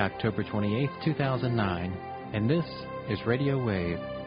October 0.00 0.42
28, 0.42 0.88
2009, 1.04 1.96
and 2.32 2.48
this 2.48 2.64
is 3.08 3.18
Radio 3.26 3.62
Wave. 3.62 4.19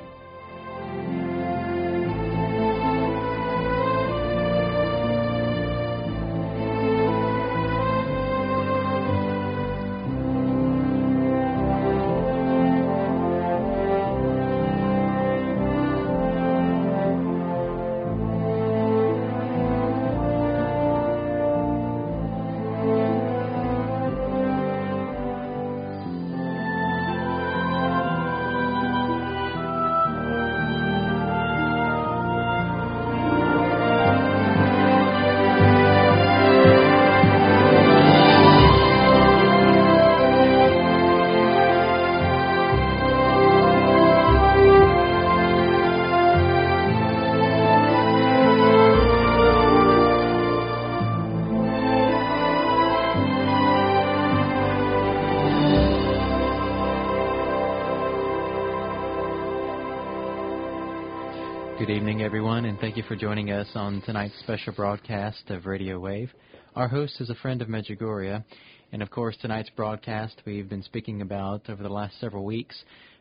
Thank 62.84 62.98
you 62.98 63.03
for 63.03 63.16
joining 63.16 63.50
us 63.50 63.70
on 63.76 64.02
tonight's 64.02 64.38
special 64.39 64.73
broadcast 64.73 65.50
of 65.50 65.66
Radio 65.66 65.98
Wave. 65.98 66.30
Our 66.76 66.89
host 66.89 67.22
is 67.22 67.30
a 67.30 67.36
friend 67.36 67.62
of 67.62 67.70
Medjugorje, 67.70 68.44
and 68.92 69.02
of 69.02 69.09
course, 69.09 69.38
tonight's 69.39 69.70
broadcast 69.70 70.42
we've 70.45 70.67
been 70.67 70.84
speaking 70.84 71.22
about 71.22 71.70
over 71.70 71.81
the 71.81 71.88
last 71.88 72.20
several 72.20 72.44
weeks. 72.44 72.76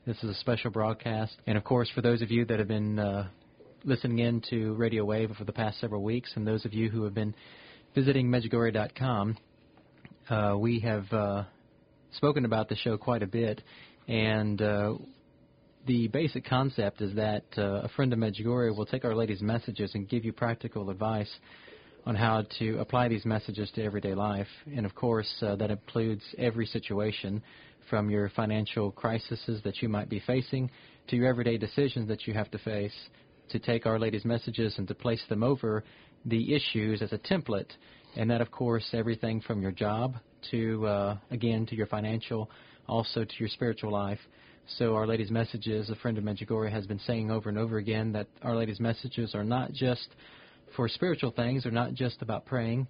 This 0.05 0.17
is 0.25 0.31
a 0.31 0.35
special 0.41 0.73
broadcast, 0.73 1.37
and 1.47 1.57
of 1.57 1.63
course, 1.63 1.89
for 1.95 2.01
those 2.01 2.23
of 2.23 2.33
you 2.33 2.45
that 2.47 2.59
have 2.59 2.67
been 2.67 2.99
uh, 2.99 3.29
listening 3.85 4.19
in 4.19 4.43
to 4.51 4.75
Radio 4.75 5.05
Wave 5.05 5.31
over 5.31 5.45
the 5.45 5.53
past 5.53 5.79
several 5.79 6.03
weeks, 6.03 6.33
and 6.35 6.45
those 6.45 6.65
of 6.65 6.75
you 6.75 6.91
who 6.91 7.05
have 7.05 7.15
been 7.15 7.33
visiting 7.95 8.27
Medjugorje.com, 8.27 9.37
uh, 10.29 10.57
we 10.59 10.81
have 10.81 11.05
uh, 11.13 11.45
spoken 12.11 12.47
about 12.47 12.69
the 12.69 12.75
show 12.75 12.99
quite 12.99 13.23
a 13.23 13.29
bit, 13.29 13.63
and 14.09 14.61
uh, 14.61 14.95
the 15.87 16.09
basic 16.09 16.45
concept 16.45 17.01
is 17.01 17.15
that 17.17 17.45
uh, 17.59 17.83
a 17.83 17.89
friend 17.89 18.13
of 18.13 18.19
Medjugorje 18.19 18.77
will 18.77 18.87
take 18.87 19.05
Our 19.05 19.15
Lady's 19.15 19.43
messages 19.43 19.95
and 19.95 20.09
give 20.09 20.25
you 20.25 20.33
practical 20.33 20.91
advice 20.91 21.31
on 22.07 22.15
how 22.15 22.45
to 22.59 22.79
apply 22.79 23.09
these 23.09 23.25
messages 23.25 23.71
to 23.75 23.83
everyday 23.83 24.15
life. 24.15 24.47
And 24.75 24.87
of 24.87 24.95
course, 24.95 25.33
uh, 25.43 25.57
that 25.57 25.71
includes 25.71 26.23
every 26.39 26.67
situation 26.67 27.43
from 27.91 28.11
your 28.11 28.29
financial 28.31 28.93
crises 28.93 29.61
that 29.65 29.83
you 29.83 29.89
might 29.89 30.09
be 30.09 30.21
facing 30.21 30.71
to 31.09 31.17
your 31.17 31.27
everyday 31.27 31.59
decisions 31.59 32.09
that 32.09 32.27
you 32.27 32.35
have 32.35 32.51
to 32.53 32.59
face 32.59 32.95
to 33.49 33.59
take 33.59 33.85
Our 33.87 33.99
Lady's 33.99 34.25
messages 34.25 34.75
and 34.79 34.87
to 34.89 34.95
place 34.95 35.23
them 35.29 35.43
over 35.43 35.85
the 36.25 36.55
issues 36.55 37.03
as 37.03 37.13
a 37.13 37.19
template. 37.19 37.71
And 38.17 38.31
that, 38.31 38.41
of 38.41 38.51
course, 38.51 38.89
everything 38.93 39.41
from 39.41 39.63
your 39.63 39.73
job 39.73 40.15
to, 40.51 40.87
uh, 40.87 41.17
again, 41.31 41.67
to 41.67 41.75
your 41.75 41.87
financial, 41.87 42.51
also 42.89 43.25
to 43.25 43.35
your 43.39 43.49
spiritual 43.49 43.91
life. 43.91 44.21
So 44.67 44.95
Our 44.95 45.07
Lady's 45.07 45.31
messages, 45.31 45.91
a 45.91 45.97
friend 45.97 46.17
of 46.19 46.25
Medjugorje 46.25 46.71
has 46.71 46.87
been 46.87 47.01
saying 47.01 47.31
over 47.31 47.49
and 47.49 47.59
over 47.59 47.79
again 47.79 48.13
that 48.13 48.27
Our 48.43 48.57
Lady's 48.57 48.81
messages 48.81 49.35
are 49.35 49.45
not 49.45 49.73
just 49.73 50.09
for 50.77 50.89
spiritual 50.89 51.31
things, 51.33 51.65
they're 51.65 51.73
not 51.73 51.95
just 51.95 52.23
about 52.23 52.47
praying. 52.47 52.87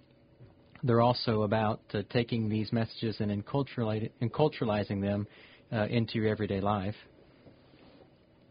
They're 0.83 1.01
also 1.01 1.43
about 1.43 1.81
uh, 1.93 2.03
taking 2.09 2.49
these 2.49 2.71
messages 2.71 3.17
and 3.19 3.31
enculturalizing 3.31 5.01
them 5.01 5.27
uh, 5.71 5.85
into 5.87 6.15
your 6.19 6.27
everyday 6.27 6.61
life. 6.61 6.95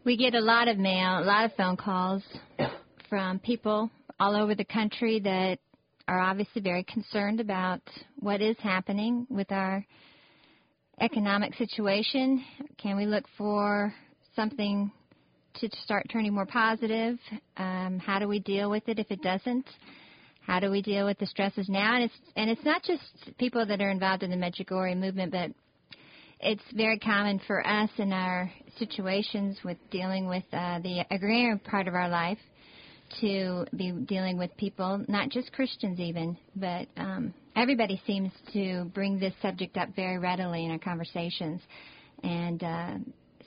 We 0.03 0.17
get 0.17 0.35
a 0.35 0.41
lot 0.41 0.67
of 0.67 0.77
mail, 0.77 1.19
a 1.19 1.25
lot 1.25 1.45
of 1.45 1.53
phone 1.53 1.77
calls 1.77 2.23
from 3.09 3.39
people 3.39 3.89
all 4.19 4.35
over 4.35 4.53
the 4.53 4.65
country 4.65 5.19
that 5.21 5.59
are 6.07 6.19
obviously 6.19 6.61
very 6.61 6.83
concerned 6.83 7.39
about 7.39 7.81
what 8.19 8.41
is 8.41 8.57
happening 8.59 9.25
with 9.29 9.51
our 9.51 9.85
economic 11.03 11.53
situation? 11.55 12.43
Can 12.77 12.95
we 12.95 13.05
look 13.05 13.25
for 13.37 13.93
something 14.37 14.89
to 15.55 15.69
start 15.83 16.05
turning 16.09 16.33
more 16.33 16.45
positive? 16.45 17.19
Um, 17.57 17.99
how 17.99 18.19
do 18.19 18.27
we 18.27 18.39
deal 18.39 18.69
with 18.69 18.87
it 18.87 18.99
if 18.99 19.11
it 19.11 19.21
doesn't? 19.21 19.67
How 20.41 20.61
do 20.61 20.71
we 20.71 20.81
deal 20.81 21.05
with 21.05 21.19
the 21.19 21.25
stresses 21.25 21.67
now? 21.67 21.95
And 21.95 22.05
it's 22.05 22.13
and 22.37 22.49
it's 22.49 22.63
not 22.63 22.83
just 22.83 23.03
people 23.37 23.65
that 23.65 23.81
are 23.81 23.89
involved 23.89 24.23
in 24.23 24.31
the 24.31 24.37
Medjugorje 24.37 24.97
movement, 24.97 25.33
but 25.33 25.51
it's 26.39 26.63
very 26.73 26.99
common 26.99 27.39
for 27.47 27.65
us 27.67 27.89
in 27.97 28.13
our 28.13 28.49
situations 28.77 29.57
with 29.63 29.77
dealing 29.91 30.27
with 30.27 30.43
uh, 30.53 30.79
the 30.79 31.05
agrarian 31.11 31.59
part 31.59 31.87
of 31.87 31.95
our 31.95 32.09
life 32.09 32.39
to 33.21 33.65
be 33.75 33.91
dealing 33.91 34.37
with 34.37 34.55
people, 34.57 35.03
not 35.07 35.29
just 35.29 35.51
Christians 35.51 35.99
even, 35.99 36.37
but 36.55 36.87
um, 36.97 37.33
everybody 37.55 38.01
seems 38.05 38.31
to 38.53 38.85
bring 38.93 39.19
this 39.19 39.33
subject 39.41 39.77
up 39.77 39.89
very 39.95 40.17
readily 40.17 40.65
in 40.65 40.71
our 40.71 40.79
conversations. 40.79 41.61
And 42.23 42.63
uh, 42.63 42.93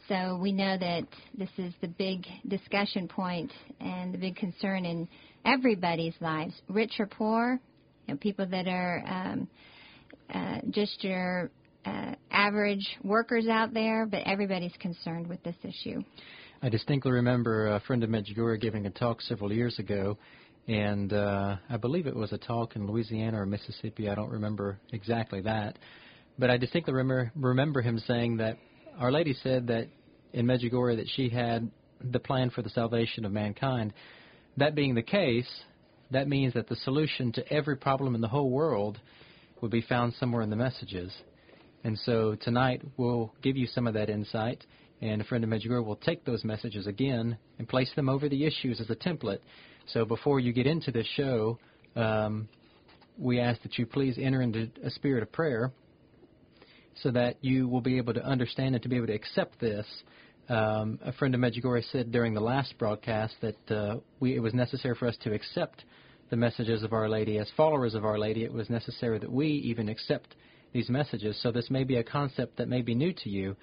so 0.08 0.38
we 0.40 0.52
know 0.52 0.76
that 0.78 1.06
this 1.36 1.48
is 1.58 1.72
the 1.80 1.88
big 1.88 2.26
discussion 2.46 3.08
point 3.08 3.52
and 3.80 4.14
the 4.14 4.18
big 4.18 4.36
concern 4.36 4.84
in 4.84 5.08
everybody's 5.44 6.14
lives, 6.20 6.54
rich 6.68 6.94
or 6.98 7.06
poor, 7.06 7.60
you 8.06 8.14
know, 8.14 8.18
people 8.18 8.46
that 8.46 8.68
are 8.68 9.02
um, 9.06 9.48
uh, 10.32 10.58
just 10.70 11.02
your 11.02 11.50
uh, 11.84 12.14
average 12.30 12.86
workers 13.02 13.46
out 13.48 13.72
there, 13.72 14.06
but 14.06 14.22
everybody's 14.26 14.76
concerned 14.80 15.26
with 15.26 15.42
this 15.42 15.56
issue. 15.62 16.02
I 16.62 16.68
distinctly 16.68 17.12
remember 17.12 17.74
a 17.74 17.80
friend 17.80 18.02
of 18.02 18.10
Medjugorje 18.10 18.60
giving 18.60 18.86
a 18.86 18.90
talk 18.90 19.20
several 19.20 19.52
years 19.52 19.78
ago, 19.78 20.16
and 20.68 21.12
uh, 21.12 21.56
I 21.68 21.76
believe 21.76 22.06
it 22.06 22.16
was 22.16 22.32
a 22.32 22.38
talk 22.38 22.76
in 22.76 22.86
Louisiana 22.86 23.40
or 23.40 23.46
Mississippi. 23.46 24.08
I 24.08 24.14
don't 24.14 24.30
remember 24.30 24.78
exactly 24.92 25.40
that, 25.42 25.78
but 26.38 26.50
I 26.50 26.56
distinctly 26.56 26.94
remember 26.94 27.32
remember 27.36 27.82
him 27.82 27.98
saying 28.00 28.38
that 28.38 28.58
Our 28.98 29.12
Lady 29.12 29.34
said 29.42 29.68
that 29.68 29.88
in 30.32 30.46
Medjugorje 30.46 30.96
that 30.96 31.08
she 31.08 31.28
had 31.28 31.70
the 32.00 32.18
plan 32.18 32.50
for 32.50 32.62
the 32.62 32.70
salvation 32.70 33.24
of 33.24 33.32
mankind. 33.32 33.92
That 34.58 34.74
being 34.74 34.94
the 34.94 35.02
case, 35.02 35.48
that 36.10 36.28
means 36.28 36.54
that 36.54 36.68
the 36.68 36.76
solution 36.76 37.32
to 37.32 37.52
every 37.52 37.76
problem 37.76 38.14
in 38.14 38.20
the 38.20 38.28
whole 38.28 38.50
world 38.50 39.00
would 39.60 39.70
be 39.70 39.82
found 39.82 40.14
somewhere 40.14 40.42
in 40.42 40.50
the 40.50 40.56
messages. 40.56 41.12
And 41.84 41.98
so 42.00 42.36
tonight 42.40 42.82
we'll 42.96 43.32
give 43.42 43.56
you 43.56 43.66
some 43.66 43.86
of 43.86 43.94
that 43.94 44.10
insight 44.10 44.64
and 45.00 45.20
a 45.20 45.24
friend 45.24 45.44
of 45.44 45.50
Medjugorje 45.50 45.84
will 45.84 45.96
take 45.96 46.24
those 46.24 46.44
messages 46.44 46.86
again 46.86 47.36
and 47.58 47.68
place 47.68 47.90
them 47.96 48.08
over 48.08 48.28
the 48.28 48.44
issues 48.44 48.80
as 48.80 48.90
a 48.90 48.96
template. 48.96 49.40
So 49.92 50.04
before 50.04 50.40
you 50.40 50.52
get 50.52 50.66
into 50.66 50.90
this 50.90 51.06
show, 51.14 51.58
um, 51.94 52.48
we 53.18 53.40
ask 53.40 53.62
that 53.62 53.78
you 53.78 53.86
please 53.86 54.18
enter 54.20 54.42
into 54.42 54.68
a 54.82 54.90
spirit 54.90 55.22
of 55.22 55.32
prayer 55.32 55.72
so 57.02 57.10
that 57.12 57.36
you 57.40 57.68
will 57.68 57.80
be 57.80 57.96
able 57.96 58.14
to 58.14 58.24
understand 58.24 58.74
and 58.74 58.82
to 58.82 58.88
be 58.88 58.96
able 58.96 59.06
to 59.06 59.14
accept 59.14 59.60
this. 59.60 59.86
Um, 60.48 60.98
a 61.04 61.12
friend 61.12 61.34
of 61.34 61.40
Medjugorje 61.40 61.90
said 61.90 62.12
during 62.12 62.34
the 62.34 62.40
last 62.40 62.76
broadcast 62.78 63.34
that 63.42 63.70
uh, 63.70 63.96
we, 64.20 64.34
it 64.34 64.40
was 64.40 64.54
necessary 64.54 64.94
for 64.94 65.06
us 65.06 65.16
to 65.22 65.32
accept 65.32 65.84
the 66.30 66.36
messages 66.36 66.82
of 66.82 66.92
Our 66.92 67.08
Lady. 67.08 67.38
As 67.38 67.48
followers 67.56 67.94
of 67.94 68.04
Our 68.04 68.18
Lady, 68.18 68.44
it 68.44 68.52
was 68.52 68.68
necessary 68.68 69.18
that 69.18 69.30
we 69.30 69.48
even 69.48 69.88
accept 69.88 70.34
these 70.72 70.88
messages. 70.88 71.38
So 71.42 71.52
this 71.52 71.70
may 71.70 71.84
be 71.84 71.96
a 71.96 72.04
concept 72.04 72.56
that 72.58 72.68
may 72.68 72.82
be 72.82 72.94
new 72.94 73.12
to 73.12 73.30
you. 73.30 73.56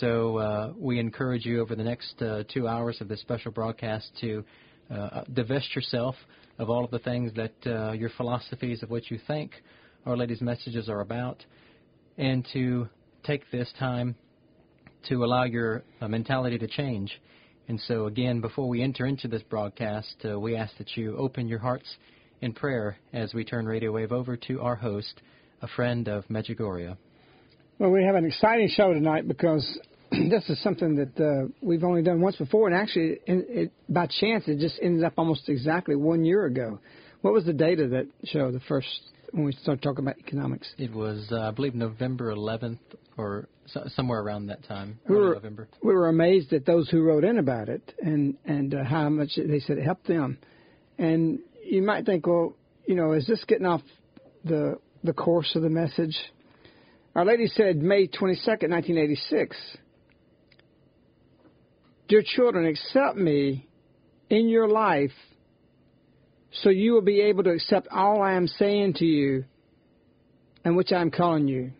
So 0.00 0.38
uh, 0.38 0.72
we 0.76 0.98
encourage 0.98 1.46
you 1.46 1.60
over 1.60 1.74
the 1.74 1.84
next 1.84 2.20
uh, 2.20 2.44
two 2.52 2.68
hours 2.68 3.00
of 3.00 3.08
this 3.08 3.20
special 3.20 3.50
broadcast 3.50 4.10
to 4.20 4.44
uh, 4.90 5.22
divest 5.32 5.74
yourself 5.74 6.14
of 6.58 6.70
all 6.70 6.84
of 6.84 6.90
the 6.90 6.98
things 6.98 7.32
that 7.34 7.52
uh, 7.66 7.92
your 7.92 8.10
philosophies 8.16 8.82
of 8.82 8.90
what 8.90 9.10
you 9.10 9.18
think 9.26 9.52
Our 10.06 10.16
Lady's 10.16 10.40
messages 10.40 10.88
are 10.88 11.00
about, 11.00 11.44
and 12.16 12.46
to 12.52 12.88
take 13.24 13.50
this 13.50 13.72
time 13.78 14.16
to 15.08 15.24
allow 15.24 15.44
your 15.44 15.82
uh, 16.00 16.08
mentality 16.08 16.58
to 16.58 16.66
change. 16.66 17.20
And 17.68 17.78
so, 17.80 18.06
again, 18.06 18.40
before 18.40 18.68
we 18.68 18.82
enter 18.82 19.06
into 19.06 19.28
this 19.28 19.42
broadcast, 19.42 20.16
uh, 20.24 20.40
we 20.40 20.56
ask 20.56 20.76
that 20.78 20.96
you 20.96 21.16
open 21.16 21.46
your 21.48 21.58
hearts 21.58 21.86
in 22.40 22.52
prayer 22.52 22.96
as 23.12 23.34
we 23.34 23.44
turn 23.44 23.66
Radio 23.66 23.92
Wave 23.92 24.12
over 24.12 24.36
to 24.36 24.60
our 24.62 24.76
host, 24.76 25.20
a 25.60 25.68
friend 25.68 26.08
of 26.08 26.26
Medjugorje. 26.28 26.96
Well, 27.78 27.90
we 27.90 28.02
have 28.04 28.14
an 28.14 28.24
exciting 28.24 28.68
show 28.70 28.92
tonight 28.92 29.28
because 29.28 29.78
this 30.30 30.48
is 30.48 30.62
something 30.62 30.96
that 30.96 31.20
uh, 31.20 31.48
we've 31.60 31.84
only 31.84 32.02
done 32.02 32.20
once 32.20 32.36
before, 32.36 32.68
and 32.68 32.76
actually, 32.76 33.18
it, 33.26 33.46
it, 33.48 33.72
by 33.88 34.06
chance, 34.06 34.44
it 34.46 34.58
just 34.58 34.78
ended 34.82 35.04
up 35.04 35.14
almost 35.16 35.48
exactly 35.48 35.96
one 35.96 36.24
year 36.24 36.46
ago. 36.46 36.78
What 37.20 37.34
was 37.34 37.44
the 37.44 37.52
date 37.52 37.80
of 37.80 37.90
that 37.90 38.06
show? 38.24 38.50
The 38.50 38.60
first 38.60 38.88
when 39.32 39.44
we 39.44 39.52
started 39.52 39.82
talking 39.82 40.04
about 40.04 40.18
economics? 40.18 40.68
It 40.78 40.92
was, 40.92 41.28
uh, 41.30 41.40
I 41.40 41.50
believe, 41.50 41.74
November 41.74 42.34
11th 42.34 42.78
or 43.16 43.48
so, 43.66 43.84
somewhere 43.94 44.20
around 44.20 44.46
that 44.46 44.64
time, 44.64 44.98
we 45.08 45.16
were, 45.16 45.34
November. 45.34 45.68
We 45.82 45.92
were 45.92 46.08
amazed 46.08 46.52
at 46.52 46.64
those 46.64 46.88
who 46.88 47.02
wrote 47.02 47.24
in 47.24 47.38
about 47.38 47.68
it 47.68 47.94
and 48.00 48.36
and 48.46 48.74
uh, 48.74 48.84
how 48.84 49.08
much 49.10 49.30
they 49.36 49.60
said 49.60 49.78
it 49.78 49.84
helped 49.84 50.06
them. 50.06 50.38
And 50.98 51.40
you 51.62 51.82
might 51.82 52.06
think, 52.06 52.26
well, 52.26 52.54
you 52.86 52.94
know, 52.94 53.12
is 53.12 53.26
this 53.26 53.44
getting 53.46 53.66
off 53.66 53.82
the 54.44 54.78
the 55.04 55.12
course 55.12 55.54
of 55.54 55.62
the 55.62 55.68
message? 55.68 56.16
Our 57.14 57.24
Lady 57.24 57.48
said, 57.48 57.76
May 57.78 58.06
22nd, 58.06 58.70
1986. 58.70 59.56
Dear 62.08 62.22
children, 62.24 62.66
accept 62.66 63.16
me 63.16 63.68
in 64.30 64.48
your 64.48 64.66
life 64.68 65.12
so 66.50 66.70
you 66.70 66.92
will 66.92 67.02
be 67.02 67.20
able 67.20 67.44
to 67.44 67.50
accept 67.50 67.88
all 67.90 68.22
I 68.22 68.32
am 68.32 68.46
saying 68.46 68.94
to 68.94 69.04
you 69.04 69.44
and 70.64 70.76
which 70.76 70.90
I 70.90 71.02
am 71.02 71.10
calling 71.10 71.46
you. 71.46 71.72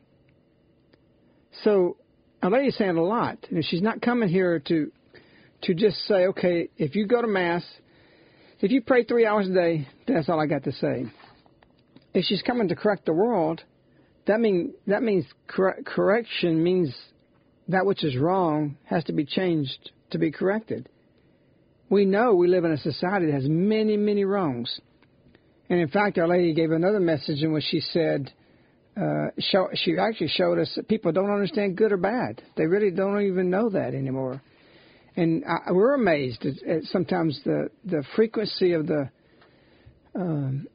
So 1.64 1.96
Our 2.42 2.50
Lady's 2.50 2.76
saying 2.76 2.96
a 2.96 3.02
lot. 3.02 3.38
And 3.50 3.64
she's 3.64 3.82
not 3.82 4.02
coming 4.02 4.28
here 4.28 4.60
to 4.68 4.92
to 5.62 5.74
just 5.74 5.96
say, 6.06 6.26
okay, 6.26 6.68
if 6.76 6.94
you 6.94 7.06
go 7.06 7.20
to 7.20 7.26
Mass, 7.26 7.64
if 8.60 8.70
you 8.70 8.80
pray 8.80 9.02
three 9.02 9.26
hours 9.26 9.48
a 9.48 9.52
day, 9.52 9.88
that's 10.06 10.28
all 10.28 10.38
I 10.38 10.46
got 10.46 10.62
to 10.64 10.72
say. 10.72 11.06
If 12.14 12.26
she's 12.26 12.42
coming 12.42 12.68
to 12.68 12.76
correct 12.76 13.06
the 13.06 13.12
world, 13.12 13.62
that 14.26 14.38
mean 14.40 14.74
that 14.86 15.02
means 15.02 15.24
cor- 15.48 15.78
correction 15.84 16.62
means 16.62 16.94
that 17.66 17.86
which 17.86 18.04
is 18.04 18.16
wrong 18.16 18.76
has 18.84 19.02
to 19.04 19.12
be 19.12 19.24
changed 19.24 19.90
to 20.10 20.18
be 20.18 20.30
corrected. 20.30 20.88
We 21.90 22.04
know 22.04 22.34
we 22.34 22.48
live 22.48 22.64
in 22.64 22.72
a 22.72 22.78
society 22.78 23.26
that 23.26 23.34
has 23.34 23.48
many, 23.48 23.96
many 23.96 24.24
wrongs. 24.24 24.80
And 25.70 25.80
in 25.80 25.88
fact, 25.88 26.18
Our 26.18 26.28
Lady 26.28 26.54
gave 26.54 26.70
another 26.70 27.00
message 27.00 27.42
in 27.42 27.52
which 27.52 27.64
she 27.64 27.80
said, 27.80 28.32
uh, 28.96 29.28
show, 29.38 29.68
she 29.74 29.96
actually 29.98 30.28
showed 30.28 30.58
us 30.58 30.72
that 30.76 30.88
people 30.88 31.12
don't 31.12 31.30
understand 31.30 31.76
good 31.76 31.92
or 31.92 31.96
bad. 31.96 32.42
They 32.56 32.66
really 32.66 32.90
don't 32.90 33.22
even 33.22 33.48
know 33.48 33.70
that 33.70 33.94
anymore. 33.94 34.42
And 35.16 35.44
I, 35.44 35.72
we're 35.72 35.94
amazed 35.94 36.44
at, 36.44 36.62
at 36.68 36.82
sometimes 36.84 37.40
the, 37.44 37.70
the 37.84 38.02
frequency 38.16 38.72
of 38.72 38.86
the 38.86 39.10
um, 40.14 40.66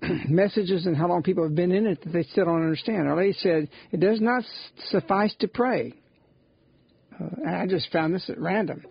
messages 0.28 0.86
and 0.86 0.96
how 0.96 1.08
long 1.08 1.22
people 1.22 1.44
have 1.44 1.54
been 1.54 1.72
in 1.72 1.86
it 1.86 2.02
that 2.02 2.12
they 2.12 2.22
still 2.24 2.44
don't 2.44 2.62
understand. 2.62 3.08
Our 3.08 3.16
lady 3.16 3.34
said, 3.34 3.68
it 3.90 4.00
does 4.00 4.20
not 4.20 4.44
suffice 4.86 5.34
to 5.40 5.48
pray. 5.48 5.94
Uh, 7.20 7.28
and 7.44 7.56
I 7.56 7.66
just 7.66 7.90
found 7.92 8.14
this 8.14 8.28
at 8.28 8.38
random. 8.38 8.84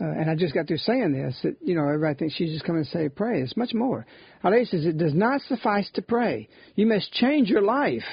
Uh, 0.00 0.04
and 0.04 0.30
I 0.30 0.34
just 0.34 0.54
got 0.54 0.66
through 0.66 0.78
saying 0.78 1.12
this 1.12 1.38
that, 1.42 1.56
you 1.62 1.74
know, 1.74 1.82
everybody 1.82 2.14
thinks 2.14 2.34
she's 2.34 2.52
just 2.52 2.64
coming 2.64 2.84
to 2.84 2.90
say 2.90 3.08
pray. 3.10 3.42
It's 3.42 3.56
much 3.56 3.74
more. 3.74 4.06
Our 4.42 4.64
says, 4.64 4.86
it 4.86 4.96
does 4.96 5.14
not 5.14 5.42
suffice 5.42 5.90
to 5.94 6.02
pray. 6.02 6.48
You 6.74 6.86
must 6.86 7.12
change 7.12 7.48
your 7.48 7.62
life, 7.62 8.04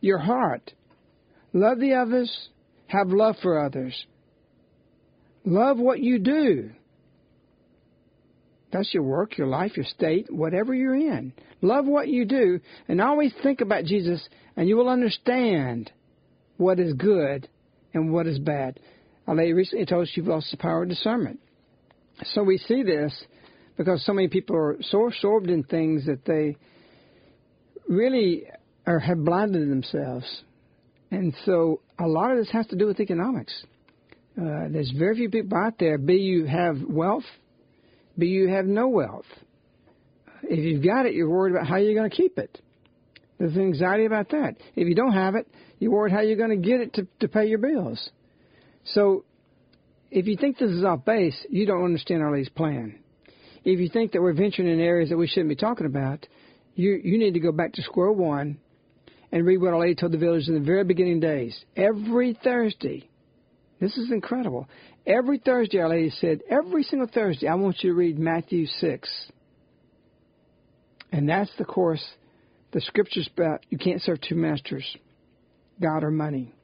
your 0.00 0.18
heart. 0.18 0.72
Love 1.54 1.80
the 1.80 1.94
others, 1.94 2.48
have 2.88 3.08
love 3.08 3.36
for 3.42 3.64
others. 3.64 4.06
Love 5.44 5.78
what 5.78 6.00
you 6.00 6.18
do. 6.18 6.70
That's 8.72 8.92
your 8.92 9.04
work, 9.04 9.38
your 9.38 9.46
life, 9.46 9.76
your 9.76 9.86
state, 9.86 10.26
whatever 10.30 10.74
you're 10.74 10.96
in. 10.96 11.32
Love 11.62 11.86
what 11.86 12.08
you 12.08 12.26
do, 12.26 12.60
and 12.88 13.00
always 13.00 13.32
think 13.42 13.62
about 13.62 13.84
Jesus, 13.84 14.28
and 14.54 14.68
you 14.68 14.76
will 14.76 14.88
understand 14.88 15.90
what 16.58 16.78
is 16.78 16.92
good 16.92 17.48
and 17.96 18.12
what 18.12 18.26
is 18.26 18.38
bad. 18.38 18.78
Lady 19.26 19.52
recently 19.52 19.86
told 19.86 20.02
us 20.04 20.12
you've 20.14 20.26
lost 20.26 20.50
the 20.52 20.56
power 20.56 20.84
of 20.84 20.88
discernment. 20.88 21.40
So 22.34 22.44
we 22.44 22.58
see 22.58 22.82
this 22.82 23.12
because 23.76 24.04
so 24.04 24.12
many 24.12 24.28
people 24.28 24.54
are 24.54 24.76
so 24.82 25.08
absorbed 25.08 25.50
in 25.50 25.64
things 25.64 26.06
that 26.06 26.24
they 26.24 26.56
really 27.88 28.44
are, 28.86 28.98
have 28.98 29.24
blinded 29.24 29.68
themselves. 29.68 30.42
And 31.10 31.34
so 31.44 31.80
a 31.98 32.06
lot 32.06 32.30
of 32.30 32.38
this 32.38 32.50
has 32.52 32.66
to 32.68 32.76
do 32.76 32.86
with 32.86 33.00
economics. 33.00 33.52
Uh, 34.40 34.68
there's 34.70 34.92
very 34.96 35.16
few 35.16 35.30
people 35.30 35.58
out 35.58 35.78
there, 35.78 35.98
be 35.98 36.16
you 36.16 36.44
have 36.44 36.76
wealth, 36.86 37.24
be 38.18 38.28
you 38.28 38.48
have 38.48 38.66
no 38.66 38.88
wealth. 38.88 39.24
If 40.42 40.58
you've 40.58 40.84
got 40.84 41.06
it, 41.06 41.14
you're 41.14 41.28
worried 41.28 41.54
about 41.54 41.66
how 41.66 41.76
you're 41.76 41.94
going 41.94 42.10
to 42.10 42.16
keep 42.16 42.38
it. 42.38 42.60
There's 43.38 43.56
anxiety 43.56 44.04
about 44.04 44.30
that. 44.30 44.56
If 44.74 44.86
you 44.88 44.94
don't 44.94 45.12
have 45.12 45.34
it, 45.34 45.48
you're 45.78 45.92
worried 45.92 46.12
how 46.12 46.20
you're 46.20 46.36
going 46.36 46.50
to 46.50 46.56
get 46.56 46.80
it 46.80 46.94
to, 46.94 47.06
to 47.20 47.28
pay 47.28 47.46
your 47.46 47.58
bills. 47.58 48.10
So 48.84 49.24
if 50.10 50.26
you 50.26 50.36
think 50.36 50.58
this 50.58 50.70
is 50.70 50.84
off 50.84 51.04
base, 51.04 51.36
you 51.50 51.66
don't 51.66 51.84
understand 51.84 52.22
Our 52.22 52.32
Lady's 52.32 52.48
plan. 52.48 52.98
If 53.64 53.80
you 53.80 53.88
think 53.88 54.12
that 54.12 54.22
we're 54.22 54.32
venturing 54.32 54.68
in 54.68 54.80
areas 54.80 55.10
that 55.10 55.16
we 55.16 55.26
shouldn't 55.26 55.48
be 55.48 55.56
talking 55.56 55.86
about, 55.86 56.26
you, 56.74 57.00
you 57.02 57.18
need 57.18 57.34
to 57.34 57.40
go 57.40 57.52
back 57.52 57.72
to 57.74 57.82
square 57.82 58.12
one 58.12 58.58
and 59.32 59.44
read 59.44 59.58
what 59.58 59.72
Our 59.72 59.80
Lady 59.80 59.94
told 59.96 60.12
the 60.12 60.18
village 60.18 60.46
in 60.48 60.54
the 60.54 60.60
very 60.60 60.84
beginning 60.84 61.20
days. 61.20 61.58
Every 61.74 62.38
Thursday, 62.44 63.08
this 63.80 63.96
is 63.96 64.10
incredible. 64.10 64.68
Every 65.06 65.38
Thursday, 65.38 65.78
Our 65.78 65.88
Lady 65.88 66.10
said, 66.10 66.42
every 66.48 66.84
single 66.84 67.08
Thursday, 67.12 67.48
I 67.48 67.54
want 67.54 67.82
you 67.82 67.90
to 67.90 67.96
read 67.96 68.18
Matthew 68.18 68.66
6. 68.66 69.30
And 71.12 71.28
that's 71.28 71.50
the 71.58 71.64
course, 71.64 72.04
the 72.72 72.80
scriptures 72.80 73.28
about 73.32 73.64
you 73.68 73.78
can't 73.78 74.02
serve 74.02 74.20
two 74.20 74.34
masters, 74.34 74.84
God 75.80 76.04
or 76.04 76.10
money. 76.10 76.54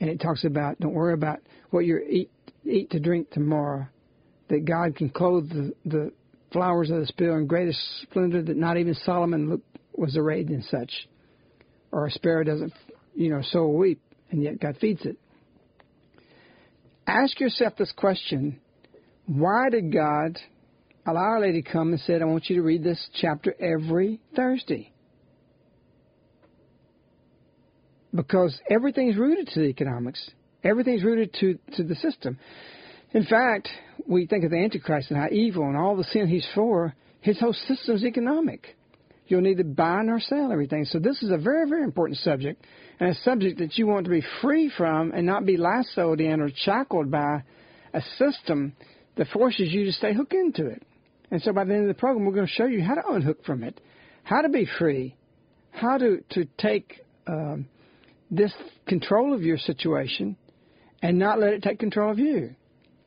And 0.00 0.08
it 0.08 0.20
talks 0.20 0.44
about 0.44 0.80
don't 0.80 0.94
worry 0.94 1.14
about 1.14 1.40
what 1.70 1.84
you 1.84 1.98
eat, 1.98 2.30
eat 2.64 2.90
to 2.90 3.00
drink 3.00 3.30
tomorrow, 3.30 3.86
that 4.48 4.64
God 4.64 4.96
can 4.96 5.10
clothe 5.10 5.48
the, 5.48 5.72
the 5.84 6.12
flowers 6.52 6.90
of 6.90 7.00
the 7.00 7.06
spirit 7.06 7.38
in 7.38 7.46
greatest 7.46 7.78
splendor 8.02 8.42
that 8.42 8.56
not 8.56 8.76
even 8.76 8.94
Solomon 8.94 9.62
was 9.92 10.16
arrayed 10.16 10.50
in 10.50 10.62
such. 10.62 10.90
Or 11.92 12.06
a 12.06 12.10
sparrow 12.10 12.44
doesn't, 12.44 12.72
you 13.14 13.30
know, 13.30 13.42
sow 13.42 13.60
a 13.60 13.68
weep, 13.68 14.00
and 14.30 14.42
yet 14.42 14.60
God 14.60 14.76
feeds 14.80 15.04
it. 15.04 15.16
Ask 17.06 17.40
yourself 17.40 17.74
this 17.76 17.92
question 17.96 18.60
why 19.26 19.68
did 19.70 19.92
God 19.92 20.38
allow 21.06 21.20
Our 21.20 21.40
Lady 21.40 21.62
come 21.62 21.92
and 21.92 22.00
said, 22.00 22.20
I 22.20 22.24
want 22.24 22.48
you 22.50 22.56
to 22.56 22.62
read 22.62 22.82
this 22.82 23.08
chapter 23.20 23.54
every 23.60 24.20
Thursday? 24.34 24.92
Because 28.14 28.58
everything's 28.68 29.16
rooted 29.16 29.48
to 29.48 29.60
the 29.60 29.66
economics. 29.66 30.30
Everything's 30.64 31.04
rooted 31.04 31.32
to, 31.40 31.58
to 31.76 31.84
the 31.84 31.94
system. 31.96 32.38
In 33.12 33.24
fact, 33.24 33.68
we 34.06 34.26
think 34.26 34.44
of 34.44 34.50
the 34.50 34.58
Antichrist 34.58 35.10
and 35.10 35.18
how 35.18 35.28
evil 35.30 35.64
and 35.64 35.76
all 35.76 35.96
the 35.96 36.04
sin 36.04 36.28
he's 36.28 36.46
for, 36.54 36.94
his 37.20 37.38
whole 37.38 37.52
system's 37.52 38.04
economic. 38.04 38.76
You'll 39.26 39.42
need 39.42 39.58
to 39.58 39.64
buy 39.64 40.02
or 40.08 40.20
sell 40.20 40.50
everything. 40.52 40.84
So 40.86 40.98
this 40.98 41.22
is 41.22 41.30
a 41.30 41.36
very, 41.36 41.68
very 41.68 41.84
important 41.84 42.18
subject, 42.18 42.64
and 42.98 43.10
a 43.10 43.14
subject 43.22 43.58
that 43.58 43.78
you 43.78 43.86
want 43.86 44.04
to 44.04 44.10
be 44.10 44.24
free 44.42 44.70
from 44.76 45.12
and 45.12 45.24
not 45.24 45.46
be 45.46 45.56
lassoed 45.56 46.20
in 46.20 46.40
or 46.40 46.50
shackled 46.54 47.10
by 47.10 47.42
a 47.94 48.02
system 48.18 48.74
that 49.16 49.28
forces 49.28 49.72
you 49.72 49.84
to 49.84 49.92
stay 49.92 50.14
hooked 50.14 50.32
into 50.32 50.66
it. 50.66 50.82
And 51.30 51.40
so 51.42 51.52
by 51.52 51.64
the 51.64 51.74
end 51.74 51.82
of 51.82 51.88
the 51.88 52.00
program, 52.00 52.26
we're 52.26 52.34
going 52.34 52.46
to 52.46 52.52
show 52.52 52.66
you 52.66 52.82
how 52.82 52.94
to 52.94 53.08
unhook 53.08 53.44
from 53.44 53.62
it, 53.62 53.80
how 54.24 54.40
to 54.42 54.48
be 54.48 54.66
free, 54.78 55.14
how 55.70 55.96
to, 55.98 56.24
to 56.30 56.46
take 56.58 57.00
um, 57.26 57.66
this 58.30 58.52
control 58.86 59.34
of 59.34 59.42
your 59.42 59.58
situation 59.58 60.36
and 61.02 61.18
not 61.18 61.40
let 61.40 61.52
it 61.52 61.62
take 61.62 61.78
control 61.78 62.10
of 62.10 62.18
you. 62.18 62.54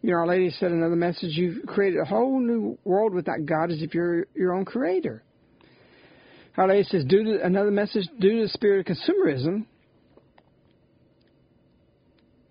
You 0.01 0.11
know, 0.11 0.17
Our 0.17 0.27
Lady 0.27 0.49
said 0.49 0.71
another 0.71 0.95
message, 0.95 1.31
you've 1.37 1.65
created 1.65 1.99
a 2.01 2.05
whole 2.05 2.39
new 2.39 2.77
world 2.83 3.13
without 3.13 3.45
God 3.45 3.71
as 3.71 3.81
if 3.81 3.93
you're 3.93 4.25
your 4.35 4.53
own 4.53 4.65
creator. 4.65 5.23
Our 6.57 6.67
Lady 6.67 6.83
says, 6.83 7.05
due 7.05 7.23
to 7.23 7.45
another 7.45 7.71
message, 7.71 8.07
due 8.19 8.37
to 8.37 8.41
the 8.43 8.49
spirit 8.49 8.87
of 8.87 8.97
consumerism, 8.97 9.65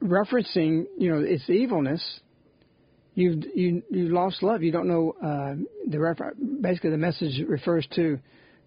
referencing, 0.02 0.87
you 0.99 1.11
know, 1.11 1.21
its 1.21 1.49
evilness, 1.49 2.21
you've 3.14 3.45
you 3.55 3.83
you 3.91 4.09
lost 4.09 4.43
love. 4.43 4.62
You 4.62 4.73
don't 4.73 4.88
know 4.88 5.14
uh, 5.23 5.55
the 5.88 6.00
refer- 6.00 6.35
basically 6.61 6.91
the 6.91 6.97
message 6.97 7.41
refers 7.47 7.87
to 7.95 8.19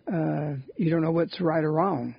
uh, 0.08 0.54
you 0.78 0.90
don't 0.90 1.02
know 1.02 1.12
what's 1.12 1.40
right 1.42 1.64
or 1.64 1.72
wrong. 1.72 2.16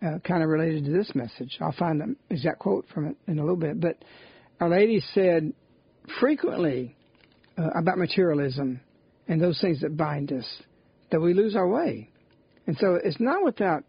Uh, 0.00 0.20
kind 0.20 0.44
of 0.44 0.48
related 0.48 0.84
to 0.84 0.92
this 0.92 1.12
message. 1.16 1.58
I'll 1.60 1.72
find 1.72 2.00
the 2.00 2.14
exact 2.30 2.60
quote 2.60 2.86
from 2.94 3.08
it 3.08 3.16
in 3.26 3.40
a 3.40 3.42
little 3.42 3.56
bit. 3.56 3.80
But 3.80 3.96
Our 4.60 4.68
Lady 4.68 5.02
said 5.12 5.52
frequently 6.20 6.96
uh, 7.58 7.70
about 7.74 7.98
materialism 7.98 8.80
and 9.26 9.42
those 9.42 9.60
things 9.60 9.80
that 9.80 9.96
bind 9.96 10.32
us 10.32 10.46
that 11.10 11.20
we 11.20 11.34
lose 11.34 11.56
our 11.56 11.66
way. 11.66 12.10
And 12.68 12.76
so 12.78 12.96
it's 13.02 13.18
not 13.18 13.42
without 13.42 13.82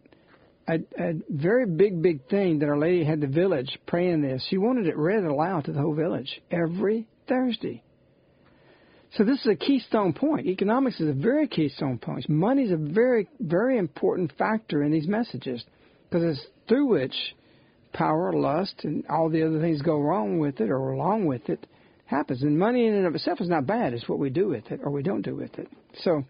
a, 0.68 0.80
a 0.98 1.14
very 1.30 1.68
big, 1.68 2.02
big 2.02 2.28
thing 2.28 2.58
that 2.60 2.70
Our 2.70 2.80
Lady 2.80 3.04
had 3.04 3.22
the 3.22 3.28
village 3.28 3.78
praying 3.86 4.24
this. 4.24 4.44
She 4.50 4.58
wanted 4.58 4.88
it 4.88 4.98
read 4.98 5.24
aloud 5.24 5.66
to 5.66 5.74
the 5.74 5.80
whole 5.80 5.94
village 5.94 6.42
every 6.50 7.08
Thursday. 7.28 7.84
So 9.14 9.24
this 9.24 9.42
is 9.42 9.48
a 9.48 9.56
keystone 9.56 10.14
point. 10.14 10.48
Economics 10.48 11.00
is 11.00 11.10
a 11.10 11.14
very 11.14 11.48
keystone 11.48 12.00
point. 12.00 12.28
Money 12.28 12.64
is 12.64 12.72
a 12.72 12.78
very, 12.78 13.28
very 13.40 13.78
important 13.78 14.32
factor 14.40 14.82
in 14.82 14.92
these 14.92 15.08
messages 15.08 15.64
because 16.10 16.38
it's 16.38 16.48
through 16.68 16.88
which 16.88 17.16
power, 17.94 18.34
lust, 18.34 18.76
and 18.84 19.06
all 19.08 19.30
the 19.30 19.44
other 19.44 19.60
things 19.60 19.82
go 19.82 20.00
wrong 20.00 20.40
with 20.40 20.60
it 20.60 20.70
or 20.70 20.92
along 20.92 21.26
with 21.26 21.50
it 21.50 21.66
happens. 22.06 22.42
And 22.42 22.58
money 22.58 22.88
in 22.88 22.94
and 22.94 23.06
of 23.06 23.16
itself 23.16 23.42
is 23.42 23.50
not 23.50 23.66
bad. 23.66 23.94
It's 23.94 24.08
what 24.10 24.20
we 24.20 24.30
do 24.30 24.48
with 24.48 24.72
it 24.72 24.82
or 24.84 24.92
we 24.92 25.04
don't 25.04 25.22
do 25.22 25.36
with 25.36 25.58
it. 25.58 25.68
So 26.02 26.24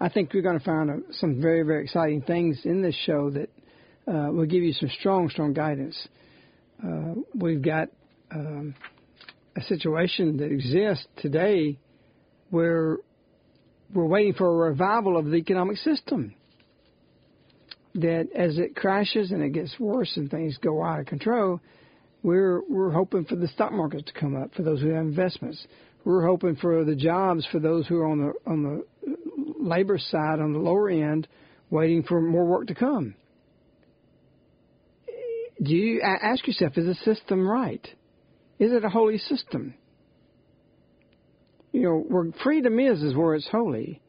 I 0.00 0.08
think 0.08 0.32
we're 0.32 0.42
going 0.42 0.58
to 0.58 0.64
find 0.64 0.90
uh, 0.90 0.94
some 1.12 1.40
very, 1.40 1.62
very 1.62 1.84
exciting 1.84 2.22
things 2.22 2.60
in 2.64 2.82
this 2.82 2.94
show 3.04 3.30
that 3.30 3.50
uh, 4.08 4.30
will 4.32 4.46
give 4.46 4.62
you 4.62 4.72
some 4.72 4.88
strong, 4.98 5.28
strong 5.28 5.52
guidance. 5.52 6.08
Uh, 6.82 7.14
we've 7.34 7.62
got 7.62 7.88
um, 8.32 8.74
a 9.56 9.62
situation 9.62 10.38
that 10.38 10.50
exists 10.50 11.06
today 11.16 11.78
where 12.50 12.98
we're 13.92 14.06
waiting 14.06 14.32
for 14.34 14.46
a 14.46 14.70
revival 14.70 15.16
of 15.16 15.26
the 15.26 15.36
economic 15.36 15.76
system. 15.78 16.34
That 17.94 18.28
as 18.36 18.56
it 18.58 18.76
crashes 18.76 19.32
and 19.32 19.42
it 19.42 19.50
gets 19.50 19.74
worse 19.80 20.16
and 20.16 20.30
things 20.30 20.56
go 20.62 20.82
out 20.82 21.00
of 21.00 21.06
control, 21.06 21.60
we're 22.22 22.62
we're 22.68 22.92
hoping 22.92 23.24
for 23.24 23.36
the 23.36 23.48
stock 23.48 23.72
market 23.72 24.06
to 24.06 24.12
come 24.12 24.40
up 24.40 24.54
for 24.54 24.62
those 24.62 24.80
who 24.80 24.90
have 24.90 25.04
investments. 25.04 25.66
We're 26.04 26.26
hoping 26.26 26.56
for 26.56 26.84
the 26.84 26.94
jobs 26.94 27.46
for 27.50 27.58
those 27.58 27.86
who 27.86 27.96
are 27.98 28.06
on 28.06 28.18
the 28.18 28.32
on 28.50 28.62
the 28.62 28.84
labor 29.58 29.98
side 29.98 30.40
on 30.40 30.52
the 30.52 30.58
lower 30.58 30.88
end, 30.88 31.26
waiting 31.70 32.02
for 32.02 32.20
more 32.20 32.44
work 32.44 32.68
to 32.68 32.74
come. 32.74 33.14
Do 35.62 35.74
you 35.74 36.00
ask 36.00 36.46
yourself, 36.46 36.78
is 36.78 36.86
the 36.86 37.14
system 37.14 37.46
right? 37.46 37.86
Is 38.58 38.72
it 38.72 38.84
a 38.84 38.88
holy 38.88 39.18
system? 39.18 39.74
You 41.72 41.82
know, 41.82 42.04
where 42.08 42.32
freedom 42.42 42.80
is 42.80 43.02
is 43.02 43.14
where 43.14 43.34
it's 43.34 43.48
holy, 43.48 44.00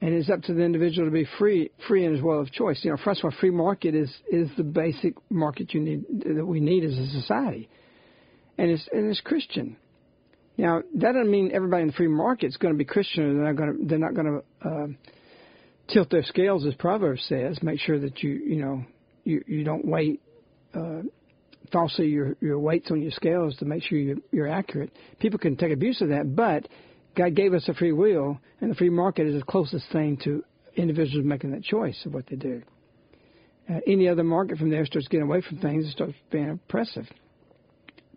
and 0.00 0.14
it's 0.14 0.30
up 0.30 0.42
to 0.42 0.54
the 0.54 0.62
individual 0.62 1.08
to 1.08 1.12
be 1.12 1.26
free, 1.38 1.70
free 1.88 2.04
in 2.04 2.12
his 2.12 2.22
will 2.22 2.40
of 2.40 2.52
choice. 2.52 2.80
You 2.82 2.92
know, 2.92 2.96
first 3.02 3.20
of 3.20 3.26
all, 3.26 3.38
free 3.40 3.50
market 3.50 3.94
is 3.94 4.10
is 4.30 4.48
the 4.56 4.62
basic 4.62 5.14
market 5.30 5.74
you 5.74 5.80
need 5.80 6.04
that 6.24 6.46
we 6.46 6.60
need 6.60 6.84
as 6.84 6.96
a 6.96 7.06
society, 7.08 7.68
and 8.56 8.70
it's 8.70 8.88
and 8.92 9.10
it's 9.10 9.20
Christian. 9.20 9.76
Now 10.56 10.82
that 10.94 11.12
doesn't 11.12 11.30
mean 11.30 11.50
everybody 11.52 11.82
in 11.82 11.88
the 11.88 11.94
free 11.94 12.08
market 12.08 12.46
is 12.46 12.56
going 12.56 12.74
to 12.74 12.78
be 12.78 12.84
Christian, 12.84 13.24
or 13.24 13.34
they're 13.34 13.52
not 13.52 13.56
going 13.56 13.78
to 13.78 13.86
they're 13.86 13.98
not 13.98 14.14
going 14.14 14.42
to 14.62 14.68
uh, 14.68 14.86
tilt 15.88 16.10
their 16.10 16.22
scales, 16.22 16.64
as 16.64 16.74
Proverbs 16.74 17.24
says. 17.28 17.60
Make 17.62 17.80
sure 17.80 17.98
that 17.98 18.22
you 18.22 18.30
you 18.30 18.56
know 18.56 18.84
you 19.24 19.42
you 19.46 19.64
don't 19.64 19.84
wait. 19.84 20.22
Uh, 20.74 21.02
falsely 21.72 22.06
your 22.06 22.36
your 22.40 22.58
weights 22.58 22.90
on 22.90 23.02
your 23.02 23.10
scales 23.10 23.56
to 23.56 23.64
make 23.64 23.82
sure 23.82 23.98
you're, 23.98 24.16
you're 24.30 24.48
accurate. 24.48 24.90
People 25.18 25.38
can 25.38 25.56
take 25.56 25.72
abuse 25.72 26.00
of 26.00 26.08
that, 26.08 26.34
but 26.34 26.68
God 27.18 27.34
gave 27.34 27.52
us 27.52 27.68
a 27.68 27.74
free 27.74 27.90
will, 27.90 28.38
and 28.60 28.70
the 28.70 28.76
free 28.76 28.90
market 28.90 29.26
is 29.26 29.34
the 29.34 29.44
closest 29.44 29.90
thing 29.90 30.18
to 30.22 30.44
individuals 30.76 31.26
making 31.26 31.50
that 31.50 31.64
choice 31.64 32.00
of 32.06 32.14
what 32.14 32.28
they 32.28 32.36
do. 32.36 32.62
Uh, 33.68 33.80
any 33.88 34.08
other 34.08 34.22
market 34.22 34.56
from 34.56 34.70
there 34.70 34.86
starts 34.86 35.08
getting 35.08 35.26
away 35.26 35.40
from 35.40 35.58
things 35.58 35.84
and 35.84 35.92
starts 35.92 36.14
being 36.30 36.48
oppressive. 36.48 37.06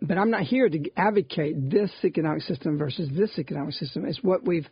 But 0.00 0.18
I'm 0.18 0.30
not 0.30 0.42
here 0.42 0.68
to 0.68 0.90
advocate 0.96 1.68
this 1.68 1.90
economic 2.04 2.42
system 2.42 2.78
versus 2.78 3.08
this 3.12 3.38
economic 3.38 3.74
system. 3.74 4.04
It's 4.04 4.22
what 4.22 4.46
we've 4.46 4.68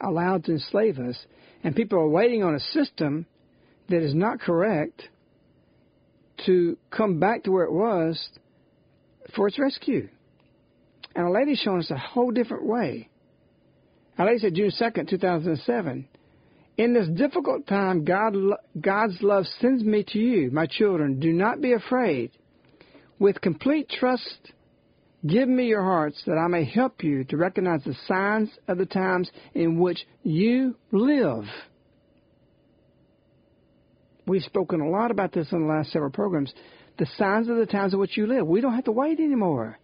allowed 0.00 0.44
to 0.44 0.52
enslave 0.52 0.98
us. 0.98 1.16
And 1.62 1.76
people 1.76 1.98
are 1.98 2.08
waiting 2.08 2.42
on 2.42 2.54
a 2.54 2.60
system 2.60 3.26
that 3.90 4.02
is 4.02 4.14
not 4.14 4.40
correct 4.40 5.02
to 6.46 6.78
come 6.90 7.20
back 7.20 7.44
to 7.44 7.50
where 7.50 7.64
it 7.64 7.72
was 7.72 8.18
for 9.36 9.46
its 9.46 9.58
rescue. 9.58 10.08
And 11.14 11.26
a 11.26 11.30
lady's 11.30 11.58
showing 11.58 11.80
us 11.80 11.90
a 11.90 11.98
whole 11.98 12.30
different 12.30 12.64
way. 12.64 13.10
Lady 14.18 14.38
said 14.38 14.54
June 14.54 14.70
2nd, 14.70 15.08
2007. 15.08 16.08
In 16.76 16.92
this 16.92 17.08
difficult 17.08 17.66
time, 17.66 18.04
God, 18.04 18.34
God's 18.80 19.16
love 19.22 19.44
sends 19.60 19.82
me 19.82 20.04
to 20.08 20.18
you, 20.18 20.50
my 20.50 20.66
children. 20.66 21.20
Do 21.20 21.32
not 21.32 21.60
be 21.60 21.72
afraid. 21.72 22.32
With 23.18 23.40
complete 23.40 23.88
trust, 23.88 24.52
give 25.26 25.48
me 25.48 25.66
your 25.66 25.82
hearts 25.82 26.20
that 26.26 26.36
I 26.36 26.48
may 26.48 26.64
help 26.64 27.02
you 27.04 27.24
to 27.24 27.36
recognize 27.36 27.82
the 27.84 27.96
signs 28.06 28.50
of 28.66 28.78
the 28.78 28.86
times 28.86 29.30
in 29.54 29.78
which 29.78 30.04
you 30.22 30.76
live. 30.90 31.44
We've 34.26 34.42
spoken 34.42 34.80
a 34.80 34.88
lot 34.88 35.10
about 35.10 35.32
this 35.32 35.52
in 35.52 35.60
the 35.60 35.72
last 35.72 35.92
several 35.92 36.10
programs. 36.10 36.52
The 36.98 37.06
signs 37.18 37.48
of 37.48 37.56
the 37.56 37.66
times 37.66 37.92
in 37.92 37.98
which 37.98 38.16
you 38.16 38.26
live. 38.26 38.46
We 38.46 38.60
don't 38.60 38.74
have 38.74 38.84
to 38.84 38.92
wait 38.92 39.20
anymore. 39.20 39.78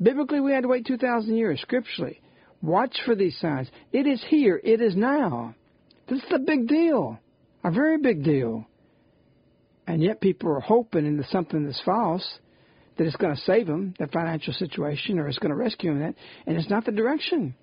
Biblically, 0.00 0.40
we 0.40 0.52
had 0.52 0.62
to 0.62 0.68
wait 0.68 0.86
2,000 0.86 1.36
years. 1.36 1.60
Scripturally, 1.60 2.20
watch 2.64 2.96
for 3.04 3.14
these 3.14 3.38
signs. 3.38 3.68
It 3.92 4.06
is 4.06 4.22
here. 4.28 4.60
It 4.62 4.80
is 4.80 4.96
now. 4.96 5.54
This 6.08 6.18
is 6.18 6.32
a 6.32 6.38
big 6.38 6.68
deal, 6.68 7.18
a 7.62 7.70
very 7.70 7.98
big 7.98 8.24
deal. 8.24 8.66
And 9.86 10.02
yet, 10.02 10.20
people 10.20 10.50
are 10.50 10.60
hoping 10.60 11.06
into 11.06 11.24
something 11.28 11.66
that's 11.66 11.80
false, 11.82 12.26
that 12.96 13.06
it's 13.06 13.16
going 13.16 13.34
to 13.34 13.40
save 13.42 13.66
them, 13.66 13.94
their 13.98 14.08
financial 14.08 14.54
situation, 14.54 15.18
or 15.18 15.28
it's 15.28 15.38
going 15.38 15.50
to 15.50 15.56
rescue 15.56 15.92
them. 15.92 16.00
That, 16.00 16.14
and 16.46 16.56
it's 16.56 16.70
not 16.70 16.84
the 16.84 16.92
direction. 16.92 17.54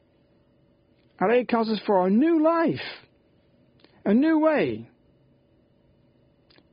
Our 1.19 1.29
Lady 1.29 1.45
calls 1.45 1.69
us 1.69 1.79
for 1.85 2.05
a 2.05 2.09
new 2.09 2.43
life, 2.43 2.79
a 4.05 4.13
new 4.13 4.39
way 4.39 4.87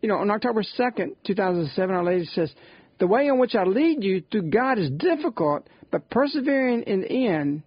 you 0.00 0.08
know, 0.08 0.16
on 0.16 0.30
October 0.30 0.62
2nd, 0.62 1.16
2007, 1.26 1.94
Our 1.94 2.04
Lady 2.04 2.24
says, 2.26 2.52
The 3.00 3.06
way 3.06 3.26
in 3.26 3.38
which 3.38 3.54
I 3.54 3.64
lead 3.64 4.02
you 4.02 4.22
through 4.30 4.50
God 4.50 4.78
is 4.78 4.90
difficult, 4.90 5.68
but 5.90 6.08
persevering 6.10 6.82
in 6.82 7.00
the 7.00 7.26
end, 7.26 7.62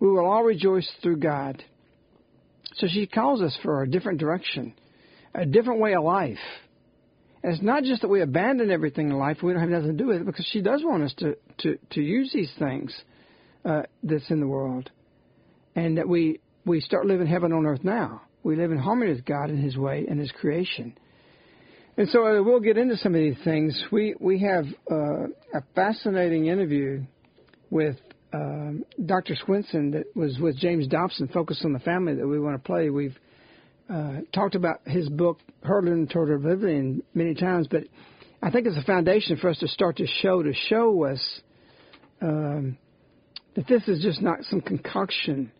we 0.00 0.08
will 0.08 0.26
all 0.26 0.42
rejoice 0.42 0.90
through 1.02 1.18
God. 1.18 1.62
So 2.76 2.86
she 2.88 3.06
calls 3.06 3.40
us 3.40 3.56
for 3.62 3.82
a 3.82 3.88
different 3.88 4.20
direction, 4.20 4.74
a 5.34 5.46
different 5.46 5.80
way 5.80 5.94
of 5.94 6.04
life. 6.04 6.38
And 7.42 7.52
it's 7.54 7.62
not 7.62 7.84
just 7.84 8.02
that 8.02 8.08
we 8.08 8.20
abandon 8.22 8.70
everything 8.70 9.10
in 9.10 9.16
life, 9.16 9.38
we 9.42 9.52
don't 9.52 9.60
have 9.60 9.70
nothing 9.70 9.96
to 9.96 10.04
do 10.04 10.08
with 10.08 10.20
it, 10.20 10.26
because 10.26 10.48
she 10.52 10.60
does 10.60 10.82
want 10.84 11.02
us 11.02 11.14
to, 11.18 11.36
to, 11.58 11.78
to 11.92 12.00
use 12.00 12.30
these 12.32 12.52
things 12.58 12.94
uh, 13.64 13.82
that's 14.02 14.30
in 14.30 14.40
the 14.40 14.46
world. 14.46 14.90
And 15.74 15.98
that 15.98 16.08
we, 16.08 16.40
we 16.64 16.80
start 16.80 17.06
living 17.06 17.26
heaven 17.26 17.52
on 17.52 17.66
earth 17.66 17.84
now. 17.84 18.22
We 18.42 18.56
live 18.56 18.72
in 18.72 18.78
harmony 18.78 19.12
with 19.12 19.24
God 19.24 19.50
and 19.50 19.62
His 19.62 19.76
way 19.76 20.06
and 20.08 20.18
His 20.18 20.32
creation. 20.32 20.96
And 21.96 22.08
so 22.10 22.26
uh, 22.26 22.42
we'll 22.42 22.60
get 22.60 22.76
into 22.76 22.96
some 22.96 23.14
of 23.14 23.20
these 23.20 23.38
things. 23.42 23.82
We 23.90 24.14
we 24.20 24.40
have 24.40 24.66
uh, 24.90 25.24
a 25.54 25.62
fascinating 25.74 26.46
interview 26.46 27.04
with 27.70 27.96
um, 28.36 28.84
Dr. 29.04 29.34
Swenson 29.44 29.92
that 29.92 30.14
was 30.14 30.38
with 30.38 30.56
James 30.56 30.86
Dobson, 30.86 31.28
focused 31.28 31.64
on 31.64 31.72
the 31.72 31.78
family 31.80 32.14
that 32.14 32.26
we 32.26 32.38
want 32.38 32.62
to 32.62 32.66
play. 32.66 32.90
We've 32.90 33.16
uh, 33.88 34.20
talked 34.34 34.54
about 34.54 34.80
his 34.86 35.08
book, 35.08 35.38
Hurtling 35.62 36.08
Toward 36.08 36.30
Oblivion, 36.30 37.02
many 37.14 37.34
times, 37.34 37.68
but 37.70 37.84
I 38.42 38.50
think 38.50 38.66
it's 38.66 38.76
a 38.76 38.82
foundation 38.82 39.36
for 39.36 39.48
us 39.48 39.58
to 39.58 39.68
start 39.68 39.96
to 39.96 40.06
show 40.06 40.42
to 40.42 40.52
show 40.68 41.04
us 41.04 41.40
um, 42.20 42.76
that 43.54 43.66
this 43.66 43.86
is 43.88 44.02
just 44.02 44.20
not 44.20 44.44
some 44.44 44.60
concoction 44.60 45.50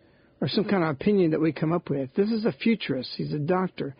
or 0.40 0.48
some 0.48 0.64
kind 0.64 0.84
of 0.84 0.90
opinion 0.90 1.30
that 1.30 1.40
we 1.40 1.52
come 1.52 1.72
up 1.72 1.88
with. 1.88 2.12
This 2.14 2.30
is 2.30 2.44
a 2.44 2.52
futurist. 2.52 3.10
He's 3.16 3.32
a 3.32 3.38
doctor 3.38 3.94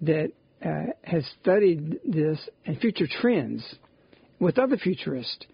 that 0.00 0.32
uh, 0.64 0.92
has 1.02 1.24
studied 1.42 2.00
this 2.04 2.38
and 2.64 2.78
future 2.80 3.06
trends 3.20 3.62
with 4.38 4.58
other 4.58 4.76
futurists. 4.76 5.44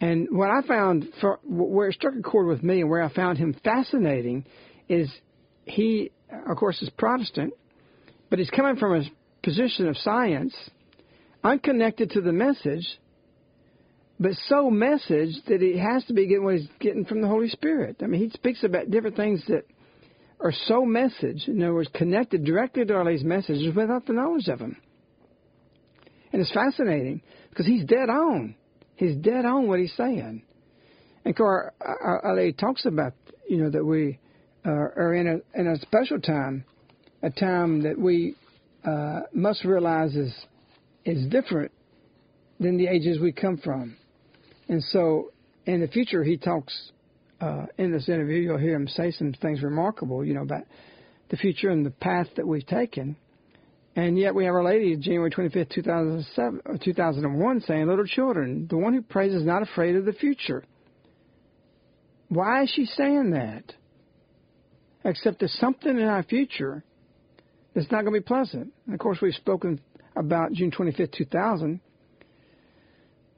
And 0.00 0.28
what 0.30 0.50
I 0.50 0.62
found, 0.66 1.08
for, 1.20 1.40
where 1.44 1.88
it 1.88 1.94
struck 1.94 2.14
a 2.14 2.22
chord 2.22 2.46
with 2.46 2.62
me 2.62 2.80
and 2.80 2.90
where 2.90 3.02
I 3.02 3.12
found 3.12 3.38
him 3.38 3.54
fascinating, 3.64 4.44
is 4.88 5.10
he, 5.64 6.12
of 6.48 6.56
course, 6.56 6.80
is 6.82 6.90
Protestant, 6.90 7.52
but 8.30 8.38
he's 8.38 8.50
coming 8.50 8.76
from 8.76 9.00
a 9.00 9.04
position 9.42 9.88
of 9.88 9.96
science, 9.98 10.54
unconnected 11.42 12.10
to 12.10 12.20
the 12.20 12.32
message, 12.32 12.86
but 14.20 14.32
so 14.46 14.70
message 14.70 15.34
that 15.46 15.60
he 15.60 15.78
has 15.78 16.04
to 16.06 16.12
be 16.12 16.26
getting 16.26 16.44
what 16.44 16.56
he's 16.56 16.68
getting 16.80 17.04
from 17.04 17.20
the 17.20 17.28
Holy 17.28 17.48
Spirit. 17.48 17.96
I 18.02 18.06
mean, 18.06 18.20
he 18.20 18.30
speaks 18.30 18.64
about 18.64 18.90
different 18.90 19.16
things 19.16 19.44
that 19.48 19.64
are 20.40 20.52
so 20.66 20.84
message, 20.84 21.44
in 21.46 21.62
other 21.62 21.74
words, 21.74 21.90
connected 21.94 22.44
directly 22.44 22.84
to 22.84 22.96
all 22.96 23.04
these 23.04 23.24
messages 23.24 23.74
without 23.74 24.06
the 24.06 24.12
knowledge 24.12 24.48
of 24.48 24.58
them. 24.58 24.76
And 26.32 26.42
it's 26.42 26.52
fascinating 26.52 27.22
because 27.50 27.66
he's 27.66 27.84
dead 27.84 28.08
on. 28.08 28.54
He's 28.98 29.14
dead 29.14 29.44
on 29.44 29.68
what 29.68 29.78
he's 29.78 29.94
saying. 29.96 30.42
And 31.24 31.40
Our 31.40 32.34
Lady 32.36 32.52
talks 32.52 32.84
about, 32.84 33.12
you 33.48 33.58
know, 33.58 33.70
that 33.70 33.84
we 33.84 34.18
uh, 34.66 34.70
are 34.70 35.14
in 35.14 35.28
a, 35.28 35.60
in 35.60 35.68
a 35.68 35.78
special 35.78 36.20
time, 36.20 36.64
a 37.22 37.30
time 37.30 37.82
that 37.84 37.96
we 37.96 38.34
uh, 38.84 39.20
must 39.32 39.64
realize 39.64 40.16
is, 40.16 40.34
is 41.04 41.28
different 41.28 41.70
than 42.58 42.76
the 42.76 42.88
ages 42.88 43.20
we 43.20 43.30
come 43.30 43.58
from. 43.58 43.96
And 44.68 44.82
so 44.82 45.30
in 45.64 45.80
the 45.80 45.86
future, 45.86 46.24
he 46.24 46.36
talks 46.36 46.90
uh, 47.40 47.66
in 47.78 47.92
this 47.92 48.08
interview, 48.08 48.40
you'll 48.40 48.58
hear 48.58 48.74
him 48.74 48.88
say 48.88 49.12
some 49.12 49.32
things 49.40 49.62
remarkable, 49.62 50.24
you 50.24 50.34
know, 50.34 50.42
about 50.42 50.64
the 51.30 51.36
future 51.36 51.70
and 51.70 51.86
the 51.86 51.90
path 51.90 52.26
that 52.36 52.48
we've 52.48 52.66
taken. 52.66 53.16
And 53.98 54.16
yet 54.16 54.32
we 54.32 54.44
have 54.44 54.54
Our 54.54 54.62
Lady, 54.62 54.94
January 54.94 55.28
25th, 55.28 55.70
2007, 55.70 56.78
2001, 56.84 57.60
saying, 57.62 57.88
Little 57.88 58.04
children, 58.04 58.68
the 58.70 58.76
one 58.76 58.94
who 58.94 59.02
prays 59.02 59.34
is 59.34 59.42
not 59.42 59.62
afraid 59.62 59.96
of 59.96 60.04
the 60.04 60.12
future. 60.12 60.62
Why 62.28 62.62
is 62.62 62.70
she 62.70 62.84
saying 62.84 63.30
that? 63.30 63.64
Except 65.04 65.40
there's 65.40 65.52
something 65.54 65.98
in 65.98 66.04
our 66.04 66.22
future 66.22 66.84
that's 67.74 67.90
not 67.90 68.02
going 68.02 68.14
to 68.14 68.20
be 68.20 68.24
pleasant. 68.24 68.72
And 68.86 68.94
of 68.94 69.00
course, 69.00 69.18
we've 69.20 69.34
spoken 69.34 69.80
about 70.14 70.52
June 70.52 70.70
25th, 70.70 71.10
2000, 71.14 71.80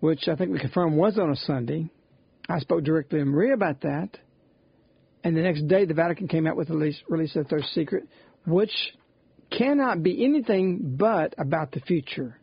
which 0.00 0.28
I 0.28 0.36
think 0.36 0.52
we 0.52 0.58
confirmed 0.58 0.94
was 0.94 1.18
on 1.18 1.30
a 1.30 1.36
Sunday. 1.36 1.88
I 2.50 2.58
spoke 2.58 2.84
directly 2.84 3.20
to 3.20 3.24
Maria 3.24 3.54
about 3.54 3.80
that. 3.80 4.10
And 5.24 5.34
the 5.34 5.40
next 5.40 5.66
day, 5.68 5.86
the 5.86 5.94
Vatican 5.94 6.28
came 6.28 6.46
out 6.46 6.58
with 6.58 6.68
the 6.68 6.76
release, 6.76 7.00
release 7.08 7.34
of 7.34 7.44
the 7.44 7.48
Third 7.48 7.64
Secret, 7.72 8.06
which 8.46 8.72
cannot 9.50 10.02
be 10.02 10.24
anything 10.24 10.96
but 10.96 11.34
about 11.38 11.72
the 11.72 11.80
future. 11.80 12.38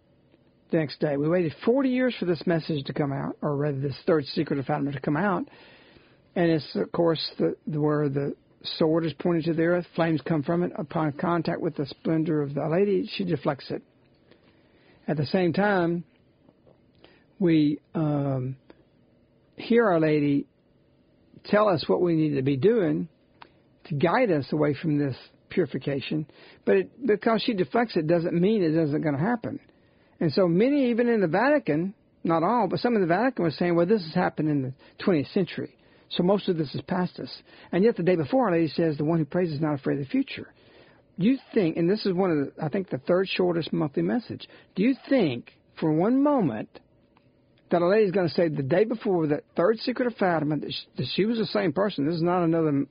The 0.72 0.78
next 0.78 1.00
day, 1.00 1.16
we 1.16 1.30
waited 1.30 1.56
40 1.64 1.90
years 1.90 2.16
for 2.20 2.26
this 2.26 2.46
message 2.46 2.84
to 2.86 2.94
come 2.94 3.14
out, 3.14 3.38
or 3.42 3.56
rather, 3.56 3.80
this 3.80 3.96
third 4.06 4.26
secret 4.26 4.60
of 4.60 4.66
Fatima 4.66 4.92
to 4.92 5.00
come 5.00 5.16
out. 5.16 5.48
And 6.36 6.52
it's, 6.52 6.76
of 6.76 6.92
course, 6.92 7.32
the, 7.38 7.56
where 7.80 8.10
the 8.10 8.36
sword 8.64 9.06
is 9.06 9.14
pointed 9.14 9.46
to 9.46 9.54
the 9.54 9.64
earth, 9.64 9.86
flames 9.96 10.22
come 10.22 10.44
from 10.44 10.64
it. 10.64 10.72
Upon 10.78 11.14
contact 11.14 11.62
with 11.62 11.76
the 11.76 11.86
splendor 11.86 12.42
of 12.42 12.54
the 12.54 12.68
lady, 12.68 13.10
she 13.14 13.24
deflects 13.24 13.72
it. 13.72 13.82
At 15.08 15.16
the 15.16 15.26
same 15.26 15.54
time, 15.54 16.04
we 17.40 17.80
um, 17.96 18.58
hear 19.56 19.88
Our 19.88 20.00
Lady 20.00 20.48
tell 21.46 21.70
us 21.70 21.86
what 21.88 22.02
we 22.02 22.16
need 22.16 22.36
to 22.36 22.42
be 22.42 22.58
doing 22.58 23.08
to 23.86 23.96
guide 23.96 24.32
us 24.32 24.52
away 24.52 24.74
from 24.74 24.98
this 24.98 25.16
purification. 25.50 26.26
But 26.66 26.76
it, 26.78 27.06
because 27.06 27.42
she 27.42 27.54
deflects 27.54 27.96
it 27.96 28.08
doesn't 28.08 28.34
mean 28.34 28.64
it 28.64 28.76
isn't 28.76 29.02
going 29.02 29.16
to 29.16 29.22
happen. 29.22 29.60
And 30.20 30.32
so 30.34 30.48
many, 30.48 30.90
even 30.90 31.08
in 31.08 31.22
the 31.22 31.28
Vatican, 31.28 31.94
not 32.24 32.44
all, 32.44 32.68
but 32.68 32.80
some 32.80 32.96
in 32.96 33.02
the 33.02 33.08
Vatican 33.08 33.44
were 33.44 33.52
saying, 33.52 33.76
well, 33.76 33.86
this 33.86 34.04
has 34.04 34.14
happened 34.14 34.50
in 34.50 34.62
the 34.62 34.74
20th 35.04 35.32
century. 35.34 35.76
So 36.10 36.24
most 36.24 36.48
of 36.48 36.58
this 36.58 36.74
is 36.74 36.82
past 36.82 37.20
us. 37.20 37.30
And 37.72 37.84
yet 37.84 37.98
the 37.98 38.04
day 38.04 38.16
before, 38.16 38.46
Our 38.46 38.54
Lady 38.54 38.70
says, 38.70 38.98
the 38.98 39.04
one 39.06 39.20
who 39.20 39.26
prays 39.26 39.52
is 39.52 39.62
not 39.62 39.76
afraid 39.76 40.00
of 40.00 40.06
the 40.06 40.10
future. 40.10 40.54
Do 41.20 41.26
you 41.28 41.38
think, 41.54 41.78
and 41.78 41.90
this 41.90 42.06
is 42.06 42.14
one 42.14 42.32
of 42.32 42.38
the, 42.38 42.64
I 42.64 42.70
think, 42.70 42.90
the 42.90 43.00
third 43.00 43.28
shortest 43.28 43.74
monthly 43.74 44.04
message. 44.04 44.48
Do 44.76 44.84
you 44.84 44.96
think, 45.10 45.52
for 45.80 45.92
one 45.92 46.22
moment, 46.24 46.70
that 47.72 47.82
Our 47.82 47.90
Lady 47.90 48.06
is 48.06 48.12
going 48.12 48.28
to 48.28 48.34
say 48.34 48.48
the 48.48 48.64
day 48.64 48.86
before 48.86 49.28
that 49.28 49.44
third 49.56 49.80
secret 49.80 50.08
of 50.08 50.16
Fatima 50.16 50.58
that 50.58 50.72
she, 50.72 50.88
that 50.98 51.08
she 51.16 51.26
was 51.26 51.38
the 51.38 51.48
same 51.48 51.74
person? 51.74 52.06
This 52.06 52.16
is 52.16 52.22
not 52.22 52.44
another 52.44 52.86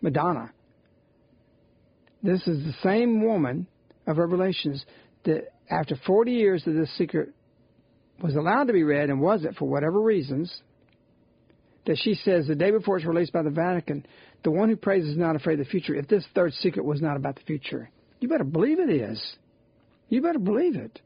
Madonna. 0.00 0.52
This 2.22 2.46
is 2.46 2.64
the 2.64 2.74
same 2.82 3.24
woman 3.24 3.66
of 4.06 4.18
Revelations 4.18 4.84
that 5.24 5.52
after 5.70 5.96
40 6.06 6.32
years 6.32 6.64
that 6.64 6.72
this 6.72 6.96
secret 6.96 7.30
was 8.22 8.36
allowed 8.36 8.68
to 8.68 8.72
be 8.72 8.84
read 8.84 9.10
and 9.10 9.20
wasn't 9.20 9.56
for 9.56 9.68
whatever 9.68 10.00
reasons, 10.00 10.52
that 11.86 11.98
she 11.98 12.14
says 12.14 12.46
the 12.46 12.54
day 12.54 12.70
before 12.70 12.96
it's 12.96 13.06
released 13.06 13.32
by 13.32 13.42
the 13.42 13.50
Vatican, 13.50 14.06
the 14.44 14.50
one 14.50 14.68
who 14.68 14.76
prays 14.76 15.04
is 15.04 15.16
not 15.16 15.34
afraid 15.34 15.58
of 15.58 15.66
the 15.66 15.70
future. 15.70 15.94
If 15.94 16.08
this 16.08 16.24
third 16.34 16.52
secret 16.54 16.84
was 16.84 17.00
not 17.00 17.16
about 17.16 17.36
the 17.36 17.42
future, 17.42 17.90
you 18.20 18.28
better 18.28 18.44
believe 18.44 18.78
it 18.78 18.90
is. 18.90 19.20
You 20.08 20.22
better 20.22 20.38
believe 20.38 20.76
it. 20.76 21.00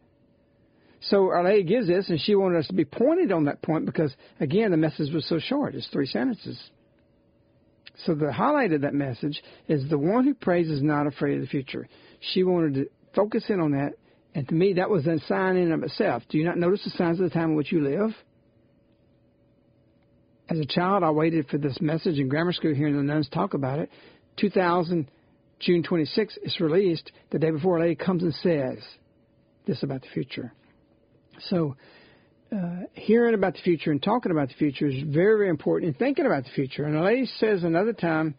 So 1.01 1.31
Our 1.31 1.45
Lady 1.45 1.63
gives 1.63 1.87
this, 1.87 2.09
and 2.09 2.21
she 2.21 2.35
wanted 2.35 2.59
us 2.59 2.67
to 2.69 2.75
be 2.75 2.85
pointed 2.85 3.33
on 3.33 3.45
that 3.45 3.63
point 3.63 3.87
because, 3.87 4.15
again, 4.41 4.71
the 4.71 4.77
message 4.77 5.13
was 5.13 5.27
so 5.29 5.39
short. 5.39 5.75
It's 5.75 5.87
three 5.89 6.07
sentences. 6.07 6.59
So 8.05 8.15
the 8.15 8.33
highlight 8.33 8.73
of 8.73 8.83
that 8.83 8.95
message 8.95 9.43
is 9.69 9.89
the 9.89 9.99
one 9.99 10.25
who 10.25 10.35
prays 10.35 10.69
is 10.69 10.83
not 10.83 11.07
afraid 11.07 11.37
of 11.37 11.41
the 11.43 11.47
future. 11.47 11.89
She 12.21 12.43
wanted 12.43 12.75
to 12.75 12.87
focus 13.15 13.45
in 13.49 13.61
on 13.61 13.73
that, 13.73 13.95
and 14.35 14.47
to 14.49 14.55
me, 14.55 14.75
that 14.75 14.91
was 14.91 15.07
a 15.07 15.19
sign 15.27 15.57
in 15.57 15.73
of 15.73 15.83
itself. 15.83 16.23
Do 16.29 16.37
you 16.37 16.45
not 16.45 16.59
notice 16.59 16.85
the 16.85 16.91
signs 16.91 17.19
of 17.19 17.25
the 17.25 17.35
time 17.35 17.51
in 17.51 17.57
which 17.57 17.73
you 17.73 17.81
live? 17.81 18.15
As 20.49 20.59
a 20.59 20.67
child, 20.67 21.03
I 21.03 21.11
waited 21.11 21.49
for 21.49 21.59
this 21.59 21.81
message 21.81 22.19
in 22.19 22.29
grammar 22.29 22.53
school 22.53 22.75
hearing 22.75 22.97
the 22.97 23.03
nuns 23.03 23.29
talk 23.31 23.55
about 23.55 23.79
it. 23.79 23.91
2000, 24.37 25.11
June 25.59 25.83
26, 25.83 26.39
it's 26.43 26.61
released. 26.61 27.11
The 27.31 27.39
day 27.39 27.51
before, 27.51 27.79
a 27.79 27.81
lady 27.81 27.97
comes 27.97 28.23
and 28.23 28.35
says 28.35 28.79
this 29.67 29.83
about 29.83 30.03
the 30.03 30.09
future. 30.09 30.53
So, 31.49 31.77
uh, 32.55 32.87
hearing 32.95 33.35
about 33.35 33.55
the 33.55 33.61
future 33.61 33.91
and 33.91 34.03
talking 34.03 34.31
about 34.31 34.49
the 34.49 34.55
future 34.55 34.87
is 34.87 35.03
very, 35.03 35.39
very 35.39 35.49
important. 35.49 35.91
And 35.91 35.99
thinking 35.99 36.27
about 36.27 36.45
the 36.45 36.51
future. 36.51 36.85
And 36.85 36.97
a 36.97 37.03
lady 37.03 37.27
says 37.39 37.65
another 37.65 37.93
time, 37.93 38.37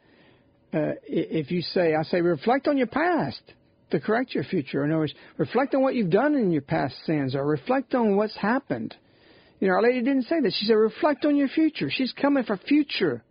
uh, 0.73 0.93
if 1.07 1.51
you 1.51 1.61
say, 1.61 1.93
I 1.95 2.03
say, 2.03 2.21
reflect 2.21 2.67
on 2.67 2.77
your 2.77 2.87
past 2.87 3.41
to 3.91 3.99
correct 3.99 4.33
your 4.33 4.43
future. 4.43 4.83
In 4.83 4.91
other 4.91 4.99
words, 4.99 5.13
reflect 5.37 5.75
on 5.75 5.81
what 5.81 5.95
you've 5.95 6.09
done 6.09 6.35
in 6.35 6.51
your 6.51 6.61
past 6.61 6.95
sins, 7.05 7.35
or 7.35 7.45
reflect 7.45 7.95
on 7.95 8.15
what's 8.17 8.35
happened. 8.35 8.95
You 9.59 9.69
know, 9.69 9.75
Our 9.75 9.81
Lady 9.81 10.01
didn't 10.01 10.23
say 10.23 10.39
that. 10.41 10.53
She 10.57 10.65
said, 10.65 10.73
reflect 10.73 11.25
on 11.25 11.35
your 11.35 11.47
future. 11.47 11.89
She's 11.89 12.13
coming 12.13 12.43
for 12.43 12.57
future. 12.57 13.23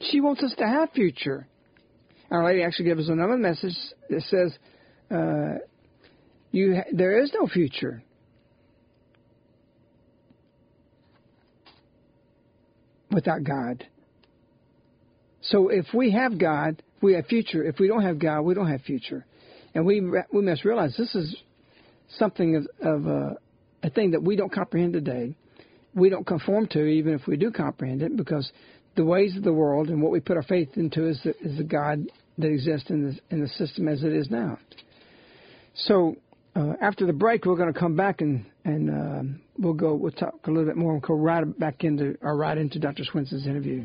She 0.00 0.20
wants 0.20 0.42
us 0.42 0.54
to 0.58 0.66
have 0.66 0.90
future. 0.92 1.46
Our 2.30 2.44
Lady 2.44 2.62
actually 2.62 2.86
gives 2.86 3.02
us 3.02 3.08
another 3.08 3.36
message 3.36 3.76
that 4.10 4.22
says, 4.22 4.58
uh, 5.10 5.58
you 6.50 6.76
ha- 6.76 6.90
there 6.92 7.22
is 7.22 7.32
no 7.32 7.46
future. 7.46 8.02
Without 13.14 13.44
God. 13.44 13.86
So 15.42 15.68
if 15.68 15.86
we 15.94 16.10
have 16.12 16.38
God, 16.38 16.82
we 17.02 17.14
have 17.14 17.26
future. 17.26 17.64
If 17.64 17.78
we 17.78 17.86
don't 17.88 18.02
have 18.02 18.18
God, 18.18 18.42
we 18.42 18.54
don't 18.54 18.70
have 18.70 18.82
future. 18.82 19.24
And 19.74 19.84
we 19.84 20.00
we 20.32 20.42
must 20.42 20.64
realize 20.64 20.94
this 20.96 21.14
is 21.14 21.36
something 22.16 22.56
of, 22.56 22.66
of 22.80 23.06
a, 23.06 23.36
a 23.82 23.90
thing 23.90 24.12
that 24.12 24.22
we 24.22 24.36
don't 24.36 24.52
comprehend 24.52 24.92
today. 24.92 25.34
We 25.94 26.08
don't 26.08 26.26
conform 26.26 26.66
to, 26.68 26.84
even 26.84 27.14
if 27.14 27.26
we 27.26 27.36
do 27.36 27.50
comprehend 27.50 28.02
it, 28.02 28.16
because 28.16 28.50
the 28.96 29.04
ways 29.04 29.36
of 29.36 29.42
the 29.42 29.52
world 29.52 29.88
and 29.88 30.02
what 30.02 30.12
we 30.12 30.20
put 30.20 30.36
our 30.36 30.42
faith 30.42 30.70
into 30.76 31.08
is 31.08 31.20
the, 31.24 31.36
is 31.40 31.58
the 31.58 31.64
God 31.64 32.06
that 32.38 32.48
exists 32.48 32.90
in 32.90 33.04
the 33.04 33.34
in 33.34 33.40
the 33.42 33.48
system 33.48 33.88
as 33.88 34.02
it 34.02 34.12
is 34.12 34.30
now. 34.30 34.58
So 35.74 36.16
uh, 36.56 36.74
after 36.80 37.06
the 37.06 37.12
break, 37.12 37.44
we're 37.46 37.56
going 37.56 37.72
to 37.72 37.78
come 37.78 37.96
back 37.96 38.20
and 38.20 38.44
and 38.64 38.90
uh, 38.90 39.22
we'll 39.58 39.74
go. 39.74 39.94
We'll 39.94 40.12
talk 40.12 40.34
a 40.46 40.50
little 40.50 40.66
bit 40.66 40.76
more. 40.76 40.92
We'll 40.92 41.00
go 41.00 41.14
right 41.14 41.58
back 41.58 41.84
into 41.84 42.16
or 42.22 42.36
right 42.36 42.56
into 42.56 42.78
Dr. 42.78 43.04
Swenson's 43.04 43.46
interview. 43.46 43.84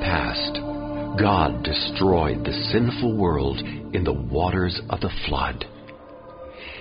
Past, 0.00 0.54
God 1.18 1.62
destroyed 1.62 2.44
the 2.44 2.52
sinful 2.72 3.16
world 3.16 3.60
in 3.94 4.04
the 4.04 4.12
waters 4.12 4.80
of 4.90 5.00
the 5.00 5.12
flood. 5.28 5.64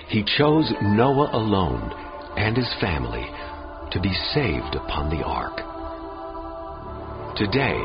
He 0.10 0.24
chose 0.38 0.72
Noah 0.82 1.30
alone 1.34 1.91
and 2.38 2.58
his 2.58 2.74
family 2.80 3.26
to 3.91 4.00
be 4.02 4.13
saved 4.34 4.76
upon 4.76 5.10
the 5.10 5.24
ark. 5.24 5.58
Today, 7.38 7.80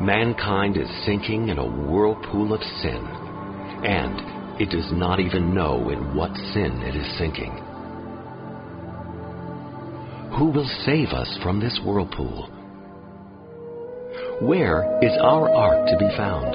mankind 0.00 0.76
is 0.76 0.88
sinking 1.04 1.48
in 1.48 1.58
a 1.58 1.64
whirlpool 1.64 2.52
of 2.52 2.62
sin, 2.82 3.02
and 3.84 4.60
it 4.60 4.70
does 4.70 4.90
not 4.92 5.20
even 5.20 5.54
know 5.54 5.90
in 5.90 6.14
what 6.14 6.34
sin 6.52 6.82
it 6.82 6.94
is 6.94 7.18
sinking. 7.18 7.52
Who 10.38 10.50
will 10.50 10.68
save 10.84 11.08
us 11.08 11.38
from 11.42 11.60
this 11.60 11.80
whirlpool? 11.84 12.59
Where 14.40 14.98
is 15.02 15.12
our 15.20 15.54
ark 15.54 15.86
to 15.88 15.98
be 15.98 16.08
found? 16.16 16.54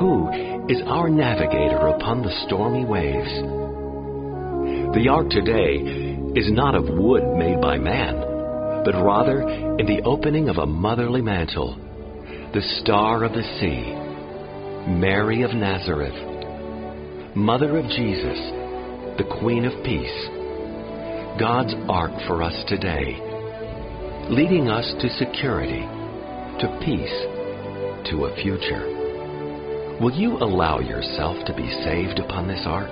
Who 0.00 0.28
is 0.68 0.82
our 0.84 1.08
navigator 1.08 1.86
upon 1.86 2.22
the 2.22 2.34
stormy 2.46 2.84
waves? 2.84 3.30
The 4.92 5.08
ark 5.08 5.30
today 5.30 5.76
is 6.34 6.50
not 6.50 6.74
of 6.74 6.88
wood 6.88 7.22
made 7.38 7.60
by 7.60 7.78
man, 7.78 8.82
but 8.84 9.00
rather 9.00 9.42
in 9.78 9.86
the 9.86 10.02
opening 10.04 10.48
of 10.48 10.58
a 10.58 10.66
motherly 10.66 11.22
mantle, 11.22 11.76
the 12.54 12.80
star 12.82 13.22
of 13.22 13.30
the 13.30 13.46
sea, 13.60 14.90
Mary 14.90 15.42
of 15.42 15.52
Nazareth, 15.52 17.36
Mother 17.36 17.78
of 17.78 17.84
Jesus, 17.84 18.50
the 19.16 19.30
Queen 19.40 19.64
of 19.64 19.84
Peace, 19.84 20.26
God's 21.38 21.74
ark 21.88 22.10
for 22.26 22.42
us 22.42 22.64
today, 22.66 23.16
leading 24.28 24.68
us 24.68 24.92
to 25.00 25.08
security 25.10 25.86
to 26.60 26.68
peace, 26.84 27.24
to 28.10 28.26
a 28.26 28.36
future. 28.42 28.84
Will 29.98 30.12
you 30.12 30.36
allow 30.36 30.78
yourself 30.78 31.42
to 31.46 31.54
be 31.54 31.70
saved 31.84 32.18
upon 32.18 32.48
this 32.48 32.60
ark? 32.66 32.90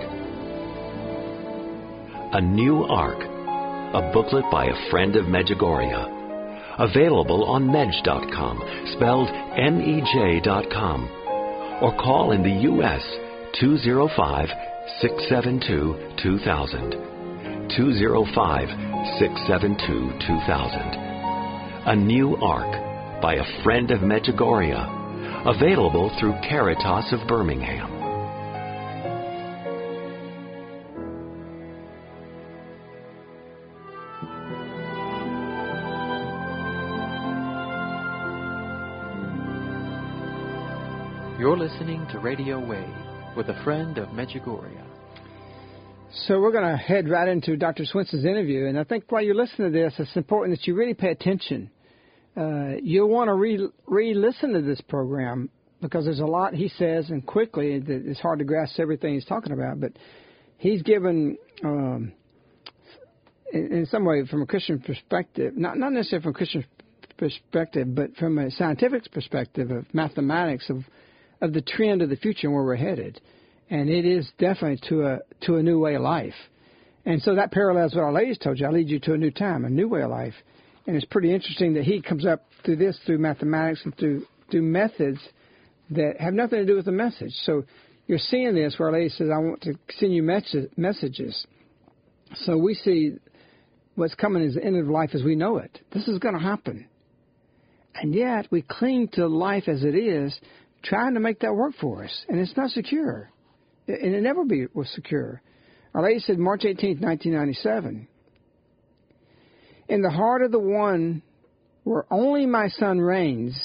A 2.33 2.41
New 2.41 2.85
Ark, 2.85 3.19
a 3.21 4.11
booklet 4.15 4.47
by 4.51 4.65
a 4.67 4.91
friend 4.91 5.17
of 5.17 5.27
Medjugorje. 5.27 6.17
Available 6.79 7.45
on 7.45 7.67
Mej.com, 7.69 8.57
spelled 8.97 9.29
M-E-J.com. 9.29 11.09
Or 11.83 11.95
call 11.97 12.33
in 12.33 12.43
the 12.43 12.63
U.S. 12.73 13.05
205 13.61 14.49
672 15.03 16.15
2000. 16.23 16.91
205 17.77 18.69
672 19.19 20.13
2000. 20.27 20.81
A 21.87 21.97
New 21.97 22.37
Ark 22.37 22.88
by 23.21 23.35
a 23.35 23.63
friend 23.65 23.91
of 23.91 24.01
Medjugorje, 24.01 24.97
Available 25.45 26.11
through 26.21 26.35
Caritas 26.49 27.13
of 27.13 27.27
Birmingham. 27.27 27.99
You're 41.41 41.57
listening 41.57 42.07
to 42.13 42.19
Radio 42.21 42.65
Wave 42.65 42.85
with 43.37 43.49
a 43.49 43.61
friend 43.65 43.99
of 43.99 44.09
Medjugorje. 44.11 44.85
So 46.27 46.41
we're 46.41 46.53
going 46.53 46.71
to 46.71 46.77
head 46.77 47.09
right 47.09 47.29
into 47.29 47.57
Dr. 47.57 47.85
Swenson's 47.85 48.25
interview, 48.25 48.67
and 48.67 48.79
I 48.79 48.85
think 48.85 49.05
while 49.11 49.23
you're 49.23 49.35
listening 49.35 49.73
to 49.73 49.79
this, 49.79 49.95
it's 49.99 50.17
important 50.17 50.59
that 50.59 50.67
you 50.67 50.75
really 50.75 50.95
pay 50.95 51.11
attention. 51.11 51.71
Uh, 52.39 52.77
you'll 52.83 53.09
want 53.09 53.29
to 53.29 53.35
re- 53.35 53.69
re-listen 53.87 54.53
to 54.53 54.63
this 54.63 54.81
program 54.83 55.51
because 55.81 56.05
there's 56.05 56.21
a 56.21 56.27
lot 56.27 56.55
he 56.55 56.69
says, 56.69 57.11
and 57.11 57.27
quickly 57.27 57.83
it's 57.85 58.21
hard 58.21 58.39
to 58.39 58.45
grasp 58.45 58.79
everything 58.79 59.15
he's 59.15 59.25
talking 59.25 59.53
about. 59.53 59.81
But 59.81 59.93
he's 60.59 60.83
given, 60.83 61.37
um, 61.65 62.13
in, 63.53 63.73
in 63.73 63.87
some 63.87 64.05
way, 64.05 64.25
from 64.27 64.43
a 64.43 64.47
Christian 64.47 64.79
perspective, 64.79 65.57
not 65.57 65.79
not 65.79 65.93
necessarily 65.93 66.23
from 66.23 66.31
a 66.31 66.35
Christian 66.35 66.65
perspective, 67.17 67.93
but 67.95 68.15
from 68.17 68.39
a 68.39 68.51
scientific 68.53 69.11
perspective 69.11 69.71
of 69.73 69.93
mathematics 69.93 70.71
of 70.71 70.85
of 71.41 71.53
the 71.53 71.63
trend 71.63 72.03
of 72.03 72.11
the 72.11 72.17
future 72.17 72.47
and 72.47 72.55
where 72.55 72.65
we're 72.65 72.77
headed. 72.77 73.21
And 73.71 73.91
it 73.91 74.05
is 74.05 74.31
definitely 74.39 74.81
to 74.89 75.07
a 75.07 75.19
to 75.47 75.57
a 75.57 75.63
new 75.63 75.81
way 75.81 75.97
of 75.97 76.03
life. 76.03 76.35
And 77.05 77.21
so 77.23 77.35
that 77.35 77.51
parallels 77.51 77.95
what 77.95 78.05
our 78.05 78.13
ladies 78.13 78.39
told 78.39 78.61
you. 78.61 78.67
I 78.67 78.71
lead 78.71 78.89
you 78.89 79.01
to 79.01 79.15
a 79.15 79.19
new 79.19 79.31
time, 79.31 79.65
a 79.65 79.71
new 79.71 79.89
way 79.89 80.03
of 80.03 80.11
life. 80.11 80.35
And 80.89 80.97
it's 80.97 81.05
pretty 81.05 81.35
interesting 81.35 81.75
that 81.75 81.85
he 81.85 82.01
comes 82.01 82.25
up 82.25 82.47
through 82.65 82.77
this 82.77 82.99
through 83.05 83.19
mathematics 83.19 83.83
and 83.85 83.95
through 83.97 84.27
through 84.51 84.63
methods 84.63 85.19
that 85.91 86.15
have 86.19 86.33
nothing 86.33 86.61
to 86.61 86.67
do 86.67 86.77
with 86.77 86.87
the 86.87 86.93
message. 86.93 87.33
So 87.45 87.65
you're 88.07 88.19
seeing 88.19 88.55
this 88.55 88.75
where 88.79 88.91
lady 88.91 89.11
says, 89.11 89.29
I 89.31 89.37
want 89.37 89.61
to 89.63 89.75
send 89.99 90.15
you 90.15 90.23
messages. 90.23 91.47
So 92.37 92.57
we 92.57 92.73
see 92.73 93.17
what's 93.97 94.15
coming 94.15 94.43
is 94.43 94.55
the 94.55 94.65
end 94.65 94.77
of 94.77 94.89
life 94.89 95.11
as 95.13 95.23
we 95.23 95.37
know 95.37 95.59
it. 95.59 95.79
This 95.93 96.09
is 96.09 96.19
going 96.19 96.35
to 96.35 96.41
happen. 96.41 96.89
And 97.95 98.15
yet 98.15 98.47
we 98.51 98.63
cling 98.63 99.09
to 99.15 99.27
life 99.27 99.69
as 99.69 99.85
it 99.85 99.95
is 99.95 100.39
trying 100.83 101.15
to 101.15 101.21
make 101.21 101.41
that 101.41 101.53
work 101.53 101.75
for 101.79 102.05
us, 102.05 102.25
and 102.29 102.39
it's 102.39 102.57
not 102.57 102.71
secure, 102.71 103.31
and 103.89 104.15
it 104.15 104.23
never 104.23 104.45
be 104.45 104.67
was 104.73 104.89
secure. 104.95 105.43
Our 105.93 106.03
Lady 106.03 106.21
said, 106.21 106.39
March 106.39 106.65
18, 106.65 107.01
1997, 107.01 108.09
in 109.89 110.03
the 110.03 110.11
heart 110.11 110.43
of 110.43 110.53
the 110.53 110.59
one 110.59 111.23
where 111.85 112.05
only 112.11 112.47
my 112.47 112.69
son 112.69 113.01
reigns, 113.01 113.59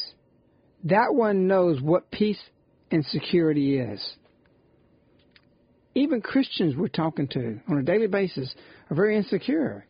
that 0.85 1.13
one 1.13 1.47
knows 1.47 1.81
what 1.81 2.09
peace 2.11 2.41
and 2.91 3.05
security 3.05 3.77
is. 3.77 4.15
Even 5.95 6.21
Christians 6.21 6.75
we're 6.75 6.87
talking 6.87 7.27
to 7.29 7.59
on 7.69 7.77
a 7.77 7.83
daily 7.83 8.07
basis 8.07 8.53
are 8.89 8.95
very 8.95 9.17
insecure. 9.17 9.85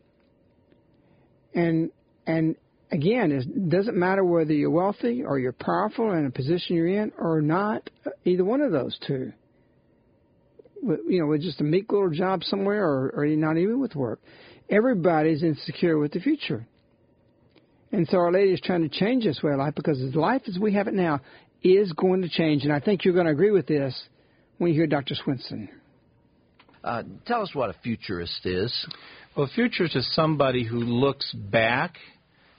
And 1.54 1.90
and 2.26 2.56
again, 2.90 3.32
it 3.32 3.68
doesn't 3.68 3.96
matter 3.96 4.24
whether 4.24 4.52
you're 4.52 4.70
wealthy 4.70 5.22
or 5.22 5.38
you're 5.38 5.52
powerful 5.52 6.12
in 6.12 6.26
a 6.26 6.30
position 6.30 6.76
you're 6.76 6.88
in 6.88 7.12
or 7.18 7.40
not, 7.40 7.88
either 8.24 8.44
one 8.44 8.60
of 8.60 8.72
those 8.72 8.98
two. 9.06 9.32
You 10.82 11.20
know, 11.20 11.26
with 11.26 11.40
just 11.40 11.60
a 11.60 11.64
meek 11.64 11.90
little 11.90 12.10
job 12.10 12.42
somewhere 12.44 12.84
or, 12.84 13.10
or 13.14 13.26
not 13.26 13.56
even 13.56 13.80
with 13.80 13.94
work. 13.94 14.20
Everybody's 14.70 15.42
insecure 15.42 15.98
with 15.98 16.12
the 16.12 16.20
future. 16.20 16.66
And 17.92 18.08
so 18.08 18.18
Our 18.18 18.32
Lady 18.32 18.52
is 18.52 18.60
trying 18.60 18.82
to 18.82 18.88
change 18.88 19.24
this 19.24 19.42
way 19.42 19.52
of 19.52 19.58
life 19.58 19.74
because 19.74 20.00
life 20.14 20.42
as 20.48 20.58
we 20.58 20.72
have 20.74 20.88
it 20.88 20.94
now 20.94 21.20
is 21.62 21.92
going 21.92 22.22
to 22.22 22.28
change. 22.28 22.64
And 22.64 22.72
I 22.72 22.80
think 22.80 23.04
you're 23.04 23.14
going 23.14 23.26
to 23.26 23.32
agree 23.32 23.50
with 23.50 23.66
this 23.66 23.94
when 24.58 24.70
you 24.70 24.76
hear 24.76 24.86
Dr. 24.86 25.14
Swenson. 25.14 25.68
Uh, 26.82 27.02
tell 27.26 27.42
us 27.42 27.54
what 27.54 27.70
a 27.70 27.74
futurist 27.82 28.44
is. 28.44 28.86
Well, 29.36 29.46
a 29.46 29.48
futurist 29.48 29.96
is 29.96 30.14
somebody 30.14 30.64
who 30.64 30.78
looks 30.78 31.32
back 31.32 31.96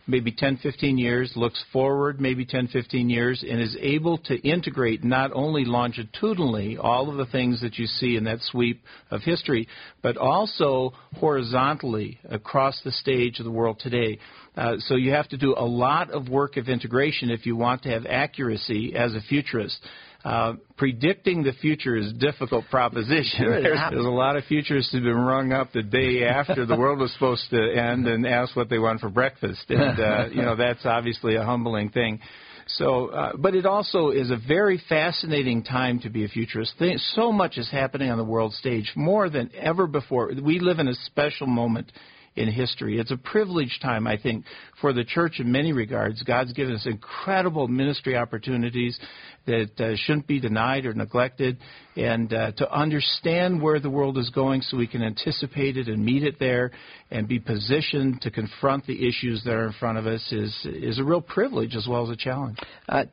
maybe 0.08 0.32
10, 0.32 0.58
15 0.58 0.98
years, 0.98 1.34
looks 1.36 1.64
forward 1.74 2.20
maybe 2.22 2.46
10, 2.46 2.68
15 2.68 3.10
years, 3.10 3.44
and 3.48 3.62
is 3.62 3.78
able 3.80 4.18
to 4.20 4.36
integrate 4.48 5.04
not 5.04 5.32
only 5.34 5.66
longitudinally 5.66 6.78
all 6.78 7.10
of 7.10 7.18
the 7.18 7.26
things 7.26 7.62
that 7.62 7.78
you 7.78 7.86
see 7.86 8.16
in 8.16 8.24
that 8.26 8.40
sweep 8.42 8.84
of 9.12 9.22
history, 9.22 9.68
but 10.02 10.18
also 10.18 10.94
horizontally 11.16 12.20
across 12.30 12.80
the 12.84 12.92
stage 12.92 13.40
of 13.40 13.46
the 13.46 13.52
world 13.52 13.80
today. 13.80 14.20
Uh, 14.56 14.76
so 14.80 14.96
you 14.96 15.12
have 15.12 15.28
to 15.28 15.38
do 15.38 15.54
a 15.58 15.66
lot 15.66 16.12
of 16.12 16.30
work 16.30 16.58
of 16.58 16.70
integration 16.70 17.30
if 17.30 17.46
you 17.46 17.56
want 17.56 17.82
to 17.84 17.90
have 17.90 18.06
accuracy 18.06 18.96
as 18.96 19.14
a 19.14 19.22
futurist. 19.22 19.80
Uh, 20.26 20.56
predicting 20.76 21.44
the 21.44 21.54
future 21.62 21.96
is 21.96 22.08
a 22.08 22.14
difficult 22.14 22.66
proposition. 22.72 23.46
Sure 23.46 23.62
there's, 23.62 23.80
there's, 23.92 24.06
a 24.06 24.10
lot 24.10 24.36
of 24.36 24.44
futurists 24.46 24.92
who've 24.92 25.04
been 25.04 25.14
rung 25.16 25.54
up 25.54 25.72
the 25.72 25.84
day 25.84 26.24
after 26.26 26.66
the 26.66 26.76
world 26.76 26.98
was 26.98 27.14
supposed 27.14 27.48
to 27.52 27.58
end 27.58 28.08
and 28.08 28.26
asked 28.26 28.56
what 28.56 28.68
they 28.68 28.80
want 28.80 29.00
for 29.00 29.10
breakfast, 29.10 29.64
and 29.70 30.00
uh, 30.00 30.26
you 30.32 30.42
know 30.42 30.56
that's 30.56 30.84
obviously 30.84 31.36
a 31.36 31.44
humbling 31.44 31.90
thing. 31.90 32.20
So, 32.68 33.10
uh, 33.10 33.34
but 33.38 33.54
it 33.54 33.68
also 33.68 34.10
is 34.10 34.32
a 34.32 34.38
very 34.48 34.82
fascinating 34.90 35.64
time 35.64 36.00
to 36.00 36.10
be 36.10 36.26
a 36.26 36.28
futurist. 36.28 36.82
So 37.14 37.32
much 37.32 37.60
is 37.60 37.70
happening 37.70 38.10
on 38.10 38.18
the 38.18 38.24
world 38.24 38.54
stage, 38.54 38.92
more 38.96 39.30
than 39.30 39.52
ever 39.54 39.86
before. 39.86 40.32
We 40.42 40.58
live 40.60 40.80
in 40.80 40.88
a 40.88 40.96
special 41.06 41.46
moment 41.46 41.92
in 42.36 42.52
history. 42.52 43.00
It's 43.00 43.12
a 43.12 43.18
privileged 43.18 43.82
time, 43.82 44.08
I 44.08 44.18
think, 44.18 44.46
for 44.82 44.92
the 44.92 45.06
church 45.06 45.40
in 45.40 45.52
many 45.52 45.72
regards. 45.72 46.22
God's 46.24 46.54
given 46.54 46.76
us 46.76 46.86
incredible 46.86 47.68
ministry 47.68 48.18
opportunities 48.18 49.00
that 49.46 49.80
uh, 49.80 49.96
shouldn't 49.96 50.28
be 50.28 50.40
denied 50.40 50.86
or 50.86 50.94
neglected, 50.94 51.58
and 51.96 52.34
uh, 52.34 52.52
to 52.54 52.72
understand 52.72 53.62
where 53.62 53.80
the 53.80 53.90
world 53.90 54.18
is 54.18 54.30
going 54.32 54.62
so 54.62 54.76
we 54.76 54.88
can 54.88 55.04
anticipate 55.04 55.78
it 55.78 55.88
and 55.88 56.04
meet 56.04 56.24
it 56.24 56.40
there 56.40 56.72
and 57.12 57.28
be 57.28 57.40
positioned 57.40 58.22
to 58.22 58.32
confront 58.32 58.86
the 58.86 59.08
issues 59.08 59.44
that 59.46 59.54
are 59.54 59.68
in 59.68 59.74
front 59.74 59.98
of 59.98 60.08
us 60.08 60.22
is, 60.32 60.54
is 60.66 61.00
a 61.00 61.04
real 61.04 61.22
privilege 61.22 61.76
as 61.76 61.88
well 61.88 62.04
as 62.04 62.10
a 62.10 62.18
challenge. 62.18 62.58
Uh, 62.90 63.06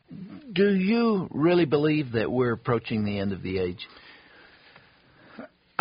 do 0.53 0.75
you 0.75 1.29
really 1.31 1.67
believe 1.67 2.13
that 2.13 2.31
we're 2.31 2.53
approaching 2.53 3.05
the 3.05 3.19
end 3.19 3.33
of 3.33 3.43
the 3.43 3.59
age? 3.59 3.87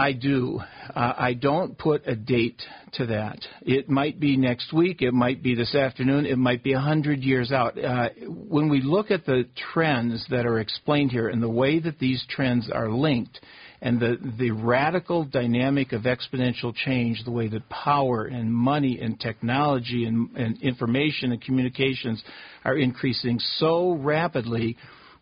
I 0.01 0.13
do. 0.13 0.59
Uh, 0.95 1.13
I 1.15 1.33
don't 1.35 1.77
put 1.77 2.07
a 2.07 2.15
date 2.15 2.59
to 2.93 3.05
that. 3.05 3.37
It 3.61 3.87
might 3.87 4.19
be 4.19 4.35
next 4.35 4.73
week. 4.73 5.03
It 5.03 5.13
might 5.13 5.43
be 5.43 5.53
this 5.53 5.75
afternoon. 5.75 6.25
It 6.25 6.39
might 6.39 6.63
be 6.63 6.73
a 6.73 6.79
hundred 6.79 7.19
years 7.19 7.51
out. 7.51 7.77
Uh, 7.77 8.09
when 8.27 8.67
we 8.67 8.81
look 8.81 9.11
at 9.11 9.27
the 9.27 9.47
trends 9.73 10.25
that 10.31 10.47
are 10.47 10.59
explained 10.59 11.11
here 11.11 11.27
and 11.27 11.41
the 11.41 11.49
way 11.49 11.79
that 11.79 11.99
these 11.99 12.25
trends 12.27 12.67
are 12.73 12.89
linked, 12.89 13.39
and 13.83 13.99
the, 13.99 14.17
the 14.39 14.49
radical 14.49 15.23
dynamic 15.23 15.91
of 15.91 16.03
exponential 16.03 16.73
change, 16.73 17.23
the 17.23 17.31
way 17.31 17.47
that 17.47 17.69
power 17.69 18.25
and 18.25 18.51
money 18.51 18.99
and 18.99 19.19
technology 19.19 20.05
and, 20.05 20.35
and 20.35 20.61
information 20.63 21.31
and 21.31 21.41
communications 21.43 22.23
are 22.65 22.77
increasing 22.77 23.39
so 23.57 23.93
rapidly, 23.93 24.77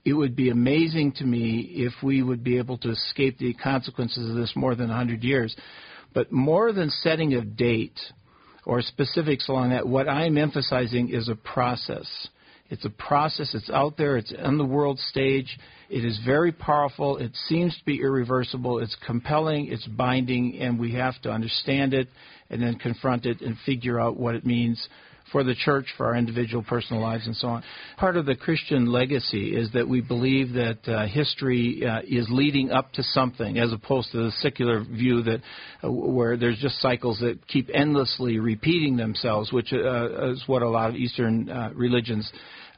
it 0.05 0.13
would 0.13 0.35
be 0.35 0.49
amazing 0.49 1.13
to 1.13 1.25
me 1.25 1.71
if 1.75 1.93
we 2.01 2.23
would 2.23 2.43
be 2.43 2.57
able 2.57 2.77
to 2.79 2.89
escape 2.89 3.37
the 3.37 3.53
consequences 3.53 4.29
of 4.29 4.35
this 4.35 4.53
more 4.55 4.75
than 4.75 4.87
100 4.87 5.23
years. 5.23 5.55
But 6.13 6.31
more 6.31 6.71
than 6.71 6.89
setting 6.89 7.33
a 7.33 7.41
date 7.41 7.99
or 8.65 8.81
specifics 8.81 9.49
along 9.49 9.69
that, 9.71 9.87
what 9.87 10.07
I'm 10.07 10.37
emphasizing 10.37 11.09
is 11.09 11.29
a 11.29 11.35
process. 11.35 12.07
It's 12.69 12.85
a 12.85 12.89
process. 12.89 13.53
It's 13.55 13.69
out 13.69 13.97
there. 13.97 14.17
It's 14.17 14.33
on 14.37 14.57
the 14.57 14.65
world 14.65 14.99
stage. 14.99 15.57
It 15.89 16.05
is 16.05 16.19
very 16.23 16.51
powerful. 16.51 17.17
It 17.17 17.35
seems 17.47 17.75
to 17.77 17.85
be 17.85 17.99
irreversible. 17.99 18.79
It's 18.79 18.95
compelling. 19.05 19.71
It's 19.71 19.87
binding, 19.87 20.59
and 20.59 20.79
we 20.79 20.93
have 20.93 21.19
to 21.23 21.31
understand 21.31 21.93
it 21.93 22.07
and 22.49 22.61
then 22.61 22.75
confront 22.75 23.25
it 23.25 23.41
and 23.41 23.57
figure 23.65 23.99
out 23.99 24.17
what 24.17 24.35
it 24.35 24.45
means 24.45 24.87
for 25.31 25.43
the 25.43 25.55
church, 25.55 25.85
for 25.97 26.07
our 26.07 26.15
individual 26.15 26.63
personal 26.63 27.01
lives, 27.01 27.25
and 27.25 27.35
so 27.35 27.47
on. 27.47 27.63
Part 27.97 28.17
of 28.17 28.25
the 28.25 28.35
Christian 28.35 28.85
legacy 28.85 29.55
is 29.55 29.71
that 29.73 29.87
we 29.87 30.01
believe 30.01 30.53
that 30.53 30.79
uh, 30.87 31.07
history 31.07 31.85
uh, 31.85 32.01
is 32.07 32.27
leading 32.29 32.71
up 32.71 32.91
to 32.93 33.03
something, 33.03 33.57
as 33.57 33.71
opposed 33.71 34.11
to 34.11 34.25
the 34.25 34.31
secular 34.39 34.83
view 34.83 35.21
that 35.23 35.41
uh, 35.83 35.91
where 35.91 36.37
there's 36.37 36.59
just 36.59 36.79
cycles 36.81 37.19
that 37.19 37.47
keep 37.47 37.69
endlessly 37.73 38.39
repeating 38.39 38.97
themselves, 38.97 39.51
which 39.51 39.73
uh, 39.73 40.31
is 40.31 40.43
what 40.47 40.61
a 40.61 40.69
lot 40.69 40.89
of 40.89 40.95
Eastern 40.95 41.49
uh, 41.49 41.71
religions 41.75 42.31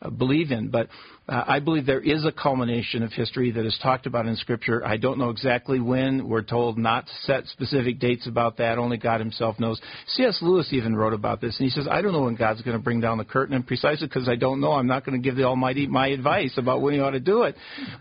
believe 0.10 0.52
in. 0.52 0.70
But 0.70 0.88
uh, 1.28 1.44
I 1.48 1.60
believe 1.60 1.86
there 1.86 2.02
is 2.02 2.26
a 2.26 2.32
culmination 2.32 3.04
of 3.04 3.12
history 3.12 3.52
that 3.52 3.66
is 3.66 3.78
talked 3.82 4.06
about 4.06 4.26
in 4.26 4.36
Scripture. 4.36 4.86
I 4.86 4.98
don't 4.98 5.20
know 5.20 5.30
exactly 5.30 5.80
when. 5.80 6.28
We're 6.28 6.42
told 6.42 6.78
not 6.78 7.06
to 7.06 7.14
set 7.22 7.46
specific 7.48 8.00
dates 8.00 8.28
about 8.28 8.58
that. 8.58 8.78
Only 8.78 8.98
God 8.98 9.20
Himself 9.20 9.60
knows. 9.60 9.80
C.S. 10.08 10.40
Lewis 10.42 10.70
even 10.72 10.96
wrote 10.96 11.14
about 11.14 11.42
this, 11.42 11.58
and 11.60 11.66
he 11.66 11.72
says, 11.72 11.88
I 11.90 12.02
don't 12.02 12.14
know 12.14 12.24
when 12.24 12.36
God's 12.36 12.62
going 12.62 12.78
to 12.78 12.84
bring 12.84 13.02
down 13.02 13.18
the 13.18 13.26
curtain, 13.26 13.56
and 13.56 13.66
precisely 13.66 14.08
because 14.08 14.28
I 14.28 14.36
don't 14.36 14.60
know, 14.60 14.72
I'm 14.72 14.88
not 14.88 15.06
going 15.06 15.22
to 15.22 15.24
give 15.24 15.36
the 15.36 15.44
Almighty 15.44 15.88
my 15.88 16.08
advice 16.08 16.54
about 16.58 16.82
when 16.82 16.94
He 16.94 17.00
ought 17.00 17.12
to 17.12 17.20
do 17.20 17.44
it. 17.44 17.56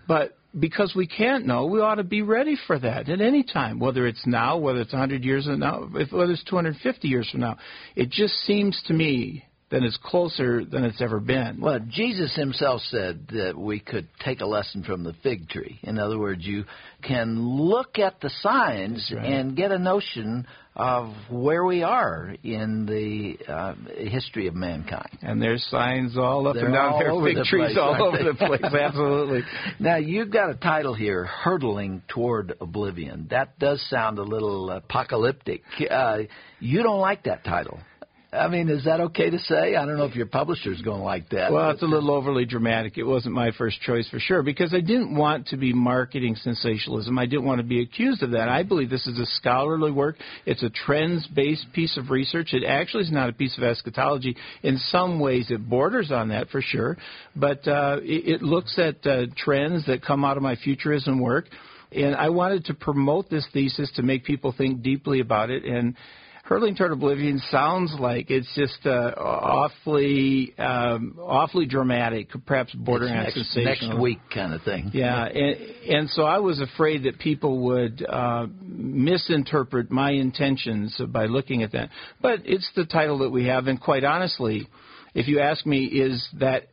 But 0.09 0.37
because 0.59 0.95
we 0.97 1.07
can't 1.07 1.47
know, 1.47 1.67
we 1.67 1.81
ought 1.81 1.97
to 1.97 2.05
be 2.05 2.23
ready 2.23 2.57
for 2.67 2.79
that 2.79 3.09
at 3.09 3.21
any 3.21 3.45
time, 3.45 3.79
whether 3.79 4.07
it's 4.07 4.27
now, 4.27 4.57
whether 4.59 4.81
it's 4.81 4.93
100 4.93 5.23
years 5.25 5.45
from 5.45 5.61
now, 5.61 5.83
whether 5.83 6.33
it's 6.33 6.45
250 6.45 7.09
years 7.09 7.29
from 7.31 7.41
now. 7.41 7.57
It 7.95 8.11
just 8.11 8.35
seems 8.45 8.81
to 8.87 8.93
me 8.93 9.45
then 9.71 9.85
it's 9.85 9.99
closer 10.03 10.65
than 10.65 10.85
it's 10.85 11.01
ever 11.01 11.21
been. 11.21 11.61
Well, 11.61 11.79
Jesus 11.89 12.35
himself 12.35 12.81
said 12.89 13.29
that 13.29 13.57
we 13.57 13.79
could 13.79 14.09
take 14.25 14.41
a 14.41 14.47
lesson 14.47 14.83
from 14.83 15.05
the 15.05 15.15
fig 15.23 15.49
tree. 15.49 15.79
In 15.83 15.99
other 15.99 16.19
words, 16.19 16.45
you 16.45 16.65
can 17.03 17.41
look 17.41 17.99
at 17.99 18.21
the 18.21 18.31
signs 18.41 19.13
right. 19.15 19.25
and 19.25 19.57
get 19.57 19.71
a 19.71 19.79
notion 19.79 20.47
of 20.75 21.15
where 21.31 21.65
we 21.65 21.83
are 21.83 22.35
in 22.43 22.87
the 22.87 23.53
uh, 23.53 23.75
history 23.97 24.49
of 24.49 24.55
mankind. 24.55 25.19
And 25.23 25.41
there's 25.41 25.65
signs 25.71 26.17
all 26.17 26.49
up 26.49 26.55
They're 26.55 26.67
and 26.67 26.75
down 26.75 26.99
there, 26.99 27.13
fig 27.23 27.37
the 27.37 27.45
trees 27.45 27.75
place, 27.75 27.79
all 27.79 28.03
over 28.03 28.19
the 28.19 28.35
place. 28.35 28.61
Absolutely. 28.75 29.43
Now, 29.79 29.97
you've 29.97 30.33
got 30.33 30.51
a 30.51 30.55
title 30.55 30.95
here, 30.95 31.25
Hurtling 31.25 32.03
Toward 32.09 32.55
Oblivion. 32.61 33.29
That 33.31 33.59
does 33.59 33.85
sound 33.89 34.19
a 34.19 34.23
little 34.23 34.71
apocalyptic. 34.71 35.63
Uh, 35.89 36.21
you 36.59 36.83
don't 36.83 37.01
like 37.01 37.25
that 37.25 37.45
title. 37.45 37.81
I 38.33 38.47
mean, 38.47 38.69
is 38.69 38.85
that 38.85 39.01
okay 39.01 39.29
to 39.29 39.38
say? 39.40 39.75
I 39.75 39.85
don't 39.85 39.97
know 39.97 40.05
if 40.05 40.14
your 40.14 40.27
publisher's 40.27 40.81
going 40.83 40.99
to 40.99 41.05
like 41.05 41.31
that. 41.31 41.51
Well, 41.51 41.71
it's 41.71 41.83
a 41.83 41.87
little 41.87 42.12
overly 42.12 42.45
dramatic. 42.45 42.97
It 42.97 43.03
wasn't 43.03 43.35
my 43.35 43.51
first 43.51 43.81
choice 43.81 44.09
for 44.09 44.21
sure 44.21 44.45
because 44.45 44.73
I 44.73 44.81
didn't 44.81 45.16
want 45.16 45.49
to 45.49 45.57
be 45.57 45.73
marketing 45.73 46.37
sensationalism. 46.37 47.19
I 47.19 47.27
didn't 47.27 47.45
want 47.45 47.59
to 47.59 47.66
be 47.66 47.83
accused 47.83 48.23
of 48.23 48.31
that. 48.31 48.49
I 48.49 48.62
believe 48.62 48.88
this 48.88 49.09
is 49.09 49.19
a 49.19 49.27
scholarly 49.27 49.90
work. 49.90 50.16
It's 50.47 50.62
a 50.62 50.71
trends-based 50.71 51.73
piece 51.73 51.97
of 51.97 52.11
research. 52.11 52.53
It 52.53 52.64
actually 52.64 53.03
is 53.03 53.12
not 53.12 53.29
a 53.29 53.33
piece 53.33 53.59
of 53.59 53.64
eschatology. 53.64 54.37
In 54.62 54.79
some 54.79 55.19
ways, 55.19 55.51
it 55.51 55.69
borders 55.69 56.12
on 56.12 56.29
that 56.29 56.51
for 56.51 56.62
sure, 56.62 56.97
but 57.35 57.66
uh, 57.66 57.97
it, 58.01 58.35
it 58.35 58.43
looks 58.43 58.79
at 58.79 59.05
uh, 59.05 59.27
trends 59.37 59.87
that 59.87 60.05
come 60.05 60.25
out 60.25 60.37
of 60.37 60.43
my 60.45 60.55
futurism 60.55 61.19
work. 61.21 61.47
And 61.90 62.14
I 62.14 62.29
wanted 62.29 62.66
to 62.66 62.75
promote 62.75 63.29
this 63.29 63.45
thesis 63.53 63.90
to 63.97 64.05
make 64.05 64.25
people 64.25 64.55
think 64.57 64.83
deeply 64.83 65.19
about 65.19 65.51
it 65.51 65.64
and 65.64 65.97
Hurtling 66.51 66.75
Toward 66.75 66.91
Oblivion 66.91 67.39
sounds 67.49 67.95
like 67.97 68.29
it's 68.29 68.53
just 68.57 68.85
uh, 68.85 69.13
awfully, 69.17 70.53
um, 70.59 71.17
awfully 71.23 71.65
dramatic, 71.65 72.29
perhaps 72.45 72.75
bordering 72.75 73.13
on 73.13 73.31
sensational. 73.31 73.91
next 73.91 74.03
week 74.03 74.19
kind 74.35 74.53
of 74.53 74.61
thing. 74.63 74.91
Yeah, 74.93 75.27
and, 75.27 75.57
and 75.89 76.11
so 76.11 76.25
I 76.25 76.41
was 76.41 76.61
afraid 76.61 77.05
that 77.05 77.21
people 77.21 77.67
would 77.67 78.05
uh, 78.05 78.49
misinterpret 78.63 79.93
my 79.93 80.11
intentions 80.11 81.01
by 81.11 81.27
looking 81.27 81.63
at 81.63 81.71
that. 81.71 81.91
But 82.21 82.41
it's 82.45 82.69
the 82.75 82.85
title 82.85 83.19
that 83.19 83.31
we 83.31 83.47
have, 83.47 83.69
and 83.69 83.81
quite 83.81 84.03
honestly, 84.03 84.67
if 85.15 85.29
you 85.29 85.39
ask 85.39 85.65
me, 85.65 85.85
is 85.85 86.29
that 86.41 86.65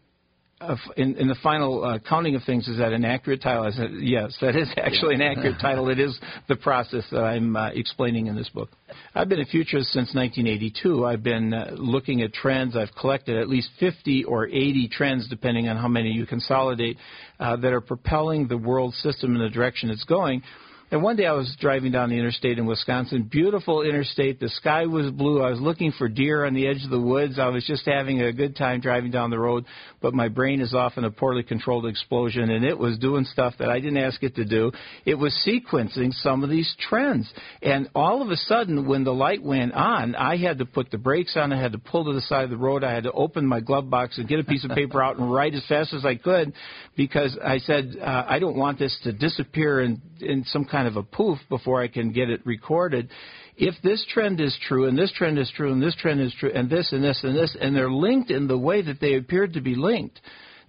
uh, 0.60 0.76
in, 0.96 1.16
in 1.18 1.28
the 1.28 1.36
final 1.44 1.84
uh, 1.84 2.00
counting 2.00 2.36
of 2.36 2.44
things, 2.44 2.68
is 2.68 2.78
that 2.80 2.92
an 2.92 3.06
accurate 3.06 3.42
title? 3.42 3.64
I 3.64 3.72
said, 3.72 3.92
yes, 4.00 4.36
that 4.42 4.56
is 4.56 4.68
actually 4.78 5.16
an 5.16 5.22
accurate 5.22 5.60
title. 5.62 5.90
It 5.90 6.00
is 6.00 6.18
the 6.48 6.56
process 6.56 7.04
that 7.12 7.24
I'm 7.24 7.56
uh, 7.56 7.70
explaining 7.70 8.28
in 8.28 8.36
this 8.36 8.50
book. 8.50 8.70
I've 9.14 9.30
been 9.30 9.40
a 9.40 9.46
futurist 9.46 9.90
since 9.90 10.16
1982. 10.16 11.06
I've 11.06 11.22
been 11.22 11.54
uh, 11.54 11.76
looking 11.78 12.22
at 12.22 12.34
trends. 12.34 12.76
I've 12.76 12.94
collected 13.00 13.38
at 13.38 13.50
least 13.50 13.70
50 13.80 14.24
or 14.24 14.48
80 14.48 14.90
trends, 14.92 15.28
depending 15.30 15.68
on 15.68 15.78
how 15.78 15.88
many 15.88 16.10
you 16.10 16.26
consolidate, 16.26 16.98
uh, 17.40 17.56
that 17.58 17.72
are 17.72 17.82
propelling 17.82 18.48
the 18.48 18.58
world 18.58 18.96
system 18.96 19.36
in 19.36 19.42
the 19.42 19.50
direction 19.50 19.92
it's 19.92 20.06
going. 20.06 20.42
And 20.90 21.04
one 21.04 21.18
day 21.18 21.26
I 21.26 21.34
was 21.34 21.54
driving 21.60 21.92
down 21.92 22.10
the 22.10 22.18
interstate 22.18 22.58
in 22.58 22.66
Wisconsin, 22.66 23.24
beautiful 23.30 23.82
interstate. 23.82 24.40
The 24.40 24.48
sky 24.48 24.86
was 24.86 25.12
blue. 25.12 25.42
I 25.42 25.50
was 25.50 25.60
looking 25.60 25.92
for 25.92 26.08
deer 26.08 26.46
on 26.46 26.54
the 26.54 26.66
edge 26.66 26.82
of 26.86 26.90
the 26.90 27.00
woods. 27.00 27.40
I 27.40 27.50
was 27.50 27.66
just 27.66 27.86
having 27.86 28.22
a 28.22 28.32
good 28.32 28.56
time 28.56 28.80
driving 28.80 29.12
down 29.12 29.30
the 29.30 29.38
road, 29.38 29.66
but 30.02 30.14
my 30.14 30.30
brain 30.30 30.62
is 30.62 30.74
off 30.74 30.94
in 30.98 31.04
a 31.04 31.12
poorly 31.12 31.44
controlled 31.44 31.88
explosion, 31.88 32.50
and 32.50 32.64
it 32.64 32.78
was 32.78 32.98
doing 33.00 33.26
stuff 33.26 33.56
that 33.60 33.70
I 33.70 33.82
didn't 33.82 33.98
ask 33.98 34.24
it 34.24 34.36
to 34.36 34.46
do. 34.46 34.72
It 35.04 35.16
was 35.16 35.34
sequencing 35.46 36.14
some 36.14 36.42
of 36.42 36.50
these 36.50 36.74
trends. 36.80 37.30
And 37.62 37.90
all 37.94 38.22
of 38.22 38.30
a 38.30 38.38
sudden, 38.38 38.88
when 38.88 39.04
the 39.04 39.14
light 39.14 39.44
went 39.44 39.74
on, 39.74 40.16
I 40.16 40.38
had 40.38 40.60
to 40.60 40.66
put 40.66 40.90
the 40.90 40.98
brakes 40.98 41.36
on. 41.36 41.52
I 41.52 41.62
had 41.62 41.74
to 41.74 41.80
pull 41.80 42.06
to 42.06 42.14
the 42.14 42.22
side 42.22 42.46
of 42.46 42.50
the 42.50 42.56
road. 42.56 42.86
I 42.86 42.94
had 42.94 43.04
to 43.04 43.12
open 43.12 43.46
my 43.46 43.60
glove 43.60 43.90
box 43.90 44.18
and 44.20 44.28
get 44.28 44.40
a 44.40 44.46
piece 44.46 44.64
of 44.64 44.72
paper 44.72 45.04
out 45.04 45.18
and 45.18 45.30
write 45.30 45.54
as 45.54 45.66
fast 45.68 45.94
as 45.94 46.06
I 46.06 46.16
could 46.16 46.54
because 46.96 47.38
I 47.44 47.58
said, 47.58 47.98
uh, 48.02 48.24
I 48.26 48.40
don't 48.40 48.56
want 48.56 48.80
this 48.80 48.98
to 49.04 49.12
disappear 49.12 49.82
in, 49.82 50.02
in 50.22 50.46
some 50.46 50.64
kind 50.64 50.77
of 50.86 50.98
a 50.98 51.04
poof 51.04 51.40
before 51.50 51.82
I 51.82 51.88
can 51.88 52.12
get 52.12 52.30
it 52.30 52.46
recorded. 52.46 53.10
If 53.56 53.74
this 53.82 54.06
trend 54.14 54.40
is 54.40 54.56
true, 54.68 54.86
and 54.86 54.98
this 54.98 55.12
trend 55.14 55.40
is 55.40 55.52
true, 55.56 55.72
and 55.72 55.82
this 55.82 55.96
trend 55.96 56.20
is 56.20 56.36
true, 56.40 56.52
and 56.54 56.70
this, 56.70 56.92
and 56.92 57.04
this, 57.04 57.24
and 57.24 57.36
this, 57.36 57.56
and 57.60 57.76
they're 57.76 57.90
linked 57.90 58.30
in 58.30 58.48
the 58.48 58.58
way 58.58 58.82
that 58.84 59.00
they 59.00 59.16
appeared 59.16 59.54
to 59.54 59.62
be 59.62 59.76
linked, 59.76 60.20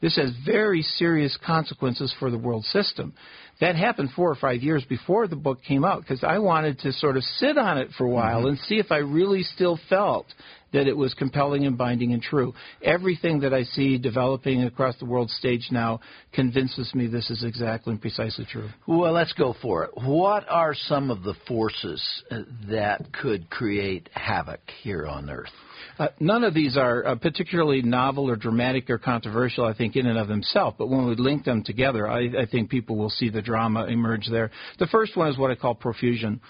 this 0.00 0.16
has 0.16 0.32
very 0.46 0.82
serious 0.82 1.36
consequences 1.44 2.14
for 2.18 2.30
the 2.30 2.38
world 2.38 2.64
system. 2.64 3.12
That 3.60 3.74
happened 3.74 4.10
four 4.14 4.30
or 4.30 4.36
five 4.36 4.62
years 4.62 4.84
before 4.84 5.26
the 5.26 5.34
book 5.34 5.62
came 5.62 5.84
out 5.84 6.02
because 6.02 6.22
I 6.22 6.38
wanted 6.38 6.78
to 6.80 6.92
sort 6.92 7.16
of 7.16 7.24
sit 7.24 7.58
on 7.58 7.78
it 7.78 7.90
for 7.98 8.04
a 8.04 8.10
while 8.10 8.46
and 8.46 8.56
see 8.58 8.76
if 8.76 8.92
I 8.92 8.98
really 8.98 9.42
still 9.42 9.80
felt 9.88 10.26
that 10.72 10.86
it 10.86 10.96
was 10.96 11.14
compelling 11.14 11.66
and 11.66 11.76
binding 11.76 12.12
and 12.12 12.22
true. 12.22 12.54
Everything 12.82 13.40
that 13.40 13.52
I 13.52 13.64
see 13.64 13.98
developing 13.98 14.62
across 14.62 14.96
the 14.98 15.06
world 15.06 15.30
stage 15.30 15.68
now 15.72 16.00
convinces 16.32 16.94
me 16.94 17.08
this 17.08 17.30
is 17.30 17.42
exactly 17.42 17.92
and 17.92 18.00
precisely 18.00 18.44
true. 18.44 18.68
Well, 18.86 19.12
let's 19.12 19.32
go 19.32 19.56
for 19.60 19.84
it. 19.84 19.90
What 19.94 20.48
are 20.48 20.74
some 20.74 21.10
of 21.10 21.24
the 21.24 21.34
forces 21.48 22.04
uh, 22.30 22.42
that 22.70 23.12
could 23.12 23.50
create 23.50 24.08
havoc 24.12 24.60
here 24.82 25.06
on 25.06 25.30
Earth? 25.30 25.48
Uh, 25.98 26.08
none 26.20 26.44
of 26.44 26.54
these 26.54 26.76
are 26.76 27.06
uh, 27.06 27.14
particularly 27.16 27.82
novel 27.82 28.28
or 28.28 28.36
dramatic 28.36 28.88
or 28.90 28.98
controversial, 28.98 29.64
I 29.64 29.74
think, 29.74 29.96
in 29.96 30.06
and 30.06 30.18
of 30.18 30.28
themselves. 30.28 30.76
But 30.78 30.88
when 30.88 31.06
we 31.06 31.14
link 31.16 31.44
them 31.44 31.62
together, 31.64 32.08
I, 32.08 32.42
I 32.42 32.46
think 32.50 32.70
people 32.70 32.96
will 32.96 33.10
see 33.10 33.30
the 33.30 33.42
drama 33.42 33.86
emerge 33.86 34.28
there. 34.30 34.50
The 34.78 34.86
first 34.86 35.16
one 35.16 35.28
is 35.28 35.38
what 35.38 35.50
I 35.50 35.54
call 35.54 35.74
profusion. 35.74 36.40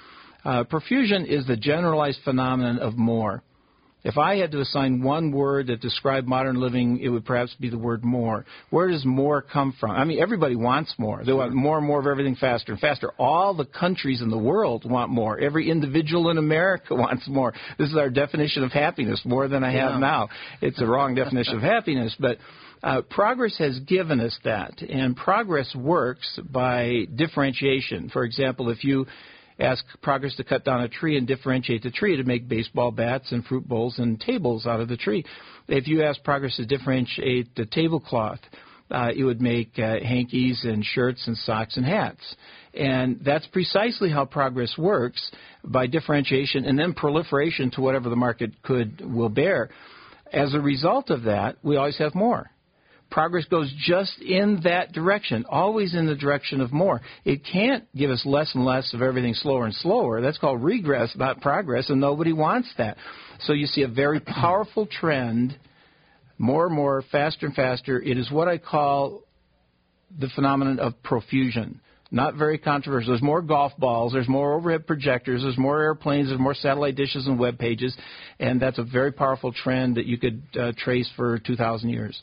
Uh, 0.44 0.64
profusion 0.64 1.26
is 1.26 1.46
the 1.46 1.56
generalized 1.56 2.20
phenomenon 2.24 2.78
of 2.78 2.96
more. 2.96 3.42
If 4.04 4.16
I 4.16 4.36
had 4.36 4.52
to 4.52 4.60
assign 4.60 5.02
one 5.02 5.32
word 5.32 5.66
that 5.66 5.80
described 5.80 6.28
modern 6.28 6.60
living, 6.60 7.00
it 7.00 7.08
would 7.08 7.24
perhaps 7.24 7.52
be 7.58 7.68
the 7.68 7.78
word 7.78 8.04
more. 8.04 8.44
Where 8.70 8.88
does 8.88 9.04
more 9.04 9.42
come 9.42 9.74
from? 9.78 9.90
I 9.90 10.04
mean, 10.04 10.20
everybody 10.20 10.54
wants 10.54 10.94
more. 10.98 11.24
They 11.24 11.32
want 11.32 11.52
more 11.52 11.78
and 11.78 11.86
more 11.86 11.98
of 11.98 12.06
everything 12.06 12.36
faster 12.36 12.70
and 12.72 12.80
faster. 12.80 13.10
All 13.18 13.54
the 13.54 13.64
countries 13.64 14.22
in 14.22 14.30
the 14.30 14.38
world 14.38 14.88
want 14.88 15.10
more. 15.10 15.38
Every 15.38 15.68
individual 15.68 16.30
in 16.30 16.38
America 16.38 16.94
wants 16.94 17.26
more. 17.28 17.52
This 17.76 17.90
is 17.90 17.96
our 17.96 18.08
definition 18.08 18.62
of 18.62 18.70
happiness, 18.70 19.20
more 19.24 19.48
than 19.48 19.64
I 19.64 19.72
have 19.72 19.92
Yeah. 19.92 19.98
now. 19.98 20.28
It's 20.60 20.80
a 20.80 20.86
wrong 20.86 21.16
definition 21.16 21.56
of 21.56 21.62
happiness, 21.74 22.14
but 22.20 22.38
uh, 22.80 23.02
progress 23.10 23.56
has 23.58 23.80
given 23.80 24.20
us 24.20 24.38
that, 24.44 24.80
and 24.80 25.16
progress 25.16 25.74
works 25.74 26.38
by 26.48 27.06
differentiation. 27.16 28.08
For 28.10 28.22
example, 28.22 28.70
if 28.70 28.84
you 28.84 29.06
ask 29.58 29.84
progress 30.02 30.34
to 30.36 30.44
cut 30.44 30.64
down 30.64 30.82
a 30.82 30.88
tree 30.88 31.16
and 31.16 31.26
differentiate 31.26 31.82
the 31.82 31.90
tree 31.90 32.16
to 32.16 32.24
make 32.24 32.48
baseball 32.48 32.90
bats 32.90 33.32
and 33.32 33.44
fruit 33.44 33.66
bowls 33.66 33.98
and 33.98 34.20
tables 34.20 34.66
out 34.66 34.80
of 34.80 34.88
the 34.88 34.96
tree. 34.96 35.24
If 35.66 35.88
you 35.88 36.02
ask 36.02 36.22
progress 36.22 36.56
to 36.56 36.66
differentiate 36.66 37.54
the 37.54 37.66
tablecloth, 37.66 38.40
uh, 38.90 39.10
it 39.14 39.24
would 39.24 39.40
make 39.40 39.78
uh, 39.78 39.96
hankies 40.00 40.64
and 40.64 40.84
shirts 40.84 41.26
and 41.26 41.36
socks 41.36 41.76
and 41.76 41.84
hats. 41.84 42.36
And 42.72 43.20
that's 43.24 43.46
precisely 43.48 44.10
how 44.10 44.24
progress 44.24 44.74
works 44.78 45.30
by 45.64 45.86
differentiation 45.86 46.64
and 46.64 46.78
then 46.78 46.94
proliferation 46.94 47.70
to 47.72 47.80
whatever 47.80 48.08
the 48.08 48.16
market 48.16 48.62
could 48.62 49.02
will 49.04 49.28
bear. 49.28 49.70
As 50.32 50.54
a 50.54 50.60
result 50.60 51.10
of 51.10 51.24
that, 51.24 51.56
we 51.62 51.76
always 51.76 51.98
have 51.98 52.14
more 52.14 52.50
progress 53.10 53.44
goes 53.46 53.72
just 53.78 54.20
in 54.20 54.60
that 54.64 54.92
direction, 54.92 55.44
always 55.48 55.94
in 55.94 56.06
the 56.06 56.14
direction 56.14 56.60
of 56.60 56.72
more. 56.72 57.00
It 57.24 57.42
can't 57.44 57.84
give 57.96 58.10
us 58.10 58.22
less 58.26 58.54
and 58.54 58.64
less 58.64 58.92
of 58.94 59.02
everything 59.02 59.34
slower 59.34 59.64
and 59.64 59.74
slower. 59.74 60.20
That's 60.20 60.38
called 60.38 60.62
regress, 60.62 61.14
not 61.16 61.40
progress, 61.40 61.90
and 61.90 62.00
nobody 62.00 62.32
wants 62.32 62.72
that. 62.78 62.96
So 63.40 63.52
you 63.52 63.66
see 63.66 63.82
a 63.82 63.88
very 63.88 64.20
powerful 64.20 64.86
trend, 64.86 65.56
more 66.38 66.66
and 66.66 66.74
more, 66.74 67.02
faster 67.10 67.46
and 67.46 67.54
faster. 67.54 68.00
It 68.00 68.18
is 68.18 68.30
what 68.30 68.48
I 68.48 68.58
call 68.58 69.22
the 70.18 70.28
phenomenon 70.34 70.78
of 70.78 71.02
profusion. 71.02 71.80
Not 72.10 72.36
very 72.36 72.56
controversial. 72.56 73.12
There's 73.12 73.22
more 73.22 73.42
golf 73.42 73.72
balls, 73.76 74.14
there's 74.14 74.28
more 74.28 74.54
overhead 74.54 74.86
projectors, 74.86 75.42
there's 75.42 75.58
more 75.58 75.82
airplanes, 75.82 76.28
there's 76.28 76.40
more 76.40 76.54
satellite 76.54 76.96
dishes 76.96 77.26
and 77.26 77.38
web 77.38 77.58
pages, 77.58 77.94
and 78.40 78.60
that's 78.60 78.78
a 78.78 78.82
very 78.82 79.12
powerful 79.12 79.52
trend 79.52 79.96
that 79.96 80.06
you 80.06 80.16
could 80.16 80.42
uh, 80.58 80.72
trace 80.78 81.10
for 81.16 81.38
2,000 81.38 81.90
years. 81.90 82.22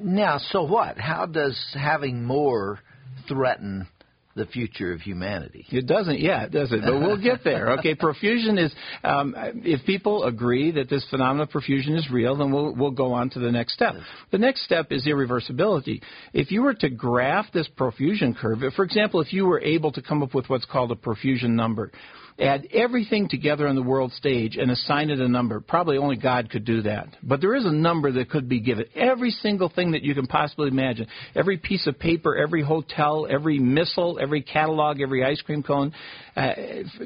Now, 0.00 0.38
so 0.38 0.62
what? 0.62 0.98
How 0.98 1.26
does 1.26 1.58
having 1.74 2.24
more 2.24 2.80
threaten 3.28 3.88
the 4.34 4.46
future 4.46 4.92
of 4.92 5.00
humanity? 5.00 5.64
It 5.70 5.86
doesn't 5.86 6.20
yet, 6.20 6.50
does 6.52 6.70
it? 6.70 6.82
But 6.84 7.00
we'll 7.00 7.20
get 7.20 7.42
there. 7.42 7.78
Okay, 7.78 7.94
profusion 7.98 8.58
is, 8.58 8.74
um, 9.02 9.34
if 9.64 9.84
people 9.86 10.24
agree 10.24 10.72
that 10.72 10.90
this 10.90 11.06
phenomenon 11.08 11.44
of 11.44 11.50
profusion 11.50 11.96
is 11.96 12.08
real, 12.10 12.36
then 12.36 12.52
we'll, 12.52 12.74
we'll 12.74 12.90
go 12.90 13.14
on 13.14 13.30
to 13.30 13.38
the 13.38 13.50
next 13.50 13.72
step. 13.72 13.94
The 14.30 14.38
next 14.38 14.64
step 14.64 14.92
is 14.92 15.06
irreversibility. 15.06 16.02
If 16.34 16.50
you 16.50 16.62
were 16.62 16.74
to 16.74 16.90
graph 16.90 17.46
this 17.52 17.68
profusion 17.68 18.34
curve, 18.34 18.58
for 18.74 18.84
example, 18.84 19.22
if 19.22 19.32
you 19.32 19.46
were 19.46 19.60
able 19.60 19.92
to 19.92 20.02
come 20.02 20.22
up 20.22 20.34
with 20.34 20.50
what's 20.50 20.66
called 20.66 20.92
a 20.92 20.96
profusion 20.96 21.56
number, 21.56 21.90
add 22.38 22.68
everything 22.72 23.28
together 23.28 23.66
on 23.66 23.74
the 23.74 23.82
world 23.82 24.12
stage 24.12 24.56
and 24.56 24.70
assign 24.70 25.10
it 25.10 25.20
a 25.20 25.28
number. 25.28 25.60
Probably 25.60 25.96
only 25.96 26.16
God 26.16 26.50
could 26.50 26.64
do 26.64 26.82
that. 26.82 27.08
But 27.22 27.40
there 27.40 27.54
is 27.54 27.64
a 27.64 27.72
number 27.72 28.12
that 28.12 28.28
could 28.28 28.48
be 28.48 28.60
given. 28.60 28.84
Every 28.94 29.30
single 29.30 29.70
thing 29.70 29.92
that 29.92 30.02
you 30.02 30.14
can 30.14 30.26
possibly 30.26 30.68
imagine. 30.68 31.06
Every 31.34 31.56
piece 31.56 31.86
of 31.86 31.98
paper, 31.98 32.36
every 32.36 32.62
hotel, 32.62 33.26
every 33.30 33.58
missile, 33.58 34.18
every 34.20 34.42
catalog, 34.42 35.00
every 35.00 35.24
ice 35.24 35.40
cream 35.40 35.62
cone. 35.62 35.92
Uh, 36.34 36.52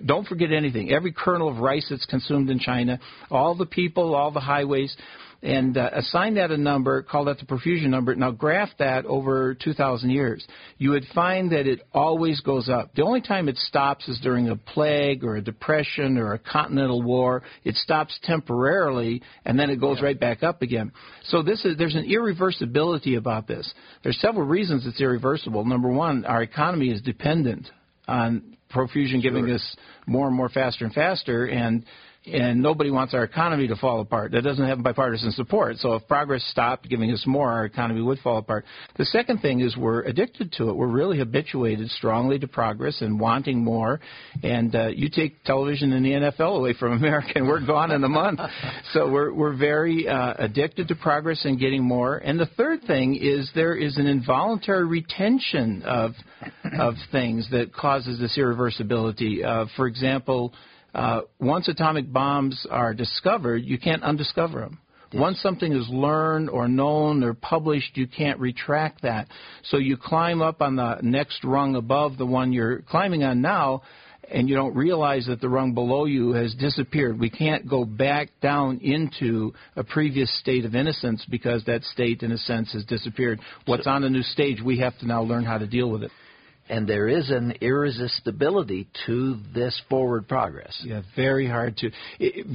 don't 0.05 0.27
forget 0.27 0.53
anything. 0.53 0.91
Every 0.93 1.13
kernel 1.13 1.49
of 1.49 1.59
rice 1.59 1.87
that's 1.91 2.07
consumed 2.07 2.51
in 2.51 2.59
China. 2.59 2.99
All 3.31 3.55
the 3.55 3.67
people, 3.67 4.15
all 4.15 4.33
the 4.33 4.41
highways. 4.41 4.97
And 5.43 5.79
uh, 5.79 5.89
assign 5.95 6.35
that 6.35 6.51
a 6.51 6.57
number, 6.59 7.03
call 7.03 7.25
that 7.25 7.39
the 7.39 7.47
profusion 7.47 7.91
number. 7.91 8.15
Now 8.15 8.31
graph 8.31 8.69
that 8.79 9.07
over 9.07 9.55
2,000 9.55 10.11
years. 10.11 10.47
You 10.77 10.91
would 10.91 11.07
find 11.15 11.53
that 11.53 11.67
it 11.67 11.81
always 11.95 12.41
goes 12.41 12.69
up. 12.69 12.95
The 12.95 13.03
only 13.03 13.23
time 13.23 13.49
it 13.49 13.57
stops 13.57 14.07
is 14.07 14.21
during 14.21 14.51
a 14.51 14.57
plague 14.57 15.25
or 15.25 15.37
a 15.37 15.41
depression 15.41 16.19
or 16.19 16.35
a 16.35 16.39
continental 16.39 17.01
war. 17.03 17.43
It 17.65 17.77
stops 17.77 18.19
temporarily 18.23 19.23
and 19.47 19.59
then 19.59 19.71
it 19.71 19.81
goes 19.81 19.97
yeah. 19.99 20.05
right 20.05 20.21
back 20.21 20.43
up 20.43 20.61
again. 20.61 20.93
So 21.25 21.43
this 21.43 21.65
is 21.65 21.79
there's 21.79 21.95
an 21.95 22.07
irreversibility 22.07 23.17
about 23.17 23.47
this. 23.47 23.73
There's 24.03 24.21
several 24.21 24.47
reasons 24.47 24.87
it's 24.87 25.01
irreversible. 25.01 25.65
Number 25.65 25.89
one, 25.89 26.27
our 26.27 26.43
economy 26.43 26.91
is 26.91 27.01
dependent 27.01 27.71
on 28.07 28.57
profusion 28.69 29.21
giving 29.21 29.51
us 29.51 29.77
more 30.07 30.27
and 30.27 30.37
more 30.37 30.49
faster 30.49 30.85
and 30.85 30.95
faster 30.95 31.47
and 31.47 31.85
and 32.27 32.63
nobody 32.63 32.91
wants 32.91 33.15
our 33.15 33.25
economy 33.25 33.67
to 33.69 33.77
fall 33.77 34.01
apart. 34.01 34.33
That 34.33 34.43
doesn't 34.43 34.67
have 34.67 34.83
bipartisan 34.83 35.33
support. 35.33 35.77
So 35.79 35.95
if 35.95 36.07
progress 36.07 36.45
stopped 36.51 36.89
giving 36.89 37.11
us 37.11 37.25
more, 37.27 37.51
our 37.51 37.65
economy 37.65 38.03
would 38.03 38.19
fall 38.19 38.37
apart. 38.37 38.67
The 38.99 39.07
second 39.07 39.39
thing 39.41 39.61
is 39.61 39.75
we're 39.75 40.03
addicted 40.03 40.53
to 40.53 40.69
it. 40.69 40.77
We're 40.77 40.87
really 40.87 41.19
habituated 41.19 41.89
strongly 41.91 42.39
to 42.39 42.47
progress 42.47 43.01
and 43.01 43.19
wanting 43.19 43.65
more. 43.65 44.01
And 44.43 44.75
uh, 44.75 44.89
you 44.89 45.09
take 45.09 45.45
television 45.45 45.93
and 45.93 46.05
the 46.05 46.11
NFL 46.11 46.59
away 46.59 46.75
from 46.79 46.93
America, 47.01 47.33
and 47.37 47.49
we're 47.49 47.65
gone 47.65 47.91
in 47.91 48.05
a 48.05 48.09
month. 48.09 48.41
So 48.93 49.09
we're 49.09 49.33
we're 49.33 49.57
very 49.57 50.09
uh, 50.09 50.35
addicted 50.39 50.89
to 50.89 50.95
progress 50.95 51.45
and 51.45 51.59
getting 51.59 51.83
more. 51.83 52.19
And 52.19 52.41
the 52.41 52.47
third 52.57 52.83
thing 52.87 53.17
is 53.17 53.51
there 53.55 53.75
is 53.75 53.97
an 53.99 54.07
involuntary 54.07 54.87
retention 54.87 55.83
of 55.83 56.13
of 56.79 56.95
things 57.13 57.49
that 57.51 57.73
causes 57.73 58.19
this 58.19 58.37
irreversibility. 58.37 59.45
Uh, 59.45 59.67
for 59.77 59.87
example 59.87 60.55
uh, 60.95 61.23
once 61.39 61.69
atomic 61.69 62.13
bombs 62.13 62.67
are 62.71 62.95
discovered, 62.95 63.59
you 63.59 63.79
can't 63.79 64.03
undiscover 64.03 64.61
them. 64.61 64.79
Yes. 65.13 65.21
Once 65.21 65.41
something 65.41 65.73
is 65.73 65.89
learned 65.89 66.51
or 66.51 66.69
known 66.69 67.25
or 67.25 67.35
published, 67.35 67.97
you 67.97 68.07
can't 68.07 68.39
retract 68.39 69.03
that. 69.03 69.27
So 69.65 69.77
you 69.79 69.97
climb 69.97 70.41
up 70.41 70.63
on 70.63 70.77
the 70.77 70.99
next 71.03 71.43
rung 71.43 71.75
above 71.75 72.17
the 72.17 72.27
one 72.27 72.53
you're 72.53 72.83
climbing 72.83 73.25
on 73.25 73.41
now, 73.41 73.83
and 74.31 74.49
you 74.49 74.55
don't 74.55 74.77
realize 74.77 75.27
that 75.27 75.41
the 75.41 75.49
rung 75.49 75.75
below 75.75 76.05
you 76.05 76.33
has 76.33 76.55
disappeared. 76.55 77.19
We 77.19 77.31
can't 77.31 77.69
go 77.69 77.85
back 77.85 78.29
down 78.41 78.79
into 78.79 79.53
a 79.75 79.83
previous 79.83 80.33
state 80.39 80.65
of 80.65 80.77
innocence 80.77 81.27
because 81.29 81.65
that 81.65 81.83
state, 81.83 82.23
in 82.23 82.31
a 82.31 82.39
sense, 82.39 82.73
has 82.73 82.85
disappeared. 82.85 83.41
What's 83.67 83.89
on 83.89 84.03
the 84.03 84.11
new 84.11 84.23
stage, 84.23 84.63
we 84.65 84.79
have 84.79 84.97
to 85.01 85.07
now 85.07 85.23
learn 85.23 85.45
how 85.45 85.59
to 85.59 85.67
deal 85.67 85.91
with 85.91 86.05
it 86.05 86.13
and 86.71 86.89
there 86.89 87.09
is 87.09 87.31
an 87.31 87.55
irresistibility 87.61 88.89
to 89.07 89.39
this 89.53 89.81
forward 89.91 90.29
progress. 90.29 90.81
Yeah, 90.85 91.03
very 91.17 91.47
hard 91.47 91.77
to 91.79 91.91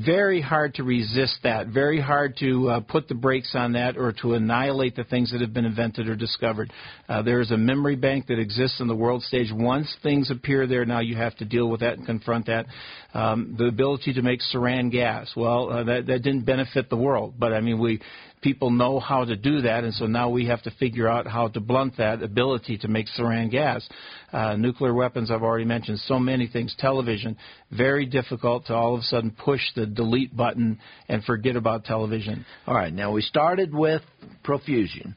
very 0.06 0.42
hard 0.42 0.76
to 0.76 0.84
resist 0.84 1.40
that. 1.44 1.68
Very 1.68 2.00
hard 2.00 2.38
to 2.38 2.70
uh, 2.70 2.80
put 2.80 3.10
the 3.10 3.14
brakes 3.14 3.54
on 3.56 3.74
that 3.74 3.98
or 3.98 4.14
to 4.22 4.34
annihilate 4.34 4.96
the 4.96 5.04
things 5.04 5.32
that 5.34 5.42
have 5.42 5.54
been 5.54 5.66
invented 5.66 6.08
or 6.08 6.16
discovered. 6.16 6.72
Uh, 7.10 7.22
there 7.22 7.42
is 7.42 7.52
a 7.52 7.58
memory 7.58 7.98
bank 7.98 8.28
that 8.28 8.40
exists 8.40 8.80
in 8.80 8.88
the 8.88 8.96
world 8.96 9.22
stage. 9.22 9.52
Once 9.52 9.94
things 10.02 10.32
appear 10.32 10.66
there, 10.66 10.86
now 10.86 11.02
you 11.02 11.18
have 11.18 11.36
to 11.38 11.46
deal 11.46 11.70
with 11.70 11.82
that 11.82 11.98
and 11.98 12.06
confront 12.06 12.46
that. 12.46 12.66
Um, 13.14 13.56
the 13.58 13.66
ability 13.66 14.14
to 14.14 14.22
make 14.22 14.40
sarin 14.54 14.92
gas. 14.92 15.32
Well, 15.36 15.72
uh, 15.72 15.84
that 15.84 16.08
that 16.08 16.24
didn't 16.24 16.46
benefit 16.46 16.90
the 16.90 16.98
world, 16.98 17.36
but 17.38 17.52
I 17.52 17.60
mean 17.60 17.80
we 17.80 18.00
people 18.46 18.70
know 18.70 19.00
how 19.00 19.26
to 19.26 19.36
do 19.36 19.62
that, 19.62 19.84
and 19.84 19.92
so 19.96 20.06
now 20.06 20.30
we 20.30 20.46
have 20.46 20.62
to 20.62 20.70
figure 20.80 21.08
out 21.08 21.26
how 21.26 21.48
to 21.48 21.60
blunt 21.60 21.98
that 21.98 22.22
ability 22.22 22.78
to 22.78 22.88
make 22.88 23.08
sarin 23.18 23.50
gas. 23.50 23.90
Uh, 24.32 24.56
nuclear 24.56 24.94
weapons, 24.94 25.32
I've 25.32 25.42
already 25.42 25.66
mentioned, 25.66 25.98
so 26.02 26.20
many 26.20 26.46
things. 26.46 26.76
Television, 26.78 27.38
very 27.76 28.06
difficult 28.06 28.68
to 28.68 28.76
all 28.76 28.94
of 28.94 29.00
a 29.00 29.04
sudden 29.04 29.32
push 29.32 29.62
the 29.76 29.88
delete 29.88 30.38
button 30.38 30.78
and 31.10 31.24
forget 31.24 31.56
about 31.56 31.86
television. 31.86 32.46
All 32.68 32.76
right, 32.76 32.94
now 32.94 33.12
we 33.12 33.24
started 33.24 33.74
with 33.74 34.04
profusion, 34.44 35.16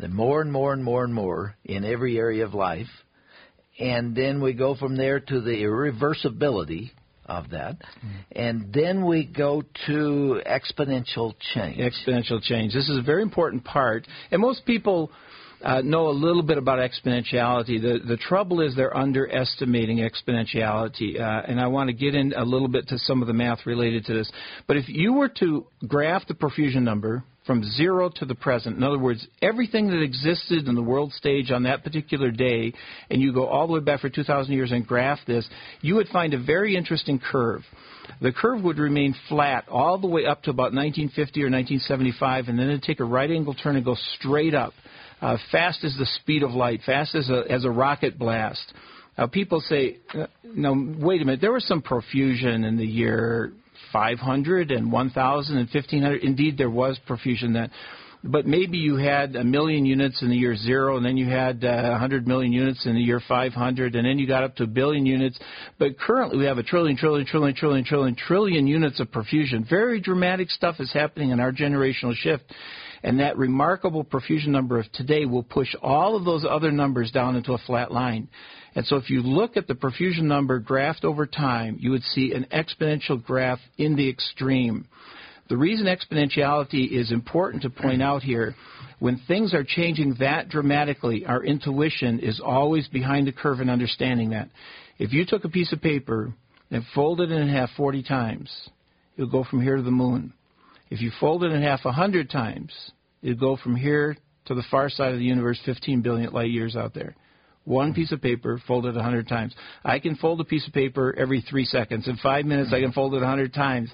then 0.00 0.12
more 0.12 0.40
and 0.40 0.50
more 0.50 0.72
and 0.72 0.82
more 0.82 1.04
and 1.04 1.14
more 1.14 1.54
in 1.64 1.84
every 1.84 2.18
area 2.18 2.44
of 2.44 2.54
life, 2.54 2.90
and 3.78 4.16
then 4.16 4.42
we 4.42 4.52
go 4.52 4.74
from 4.74 4.96
there 4.96 5.20
to 5.20 5.40
the 5.40 5.62
irreversibility 5.62 6.90
of 7.26 7.50
that. 7.50 7.78
Mm-hmm. 7.78 8.08
And 8.32 8.72
then 8.72 9.04
we 9.04 9.24
go 9.24 9.62
to 9.86 10.40
exponential 10.46 11.34
change. 11.54 11.78
Exponential 11.78 12.42
change. 12.42 12.72
This 12.72 12.88
is 12.88 12.98
a 12.98 13.02
very 13.02 13.22
important 13.22 13.64
part. 13.64 14.06
And 14.30 14.40
most 14.40 14.64
people 14.66 15.10
uh, 15.62 15.80
know 15.80 16.08
a 16.08 16.10
little 16.10 16.42
bit 16.42 16.58
about 16.58 16.78
exponentiality. 16.78 17.80
The, 17.80 18.00
the 18.06 18.16
trouble 18.16 18.60
is 18.60 18.76
they're 18.76 18.96
underestimating 18.96 19.98
exponentiality. 19.98 21.18
Uh, 21.18 21.42
and 21.48 21.60
I 21.60 21.68
want 21.68 21.88
to 21.88 21.94
get 21.94 22.14
in 22.14 22.34
a 22.34 22.44
little 22.44 22.68
bit 22.68 22.88
to 22.88 22.98
some 22.98 23.22
of 23.22 23.28
the 23.28 23.34
math 23.34 23.64
related 23.66 24.04
to 24.06 24.14
this. 24.14 24.30
But 24.66 24.76
if 24.76 24.88
you 24.88 25.14
were 25.14 25.30
to 25.40 25.66
graph 25.86 26.26
the 26.26 26.34
profusion 26.34 26.84
number, 26.84 27.24
from 27.46 27.62
zero 27.62 28.08
to 28.16 28.24
the 28.24 28.34
present. 28.34 28.76
In 28.76 28.82
other 28.82 28.98
words, 28.98 29.26
everything 29.42 29.88
that 29.88 30.02
existed 30.02 30.66
in 30.66 30.74
the 30.74 30.82
world 30.82 31.12
stage 31.12 31.50
on 31.50 31.64
that 31.64 31.84
particular 31.84 32.30
day, 32.30 32.72
and 33.10 33.20
you 33.20 33.32
go 33.32 33.46
all 33.46 33.66
the 33.66 33.74
way 33.74 33.80
back 33.80 34.00
for 34.00 34.08
2,000 34.08 34.52
years 34.52 34.72
and 34.72 34.86
graph 34.86 35.18
this, 35.26 35.46
you 35.80 35.94
would 35.96 36.08
find 36.08 36.32
a 36.32 36.42
very 36.42 36.76
interesting 36.76 37.18
curve. 37.18 37.62
The 38.20 38.32
curve 38.32 38.62
would 38.62 38.78
remain 38.78 39.14
flat 39.28 39.66
all 39.68 39.98
the 39.98 40.06
way 40.06 40.26
up 40.26 40.42
to 40.44 40.50
about 40.50 40.72
1950 40.72 41.40
or 41.42 41.50
1975, 41.50 42.48
and 42.48 42.58
then 42.58 42.68
it'd 42.68 42.82
take 42.82 43.00
a 43.00 43.04
right 43.04 43.30
angle 43.30 43.54
turn 43.54 43.76
and 43.76 43.84
go 43.84 43.96
straight 44.18 44.54
up, 44.54 44.72
uh, 45.20 45.36
fast 45.52 45.84
as 45.84 45.94
the 45.98 46.06
speed 46.20 46.42
of 46.42 46.52
light, 46.52 46.80
fast 46.84 47.14
as 47.14 47.28
a, 47.28 47.44
as 47.50 47.64
a 47.64 47.70
rocket 47.70 48.18
blast. 48.18 48.72
Now, 49.16 49.26
people 49.26 49.60
say, 49.60 49.98
uh, 50.14 50.26
no, 50.44 50.74
wait 50.98 51.22
a 51.22 51.24
minute, 51.24 51.40
there 51.40 51.52
was 51.52 51.66
some 51.66 51.82
profusion 51.82 52.64
in 52.64 52.76
the 52.76 52.86
year 52.86 53.52
500 53.94 54.72
and 54.72 54.90
1,000 54.90 55.56
and 55.56 55.68
1,500. 55.72 56.22
Indeed, 56.22 56.58
there 56.58 56.68
was 56.68 56.98
profusion 57.06 57.52
then. 57.52 57.70
But 58.26 58.46
maybe 58.46 58.78
you 58.78 58.96
had 58.96 59.36
a 59.36 59.44
million 59.44 59.84
units 59.84 60.22
in 60.22 60.30
the 60.30 60.36
year 60.36 60.56
zero, 60.56 60.96
and 60.96 61.04
then 61.04 61.18
you 61.18 61.28
had 61.28 61.62
uh, 61.62 61.90
100 61.90 62.26
million 62.26 62.52
units 62.52 62.86
in 62.86 62.94
the 62.94 63.00
year 63.00 63.20
500, 63.28 63.94
and 63.94 64.06
then 64.06 64.18
you 64.18 64.26
got 64.26 64.42
up 64.42 64.56
to 64.56 64.64
a 64.64 64.66
billion 64.66 65.04
units. 65.04 65.38
But 65.78 65.98
currently, 65.98 66.38
we 66.38 66.46
have 66.46 66.56
a 66.56 66.62
trillion, 66.62 66.96
trillion, 66.96 67.26
trillion, 67.26 67.54
trillion, 67.54 67.84
trillion, 67.84 68.16
trillion 68.16 68.66
units 68.66 68.98
of 68.98 69.12
profusion. 69.12 69.66
Very 69.68 70.00
dramatic 70.00 70.50
stuff 70.50 70.76
is 70.80 70.90
happening 70.90 71.30
in 71.30 71.38
our 71.38 71.52
generational 71.52 72.14
shift. 72.14 72.44
And 73.04 73.20
that 73.20 73.36
remarkable 73.36 74.02
profusion 74.02 74.50
number 74.50 74.78
of 74.78 74.90
today 74.92 75.26
will 75.26 75.42
push 75.42 75.68
all 75.82 76.16
of 76.16 76.24
those 76.24 76.46
other 76.48 76.72
numbers 76.72 77.10
down 77.10 77.36
into 77.36 77.52
a 77.52 77.58
flat 77.58 77.92
line. 77.92 78.28
And 78.74 78.86
so 78.86 78.96
if 78.96 79.10
you 79.10 79.20
look 79.20 79.58
at 79.58 79.66
the 79.66 79.74
profusion 79.74 80.26
number 80.26 80.58
graphed 80.58 81.04
over 81.04 81.26
time, 81.26 81.76
you 81.78 81.90
would 81.90 82.02
see 82.02 82.32
an 82.32 82.46
exponential 82.50 83.22
graph 83.22 83.58
in 83.76 83.94
the 83.94 84.08
extreme. 84.08 84.88
The 85.50 85.56
reason 85.58 85.86
exponentiality 85.86 86.90
is 86.90 87.12
important 87.12 87.64
to 87.64 87.70
point 87.70 88.02
out 88.02 88.22
here, 88.22 88.54
when 89.00 89.20
things 89.28 89.52
are 89.52 89.64
changing 89.64 90.16
that 90.20 90.48
dramatically, 90.48 91.26
our 91.26 91.44
intuition 91.44 92.20
is 92.20 92.40
always 92.42 92.88
behind 92.88 93.26
the 93.26 93.32
curve 93.32 93.60
in 93.60 93.68
understanding 93.68 94.30
that. 94.30 94.48
If 94.98 95.12
you 95.12 95.26
took 95.26 95.44
a 95.44 95.50
piece 95.50 95.74
of 95.74 95.82
paper 95.82 96.32
and 96.70 96.82
folded 96.94 97.30
it 97.30 97.34
in 97.34 97.48
half 97.48 97.68
40 97.76 98.02
times, 98.02 98.50
it 99.18 99.22
would 99.22 99.30
go 99.30 99.44
from 99.44 99.60
here 99.60 99.76
to 99.76 99.82
the 99.82 99.90
moon. 99.90 100.32
If 100.90 101.00
you 101.00 101.10
fold 101.20 101.44
it 101.44 101.52
in 101.52 101.62
half 101.62 101.80
a 101.84 101.88
100 101.88 102.30
times, 102.30 102.72
it 103.22 103.28
would 103.28 103.40
go 103.40 103.56
from 103.56 103.76
here 103.76 104.16
to 104.46 104.54
the 104.54 104.64
far 104.70 104.88
side 104.90 105.12
of 105.12 105.18
the 105.18 105.24
universe 105.24 105.58
15 105.64 106.02
billion 106.02 106.32
light 106.32 106.50
years 106.50 106.76
out 106.76 106.94
there. 106.94 107.14
One 107.64 107.94
piece 107.94 108.12
of 108.12 108.20
paper 108.20 108.60
folded 108.66 108.94
a 108.94 109.02
hundred 109.02 109.26
times. 109.26 109.54
I 109.82 109.98
can 109.98 110.16
fold 110.16 110.38
a 110.40 110.44
piece 110.44 110.66
of 110.66 110.74
paper 110.74 111.14
every 111.16 111.40
three 111.40 111.64
seconds. 111.64 112.06
In 112.06 112.16
five 112.18 112.44
minutes, 112.44 112.72
I 112.74 112.80
can 112.80 112.92
fold 112.92 113.14
it 113.14 113.22
a 113.22 113.26
hundred 113.26 113.54
times. 113.54 113.90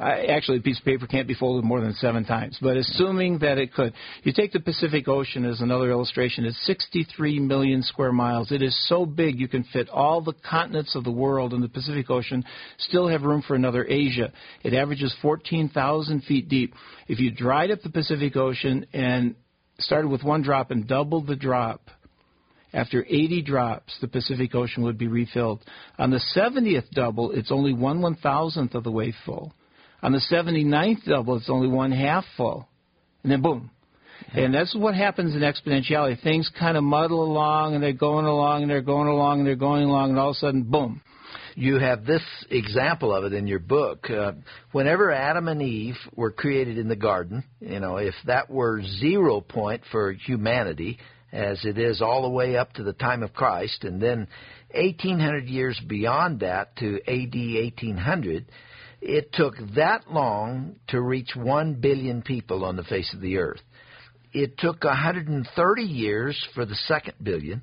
I, 0.00 0.24
actually, 0.24 0.58
a 0.58 0.60
piece 0.60 0.80
of 0.80 0.84
paper 0.84 1.06
can't 1.06 1.28
be 1.28 1.34
folded 1.34 1.64
more 1.64 1.80
than 1.80 1.94
seven 1.94 2.24
times. 2.24 2.58
But 2.60 2.76
assuming 2.76 3.38
that 3.38 3.58
it 3.58 3.72
could, 3.72 3.94
you 4.24 4.32
take 4.32 4.52
the 4.52 4.58
Pacific 4.58 5.06
Ocean 5.06 5.44
as 5.44 5.60
another 5.60 5.92
illustration. 5.92 6.44
It's 6.44 6.66
63 6.66 7.38
million 7.38 7.84
square 7.84 8.10
miles. 8.10 8.50
It 8.50 8.60
is 8.60 8.76
so 8.88 9.06
big 9.06 9.38
you 9.38 9.46
can 9.46 9.62
fit 9.72 9.88
all 9.88 10.20
the 10.20 10.34
continents 10.48 10.96
of 10.96 11.04
the 11.04 11.12
world 11.12 11.54
in 11.54 11.60
the 11.60 11.68
Pacific 11.68 12.10
Ocean. 12.10 12.44
Still 12.78 13.06
have 13.06 13.22
room 13.22 13.42
for 13.46 13.54
another 13.54 13.86
Asia. 13.88 14.32
It 14.64 14.74
averages 14.74 15.14
14,000 15.22 16.24
feet 16.24 16.48
deep. 16.48 16.74
If 17.06 17.20
you 17.20 17.30
dried 17.30 17.70
up 17.70 17.82
the 17.82 17.90
Pacific 17.90 18.34
Ocean 18.34 18.84
and 18.92 19.36
started 19.78 20.08
with 20.08 20.24
one 20.24 20.42
drop 20.42 20.72
and 20.72 20.88
doubled 20.88 21.28
the 21.28 21.36
drop 21.36 21.88
after 22.72 23.04
80 23.04 23.42
drops, 23.42 23.96
the 24.00 24.08
Pacific 24.08 24.54
Ocean 24.54 24.82
would 24.84 24.98
be 24.98 25.08
refilled. 25.08 25.62
On 25.98 26.10
the 26.10 26.20
70th 26.34 26.90
double, 26.90 27.32
it's 27.32 27.52
only 27.52 27.72
one 27.72 28.00
one 28.00 28.14
thousandth 28.14 28.74
of 28.74 28.84
the 28.84 28.90
way 28.90 29.12
full. 29.26 29.52
On 30.02 30.12
the 30.12 30.22
79th 30.30 31.04
double, 31.04 31.36
it's 31.36 31.50
only 31.50 31.68
one 31.68 31.92
half 31.92 32.24
full. 32.36 32.68
And 33.22 33.30
then 33.30 33.42
boom. 33.42 33.70
And 34.34 34.54
that's 34.54 34.74
what 34.74 34.94
happens 34.94 35.34
in 35.34 35.42
exponentiality. 35.42 36.20
Things 36.22 36.50
kind 36.58 36.76
of 36.76 36.84
muddle 36.84 37.22
along, 37.24 37.74
and 37.74 37.82
they're 37.82 37.92
going 37.92 38.24
along, 38.24 38.62
and 38.62 38.70
they're 38.70 38.80
going 38.80 39.08
along, 39.08 39.40
and 39.40 39.46
they're 39.46 39.56
going 39.56 39.84
along, 39.84 40.10
and 40.10 40.18
all 40.18 40.30
of 40.30 40.36
a 40.36 40.38
sudden, 40.38 40.62
boom. 40.62 41.02
You 41.54 41.78
have 41.78 42.06
this 42.06 42.22
example 42.50 43.14
of 43.14 43.24
it 43.24 43.34
in 43.34 43.46
your 43.46 43.58
book. 43.58 44.08
Uh, 44.08 44.32
whenever 44.72 45.12
Adam 45.12 45.48
and 45.48 45.60
Eve 45.60 45.96
were 46.14 46.30
created 46.30 46.78
in 46.78 46.88
the 46.88 46.96
garden, 46.96 47.44
you 47.60 47.78
know, 47.78 47.98
if 47.98 48.14
that 48.26 48.48
were 48.48 48.82
zero 48.82 49.40
point 49.40 49.82
for 49.90 50.12
humanity, 50.12 50.98
as 51.32 51.64
it 51.64 51.78
is 51.78 52.02
all 52.02 52.22
the 52.22 52.28
way 52.28 52.56
up 52.56 52.72
to 52.74 52.82
the 52.82 52.92
time 52.92 53.22
of 53.22 53.32
Christ, 53.32 53.84
and 53.84 54.00
then 54.00 54.28
1800 54.74 55.46
years 55.46 55.80
beyond 55.86 56.40
that 56.40 56.76
to 56.76 57.00
AD 57.08 57.34
1800, 57.34 58.46
It 59.02 59.32
took 59.32 59.54
that 59.74 60.12
long 60.12 60.76
to 60.88 61.00
reach 61.00 61.34
1 61.34 61.74
billion 61.80 62.22
people 62.22 62.64
on 62.64 62.76
the 62.76 62.84
face 62.84 63.12
of 63.12 63.20
the 63.20 63.38
earth. 63.38 63.60
It 64.32 64.56
took 64.58 64.84
130 64.84 65.82
years 65.82 66.46
for 66.54 66.64
the 66.64 66.76
second 66.86 67.14
billion. 67.20 67.62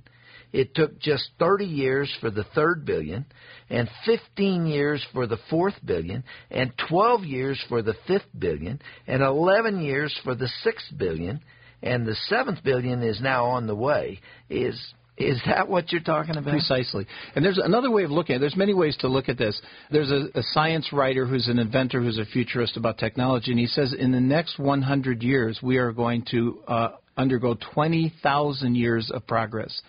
It 0.51 0.75
took 0.75 0.99
just 0.99 1.29
30 1.39 1.63
years 1.63 2.13
for 2.19 2.29
the 2.29 2.43
third 2.43 2.83
billion, 2.83 3.25
and 3.69 3.89
15 4.05 4.65
years 4.65 5.05
for 5.13 5.27
the 5.27 5.37
fourth 5.49 5.75
billion, 5.85 6.25
and 6.51 6.73
12 6.89 7.23
years 7.23 7.63
for 7.69 7.81
the 7.81 7.95
fifth 8.05 8.27
billion, 8.37 8.81
and 9.07 9.23
11 9.23 9.79
years 9.79 10.13
for 10.23 10.35
the 10.35 10.49
sixth 10.63 10.91
billion, 10.97 11.39
and 11.81 12.05
the 12.05 12.15
seventh 12.27 12.63
billion 12.63 13.01
is 13.03 13.21
now 13.21 13.45
on 13.45 13.67
the 13.67 13.75
way. 13.75 14.19
Is 14.49 14.79
is 15.19 15.41
that 15.45 15.67
what 15.67 15.91
you're 15.91 16.01
talking 16.01 16.37
about? 16.37 16.51
Precisely. 16.51 17.05
And 17.35 17.43
there's 17.43 17.57
another 17.57 17.91
way 17.91 18.03
of 18.03 18.11
looking 18.11 18.35
at 18.35 18.37
it. 18.37 18.39
There's 18.39 18.55
many 18.55 18.73
ways 18.73 18.95
to 19.01 19.09
look 19.09 19.27
at 19.27 19.37
this. 19.37 19.61
There's 19.91 20.11
a, 20.11 20.27
a, 20.33 20.43
science 20.53 20.93
writer 20.93 21.25
who's 21.25 21.49
an 21.49 21.59
inventor, 21.59 22.01
who's 22.01 22.17
a 22.17 22.25
futurist 22.25 22.77
about 22.77 22.97
technology, 22.97 23.51
and 23.51 23.59
he 23.59 23.67
says 23.67 23.93
in 23.93 24.13
the 24.13 24.21
next 24.21 24.57
100 24.57 25.21
years, 25.21 25.59
we 25.61 25.77
are 25.77 25.91
going 25.91 26.23
to 26.31 26.63
uh, 26.69 26.89
undergo 27.17 27.57
20,000 27.73 28.75
years 28.75 29.11
of 29.13 29.27
progress 29.27 29.81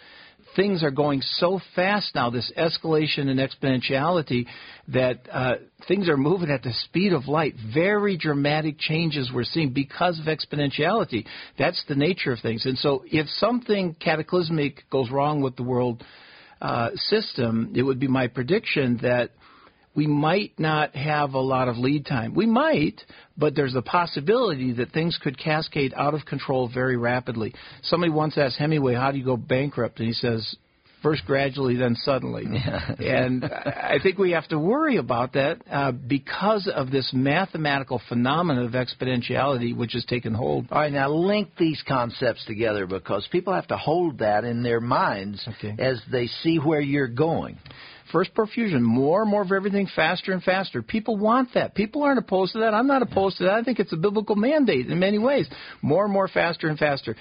things 0.57 0.83
are 0.83 0.91
going 0.91 1.23
so 1.23 1.61
fast 1.75 2.15
now, 2.15 2.31
this 2.31 2.53
escalation 2.57 3.29
and 3.29 3.39
exponentiality, 3.39 4.47
that 4.89 5.21
uh, 5.31 5.55
things 5.87 6.09
are 6.09 6.17
moving 6.17 6.51
at 6.51 6.63
the 6.63 6.73
speed 6.73 7.13
of 7.13 7.29
light. 7.29 7.55
Very 7.73 8.17
dramatic 8.17 8.79
changes 8.79 9.31
we're 9.33 9.45
seeing 9.45 9.73
because 9.73 10.19
of 10.19 10.27
exponentiality. 10.27 11.27
That's 11.59 11.83
the 11.89 11.95
nature 11.95 12.33
of 12.33 12.41
things. 12.41 12.67
And 12.67 12.79
so, 12.79 13.05
if 13.07 13.29
something 13.29 13.95
cataclysmic 13.95 14.89
goes 14.91 15.11
wrong 15.11 15.43
with 15.43 15.57
the 15.57 15.63
world 15.63 16.03
uh, 16.61 16.91
system, 16.95 17.73
it 17.75 17.83
would 17.83 17.99
be 17.99 18.09
my 18.09 18.27
prediction 18.27 18.99
that 19.03 19.31
we 19.95 20.07
might 20.07 20.53
not 20.59 20.95
have 20.95 21.35
a 21.35 21.41
lot 21.41 21.69
of 21.69 21.77
lead 21.77 22.07
time. 22.07 22.35
We 22.35 22.47
might, 22.47 23.01
but 23.37 23.57
there's 23.57 23.75
a 23.75 23.83
possibility 23.83 24.73
that 24.75 24.93
things 24.93 25.19
could 25.21 25.39
cascade 25.39 25.93
out 25.97 26.15
of 26.15 26.25
control 26.25 26.71
very 26.73 26.97
rapidly. 26.97 27.55
Somebody 27.83 28.13
once 28.13 28.39
asked 28.39 28.57
Hemingway, 28.59 28.95
How 28.95 29.11
do 29.11 29.19
you 29.19 29.25
go 29.25 29.37
bankrupt? 29.37 29.99
And 29.99 30.07
he 30.07 30.15
says, 30.15 30.57
First 31.03 31.25
gradually, 31.25 31.77
then 31.77 31.97
suddenly. 31.97 32.45
Yeah. 33.01 33.25
and 33.25 33.45
I 33.45 33.99
think 34.03 34.19
we 34.19 34.33
have 34.33 34.47
to 34.49 34.59
worry 34.59 34.97
about 34.97 35.33
that 35.33 35.63
uh, 35.71 35.93
because 35.93 36.71
of 36.73 36.91
this 36.91 37.11
mathematical 37.15 38.01
phenomenon 38.09 38.65
of 38.65 38.73
exponentiality 38.73 39.75
which 39.75 39.93
has 39.95 40.05
taken 40.05 40.35
hold. 40.35 40.67
All 40.71 40.81
right, 40.81 40.93
now 40.93 41.11
link 41.11 41.51
these 41.59 41.83
concepts 41.87 42.45
together 42.45 42.87
because 42.87 43.27
people 43.33 43.55
have 43.55 43.67
to 43.69 43.77
hold 43.77 44.19
that 44.19 44.45
in 44.45 44.63
their 44.63 44.81
minds 44.81 45.47
okay. 45.49 45.75
as 45.79 46.01
they 46.11 46.27
see 46.27 46.59
where 46.59 46.81
you're 46.81 47.09
going. 47.09 47.59
First 48.13 48.35
profusion, 48.35 48.83
more 48.83 49.23
and 49.23 49.31
more 49.31 49.43
of 49.43 49.53
everything 49.53 49.89
faster 49.95 50.33
and 50.33 50.43
faster. 50.43 50.83
People 50.83 51.17
want 51.17 51.51
that. 51.55 51.75
People 51.75 52.03
aren't 52.03 52.19
opposed 52.19 52.53
to 52.55 52.61
that. 52.61 52.75
I'm 52.75 52.87
not 52.87 53.03
opposed 53.03 53.39
to 53.39 53.45
that. 53.45 53.55
I 53.55 53.63
think 53.63 53.79
it's 53.79 53.93
a 53.93 53.97
biblical 53.97 54.37
mandate 54.37 54.87
in 54.87 54.99
many 54.99 55.19
ways. 55.19 55.49
More 55.83 56.05
and 56.05 56.13
more 56.13 56.29
faster 56.29 56.69
and 56.69 56.79
faster. 56.79 57.17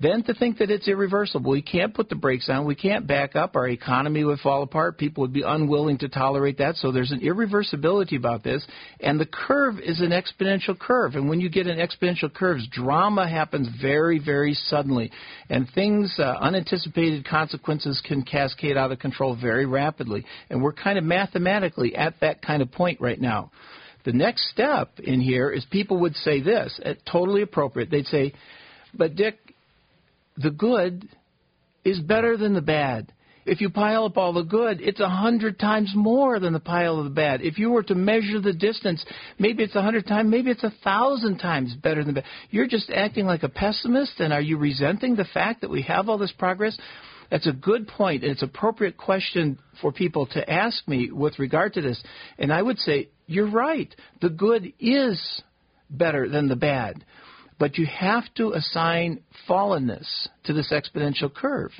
Then 0.00 0.24
to 0.24 0.34
think 0.34 0.58
that 0.58 0.68
it's 0.68 0.88
irreversible. 0.88 1.52
We 1.52 1.62
can't 1.62 1.94
put 1.94 2.08
the 2.08 2.16
brakes 2.16 2.48
on. 2.48 2.66
We 2.66 2.74
can't 2.74 3.06
back 3.06 3.36
up. 3.36 3.54
Our 3.54 3.68
economy 3.68 4.24
would 4.24 4.40
fall 4.40 4.64
apart. 4.64 4.98
People 4.98 5.20
would 5.20 5.32
be 5.32 5.42
unwilling 5.42 5.98
to 5.98 6.08
tolerate 6.08 6.58
that. 6.58 6.74
So 6.76 6.90
there's 6.90 7.12
an 7.12 7.20
irreversibility 7.20 8.16
about 8.16 8.42
this. 8.42 8.66
And 8.98 9.20
the 9.20 9.26
curve 9.26 9.78
is 9.78 10.00
an 10.00 10.10
exponential 10.10 10.76
curve. 10.76 11.14
And 11.14 11.28
when 11.28 11.40
you 11.40 11.48
get 11.48 11.68
an 11.68 11.78
exponential 11.78 12.34
curve, 12.34 12.58
drama 12.72 13.28
happens 13.28 13.68
very, 13.80 14.18
very 14.18 14.54
suddenly. 14.54 15.12
And 15.48 15.68
things, 15.72 16.12
uh, 16.18 16.36
unanticipated 16.40 17.24
consequences 17.24 18.02
can 18.04 18.22
cascade 18.22 18.76
out 18.76 18.90
of 18.90 18.98
control 18.98 19.36
very 19.40 19.66
rapidly. 19.66 20.24
And 20.50 20.60
we're 20.62 20.72
kind 20.72 20.98
of 20.98 21.04
mathematically 21.04 21.94
at 21.94 22.18
that 22.20 22.42
kind 22.42 22.60
of 22.60 22.72
point 22.72 23.00
right 23.00 23.20
now. 23.20 23.52
The 24.04 24.12
next 24.12 24.50
step 24.50 24.98
in 24.98 25.20
here 25.20 25.48
is 25.48 25.64
people 25.66 26.00
would 26.00 26.16
say 26.16 26.40
this, 26.40 26.80
uh, 26.84 26.94
totally 27.10 27.42
appropriate. 27.42 27.88
They'd 27.88 28.06
say, 28.06 28.32
but 28.94 29.16
Dick, 29.16 29.38
the 30.36 30.50
good 30.50 31.08
is 31.84 32.00
better 32.00 32.36
than 32.36 32.54
the 32.54 32.62
bad. 32.62 33.12
If 33.44 33.60
you 33.60 33.70
pile 33.70 34.04
up 34.04 34.16
all 34.16 34.32
the 34.32 34.44
good, 34.44 34.80
it's 34.80 35.00
a 35.00 35.08
hundred 35.08 35.58
times 35.58 35.92
more 35.96 36.38
than 36.38 36.52
the 36.52 36.60
pile 36.60 36.98
of 36.98 37.04
the 37.04 37.10
bad. 37.10 37.42
If 37.42 37.58
you 37.58 37.70
were 37.70 37.82
to 37.84 37.94
measure 37.94 38.40
the 38.40 38.52
distance, 38.52 39.04
maybe 39.38 39.64
it's 39.64 39.74
a 39.74 39.82
hundred 39.82 40.06
times, 40.06 40.30
maybe 40.30 40.52
it's 40.52 40.62
a 40.62 40.72
thousand 40.84 41.38
times 41.38 41.74
better 41.74 42.04
than 42.04 42.14
the 42.14 42.20
bad. 42.20 42.30
You're 42.50 42.68
just 42.68 42.90
acting 42.90 43.26
like 43.26 43.42
a 43.42 43.48
pessimist, 43.48 44.20
and 44.20 44.32
are 44.32 44.40
you 44.40 44.58
resenting 44.58 45.16
the 45.16 45.24
fact 45.24 45.62
that 45.62 45.70
we 45.70 45.82
have 45.82 46.08
all 46.08 46.18
this 46.18 46.32
progress? 46.38 46.78
That's 47.32 47.48
a 47.48 47.52
good 47.52 47.88
point, 47.88 48.22
and 48.22 48.30
it's 48.30 48.42
an 48.42 48.50
appropriate 48.50 48.96
question 48.96 49.58
for 49.80 49.90
people 49.90 50.26
to 50.26 50.48
ask 50.48 50.86
me 50.86 51.10
with 51.10 51.38
regard 51.38 51.72
to 51.74 51.80
this. 51.80 52.00
And 52.38 52.52
I 52.52 52.62
would 52.62 52.78
say, 52.78 53.08
you're 53.26 53.50
right. 53.50 53.92
The 54.20 54.30
good 54.30 54.72
is 54.78 55.42
better 55.90 56.28
than 56.28 56.48
the 56.48 56.56
bad. 56.56 57.04
But 57.58 57.78
you 57.78 57.86
have 57.86 58.24
to 58.36 58.52
assign 58.52 59.22
fallenness 59.48 60.28
to 60.44 60.52
this 60.52 60.72
exponential 60.72 61.32
curve. 61.32 61.70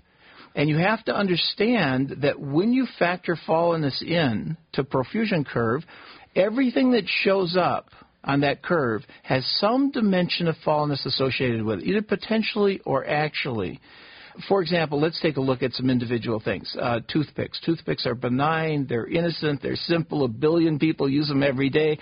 And 0.55 0.68
you 0.68 0.77
have 0.79 1.05
to 1.07 1.14
understand 1.14 2.16
that 2.23 2.39
when 2.39 2.73
you 2.73 2.87
factor 2.99 3.37
fallenness 3.49 4.03
in 4.03 4.57
to 4.73 4.85
profusion 4.85 5.45
curve, 5.45 5.83
everything 6.37 6.93
that 6.93 7.05
shows 7.07 7.57
up 7.59 7.89
on 8.25 8.41
that 8.41 8.62
curve 8.62 9.03
has 9.23 9.45
some 9.59 9.91
dimension 9.91 10.47
of 10.49 10.57
fallenness 10.64 11.05
associated 11.07 11.62
with 11.62 11.81
it, 11.81 11.87
either 11.87 12.03
potentially 12.03 12.81
or 12.85 13.07
actually. 13.07 13.81
For 14.49 14.62
example, 14.62 14.99
let's 15.01 15.20
take 15.20 15.37
a 15.37 15.41
look 15.41 15.62
at 15.62 15.73
some 15.73 15.91
individual 15.91 16.41
things. 16.41 16.75
Uh, 16.81 17.01
toothpicks. 17.07 17.61
Toothpicks 17.64 18.07
are 18.07 18.14
benign, 18.14 18.87
they're 18.89 19.07
innocent, 19.07 19.61
they're 19.61 19.77
simple. 19.77 20.25
A 20.25 20.29
billion 20.29 20.79
people 20.79 21.09
use 21.09 21.29
them 21.29 21.43
every 21.43 21.68
day. 21.68 21.99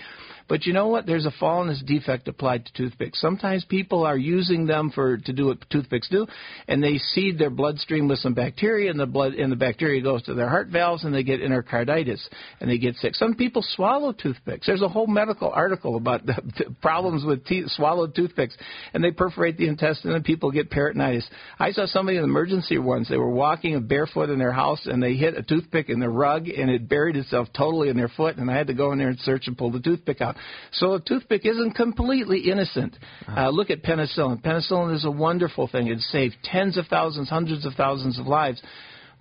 But 0.51 0.65
you 0.65 0.73
know 0.73 0.87
what? 0.87 1.05
There's 1.05 1.25
a 1.25 1.31
fallenness 1.41 1.85
defect 1.85 2.27
applied 2.27 2.65
to 2.65 2.73
toothpicks. 2.73 3.21
Sometimes 3.21 3.63
people 3.63 4.03
are 4.03 4.17
using 4.17 4.65
them 4.65 4.91
for 4.93 5.15
to 5.15 5.31
do 5.31 5.45
what 5.45 5.59
toothpicks 5.69 6.09
do, 6.09 6.27
and 6.67 6.83
they 6.83 6.97
seed 6.97 7.39
their 7.39 7.49
bloodstream 7.49 8.09
with 8.09 8.19
some 8.19 8.33
bacteria, 8.33 8.91
and 8.91 8.99
the 8.99 9.05
blood 9.05 9.35
and 9.35 9.49
the 9.49 9.55
bacteria 9.55 10.01
goes 10.01 10.21
to 10.23 10.33
their 10.33 10.49
heart 10.49 10.67
valves, 10.67 11.05
and 11.05 11.15
they 11.15 11.23
get 11.23 11.39
endocarditis, 11.39 12.19
and 12.59 12.69
they 12.69 12.77
get 12.77 12.97
sick. 12.97 13.15
Some 13.15 13.35
people 13.35 13.63
swallow 13.65 14.11
toothpicks. 14.11 14.67
There's 14.67 14.81
a 14.81 14.89
whole 14.89 15.07
medical 15.07 15.49
article 15.49 15.95
about 15.95 16.25
the, 16.25 16.33
the 16.57 16.75
problems 16.81 17.23
with 17.23 17.45
teeth, 17.45 17.69
swallowed 17.69 18.13
toothpicks, 18.13 18.57
and 18.93 19.01
they 19.01 19.11
perforate 19.11 19.55
the 19.55 19.69
intestine, 19.69 20.11
and 20.11 20.25
people 20.25 20.51
get 20.51 20.69
peritonitis. 20.69 21.23
I 21.59 21.71
saw 21.71 21.85
somebody 21.85 22.17
in 22.17 22.23
the 22.23 22.29
emergency 22.29 22.77
once. 22.77 23.07
They 23.07 23.15
were 23.15 23.31
walking 23.31 23.87
barefoot 23.87 24.29
in 24.29 24.37
their 24.37 24.51
house, 24.51 24.85
and 24.85 25.01
they 25.01 25.13
hit 25.13 25.37
a 25.37 25.43
toothpick 25.43 25.87
in 25.87 26.01
the 26.01 26.09
rug, 26.09 26.49
and 26.49 26.69
it 26.69 26.89
buried 26.89 27.15
itself 27.15 27.47
totally 27.55 27.87
in 27.87 27.95
their 27.95 28.09
foot, 28.09 28.35
and 28.35 28.51
I 28.51 28.57
had 28.57 28.67
to 28.67 28.73
go 28.73 28.91
in 28.91 28.97
there 28.97 29.07
and 29.07 29.19
search 29.21 29.47
and 29.47 29.57
pull 29.57 29.71
the 29.71 29.79
toothpick 29.79 30.19
out. 30.19 30.35
So 30.71 30.93
a 30.93 31.01
toothpick 31.01 31.45
isn't 31.45 31.73
completely 31.73 32.49
innocent. 32.51 32.95
Uh, 33.27 33.49
look 33.49 33.69
at 33.69 33.83
penicillin. 33.83 34.41
Penicillin 34.41 34.95
is 34.95 35.05
a 35.05 35.11
wonderful 35.11 35.67
thing. 35.67 35.87
It 35.87 35.99
saved 35.99 36.35
tens 36.43 36.77
of 36.77 36.87
thousands, 36.87 37.29
hundreds 37.29 37.65
of 37.65 37.73
thousands 37.73 38.19
of 38.19 38.27
lives. 38.27 38.61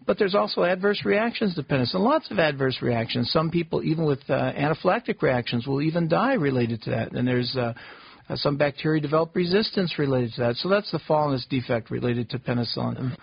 But 0.06 0.18
there's 0.18 0.34
also 0.34 0.64
adverse 0.64 1.02
reactions 1.04 1.54
to 1.54 1.62
penicillin, 1.62 2.00
lots 2.00 2.30
of 2.30 2.38
adverse 2.38 2.78
reactions. 2.80 3.30
Some 3.30 3.50
people, 3.50 3.82
even 3.82 4.06
with 4.06 4.20
uh, 4.28 4.52
anaphylactic 4.52 5.22
reactions, 5.22 5.66
will 5.66 5.82
even 5.82 6.08
die 6.08 6.34
related 6.34 6.82
to 6.82 6.90
that. 6.90 7.12
And 7.12 7.28
there's 7.28 7.54
uh, 7.56 7.74
uh, 8.28 8.36
some 8.36 8.56
bacteria 8.56 9.00
develop 9.00 9.34
resistance 9.34 9.98
related 9.98 10.32
to 10.34 10.40
that. 10.42 10.56
So 10.56 10.68
that's 10.68 10.90
the 10.90 11.00
fallenness 11.08 11.48
defect 11.48 11.90
related 11.90 12.30
to 12.30 12.38
penicillin. 12.38 13.16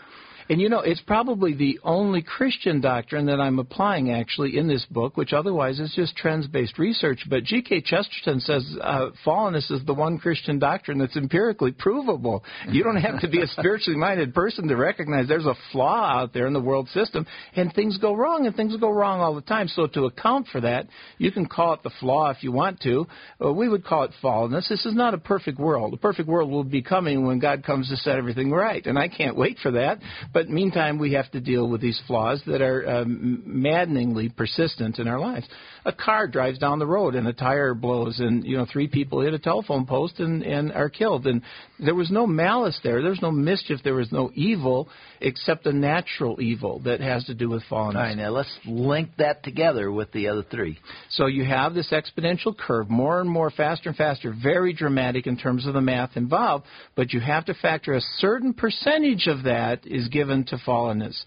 And 0.50 0.62
you 0.62 0.70
know, 0.70 0.80
it's 0.80 1.02
probably 1.02 1.54
the 1.54 1.80
only 1.84 2.22
Christian 2.22 2.80
doctrine 2.80 3.26
that 3.26 3.40
I'm 3.40 3.60
applying 3.60 4.12
actually 4.12 4.58
in 4.58 4.68
this 4.68 4.86
book, 4.90 5.18
which 5.18 5.34
otherwise 5.34 5.80
is 5.80 5.94
just 5.96 6.16
trends 6.16 6.48
based 6.48 6.80
research. 6.80 7.26
But 7.30 7.44
G.K. 7.44 7.82
Chesterton 7.82 8.40
says 8.40 8.66
uh, 8.82 9.10
fallenness 9.26 9.70
is 9.72 9.86
the 9.86 9.94
one 9.94 10.18
Christian 10.18 10.58
doctrine 10.58 11.00
that's 11.00 11.18
empirically 11.18 11.72
provable. 11.72 12.44
You 12.70 12.84
don't 12.84 12.98
have 12.98 13.20
to 13.22 13.28
be 13.28 13.42
a 13.42 13.48
spiritually 13.48 14.00
minded 14.00 14.34
person 14.34 14.68
to 14.70 14.76
recognize 14.76 15.28
there's 15.28 15.46
a 15.46 15.56
flaw 15.72 16.22
out 16.22 16.34
there 16.34 16.48
in 16.48 16.54
the 16.54 16.62
world 16.62 16.88
system, 16.90 17.26
and 17.56 17.74
things 17.74 17.98
go 17.98 18.14
wrong, 18.14 18.46
and 18.46 18.56
things 18.56 18.76
go 18.78 18.90
wrong 18.90 19.20
all 19.20 19.36
the 19.36 19.42
time. 19.42 19.68
So 19.68 19.88
to 19.88 20.06
account 20.06 20.48
for 20.52 20.62
that, 20.62 20.88
you 21.18 21.32
can 21.32 21.46
call 21.48 21.74
it 21.74 21.84
the 21.84 21.92
flaw 22.00 22.30
if 22.30 22.44
you 22.44 22.52
want 22.52 22.80
to. 22.82 23.06
Uh, 23.44 23.52
we 23.52 23.68
would 23.68 23.84
call 23.84 24.04
it 24.04 24.12
fallenness. 24.24 24.70
This 24.70 24.86
is 24.86 24.96
not 24.96 25.14
a 25.14 25.18
perfect 25.18 25.60
world. 25.60 25.92
The 25.92 25.98
perfect 25.98 26.30
world 26.30 26.50
will 26.50 26.64
be 26.64 26.82
coming 26.82 27.26
when 27.26 27.40
God 27.40 27.66
comes 27.66 27.90
to 27.90 27.98
set 27.98 28.18
everything 28.18 28.52
right, 28.52 28.86
and 28.86 28.98
I 28.98 29.10
can't 29.10 29.36
wait 29.36 29.58
for 29.62 29.72
that. 29.72 30.00
But 30.38 30.50
meantime, 30.50 31.00
we 31.00 31.14
have 31.14 31.32
to 31.32 31.40
deal 31.40 31.68
with 31.68 31.82
these 31.82 32.00
flaws 32.06 32.44
that 32.46 32.62
are 32.62 32.88
um, 32.88 33.42
maddeningly 33.44 34.30
persistent 34.30 35.00
in 35.00 35.08
our 35.08 35.20
lives. 35.20 35.48
A 35.84 35.92
car 35.92 36.28
drives 36.28 36.60
down 36.60 36.78
the 36.78 36.86
road 36.86 37.16
and 37.16 37.28
a 37.28 37.34
tire 37.34 37.74
blows, 37.74 38.20
and 38.20 38.46
you 38.46 38.56
know 38.56 38.68
three 38.72 38.88
people 38.88 39.22
hit 39.22 39.34
a 39.34 39.40
telephone 39.40 39.88
post 39.88 40.20
and, 40.20 40.44
and 40.44 40.72
are 40.74 40.90
killed. 40.90 41.26
And 41.26 41.42
there 41.80 41.96
was 41.96 42.12
no 42.12 42.28
malice 42.28 42.80
there. 42.84 43.02
There 43.02 43.10
was 43.10 43.22
no 43.22 43.32
mischief. 43.32 43.80
There 43.84 43.96
was 43.96 44.12
no 44.12 44.30
evil 44.36 44.90
except 45.22 45.66
a 45.66 45.74
natural 45.74 46.40
evil 46.40 46.80
that 46.80 47.00
has 47.00 47.24
to 47.26 47.34
do 47.34 47.50
with 47.50 47.64
fallenness. 47.64 47.96
All 47.96 48.02
right, 48.02 48.18
now 48.18 48.30
let's 48.30 48.60
link 48.68 49.10
that 49.18 49.44
together 49.44 49.92
with 49.92 50.12
the 50.12 50.28
other 50.28 50.44
three. 50.44 50.78
So 51.10 51.26
you 51.26 51.46
have 51.46 51.74
this 51.74 51.92
exponential 51.92 52.56
curve, 52.56 52.92
more 52.92 53.22
and 53.22 53.30
more, 53.30 53.50
faster 53.50 53.90
and 53.90 53.98
faster, 53.98 54.36
very 54.40 54.74
dramatic 54.74 55.26
in 55.26 55.38
terms 55.38 55.66
of 55.66 55.74
the 55.74 55.82
math 55.82 56.16
involved, 56.16 56.66
but 56.96 57.12
you 57.14 57.22
have 57.22 57.46
to 57.46 57.56
factor 57.56 57.94
a 57.94 58.02
certain 58.18 58.54
percentage 58.54 59.26
of 59.26 59.44
that 59.44 59.88
is 59.88 60.08
given 60.10 60.27
to 60.28 60.58
fallenness. 60.58 61.18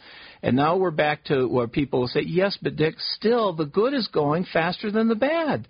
And 0.43 0.57
now 0.57 0.77
we're 0.77 0.91
back 0.91 1.25
to 1.25 1.47
where 1.47 1.69
people 1.69 2.01
will 2.01 2.09
say, 2.09 2.23
yes, 2.25 2.59
but 2.63 2.77
Dick, 2.77 2.95
still 3.17 3.53
the 3.53 3.67
good 3.67 3.95
is 3.95 4.09
going 4.09 4.47
faster 4.53 4.91
than 4.91 5.09
the 5.09 5.15
bad. 5.15 5.69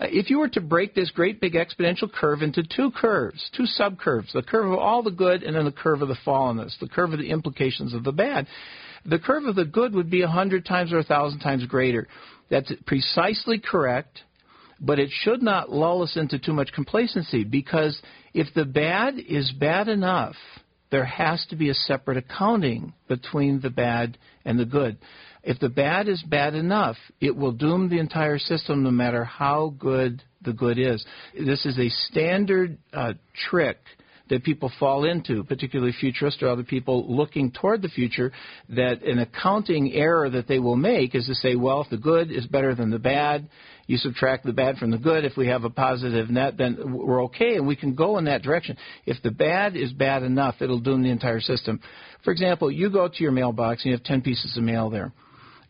Uh, 0.00 0.06
if 0.10 0.30
you 0.30 0.38
were 0.38 0.48
to 0.48 0.60
break 0.60 0.94
this 0.94 1.10
great 1.10 1.40
big 1.40 1.54
exponential 1.54 2.12
curve 2.12 2.42
into 2.42 2.62
two 2.64 2.90
curves, 2.90 3.50
two 3.56 3.64
subcurves, 3.78 4.32
the 4.32 4.42
curve 4.42 4.70
of 4.70 4.78
all 4.78 5.02
the 5.02 5.10
good 5.10 5.42
and 5.42 5.56
then 5.56 5.64
the 5.64 5.72
curve 5.72 6.02
of 6.02 6.08
the 6.08 6.16
fallenness, 6.26 6.78
the 6.80 6.88
curve 6.88 7.12
of 7.12 7.18
the 7.18 7.30
implications 7.30 7.94
of 7.94 8.04
the 8.04 8.12
bad, 8.12 8.46
the 9.06 9.18
curve 9.18 9.44
of 9.44 9.54
the 9.54 9.64
good 9.64 9.94
would 9.94 10.10
be 10.10 10.22
a 10.22 10.28
hundred 10.28 10.64
times 10.64 10.92
or 10.92 10.98
a 10.98 11.04
thousand 11.04 11.40
times 11.40 11.64
greater. 11.66 12.08
That's 12.50 12.72
precisely 12.86 13.58
correct, 13.58 14.20
but 14.80 14.98
it 14.98 15.10
should 15.10 15.42
not 15.42 15.70
lull 15.70 16.02
us 16.02 16.16
into 16.16 16.38
too 16.38 16.52
much 16.52 16.72
complacency 16.72 17.44
because 17.44 18.00
if 18.32 18.52
the 18.54 18.64
bad 18.64 19.14
is 19.18 19.52
bad 19.52 19.88
enough, 19.88 20.34
there 20.94 21.04
has 21.04 21.44
to 21.50 21.56
be 21.56 21.70
a 21.70 21.74
separate 21.74 22.16
accounting 22.16 22.92
between 23.08 23.60
the 23.60 23.68
bad 23.68 24.16
and 24.44 24.56
the 24.56 24.64
good. 24.64 24.96
If 25.42 25.58
the 25.58 25.68
bad 25.68 26.06
is 26.06 26.22
bad 26.22 26.54
enough, 26.54 26.94
it 27.20 27.34
will 27.34 27.50
doom 27.50 27.88
the 27.88 27.98
entire 27.98 28.38
system 28.38 28.84
no 28.84 28.92
matter 28.92 29.24
how 29.24 29.74
good 29.76 30.22
the 30.42 30.52
good 30.52 30.78
is. 30.78 31.04
This 31.36 31.66
is 31.66 31.80
a 31.80 31.88
standard 31.88 32.78
uh, 32.92 33.14
trick 33.50 33.78
that 34.30 34.44
people 34.44 34.70
fall 34.78 35.04
into, 35.04 35.42
particularly 35.42 35.92
futurists 35.98 36.40
or 36.44 36.48
other 36.48 36.62
people 36.62 37.12
looking 37.12 37.50
toward 37.50 37.82
the 37.82 37.88
future, 37.88 38.30
that 38.68 39.02
an 39.02 39.18
accounting 39.18 39.92
error 39.94 40.30
that 40.30 40.46
they 40.46 40.60
will 40.60 40.76
make 40.76 41.16
is 41.16 41.26
to 41.26 41.34
say, 41.34 41.56
well, 41.56 41.80
if 41.80 41.90
the 41.90 41.96
good 41.96 42.30
is 42.30 42.46
better 42.46 42.72
than 42.76 42.90
the 42.90 43.00
bad, 43.00 43.48
you 43.86 43.96
subtract 43.98 44.44
the 44.44 44.52
bad 44.52 44.76
from 44.78 44.90
the 44.90 44.98
good. 44.98 45.24
If 45.24 45.36
we 45.36 45.48
have 45.48 45.64
a 45.64 45.70
positive 45.70 46.30
net, 46.30 46.56
then 46.56 46.92
we're 46.92 47.24
okay, 47.24 47.56
and 47.56 47.66
we 47.66 47.76
can 47.76 47.94
go 47.94 48.18
in 48.18 48.24
that 48.24 48.42
direction. 48.42 48.76
If 49.06 49.22
the 49.22 49.30
bad 49.30 49.76
is 49.76 49.92
bad 49.92 50.22
enough, 50.22 50.56
it'll 50.60 50.80
doom 50.80 51.02
the 51.02 51.10
entire 51.10 51.40
system. 51.40 51.80
For 52.24 52.30
example, 52.30 52.70
you 52.70 52.90
go 52.90 53.08
to 53.08 53.22
your 53.22 53.32
mailbox 53.32 53.82
and 53.84 53.90
you 53.90 53.96
have 53.96 54.04
10 54.04 54.22
pieces 54.22 54.56
of 54.56 54.62
mail 54.62 54.90
there. 54.90 55.12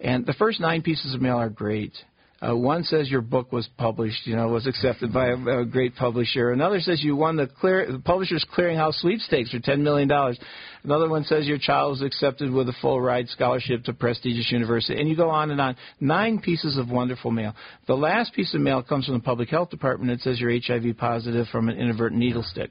And 0.01 0.27
the 0.27 0.35
first 0.35 0.61
nine 0.61 0.83
pieces 0.83 1.15
of 1.15 1.21
mail 1.21 1.37
are 1.37 1.49
great. 1.49 1.93
Uh, 2.41 2.55
one 2.55 2.85
says 2.85 3.09
your 3.09 3.23
book 3.23 3.53
was 3.53 3.69
published, 3.79 4.27
you 4.27 4.37
know, 4.37 4.49
was 4.49 4.67
accepted 4.67 5.13
by 5.13 5.29
a, 5.29 5.61
a 5.61 5.65
great 5.65 5.97
publisher. 5.97 6.51
Another 6.51 6.81
says 6.81 7.03
you 7.03 7.17
won 7.17 7.37
the, 7.37 7.47
clear, 7.47 7.91
the 7.91 7.99
Publishers 7.99 8.45
Clearinghouse 8.55 8.95
sweepstakes 8.95 9.51
for 9.51 9.61
$10 9.61 9.81
million. 9.81 10.11
Another 10.85 11.09
one 11.09 11.25
says 11.25 11.47
your 11.47 11.59
child 11.59 11.93
was 11.93 12.03
accepted 12.03 12.53
with 12.53 12.69
a 12.69 12.75
full 12.83 13.01
ride 13.01 13.29
scholarship 13.31 13.85
to 13.85 13.95
prestigious 13.95 14.53
university. 14.53 15.01
And 15.01 15.09
you 15.09 15.17
go 15.17 15.31
on 15.31 15.51
and 15.51 15.59
on. 15.59 15.77
Nine 15.99 16.41
pieces 16.41 16.77
of 16.77 16.91
wonderful 16.91 17.31
mail. 17.31 17.55
The 17.87 17.97
last 17.97 18.35
piece 18.35 18.53
of 18.55 18.61
mail 18.61 18.83
comes 18.83 19.07
from 19.07 19.15
the 19.15 19.21
public 19.21 19.49
health 19.49 19.71
department. 19.71 20.11
It 20.11 20.21
says 20.21 20.39
you're 20.39 20.53
HIV 20.53 20.99
positive 20.99 21.47
from 21.49 21.71
an 21.71 21.79
inadvertent 21.79 22.21
needle 22.21 22.43
stick. 22.43 22.71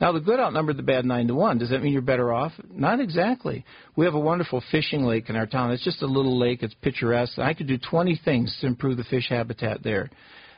Now, 0.00 0.12
the 0.12 0.20
good 0.20 0.38
outnumbered 0.38 0.76
the 0.76 0.82
bad 0.82 1.04
9 1.04 1.28
to 1.28 1.34
1. 1.34 1.58
Does 1.58 1.70
that 1.70 1.82
mean 1.82 1.92
you're 1.92 2.02
better 2.02 2.32
off? 2.32 2.52
Not 2.70 3.00
exactly. 3.00 3.64
We 3.96 4.04
have 4.04 4.14
a 4.14 4.20
wonderful 4.20 4.62
fishing 4.70 5.04
lake 5.04 5.30
in 5.30 5.36
our 5.36 5.46
town. 5.46 5.72
It's 5.72 5.84
just 5.84 6.02
a 6.02 6.06
little 6.06 6.38
lake. 6.38 6.62
It's 6.62 6.74
picturesque. 6.82 7.38
I 7.38 7.54
could 7.54 7.68
do 7.68 7.78
20 7.78 8.20
things 8.24 8.56
to 8.60 8.66
improve 8.66 8.96
the 8.96 9.04
fish 9.04 9.28
habitat 9.28 9.82
there. 9.82 10.10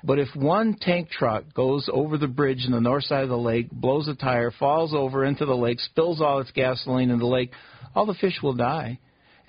But 0.05 0.19
if 0.19 0.29
one 0.35 0.75
tank 0.81 1.11
truck 1.11 1.55
goes 1.55 1.89
over 1.93 2.19
the 2.19 2.27
bridge 2.27 2.65
in 2.67 2.73
the 2.73 2.81
north 2.81 3.05
side 3.05 3.23
of 3.23 3.29
the 3.29 3.39
lake, 3.39 3.71
blows 3.71 4.09
a 4.09 4.15
tire, 4.15 4.51
falls 4.51 4.93
over 4.95 5.25
into 5.25 5.47
the 5.47 5.57
lake, 5.57 5.79
spills 5.81 6.21
all 6.21 6.41
its 6.41 6.51
gasoline 6.51 7.11
in 7.11 7.19
the 7.19 7.27
lake, 7.27 7.53
all 7.95 8.07
the 8.07 8.15
fish 8.15 8.39
will 8.43 8.55
die. 8.55 8.99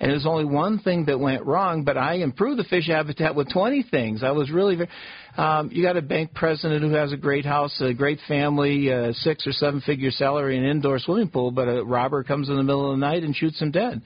And 0.00 0.10
there's 0.10 0.26
only 0.26 0.44
one 0.44 0.80
thing 0.80 1.06
that 1.06 1.18
went 1.18 1.46
wrong, 1.46 1.84
but 1.84 1.96
I 1.96 2.14
improved 2.16 2.58
the 2.58 2.64
fish 2.64 2.88
habitat 2.88 3.34
with 3.34 3.50
20 3.52 3.84
things. 3.90 4.22
I 4.22 4.32
was 4.32 4.50
really 4.50 4.76
very. 4.76 4.88
Um, 5.36 5.70
you 5.72 5.82
got 5.82 5.96
a 5.96 6.02
bank 6.02 6.34
president 6.34 6.82
who 6.82 6.90
has 6.90 7.12
a 7.12 7.16
great 7.16 7.44
house, 7.44 7.80
a 7.80 7.94
great 7.94 8.18
family, 8.26 8.88
a 8.88 9.14
six 9.14 9.46
or 9.46 9.52
seven 9.52 9.80
figure 9.80 10.10
salary, 10.10 10.58
an 10.58 10.64
indoor 10.64 10.98
swimming 10.98 11.28
pool, 11.28 11.52
but 11.52 11.68
a 11.68 11.84
robber 11.84 12.22
comes 12.24 12.48
in 12.48 12.56
the 12.56 12.62
middle 12.62 12.92
of 12.92 12.98
the 12.98 13.06
night 13.06 13.22
and 13.22 13.34
shoots 13.34 13.60
him 13.60 13.70
dead. 13.70 14.02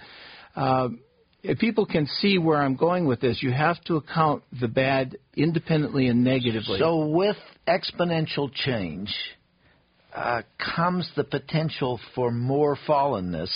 Uh, 0.55 0.91
if 1.43 1.59
people 1.59 1.87
can 1.87 2.07
see 2.07 2.39
where 2.39 2.61
I'm 2.61 2.77
going 2.77 3.07
with 3.07 3.21
this, 3.21 3.43
you 3.43 3.53
have 3.53 3.83
to 3.85 3.97
account 3.97 4.43
the 4.61 4.69
bad 4.69 5.17
independently 5.37 6.09
and 6.09 6.25
negatively. 6.25 6.79
So, 6.79 7.07
with 7.07 7.37
exponential 7.67 8.53
change 8.53 9.15
uh, 10.15 10.43
comes 10.75 11.11
the 11.17 11.25
potential 11.25 12.01
for 12.15 12.31
more 12.31 12.77
fallenness 12.89 13.51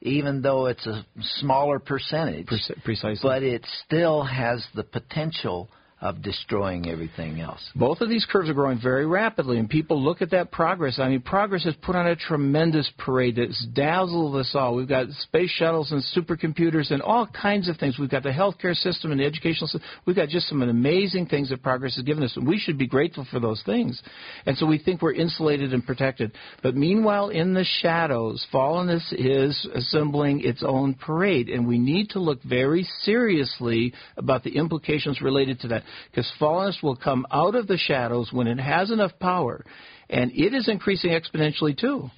even 0.00 0.42
though 0.42 0.66
it's 0.66 0.86
a 0.86 1.04
smaller 1.38 1.78
percentage. 1.78 2.46
Precisely. 2.84 3.18
But 3.22 3.42
it 3.42 3.66
still 3.84 4.22
has 4.22 4.64
the 4.74 4.84
potential 4.84 5.68
of 6.00 6.22
destroying 6.22 6.88
everything 6.88 7.40
else. 7.40 7.60
Both 7.74 8.00
of 8.00 8.08
these 8.08 8.24
curves 8.30 8.48
are 8.48 8.54
growing 8.54 8.78
very 8.80 9.04
rapidly, 9.04 9.58
and 9.58 9.68
people 9.68 10.00
look 10.00 10.22
at 10.22 10.30
that 10.30 10.52
progress. 10.52 11.00
I 11.00 11.08
mean, 11.08 11.22
progress 11.22 11.64
has 11.64 11.74
put 11.82 11.96
on 11.96 12.06
a 12.06 12.14
tremendous 12.14 12.88
parade 12.98 13.36
that's 13.36 13.66
dazzled 13.72 14.36
us 14.36 14.52
all. 14.54 14.76
We've 14.76 14.88
got 14.88 15.08
space 15.22 15.50
shuttles 15.50 15.90
and 15.90 16.02
supercomputers 16.16 16.92
and 16.92 17.02
all 17.02 17.26
kinds 17.26 17.68
of 17.68 17.78
things. 17.78 17.98
We've 17.98 18.08
got 18.08 18.22
the 18.22 18.30
healthcare 18.30 18.76
system 18.76 19.10
and 19.10 19.20
the 19.20 19.24
educational 19.24 19.66
system. 19.66 19.90
We've 20.06 20.14
got 20.14 20.28
just 20.28 20.48
some 20.48 20.62
amazing 20.62 21.26
things 21.26 21.48
that 21.50 21.62
progress 21.62 21.96
has 21.96 22.04
given 22.04 22.22
us, 22.22 22.36
and 22.36 22.46
we 22.46 22.58
should 22.58 22.78
be 22.78 22.86
grateful 22.86 23.26
for 23.28 23.40
those 23.40 23.62
things. 23.66 24.00
And 24.46 24.56
so 24.56 24.66
we 24.66 24.78
think 24.78 25.02
we're 25.02 25.14
insulated 25.14 25.72
and 25.72 25.84
protected. 25.84 26.32
But 26.62 26.76
meanwhile, 26.76 27.30
in 27.30 27.54
the 27.54 27.64
shadows, 27.80 28.46
fallenness 28.52 29.12
is 29.12 29.68
assembling 29.74 30.44
its 30.44 30.62
own 30.62 30.94
parade, 30.94 31.48
and 31.48 31.66
we 31.66 31.78
need 31.78 32.10
to 32.10 32.20
look 32.20 32.40
very 32.44 32.86
seriously 33.02 33.92
about 34.16 34.44
the 34.44 34.56
implications 34.56 35.20
related 35.20 35.58
to 35.60 35.68
that 35.68 35.82
because 36.10 36.30
fallenness 36.40 36.82
will 36.82 36.96
come 36.96 37.26
out 37.30 37.54
of 37.54 37.66
the 37.66 37.78
shadows 37.78 38.30
when 38.32 38.46
it 38.46 38.58
has 38.58 38.90
enough 38.90 39.12
power, 39.20 39.64
and 40.10 40.30
it 40.32 40.54
is 40.54 40.68
increasing 40.68 41.10
exponentially 41.10 41.78
too. 41.78 42.10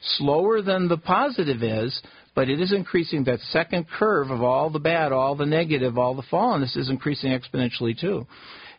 Slower 0.00 0.62
than 0.62 0.88
the 0.88 0.96
positive 0.96 1.62
is, 1.62 2.00
but 2.34 2.48
it 2.48 2.60
is 2.60 2.72
increasing 2.72 3.24
that 3.24 3.40
second 3.50 3.86
curve 3.88 4.30
of 4.30 4.42
all 4.42 4.70
the 4.70 4.78
bad, 4.78 5.10
all 5.10 5.34
the 5.34 5.46
negative, 5.46 5.98
all 5.98 6.14
the 6.14 6.22
fallenness 6.30 6.76
is 6.76 6.88
increasing 6.88 7.30
exponentially 7.30 7.98
too. 7.98 8.26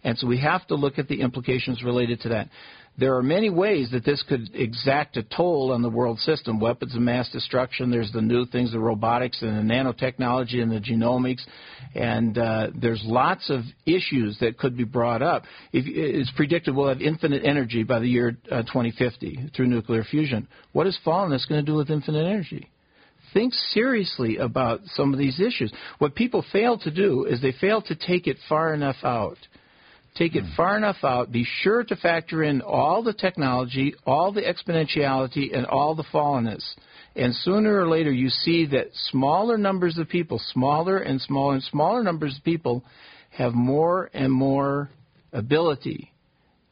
And 0.04 0.18
so 0.18 0.28
we 0.28 0.40
have 0.40 0.66
to 0.68 0.76
look 0.76 0.98
at 0.98 1.10
the 1.10 1.20
implications 1.20 1.84
related 1.84 2.22
to 2.22 2.30
that. 2.30 2.50
There 3.00 3.16
are 3.16 3.24
many 3.24 3.50
ways 3.50 3.90
that 3.92 4.04
this 4.04 4.22
could 4.28 4.50
exact 4.54 5.16
a 5.16 5.24
toll 5.24 5.72
on 5.72 5.82
the 5.82 5.90
world 5.90 6.20
system. 6.20 6.60
Weapons 6.60 6.96
of 6.96 7.02
mass 7.02 7.30
destruction. 7.30 7.90
There's 7.90 8.12
the 8.12 8.22
new 8.22 8.46
things, 8.46 8.74
the 8.74 8.80
robotics 8.80 9.42
and 9.42 9.70
the 9.70 9.74
nanotechnology 9.74 10.62
and 10.62 10.70
the 10.70 10.82
genomics, 10.82 11.42
and 11.96 12.38
uh, 12.38 12.72
there's 12.76 13.02
lots 13.06 13.50
of 13.50 13.62
issues 13.86 14.38
that 14.40 14.58
could 14.58 14.76
be 14.76 14.84
brought 14.84 15.22
up. 15.22 15.44
If, 15.72 15.86
it's 15.88 16.32
predicted 16.36 16.76
we'll 16.76 16.90
have 16.90 17.02
infinite 17.02 17.46
energy 17.46 17.84
by 17.84 18.00
the 18.00 18.08
year 18.08 18.38
uh, 18.52 18.64
2050 18.64 19.52
through 19.56 19.68
nuclear 19.68 20.04
fusion. 20.04 20.48
What 20.74 20.86
is 20.86 21.00
fallenness 21.06 21.48
going 21.48 21.64
to 21.64 21.72
do 21.72 21.76
with 21.76 21.90
infinite 21.90 22.26
energy? 22.26 22.70
think 23.32 23.54
seriously 23.54 24.38
about 24.38 24.82
some 24.86 25.14
of 25.14 25.20
these 25.20 25.40
issues. 25.40 25.72
What 26.00 26.16
people 26.16 26.44
fail 26.52 26.80
to 26.80 26.90
do 26.90 27.26
is 27.26 27.40
they 27.42 27.52
fail 27.52 27.80
to 27.84 27.96
take 27.96 28.26
it 28.26 28.38
far 28.48 28.74
enough 28.74 28.96
out. 29.04 29.38
Take 30.20 30.36
it 30.36 30.44
hmm. 30.44 30.56
far 30.56 30.78
enough 30.78 30.98
out. 31.04 31.32
Be 31.32 31.46
sure 31.62 31.84
to 31.86 31.96
factor 31.96 32.44
in 32.44 32.62
all 32.62 33.02
the 33.02 33.14
technology, 33.14 33.96
all 34.06 34.34
the 34.34 34.42
exponentiality, 34.42 35.58
and 35.58 35.66
all 35.66 35.96
the 35.96 36.04
fallenness. 36.14 36.64
And 37.16 37.34
sooner 37.34 37.80
or 37.80 37.88
later, 37.88 38.12
you 38.12 38.30
see 38.30 38.68
that 38.68 38.90
smaller 38.94 39.58
numbers 39.58 39.98
of 39.98 40.10
people, 40.10 40.40
smaller 40.54 41.00
and 41.00 41.20
smaller 41.22 41.56
and 41.56 41.64
smaller 41.64 42.04
numbers 42.04 42.38
of 42.38 42.44
people, 42.44 42.84
have 43.32 43.54
more 43.54 44.12
and 44.14 44.32
more 44.32 44.90
ability 45.32 46.12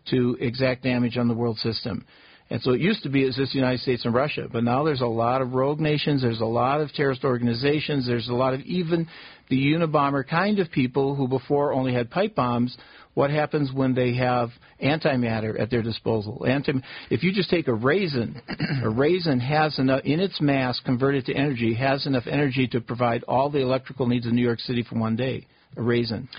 to 0.09 0.37
exact 0.39 0.83
damage 0.83 1.17
on 1.17 1.27
the 1.27 1.33
world 1.33 1.57
system. 1.57 2.05
And 2.49 2.61
so 2.61 2.71
it 2.71 2.79
used 2.79 3.03
to 3.03 3.09
be 3.09 3.23
it's 3.23 3.35
just 3.35 3.51
the 3.51 3.59
United 3.59 3.81
States 3.81 4.05
and 4.05 4.13
Russia, 4.13 4.47
but 4.51 4.63
now 4.63 4.83
there's 4.83 5.01
a 5.01 5.07
lot 5.07 5.41
of 5.41 5.53
rogue 5.53 5.81
nations, 5.81 6.21
there's 6.21 6.39
a 6.39 6.45
lot 6.45 6.79
of 6.79 6.93
terrorist 6.93 7.25
organizations, 7.25 8.07
there's 8.07 8.29
a 8.29 8.33
lot 8.33 8.53
of 8.53 8.61
even 8.61 9.07
the 9.49 9.73
Unabomber 9.73 10.25
kind 10.25 10.59
of 10.59 10.71
people 10.71 11.13
who 11.15 11.27
before 11.27 11.73
only 11.73 11.93
had 11.93 12.09
pipe 12.09 12.35
bombs 12.35 12.77
what 13.18 13.32
happens 13.32 13.74
when 13.74 13.95
they 13.95 14.13
have 14.13 14.49
antimatter 14.80 15.59
at 15.59 15.72
their 15.72 15.82
disposal. 15.82 16.45
Antim- 16.47 16.84
if 17.09 17.24
you 17.24 17.34
just 17.34 17.49
take 17.49 17.68
a 17.68 17.74
raisin, 17.74 18.39
a 18.84 18.89
raisin 18.91 19.39
has 19.39 19.80
enough 19.80 20.01
in 20.05 20.20
its 20.20 20.39
mass 20.39 20.80
converted 20.86 21.26
to 21.26 21.34
energy 21.34 21.74
has 21.74 22.05
enough 22.05 22.26
energy 22.28 22.68
to 22.68 22.80
provide 22.80 23.24
all 23.24 23.49
the 23.49 23.59
electrical 23.59 24.05
needs 24.05 24.28
of 24.28 24.34
New 24.34 24.43
York 24.43 24.59
City 24.59 24.86
for 24.88 24.99
one 24.99 25.15
day. 25.15 25.47
A 25.78 25.82
raisin. 25.82 26.30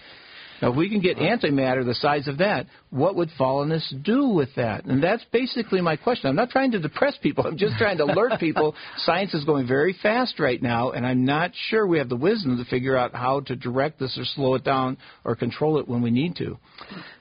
Now, 0.60 0.70
if 0.70 0.76
we 0.76 0.88
can 0.88 1.00
get 1.00 1.18
antimatter 1.18 1.84
the 1.84 1.94
size 1.94 2.26
of 2.28 2.38
that, 2.38 2.66
what 2.90 3.14
would 3.16 3.30
fallenness 3.38 4.02
do 4.02 4.28
with 4.28 4.48
that? 4.56 4.84
And 4.84 5.02
that's 5.02 5.24
basically 5.32 5.80
my 5.80 5.96
question. 5.96 6.28
I'm 6.28 6.36
not 6.36 6.50
trying 6.50 6.72
to 6.72 6.78
depress 6.78 7.16
people. 7.22 7.46
I'm 7.46 7.56
just 7.56 7.76
trying 7.76 7.98
to 7.98 8.04
alert 8.04 8.32
people. 8.40 8.74
Science 8.98 9.34
is 9.34 9.44
going 9.44 9.68
very 9.68 9.96
fast 10.02 10.40
right 10.40 10.60
now, 10.60 10.90
and 10.90 11.06
I'm 11.06 11.24
not 11.24 11.52
sure 11.68 11.86
we 11.86 11.98
have 11.98 12.08
the 12.08 12.16
wisdom 12.16 12.56
to 12.56 12.64
figure 12.64 12.96
out 12.96 13.14
how 13.14 13.40
to 13.40 13.56
direct 13.56 13.98
this 14.00 14.18
or 14.18 14.24
slow 14.24 14.54
it 14.54 14.64
down 14.64 14.98
or 15.24 15.36
control 15.36 15.78
it 15.78 15.86
when 15.86 16.02
we 16.02 16.10
need 16.10 16.36
to. 16.36 16.58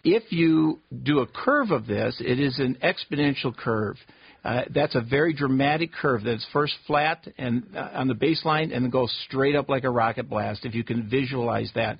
If 0.03 0.31
you 0.31 0.79
do 1.03 1.19
a 1.19 1.27
curve 1.27 1.71
of 1.71 1.85
this, 1.85 2.21
it 2.23 2.39
is 2.39 2.59
an 2.59 2.77
exponential 2.83 3.55
curve. 3.55 3.97
Uh, 4.43 4.61
that's 4.73 4.95
a 4.95 5.01
very 5.01 5.33
dramatic 5.33 5.91
curve 5.91 6.23
that's 6.23 6.45
first 6.53 6.73
flat 6.85 7.27
and 7.37 7.67
uh, 7.75 7.89
on 7.93 8.07
the 8.07 8.13
baseline 8.13 8.73
and 8.73 8.83
then 8.83 8.89
goes 8.89 9.13
straight 9.27 9.55
up 9.55 9.67
like 9.67 9.83
a 9.83 9.89
rocket 9.89 10.29
blast 10.29 10.63
if 10.63 10.73
you 10.73 10.83
can 10.83 11.09
visualize 11.09 11.69
that. 11.75 11.97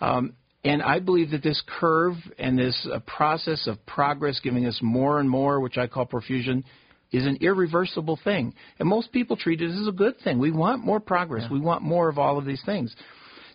Um, 0.00 0.34
and 0.66 0.82
I 0.82 0.98
believe 0.98 1.30
that 1.30 1.42
this 1.42 1.62
curve 1.78 2.14
and 2.38 2.58
this 2.58 2.88
uh, 2.92 2.98
process 3.06 3.66
of 3.66 3.84
progress 3.86 4.40
giving 4.42 4.66
us 4.66 4.78
more 4.82 5.20
and 5.20 5.30
more, 5.30 5.60
which 5.60 5.78
I 5.78 5.86
call 5.86 6.06
profusion, 6.06 6.64
is 7.12 7.24
an 7.24 7.38
irreversible 7.40 8.18
thing. 8.24 8.52
And 8.78 8.88
most 8.88 9.12
people 9.12 9.36
treat 9.36 9.60
it 9.62 9.70
as 9.70 9.86
a 9.86 9.92
good 9.92 10.14
thing. 10.24 10.38
We 10.38 10.50
want 10.50 10.84
more 10.84 10.98
progress. 10.98 11.44
Yeah. 11.44 11.52
We 11.52 11.60
want 11.60 11.82
more 11.82 12.08
of 12.08 12.18
all 12.18 12.36
of 12.36 12.44
these 12.44 12.62
things. 12.66 12.94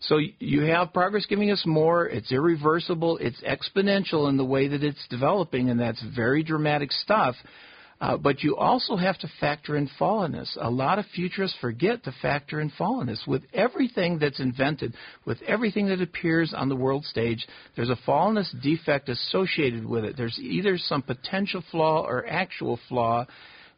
So 0.02 0.20
you 0.40 0.62
have 0.62 0.94
progress 0.94 1.26
giving 1.28 1.52
us 1.52 1.62
more. 1.66 2.08
It's 2.08 2.32
irreversible. 2.32 3.18
It's 3.18 3.42
exponential 3.42 4.30
in 4.30 4.38
the 4.38 4.46
way 4.46 4.68
that 4.70 4.84
it's 4.84 5.06
developing, 5.10 5.70
and 5.70 5.80
that's 5.80 6.02
very 6.16 6.44
dramatic 6.44 6.92
stuff. 6.92 7.36
Uh, 8.02 8.18
but 8.18 8.42
you 8.42 8.58
also 8.58 8.96
have 8.96 9.18
to 9.20 9.30
factor 9.40 9.78
in 9.78 9.88
fallenness. 10.00 10.58
A 10.60 10.70
lot 10.70 10.98
of 10.98 11.06
futurists 11.14 11.56
forget 11.62 12.04
to 12.04 12.12
factor 12.20 12.60
in 12.60 12.72
fallenness. 12.72 13.28
With 13.28 13.44
everything 13.54 14.18
that's 14.18 14.40
invented, 14.40 14.96
with 15.24 15.40
everything 15.48 15.88
that 15.90 16.02
appears 16.02 16.52
on 16.52 16.68
the 16.68 16.76
world 16.76 17.06
stage, 17.06 17.48
there's 17.76 17.92
a 17.92 18.00
fallenness 18.08 18.60
defect 18.64 19.08
associated 19.08 19.86
with 19.86 20.04
it. 20.04 20.18
There's 20.18 20.40
either 20.40 20.80
some 20.80 21.04
potential 21.04 21.64
flaw 21.70 22.04
or 22.04 22.26
actual 22.28 22.80
flaw 22.90 23.28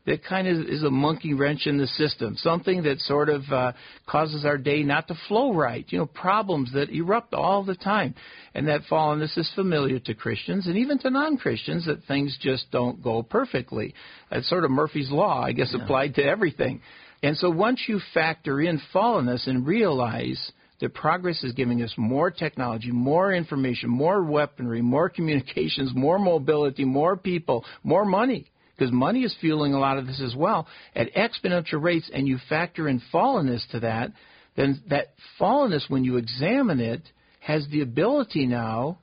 that 0.06 0.24
kind 0.24 0.48
of 0.48 0.68
is 0.68 0.84
a 0.84 0.90
monkey 0.90 1.34
wrench 1.34 1.66
in 1.66 1.78
the 1.78 1.88
system, 1.88 2.36
something 2.38 2.84
that 2.84 3.00
sort 3.00 3.30
of 3.30 3.44
uh, 3.52 3.72
causes 4.06 4.44
our 4.44 4.58
day 4.58 4.84
not 4.84 5.08
to 5.08 5.16
flow 5.28 5.54
right. 5.54 5.86
You 5.88 6.00
know, 6.00 6.06
problems 6.06 6.74
that 6.74 6.90
erupt 6.90 7.34
all 7.34 7.64
the 7.64 7.76
time, 7.76 8.14
and 8.54 8.68
that 8.68 8.82
fallenness 8.90 9.38
is 9.38 9.50
familiar 9.56 10.00
to 10.00 10.14
Christians 10.14 10.68
and 10.68 10.78
even 10.78 11.00
to 11.00 11.10
non-Christians 11.10 11.86
that 11.86 12.04
things 12.04 12.38
just 12.42 12.70
don't 12.72 13.02
go 13.02 13.24
perfectly. 13.24 13.94
It's 14.30 14.50
sort 14.50 14.66
of 14.66 14.72
Murphy's 14.72 15.12
law, 15.12 15.42
I 15.42 15.54
guess, 15.54 15.74
yeah. 15.76 15.84
applied 15.84 16.16
to 16.16 16.24
everything. 16.24 16.82
And 17.22 17.38
so 17.38 17.50
once 17.50 17.82
you 17.88 18.02
factor 18.14 18.60
in 18.60 18.82
fallenness 18.94 19.48
and 19.48 19.66
realize 19.66 20.52
that 20.82 20.94
progress 20.94 21.42
is 21.46 21.54
giving 21.54 21.82
us 21.82 21.94
more 21.96 22.30
technology, 22.30 22.92
more 22.92 23.32
information, 23.32 23.90
more 23.90 24.22
weaponry, 24.22 24.82
more 24.82 25.08
communications, 25.18 25.94
more 25.96 26.20
mobility, 26.20 26.84
more 26.84 27.16
people, 27.16 27.64
more 27.84 28.04
money 28.04 28.50
because 28.76 28.92
money 28.92 29.24
is 29.24 29.36
fueling 29.40 29.74
a 29.74 29.80
lot 29.80 29.98
of 29.98 30.08
this 30.08 30.22
as 30.22 30.36
well 30.36 30.68
at 30.96 31.14
exponential 31.14 31.82
rates, 31.82 32.10
and 32.14 32.28
you 32.28 32.38
factor 32.50 32.88
in 32.88 33.02
fallenness 33.14 33.70
to 33.72 33.80
that, 33.82 34.12
then 34.56 34.82
that 34.90 35.14
fallenness, 35.40 35.90
when 35.90 36.04
you 36.04 36.18
examine 36.18 36.80
it, 36.80 37.02
has 37.40 37.68
the 37.70 37.82
ability 37.82 38.46
now 38.46 38.98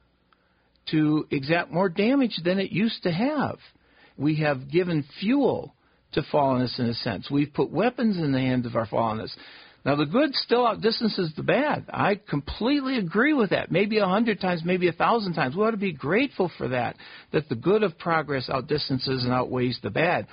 to 0.90 1.26
exact 1.30 1.70
more 1.70 1.88
damage 1.88 2.36
than 2.44 2.58
it 2.58 2.72
used 2.72 3.02
to 3.02 3.12
have. 3.12 3.58
We 4.16 4.36
have 4.36 4.70
given 4.70 5.04
fuel 5.20 5.74
to 6.12 6.22
fallenness 6.22 6.78
in 6.78 6.86
a 6.86 6.94
sense. 6.94 7.30
We've 7.30 7.52
put 7.52 7.70
weapons 7.70 8.16
in 8.16 8.32
the 8.32 8.40
hands 8.40 8.66
of 8.66 8.76
our 8.76 8.86
fallenness. 8.86 9.30
Now, 9.84 9.96
the 9.96 10.04
good 10.04 10.34
still 10.34 10.66
outdistances 10.66 11.32
the 11.36 11.42
bad. 11.42 11.86
I 11.90 12.20
completely 12.28 12.98
agree 12.98 13.32
with 13.32 13.50
that. 13.50 13.72
Maybe 13.72 13.98
a 13.98 14.06
hundred 14.06 14.40
times, 14.40 14.62
maybe 14.64 14.88
a 14.88 14.92
thousand 14.92 15.32
times. 15.32 15.56
We 15.56 15.62
ought 15.62 15.70
to 15.70 15.78
be 15.78 15.92
grateful 15.92 16.50
for 16.58 16.68
that, 16.68 16.96
that 17.32 17.48
the 17.48 17.54
good 17.54 17.82
of 17.82 17.98
progress 17.98 18.50
outdistances 18.50 19.24
and 19.24 19.32
outweighs 19.32 19.78
the 19.82 19.90
bad. 19.90 20.26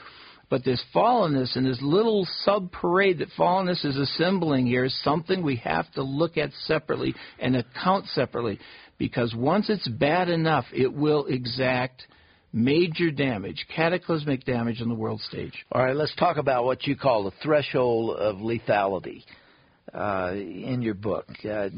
But 0.50 0.64
this 0.64 0.84
fallenness 0.94 1.56
and 1.56 1.66
this 1.66 1.80
little 1.82 2.28
sub 2.44 2.72
parade 2.72 3.20
that 3.20 3.30
fallenness 3.38 3.86
is 3.86 3.98
assembling 3.98 4.66
here 4.66 4.86
is 4.86 5.04
something 5.04 5.44
we 5.44 5.58
have 5.58 5.92
to 5.94 6.04
look 6.04 6.38
at 6.38 6.52
separately 6.66 7.16
and 7.40 7.56
account 7.56 8.08
separately. 8.08 8.60
Because 8.98 9.34
once 9.36 9.70
it's 9.70 9.88
bad 9.88 10.30
enough, 10.30 10.66
it 10.74 10.94
will 10.94 11.26
exact 11.26 12.04
major 12.54 13.12
damage, 13.12 13.66
cataclysmic 13.76 14.46
damage 14.46 14.82
on 14.82 14.90
the 14.90 14.96
world 14.96 15.22
stage. 15.22 15.54
All 15.72 15.84
right, 15.84 15.96
let's 15.96 16.16
talk 16.16 16.38
about 16.38 16.66
what 16.66 16.88
you 16.88 16.96
call 16.96 17.24
the 17.24 17.34
threshold 17.44 18.18
of 18.18 18.38
lethality 18.38 19.24
uh, 19.94 20.32
in 20.34 20.82
your 20.82 20.94
book. 20.94 21.28
Uh, 21.50 21.70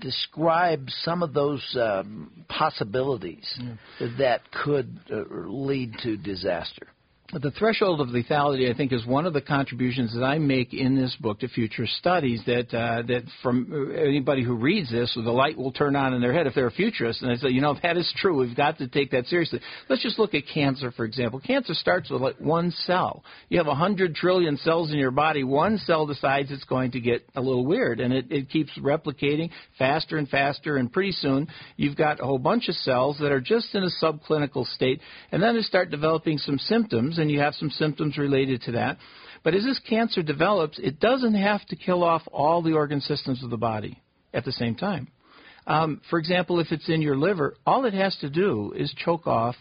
describe 0.00 0.88
some 1.02 1.22
of 1.22 1.32
those 1.32 1.76
um, 1.80 2.44
possibilities 2.48 3.46
yeah. 3.58 4.08
that 4.18 4.50
could 4.52 5.00
uh, 5.10 5.22
lead 5.46 5.94
to 6.02 6.16
disaster 6.16 6.88
the 7.32 7.50
threshold 7.50 8.02
of 8.02 8.08
lethality, 8.08 8.70
I 8.70 8.76
think, 8.76 8.92
is 8.92 9.06
one 9.06 9.24
of 9.24 9.32
the 9.32 9.40
contributions 9.40 10.14
that 10.14 10.22
I 10.22 10.38
make 10.38 10.74
in 10.74 10.94
this 10.94 11.16
book 11.18 11.40
to 11.40 11.48
future 11.48 11.86
studies. 11.86 12.42
That 12.44 12.74
uh, 12.74 13.02
that 13.06 13.22
from 13.42 13.94
anybody 13.96 14.44
who 14.44 14.54
reads 14.54 14.90
this, 14.90 15.14
the 15.14 15.30
light 15.30 15.56
will 15.56 15.72
turn 15.72 15.96
on 15.96 16.12
in 16.12 16.20
their 16.20 16.34
head 16.34 16.46
if 16.46 16.54
they're 16.54 16.66
a 16.66 16.70
futurist, 16.70 17.22
and 17.22 17.30
I 17.32 17.36
say, 17.36 17.48
you 17.48 17.62
know, 17.62 17.74
that 17.82 17.96
is 17.96 18.12
true. 18.18 18.38
We've 18.38 18.56
got 18.56 18.78
to 18.78 18.88
take 18.88 19.12
that 19.12 19.26
seriously. 19.26 19.60
Let's 19.88 20.02
just 20.02 20.18
look 20.18 20.34
at 20.34 20.42
cancer, 20.52 20.92
for 20.92 21.06
example. 21.06 21.40
Cancer 21.40 21.72
starts 21.72 22.10
with 22.10 22.20
like 22.20 22.36
one 22.38 22.70
cell. 22.70 23.24
You 23.48 23.56
have 23.58 23.66
a 23.66 23.74
hundred 23.74 24.14
trillion 24.14 24.58
cells 24.58 24.92
in 24.92 24.98
your 24.98 25.10
body. 25.10 25.42
One 25.42 25.78
cell 25.78 26.06
decides 26.06 26.50
it's 26.50 26.64
going 26.64 26.90
to 26.92 27.00
get 27.00 27.26
a 27.34 27.40
little 27.40 27.64
weird, 27.64 28.00
and 28.00 28.12
it, 28.12 28.30
it 28.30 28.50
keeps 28.50 28.76
replicating 28.78 29.48
faster 29.78 30.18
and 30.18 30.28
faster, 30.28 30.76
and 30.76 30.92
pretty 30.92 31.12
soon 31.12 31.48
you've 31.76 31.96
got 31.96 32.20
a 32.20 32.24
whole 32.24 32.38
bunch 32.38 32.68
of 32.68 32.74
cells 32.74 33.16
that 33.20 33.32
are 33.32 33.40
just 33.40 33.74
in 33.74 33.84
a 33.84 34.04
subclinical 34.04 34.66
state, 34.66 35.00
and 35.30 35.42
then 35.42 35.56
they 35.56 35.62
start 35.62 35.90
developing 35.90 36.36
some 36.36 36.58
symptoms 36.58 37.20
and 37.22 37.30
you 37.30 37.40
have 37.40 37.54
some 37.54 37.70
symptoms 37.70 38.18
related 38.18 38.60
to 38.62 38.72
that. 38.72 38.98
But 39.42 39.54
as 39.54 39.64
this 39.64 39.80
cancer 39.88 40.22
develops, 40.22 40.78
it 40.78 41.00
doesn't 41.00 41.34
have 41.34 41.64
to 41.66 41.76
kill 41.76 42.04
off 42.04 42.22
all 42.30 42.62
the 42.62 42.74
organ 42.74 43.00
systems 43.00 43.42
of 43.42 43.50
the 43.50 43.56
body 43.56 44.02
at 44.34 44.44
the 44.44 44.52
same 44.52 44.74
time. 44.74 45.08
Um, 45.66 46.00
for 46.10 46.18
example, 46.18 46.60
if 46.60 46.70
it's 46.70 46.88
in 46.88 47.00
your 47.00 47.16
liver, 47.16 47.54
all 47.64 47.84
it 47.84 47.94
has 47.94 48.16
to 48.16 48.28
do 48.28 48.72
is 48.76 48.92
choke 49.04 49.26
off 49.26 49.56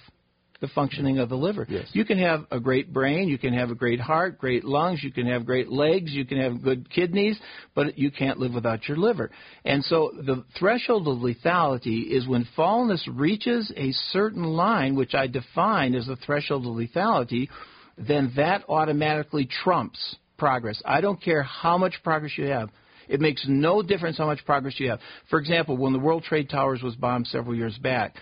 the 0.62 0.68
functioning 0.70 1.18
of 1.18 1.28
the 1.28 1.36
liver. 1.36 1.66
Yes. 1.68 1.88
You 1.92 2.06
can 2.06 2.20
have 2.20 2.46
a 2.52 2.60
great 2.60 2.94
brain, 2.94 3.28
you 3.28 3.38
can 3.38 3.54
have 3.54 3.72
a 3.72 3.76
great 3.76 4.00
heart, 4.00 4.38
great 4.38 4.64
lungs, 4.64 5.04
you 5.04 5.12
can 5.12 5.26
have 5.26 5.46
great 5.46 5.70
legs, 5.70 6.14
you 6.14 6.24
can 6.24 6.40
have 6.40 6.64
good 6.64 6.90
kidneys, 6.90 7.38
but 7.76 7.98
you 7.98 8.12
can't 8.12 8.38
live 8.38 8.54
without 8.54 8.88
your 8.88 8.98
liver. 8.98 9.32
And 9.66 9.84
so 9.84 10.12
the 10.16 10.46
threshold 10.58 11.08
of 11.08 11.18
lethality 11.18 12.12
is 12.12 12.28
when 12.28 12.48
fallenness 12.56 13.02
reaches 13.12 13.74
a 13.76 13.92
certain 14.12 14.44
line, 14.44 14.96
which 14.96 15.16
I 15.16 15.28
define 15.28 15.96
as 15.96 16.06
the 16.06 16.16
threshold 16.16 16.68
of 16.68 16.74
lethality, 16.74 17.50
then 17.98 18.32
that 18.36 18.64
automatically 18.70 19.50
trumps 19.64 20.16
progress. 20.38 20.82
I 20.86 21.02
don't 21.02 21.22
care 21.22 21.44
how 21.44 21.78
much 21.78 21.96
progress 22.04 22.38
you 22.38 22.46
have. 22.46 22.70
It 23.10 23.20
makes 23.20 23.44
no 23.48 23.82
difference 23.82 24.18
how 24.18 24.28
much 24.28 24.46
progress 24.46 24.80
you 24.80 24.90
have. 24.90 25.00
For 25.30 25.40
example, 25.40 25.76
when 25.76 25.92
the 25.92 26.00
World 26.00 26.24
Trade 26.24 26.50
Towers 26.50 26.82
was 26.82 26.96
bombed 26.96 27.28
several 27.28 27.56
years 27.56 27.78
back, 27.78 28.16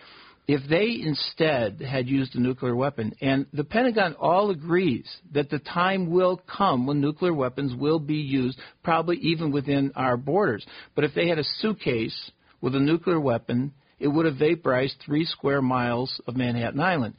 if 0.50 0.68
they 0.68 1.00
instead 1.06 1.80
had 1.80 2.08
used 2.08 2.34
a 2.34 2.40
nuclear 2.40 2.76
weapon, 2.76 3.14
and 3.22 3.46
the 3.54 3.64
Pentagon 3.64 4.16
all 4.16 4.50
agrees 4.50 5.08
that 5.32 5.48
the 5.52 5.60
time 5.60 6.10
will 6.10 6.42
come 6.58 6.88
when 6.88 7.00
nuclear 7.00 7.36
weapons 7.36 7.76
will 7.76 8.00
be 8.00 8.16
used, 8.16 8.58
probably 8.84 9.18
even 9.18 9.52
within 9.52 9.92
our 9.96 10.18
borders. 10.18 10.66
But 10.96 11.04
if 11.04 11.14
they 11.14 11.28
had 11.28 11.38
a 11.38 11.44
suitcase 11.60 12.32
with 12.62 12.74
a 12.74 12.80
nuclear 12.80 13.20
weapon, 13.20 13.74
it 14.00 14.08
would 14.08 14.26
have 14.26 14.38
vaporized 14.38 14.96
three 15.06 15.24
square 15.24 15.62
miles 15.62 16.20
of 16.26 16.36
Manhattan 16.36 16.80
Island. 16.80 17.14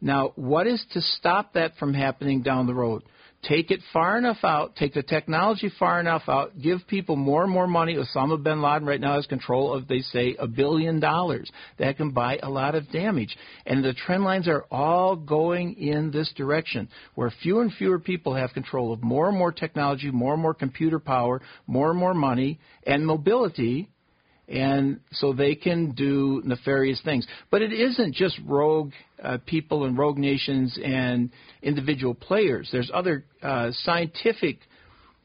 Now, 0.00 0.32
what 0.36 0.66
is 0.66 0.82
to 0.94 1.02
stop 1.02 1.52
that 1.52 1.76
from 1.76 1.92
happening 1.92 2.40
down 2.40 2.66
the 2.66 2.72
road? 2.72 3.02
Take 3.42 3.70
it 3.70 3.80
far 3.92 4.18
enough 4.18 4.44
out, 4.44 4.76
take 4.76 4.92
the 4.92 5.02
technology 5.02 5.72
far 5.78 5.98
enough 5.98 6.24
out, 6.28 6.60
give 6.60 6.86
people 6.86 7.16
more 7.16 7.42
and 7.42 7.50
more 7.52 7.66
money. 7.66 7.96
Osama 7.96 8.42
bin 8.42 8.60
Laden 8.60 8.86
right 8.86 9.00
now 9.00 9.14
has 9.14 9.26
control 9.26 9.72
of, 9.72 9.88
they 9.88 10.00
say, 10.00 10.36
a 10.38 10.46
billion 10.46 11.00
dollars. 11.00 11.50
That 11.78 11.96
can 11.96 12.10
buy 12.10 12.38
a 12.42 12.50
lot 12.50 12.74
of 12.74 12.90
damage. 12.92 13.34
And 13.64 13.82
the 13.82 13.94
trend 13.94 14.24
lines 14.24 14.46
are 14.46 14.66
all 14.70 15.16
going 15.16 15.78
in 15.78 16.10
this 16.10 16.30
direction, 16.36 16.90
where 17.14 17.32
fewer 17.42 17.62
and 17.62 17.72
fewer 17.72 17.98
people 17.98 18.34
have 18.34 18.52
control 18.52 18.92
of 18.92 19.02
more 19.02 19.30
and 19.30 19.38
more 19.38 19.52
technology, 19.52 20.10
more 20.10 20.34
and 20.34 20.42
more 20.42 20.54
computer 20.54 20.98
power, 20.98 21.40
more 21.66 21.90
and 21.90 21.98
more 21.98 22.14
money, 22.14 22.60
and 22.86 23.06
mobility 23.06 23.88
and 24.50 25.00
so 25.12 25.32
they 25.32 25.54
can 25.54 25.92
do 25.92 26.42
nefarious 26.44 27.00
things. 27.04 27.26
But 27.50 27.62
it 27.62 27.72
isn't 27.72 28.14
just 28.14 28.38
rogue 28.44 28.92
uh, 29.22 29.38
people 29.46 29.84
and 29.84 29.96
rogue 29.96 30.18
nations 30.18 30.78
and 30.82 31.30
individual 31.62 32.14
players. 32.14 32.68
There's 32.72 32.90
other 32.92 33.24
uh, 33.42 33.70
scientific 33.72 34.58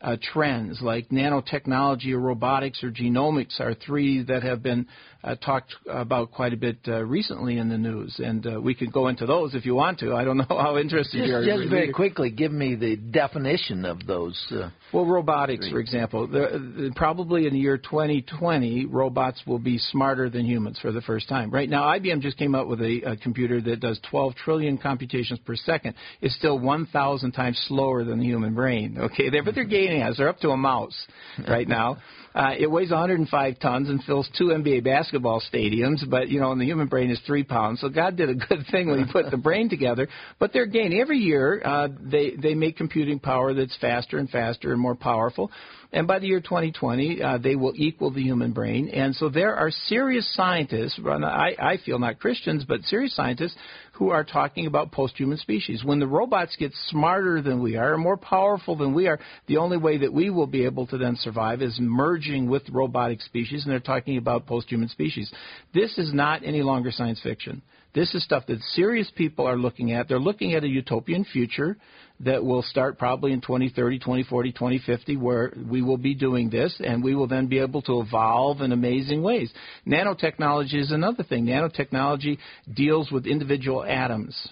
uh, 0.06 0.18
trends 0.22 0.82
like 0.82 1.10
nanotechnology 1.10 2.12
or 2.12 2.20
robotics 2.20 2.84
or 2.84 2.92
genomics 2.92 3.60
are 3.60 3.74
three 3.74 4.24
that 4.24 4.44
have 4.44 4.62
been 4.62 4.86
uh, 5.24 5.34
talked 5.38 5.74
about 5.90 6.32
quite 6.32 6.54
a 6.54 6.58
bit 6.58 6.78
uh, 6.88 7.04
recently 7.04 7.58
in 7.58 7.68
the 7.68 7.78
news, 7.78 8.16
and 8.24 8.46
uh, 8.46 8.62
we 8.62 8.76
could 8.76 8.94
go 8.94 9.08
into 9.08 9.26
those 9.26 9.56
if 9.56 9.66
you 9.66 9.74
want 9.74 9.98
to. 9.98 10.14
I 10.14 10.24
don't 10.24 10.38
know 10.38 10.46
how 10.50 10.78
interested 10.78 11.18
just, 11.18 11.28
you 11.28 11.36
are. 11.36 11.44
Just 11.44 11.70
very 11.70 11.92
quickly, 11.92 12.30
give 12.30 12.52
me 12.52 12.76
the 12.76 12.96
definition 12.96 13.86
of 13.86 14.06
those. 14.06 14.40
Uh, 14.52 14.70
well, 14.94 15.06
robotics, 15.06 15.68
for 15.70 15.80
example, 15.80 16.28
the, 16.28 16.38
the, 16.78 16.92
probably 16.96 17.48
in 17.48 17.54
the 17.54 17.60
year 17.60 17.78
2020, 17.78 18.86
robots 18.86 19.42
will 19.48 19.58
be 19.58 19.80
smarter 19.80 20.30
than 20.30 20.46
humans 20.46 20.78
for 20.80 20.92
the 20.92 21.02
first 21.02 21.28
time. 21.28 21.50
Right 21.50 21.70
now, 21.70 21.86
IBM 21.86 22.22
just 22.22 22.38
came 22.38 22.54
out 22.54 22.68
with 22.68 22.82
a, 22.82 23.02
a 23.06 23.18
computer 23.18 23.60
that 23.62 23.80
does 23.80 24.00
12 24.12 24.36
trillion 24.36 24.78
computations 24.78 25.40
per 25.40 25.56
second. 25.56 25.96
It's 26.22 26.36
still 26.36 26.60
1,000 26.60 27.32
times 27.32 27.60
slower 27.68 28.04
than 28.04 28.20
the 28.20 28.26
human 28.26 28.54
brain. 28.54 28.98
Okay, 29.00 29.32
they're, 29.32 29.44
but 29.44 29.56
they're 29.56 29.64
gaining 29.64 29.95
as 30.02 30.18
they're 30.18 30.30
up 30.30 30.40
to 30.40 30.50
a 30.50 30.58
mouse 30.58 30.96
right 31.48 31.68
now. 31.68 31.98
Uh, 32.36 32.52
it 32.60 32.70
weighs 32.70 32.92
105 32.92 33.60
tons 33.60 33.88
and 33.88 34.04
fills 34.04 34.30
two 34.38 34.48
NBA 34.48 34.84
basketball 34.84 35.42
stadiums, 35.42 36.08
but 36.10 36.28
you 36.28 36.42
know, 36.42 36.52
and 36.52 36.60
the 36.60 36.66
human 36.66 36.88
brain 36.88 37.10
is 37.10 37.18
three 37.26 37.46
pounds. 37.46 37.80
So 37.80 37.88
God 37.88 38.18
did 38.18 38.30
a 38.30 38.36
good 38.36 38.66
thing 38.72 38.90
when 38.90 39.06
He 39.06 39.12
put 39.12 39.32
the 39.32 39.38
brain 39.38 39.70
together. 39.70 40.10
But 40.38 40.52
they're 40.52 40.66
gaining 40.66 41.00
every 41.00 41.20
year. 41.20 41.62
Uh, 41.64 41.88
they 42.02 42.32
they 42.32 42.54
make 42.54 42.76
computing 42.76 43.20
power 43.20 43.54
that's 43.54 43.78
faster 43.78 44.18
and 44.18 44.30
faster 44.30 44.74
and 44.74 44.82
more 44.82 44.96
powerful. 44.96 45.50
And 45.92 46.08
by 46.08 46.20
the 46.20 46.28
year 46.28 46.42
2020, 46.42 47.22
uh, 47.22 47.38
they 47.38 47.56
will 47.56 47.74
equal 47.76 48.12
the 48.12 48.22
human 48.22 48.52
brain. 48.52 48.90
And 48.90 49.16
so 49.16 49.30
there 49.30 49.56
are 49.56 49.72
serious 49.72 50.30
scientists, 50.36 51.00
I, 51.06 51.56
I 51.60 51.78
feel 51.86 52.00
not 52.00 52.20
Christians, 52.20 52.66
but 52.68 52.84
serious 52.84 53.16
scientists 53.16 53.56
who 53.94 54.10
are 54.10 54.24
talking 54.24 54.68
about 54.68 54.92
post-human 54.92 55.38
species. 55.38 55.84
When 55.84 56.00
the 56.00 56.08
robots 56.08 56.56
get 56.58 56.74
smarter 56.88 57.42
than 57.42 57.62
we 57.62 57.78
are, 57.78 57.98
more 57.98 58.18
powerful 58.18 58.76
than 58.76 58.94
we 58.94 59.08
are, 59.08 59.20
the 59.48 59.58
only 59.58 59.78
way 59.78 60.00
that 60.00 60.12
we 60.12 60.30
will 60.30 60.48
be 60.48 60.66
able 60.66 60.86
to 60.88 60.98
then 60.98 61.16
survive 61.16 61.62
is 61.62 61.78
merging 61.80 62.50
with 62.50 62.64
robotic 62.70 63.22
species, 63.22 63.64
and 63.64 63.72
they're 63.72 63.80
talking 63.80 64.18
about 64.18 64.48
post-human 64.48 64.90
species. 64.90 65.32
This 65.74 65.98
is 65.98 66.14
not 66.14 66.44
any 66.44 66.62
longer 66.62 66.92
science 66.92 67.22
fiction. 67.22 67.62
This 67.96 68.14
is 68.14 68.24
stuff 68.26 68.46
that 68.48 68.62
serious 68.74 69.10
people 69.16 69.48
are 69.48 69.56
looking 69.56 69.94
at. 69.94 70.10
They're 70.10 70.20
looking 70.20 70.54
at 70.54 70.66
a 70.66 70.68
utopian 70.68 71.24
future 71.24 71.78
that 72.20 72.44
will 72.44 72.62
start 72.62 73.00
probably 73.00 73.32
in 73.32 73.40
2030, 73.40 74.00
2040, 74.00 74.52
2050, 74.52 75.16
where 75.16 75.54
we 75.70 75.82
will 75.82 75.98
be 75.98 76.14
doing 76.14 76.50
this, 76.50 76.76
and 76.84 77.02
we 77.02 77.16
will 77.16 77.28
then 77.28 77.48
be 77.48 77.60
able 77.60 77.82
to 77.84 78.02
evolve 78.02 78.60
in 78.60 78.74
amazing 78.74 79.24
ways. 79.24 79.52
Nanotechnology 79.88 80.76
is 80.76 80.92
another 80.92 81.24
thing. 81.24 81.46
Nanotechnology 81.46 82.38
deals 82.74 83.12
with 83.12 83.26
individual 83.26 83.86
atoms. 83.86 84.50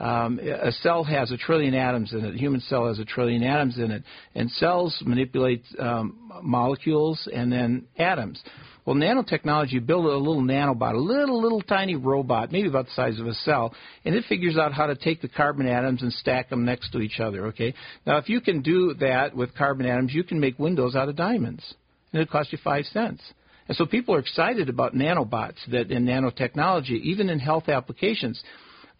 Um, 0.00 0.38
a 0.38 0.72
cell 0.72 1.04
has 1.04 1.30
a 1.30 1.36
trillion 1.36 1.74
atoms 1.74 2.14
in 2.14 2.24
it. 2.24 2.34
A 2.34 2.38
human 2.38 2.60
cell 2.62 2.88
has 2.88 2.98
a 2.98 3.04
trillion 3.04 3.42
atoms 3.42 3.78
in 3.78 3.90
it. 3.90 4.02
And 4.34 4.50
cells 4.52 5.00
manipulate 5.04 5.62
um, 5.78 6.32
molecules 6.42 7.28
and 7.32 7.52
then 7.52 7.86
atoms. 7.98 8.42
Well, 8.86 8.96
nanotechnology, 8.96 9.72
you 9.72 9.80
build 9.82 10.06
a 10.06 10.16
little 10.16 10.42
nanobot, 10.42 10.94
a 10.94 10.98
little, 10.98 11.40
little 11.40 11.60
tiny 11.60 11.96
robot, 11.96 12.50
maybe 12.50 12.66
about 12.66 12.86
the 12.86 12.92
size 12.92 13.20
of 13.20 13.26
a 13.26 13.34
cell, 13.34 13.74
and 14.06 14.14
it 14.14 14.24
figures 14.26 14.56
out 14.56 14.72
how 14.72 14.86
to 14.86 14.96
take 14.96 15.20
the 15.20 15.28
carbon 15.28 15.68
atoms 15.68 16.00
and 16.00 16.10
stack 16.12 16.48
them 16.48 16.64
next 16.64 16.90
to 16.92 17.00
each 17.00 17.20
other, 17.20 17.48
okay? 17.48 17.74
Now, 18.06 18.16
if 18.16 18.30
you 18.30 18.40
can 18.40 18.62
do 18.62 18.94
that 18.94 19.36
with 19.36 19.54
carbon 19.54 19.84
atoms, 19.84 20.14
you 20.14 20.24
can 20.24 20.40
make 20.40 20.58
windows 20.58 20.96
out 20.96 21.10
of 21.10 21.16
diamonds, 21.16 21.74
and 22.12 22.22
it 22.22 22.30
costs 22.30 22.52
you 22.52 22.58
five 22.64 22.86
cents. 22.86 23.22
And 23.68 23.76
so 23.76 23.86
people 23.86 24.14
are 24.14 24.20
excited 24.20 24.68
about 24.68 24.94
nanobots 24.94 25.58
that 25.70 25.92
in 25.92 26.06
nanotechnology, 26.06 27.02
even 27.02 27.28
in 27.28 27.38
health 27.38 27.68
applications. 27.68 28.42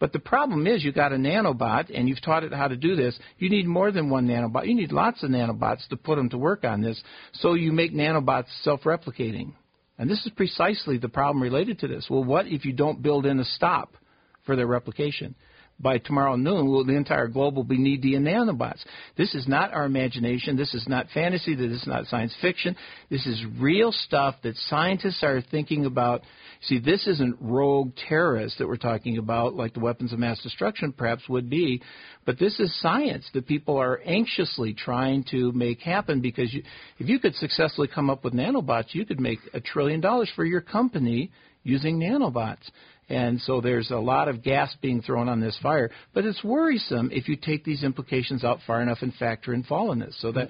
But 0.01 0.13
the 0.13 0.19
problem 0.19 0.65
is 0.65 0.83
you 0.83 0.91
got 0.91 1.13
a 1.13 1.15
nanobot 1.15 1.95
and 1.95 2.09
you've 2.09 2.23
taught 2.23 2.43
it 2.43 2.51
how 2.51 2.67
to 2.67 2.75
do 2.75 2.95
this. 2.95 3.17
You 3.37 3.51
need 3.51 3.67
more 3.67 3.91
than 3.91 4.09
one 4.09 4.27
nanobot. 4.27 4.67
You 4.67 4.73
need 4.73 4.91
lots 4.91 5.21
of 5.21 5.29
nanobots 5.29 5.87
to 5.89 5.95
put 5.95 6.15
them 6.15 6.27
to 6.31 6.39
work 6.39 6.63
on 6.63 6.81
this. 6.81 6.99
So 7.33 7.53
you 7.53 7.71
make 7.71 7.93
nanobots 7.93 8.47
self-replicating. 8.63 9.53
And 9.99 10.09
this 10.09 10.25
is 10.25 10.31
precisely 10.35 10.97
the 10.97 11.07
problem 11.07 11.43
related 11.43 11.77
to 11.81 11.87
this. 11.87 12.07
Well, 12.09 12.23
what 12.23 12.47
if 12.47 12.65
you 12.65 12.73
don't 12.73 13.03
build 13.03 13.27
in 13.27 13.39
a 13.39 13.45
stop 13.45 13.95
for 14.43 14.55
their 14.55 14.65
replication? 14.65 15.35
By 15.81 15.97
tomorrow 15.97 16.35
noon, 16.35 16.67
will 16.67 16.85
the 16.85 16.95
entire 16.95 17.27
globe 17.27 17.55
will 17.55 17.63
be 17.63 17.77
knee-deep 17.77 18.15
in 18.15 18.23
nanobots. 18.23 18.83
This 19.17 19.33
is 19.33 19.47
not 19.47 19.73
our 19.73 19.85
imagination. 19.85 20.55
This 20.55 20.73
is 20.73 20.87
not 20.87 21.07
fantasy. 21.13 21.55
This 21.55 21.81
is 21.81 21.87
not 21.87 22.05
science 22.07 22.35
fiction. 22.41 22.75
This 23.09 23.25
is 23.25 23.43
real 23.59 23.91
stuff 23.91 24.35
that 24.43 24.55
scientists 24.57 25.23
are 25.23 25.41
thinking 25.41 25.85
about 25.85 26.21
See, 26.63 26.77
this 26.77 27.07
isn't 27.07 27.37
rogue 27.41 27.93
terrorists 28.07 28.59
that 28.59 28.67
we're 28.67 28.75
talking 28.75 29.17
about, 29.17 29.55
like 29.55 29.73
the 29.73 29.79
weapons 29.79 30.13
of 30.13 30.19
mass 30.19 30.39
destruction 30.43 30.93
perhaps 30.93 31.27
would 31.27 31.49
be, 31.49 31.81
but 32.23 32.37
this 32.37 32.59
is 32.59 32.79
science 32.81 33.27
that 33.33 33.47
people 33.47 33.77
are 33.77 33.99
anxiously 34.05 34.75
trying 34.75 35.23
to 35.31 35.51
make 35.53 35.79
happen 35.81 36.21
because 36.21 36.53
you, 36.53 36.61
if 36.99 37.09
you 37.09 37.17
could 37.17 37.33
successfully 37.35 37.87
come 37.87 38.11
up 38.11 38.23
with 38.23 38.35
nanobots, 38.35 38.93
you 38.93 39.07
could 39.07 39.19
make 39.19 39.39
a 39.55 39.59
trillion 39.59 40.01
dollars 40.01 40.31
for 40.35 40.45
your 40.45 40.61
company 40.61 41.31
using 41.63 41.99
nanobots. 41.99 42.69
And 43.11 43.41
so 43.41 43.59
there's 43.59 43.91
a 43.91 43.97
lot 43.97 44.29
of 44.29 44.41
gas 44.41 44.73
being 44.81 45.01
thrown 45.01 45.27
on 45.27 45.41
this 45.41 45.57
fire. 45.61 45.91
But 46.13 46.25
it's 46.25 46.41
worrisome 46.45 47.09
if 47.11 47.27
you 47.27 47.35
take 47.35 47.65
these 47.65 47.83
implications 47.83 48.45
out 48.45 48.59
far 48.65 48.81
enough 48.81 48.99
and 49.01 49.13
factor 49.15 49.53
in 49.53 49.63
fallenness. 49.63 50.19
So 50.21 50.31
that 50.31 50.47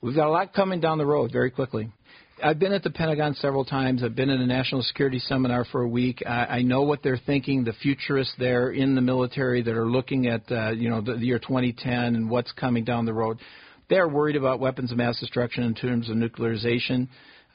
we've 0.00 0.16
got 0.16 0.28
a 0.28 0.30
lot 0.30 0.54
coming 0.54 0.80
down 0.80 0.96
the 0.96 1.04
road 1.04 1.30
very 1.30 1.50
quickly. 1.50 1.90
I've 2.42 2.58
been 2.58 2.72
at 2.72 2.84
the 2.84 2.90
Pentagon 2.90 3.34
several 3.34 3.66
times. 3.66 4.02
I've 4.02 4.14
been 4.14 4.30
in 4.30 4.40
a 4.40 4.46
national 4.46 4.82
security 4.82 5.18
seminar 5.18 5.66
for 5.66 5.82
a 5.82 5.88
week. 5.88 6.22
I, 6.24 6.30
I 6.46 6.62
know 6.62 6.84
what 6.84 7.02
they're 7.02 7.20
thinking. 7.26 7.64
The 7.64 7.74
futurists 7.82 8.34
there 8.38 8.70
in 8.70 8.94
the 8.94 9.00
military 9.02 9.60
that 9.62 9.74
are 9.74 9.90
looking 9.90 10.26
at 10.26 10.50
uh, 10.50 10.70
you 10.70 10.88
know 10.88 11.02
the, 11.02 11.14
the 11.14 11.26
year 11.26 11.38
2010 11.38 11.92
and 11.92 12.30
what's 12.30 12.52
coming 12.52 12.84
down 12.84 13.04
the 13.04 13.12
road. 13.12 13.40
They're 13.90 14.08
worried 14.08 14.36
about 14.36 14.60
weapons 14.60 14.90
of 14.90 14.98
mass 14.98 15.20
destruction 15.20 15.64
in 15.64 15.74
terms 15.74 16.08
of 16.08 16.16
nuclearization. 16.16 17.08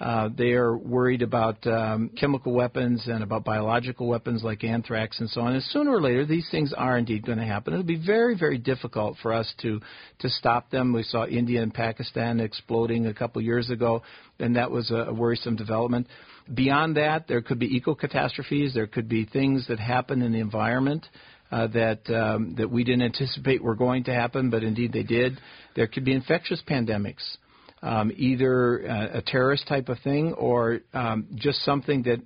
Uh, 0.03 0.27
they 0.37 0.51
are 0.51 0.75
worried 0.75 1.21
about 1.21 1.65
um, 1.65 2.09
chemical 2.19 2.51
weapons 2.51 3.07
and 3.07 3.23
about 3.23 3.45
biological 3.45 4.05
weapons 4.05 4.43
like 4.43 4.65
anthrax 4.65 5.21
and 5.21 5.29
so 5.29 5.39
on. 5.39 5.53
And 5.53 5.63
sooner 5.63 5.91
or 5.91 6.01
later, 6.01 6.25
these 6.25 6.45
things 6.51 6.73
are 6.77 6.97
indeed 6.97 7.25
going 7.25 7.37
to 7.37 7.45
happen. 7.45 7.71
It'll 7.71 7.85
be 7.85 8.05
very, 8.05 8.37
very 8.37 8.57
difficult 8.57 9.15
for 9.21 9.31
us 9.31 9.53
to 9.61 9.79
to 10.19 10.29
stop 10.29 10.69
them. 10.71 10.91
We 10.91 11.03
saw 11.03 11.25
India 11.25 11.63
and 11.63 11.73
Pakistan 11.73 12.41
exploding 12.41 13.05
a 13.05 13.13
couple 13.13 13.41
years 13.41 13.69
ago, 13.69 14.01
and 14.39 14.57
that 14.57 14.69
was 14.69 14.91
a, 14.91 15.05
a 15.07 15.13
worrisome 15.13 15.55
development. 15.55 16.07
Beyond 16.53 16.97
that, 16.97 17.29
there 17.29 17.41
could 17.41 17.59
be 17.59 17.73
eco 17.73 17.95
catastrophes. 17.95 18.73
There 18.73 18.87
could 18.87 19.07
be 19.07 19.23
things 19.23 19.69
that 19.69 19.79
happen 19.79 20.21
in 20.21 20.33
the 20.33 20.39
environment. 20.41 21.05
Uh, 21.49 21.67
that 21.67 22.09
um, 22.09 22.55
that 22.55 22.69
we 22.69 22.83
didn't 22.83 23.03
anticipate 23.03 23.63
were 23.63 23.75
going 23.75 24.03
to 24.05 24.13
happen, 24.13 24.49
but 24.49 24.63
indeed 24.63 24.91
they 24.91 25.03
did. 25.03 25.39
There 25.75 25.87
could 25.87 26.03
be 26.03 26.11
infectious 26.11 26.61
pandemics 26.67 27.37
um, 27.83 28.11
either 28.15 28.79
a, 28.79 29.17
a 29.17 29.21
terrorist 29.21 29.67
type 29.67 29.89
of 29.89 29.99
thing 29.99 30.33
or 30.33 30.79
um, 30.93 31.27
just 31.35 31.63
something 31.63 32.03
that 32.03 32.21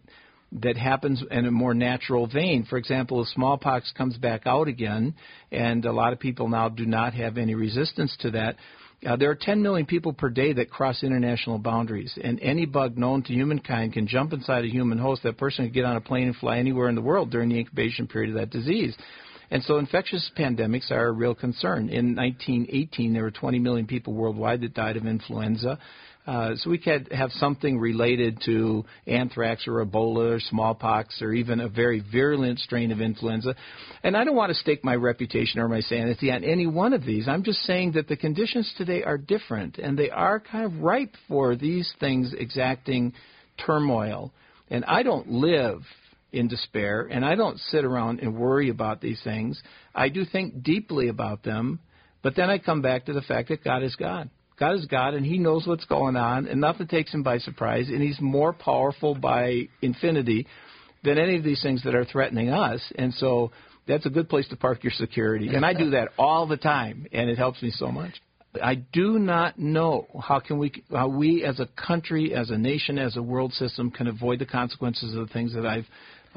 that 0.61 0.77
happens 0.77 1.21
in 1.29 1.45
a 1.45 1.51
more 1.51 1.73
natural 1.73 2.25
vein. 2.25 2.65
For 2.69 2.77
example, 2.77 3.21
if 3.21 3.27
smallpox 3.29 3.91
comes 3.97 4.17
back 4.17 4.43
out 4.45 4.69
again, 4.69 5.13
and 5.51 5.83
a 5.83 5.91
lot 5.91 6.13
of 6.13 6.19
people 6.19 6.47
now 6.47 6.69
do 6.69 6.85
not 6.85 7.13
have 7.15 7.37
any 7.37 7.53
resistance 7.53 8.15
to 8.21 8.31
that. 8.31 8.55
Uh, 9.05 9.15
there 9.15 9.29
are 9.29 9.37
10 9.39 9.61
million 9.61 9.85
people 9.85 10.13
per 10.13 10.29
day 10.29 10.53
that 10.53 10.69
cross 10.69 11.03
international 11.03 11.59
boundaries, 11.59 12.17
and 12.23 12.39
any 12.39 12.65
bug 12.65 12.97
known 12.97 13.23
to 13.23 13.33
humankind 13.33 13.93
can 13.93 14.07
jump 14.07 14.31
inside 14.31 14.63
a 14.63 14.69
human 14.69 14.97
host. 14.97 15.21
That 15.23 15.37
person 15.37 15.65
can 15.65 15.73
get 15.73 15.85
on 15.85 15.97
a 15.97 16.01
plane 16.01 16.27
and 16.27 16.35
fly 16.35 16.57
anywhere 16.59 16.87
in 16.87 16.95
the 16.95 17.01
world 17.01 17.29
during 17.29 17.49
the 17.49 17.59
incubation 17.59 18.07
period 18.07 18.29
of 18.29 18.37
that 18.37 18.49
disease. 18.49 18.95
And 19.49 19.63
so 19.63 19.77
infectious 19.77 20.29
pandemics 20.37 20.91
are 20.91 21.07
a 21.07 21.11
real 21.11 21.35
concern. 21.35 21.89
In 21.89 22.15
1918, 22.15 23.13
there 23.13 23.23
were 23.23 23.31
20 23.31 23.59
million 23.59 23.87
people 23.87 24.13
worldwide 24.13 24.61
that 24.61 24.73
died 24.73 24.97
of 24.97 25.05
influenza. 25.05 25.79
Uh, 26.27 26.55
so 26.57 26.69
we 26.69 26.77
could 26.77 27.07
have 27.13 27.31
something 27.33 27.79
related 27.79 28.41
to 28.43 28.83
anthrax 29.07 29.65
or 29.65 29.85
Ebola 29.85 30.35
or 30.35 30.39
smallpox 30.41 31.21
or 31.21 31.31
even 31.31 31.61
a 31.61 31.69
very 31.69 32.03
virulent 32.11 32.59
strain 32.59 32.91
of 32.91 32.99
influenza. 32.99 33.55
And 34.03 34.17
I 34.17 34.25
don't 34.25 34.35
want 34.35 34.49
to 34.49 34.55
stake 34.55 34.83
my 34.83 34.95
reputation 34.95 35.61
or 35.61 35.69
my 35.69 35.79
sanity 35.79 36.29
on 36.29 36.43
any 36.43 36.67
one 36.67 36.91
of 36.91 37.05
these. 37.05 37.29
I'm 37.29 37.43
just 37.43 37.59
saying 37.59 37.93
that 37.93 38.09
the 38.09 38.17
conditions 38.17 38.73
today 38.77 39.03
are 39.03 39.17
different 39.17 39.77
and 39.77 39.97
they 39.97 40.09
are 40.09 40.41
kind 40.41 40.65
of 40.65 40.81
ripe 40.81 41.15
for 41.29 41.55
these 41.55 41.93
things 42.01 42.33
exacting 42.37 43.13
turmoil. 43.65 44.33
And 44.69 44.83
I 44.83 45.03
don't 45.03 45.29
live 45.29 45.79
in 46.31 46.47
despair, 46.47 47.07
and 47.09 47.25
I 47.25 47.35
don't 47.35 47.59
sit 47.59 47.85
around 47.85 48.19
and 48.19 48.35
worry 48.35 48.69
about 48.69 49.01
these 49.01 49.21
things. 49.23 49.61
I 49.95 50.09
do 50.09 50.25
think 50.25 50.63
deeply 50.63 51.07
about 51.07 51.43
them, 51.43 51.79
but 52.21 52.35
then 52.35 52.49
I 52.49 52.57
come 52.57 52.81
back 52.81 53.05
to 53.05 53.13
the 53.13 53.21
fact 53.21 53.49
that 53.49 53.63
God 53.63 53.83
is 53.83 53.95
God. 53.95 54.29
God 54.59 54.73
is 54.75 54.85
God, 54.85 55.13
and 55.13 55.25
He 55.25 55.37
knows 55.37 55.67
what's 55.67 55.85
going 55.85 56.15
on, 56.15 56.47
and 56.47 56.59
nothing 56.59 56.87
takes 56.87 57.13
Him 57.13 57.23
by 57.23 57.37
surprise, 57.37 57.89
and 57.89 58.01
He's 58.01 58.19
more 58.19 58.53
powerful 58.53 59.15
by 59.15 59.69
infinity 59.81 60.47
than 61.03 61.17
any 61.17 61.37
of 61.37 61.43
these 61.43 61.61
things 61.61 61.83
that 61.83 61.95
are 61.95 62.05
threatening 62.05 62.49
us. 62.49 62.81
And 62.95 63.13
so 63.13 63.51
that's 63.87 64.05
a 64.05 64.09
good 64.09 64.29
place 64.29 64.47
to 64.49 64.55
park 64.55 64.83
your 64.83 64.93
security. 64.93 65.49
And 65.49 65.65
I 65.65 65.73
do 65.73 65.89
that 65.91 66.09
all 66.17 66.47
the 66.47 66.57
time, 66.57 67.05
and 67.11 67.29
it 67.29 67.37
helps 67.37 67.61
me 67.61 67.71
so 67.71 67.91
much. 67.91 68.13
I 68.61 68.75
do 68.75 69.19
not 69.19 69.59
know 69.59 70.07
how 70.19 70.39
can 70.39 70.57
we 70.57 70.83
how 70.91 71.07
we 71.07 71.43
as 71.43 71.59
a 71.59 71.67
country, 71.67 72.33
as 72.33 72.49
a 72.49 72.57
nation, 72.57 72.97
as 72.97 73.15
a 73.15 73.21
world 73.21 73.53
system 73.53 73.91
can 73.91 74.07
avoid 74.07 74.39
the 74.39 74.45
consequences 74.45 75.13
of 75.15 75.27
the 75.27 75.33
things 75.33 75.53
that 75.53 75.65
I've 75.65 75.85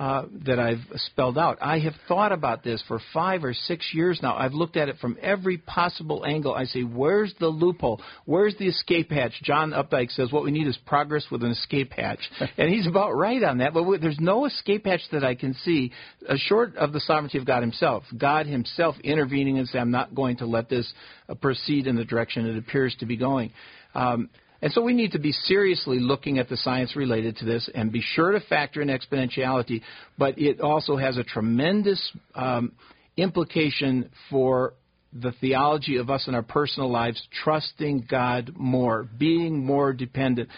uh, 0.00 0.24
that 0.46 0.58
I've 0.58 0.80
spelled 0.94 1.36
out. 1.36 1.58
I 1.60 1.80
have 1.80 1.92
thought 2.08 2.32
about 2.32 2.64
this 2.64 2.82
for 2.88 3.00
five 3.12 3.44
or 3.44 3.52
six 3.52 3.90
years 3.92 4.18
now. 4.22 4.34
I've 4.34 4.54
looked 4.54 4.78
at 4.78 4.88
it 4.88 4.96
from 4.98 5.18
every 5.20 5.58
possible 5.58 6.24
angle. 6.24 6.54
I 6.54 6.64
say, 6.64 6.80
where's 6.84 7.34
the 7.38 7.48
loophole? 7.48 8.00
Where's 8.24 8.56
the 8.56 8.66
escape 8.66 9.10
hatch? 9.10 9.34
John 9.42 9.72
Updike 9.72 10.10
says 10.12 10.32
what 10.32 10.42
we 10.42 10.52
need 10.52 10.66
is 10.66 10.78
progress 10.86 11.26
with 11.30 11.42
an 11.42 11.50
escape 11.50 11.92
hatch, 11.92 12.20
and 12.56 12.70
he's 12.70 12.86
about 12.86 13.14
right 13.14 13.42
on 13.42 13.58
that. 13.58 13.74
But 13.74 14.00
there's 14.00 14.16
no 14.18 14.46
escape 14.46 14.86
hatch 14.86 15.02
that 15.12 15.22
I 15.22 15.34
can 15.34 15.52
see, 15.52 15.92
uh, 16.26 16.36
short 16.38 16.76
of 16.76 16.94
the 16.94 17.00
sovereignty 17.00 17.36
of 17.36 17.44
God 17.44 17.60
Himself. 17.60 18.04
God 18.16 18.46
Himself 18.46 18.96
intervening 19.04 19.58
and 19.58 19.68
saying, 19.68 19.82
"I'm 19.82 19.90
not 19.90 20.14
going 20.14 20.38
to 20.38 20.46
let 20.46 20.70
this 20.70 20.90
uh, 21.28 21.34
proceed 21.34 21.86
in 21.86 21.96
the 21.96 22.06
direction 22.06 22.46
it 22.46 22.56
appears 22.56 22.96
to 23.00 23.04
be 23.06 23.18
going." 23.18 23.52
Um, 23.94 24.30
and 24.62 24.72
so 24.72 24.82
we 24.82 24.92
need 24.92 25.12
to 25.12 25.18
be 25.18 25.32
seriously 25.32 25.98
looking 25.98 26.38
at 26.38 26.48
the 26.48 26.56
science 26.56 26.94
related 26.94 27.36
to 27.38 27.44
this 27.44 27.68
and 27.74 27.90
be 27.90 28.02
sure 28.02 28.32
to 28.32 28.40
factor 28.40 28.82
in 28.82 28.88
exponentiality, 28.88 29.82
but 30.18 30.38
it 30.38 30.60
also 30.60 30.96
has 30.96 31.16
a 31.16 31.24
tremendous 31.24 32.12
um, 32.34 32.72
implication 33.16 34.10
for 34.28 34.74
the 35.12 35.32
theology 35.40 35.96
of 35.96 36.10
us 36.10 36.28
in 36.28 36.34
our 36.34 36.42
personal 36.42 36.90
lives, 36.90 37.20
trusting 37.42 38.06
God 38.08 38.52
more, 38.54 39.08
being 39.18 39.64
more 39.64 39.92
dependent, 39.92 40.48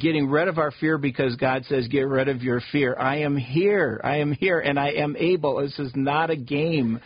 getting 0.00 0.28
rid 0.28 0.48
of 0.48 0.58
our 0.58 0.72
fear 0.72 0.98
because 0.98 1.36
God 1.36 1.64
says, 1.66 1.86
get 1.88 2.02
rid 2.02 2.28
of 2.28 2.42
your 2.42 2.60
fear. 2.72 2.96
I 2.98 3.18
am 3.18 3.36
here. 3.36 4.00
I 4.02 4.16
am 4.16 4.32
here 4.32 4.58
and 4.58 4.78
I 4.78 4.90
am 4.92 5.14
able. 5.16 5.60
This 5.60 5.78
is 5.78 5.92
not 5.94 6.30
a 6.30 6.36
game. 6.36 7.00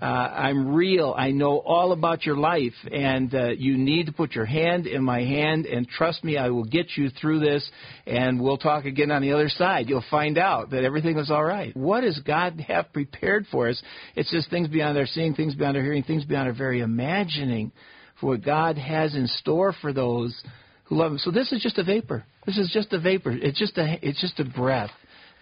Uh, 0.00 0.04
I'm 0.04 0.74
real. 0.74 1.14
I 1.16 1.30
know 1.30 1.58
all 1.58 1.92
about 1.92 2.24
your 2.24 2.36
life, 2.36 2.74
and 2.90 3.34
uh, 3.34 3.48
you 3.50 3.76
need 3.76 4.06
to 4.06 4.12
put 4.12 4.32
your 4.32 4.44
hand 4.44 4.86
in 4.86 5.02
my 5.02 5.20
hand 5.20 5.66
and 5.66 5.88
trust 5.88 6.24
me. 6.24 6.36
I 6.36 6.50
will 6.50 6.64
get 6.64 6.96
you 6.96 7.10
through 7.10 7.40
this, 7.40 7.68
and 8.06 8.40
we'll 8.40 8.58
talk 8.58 8.84
again 8.84 9.10
on 9.10 9.22
the 9.22 9.32
other 9.32 9.48
side. 9.48 9.88
You'll 9.88 10.04
find 10.10 10.38
out 10.38 10.70
that 10.70 10.84
everything 10.84 11.18
is 11.18 11.30
all 11.30 11.44
right. 11.44 11.76
What 11.76 12.02
does 12.02 12.18
God 12.20 12.60
have 12.66 12.92
prepared 12.92 13.46
for 13.50 13.68
us? 13.68 13.82
It's 14.16 14.30
just 14.30 14.50
things 14.50 14.68
beyond 14.68 14.96
our 14.98 15.06
seeing, 15.06 15.34
things 15.34 15.54
beyond 15.54 15.76
our 15.76 15.82
hearing, 15.82 16.02
things 16.02 16.24
beyond 16.24 16.48
our 16.48 16.54
very 16.54 16.80
imagining 16.80 17.72
for 18.20 18.30
what 18.30 18.44
God 18.44 18.78
has 18.78 19.14
in 19.14 19.26
store 19.26 19.74
for 19.80 19.92
those 19.92 20.40
who 20.84 20.96
love 20.96 21.12
Him. 21.12 21.18
So 21.18 21.30
this 21.30 21.52
is 21.52 21.62
just 21.62 21.78
a 21.78 21.84
vapor. 21.84 22.24
This 22.46 22.58
is 22.58 22.70
just 22.72 22.92
a 22.92 23.00
vapor. 23.00 23.32
It's 23.32 23.58
just 23.58 23.76
a 23.78 23.98
it's 24.02 24.20
just 24.20 24.40
a 24.40 24.44
breath. 24.44 24.90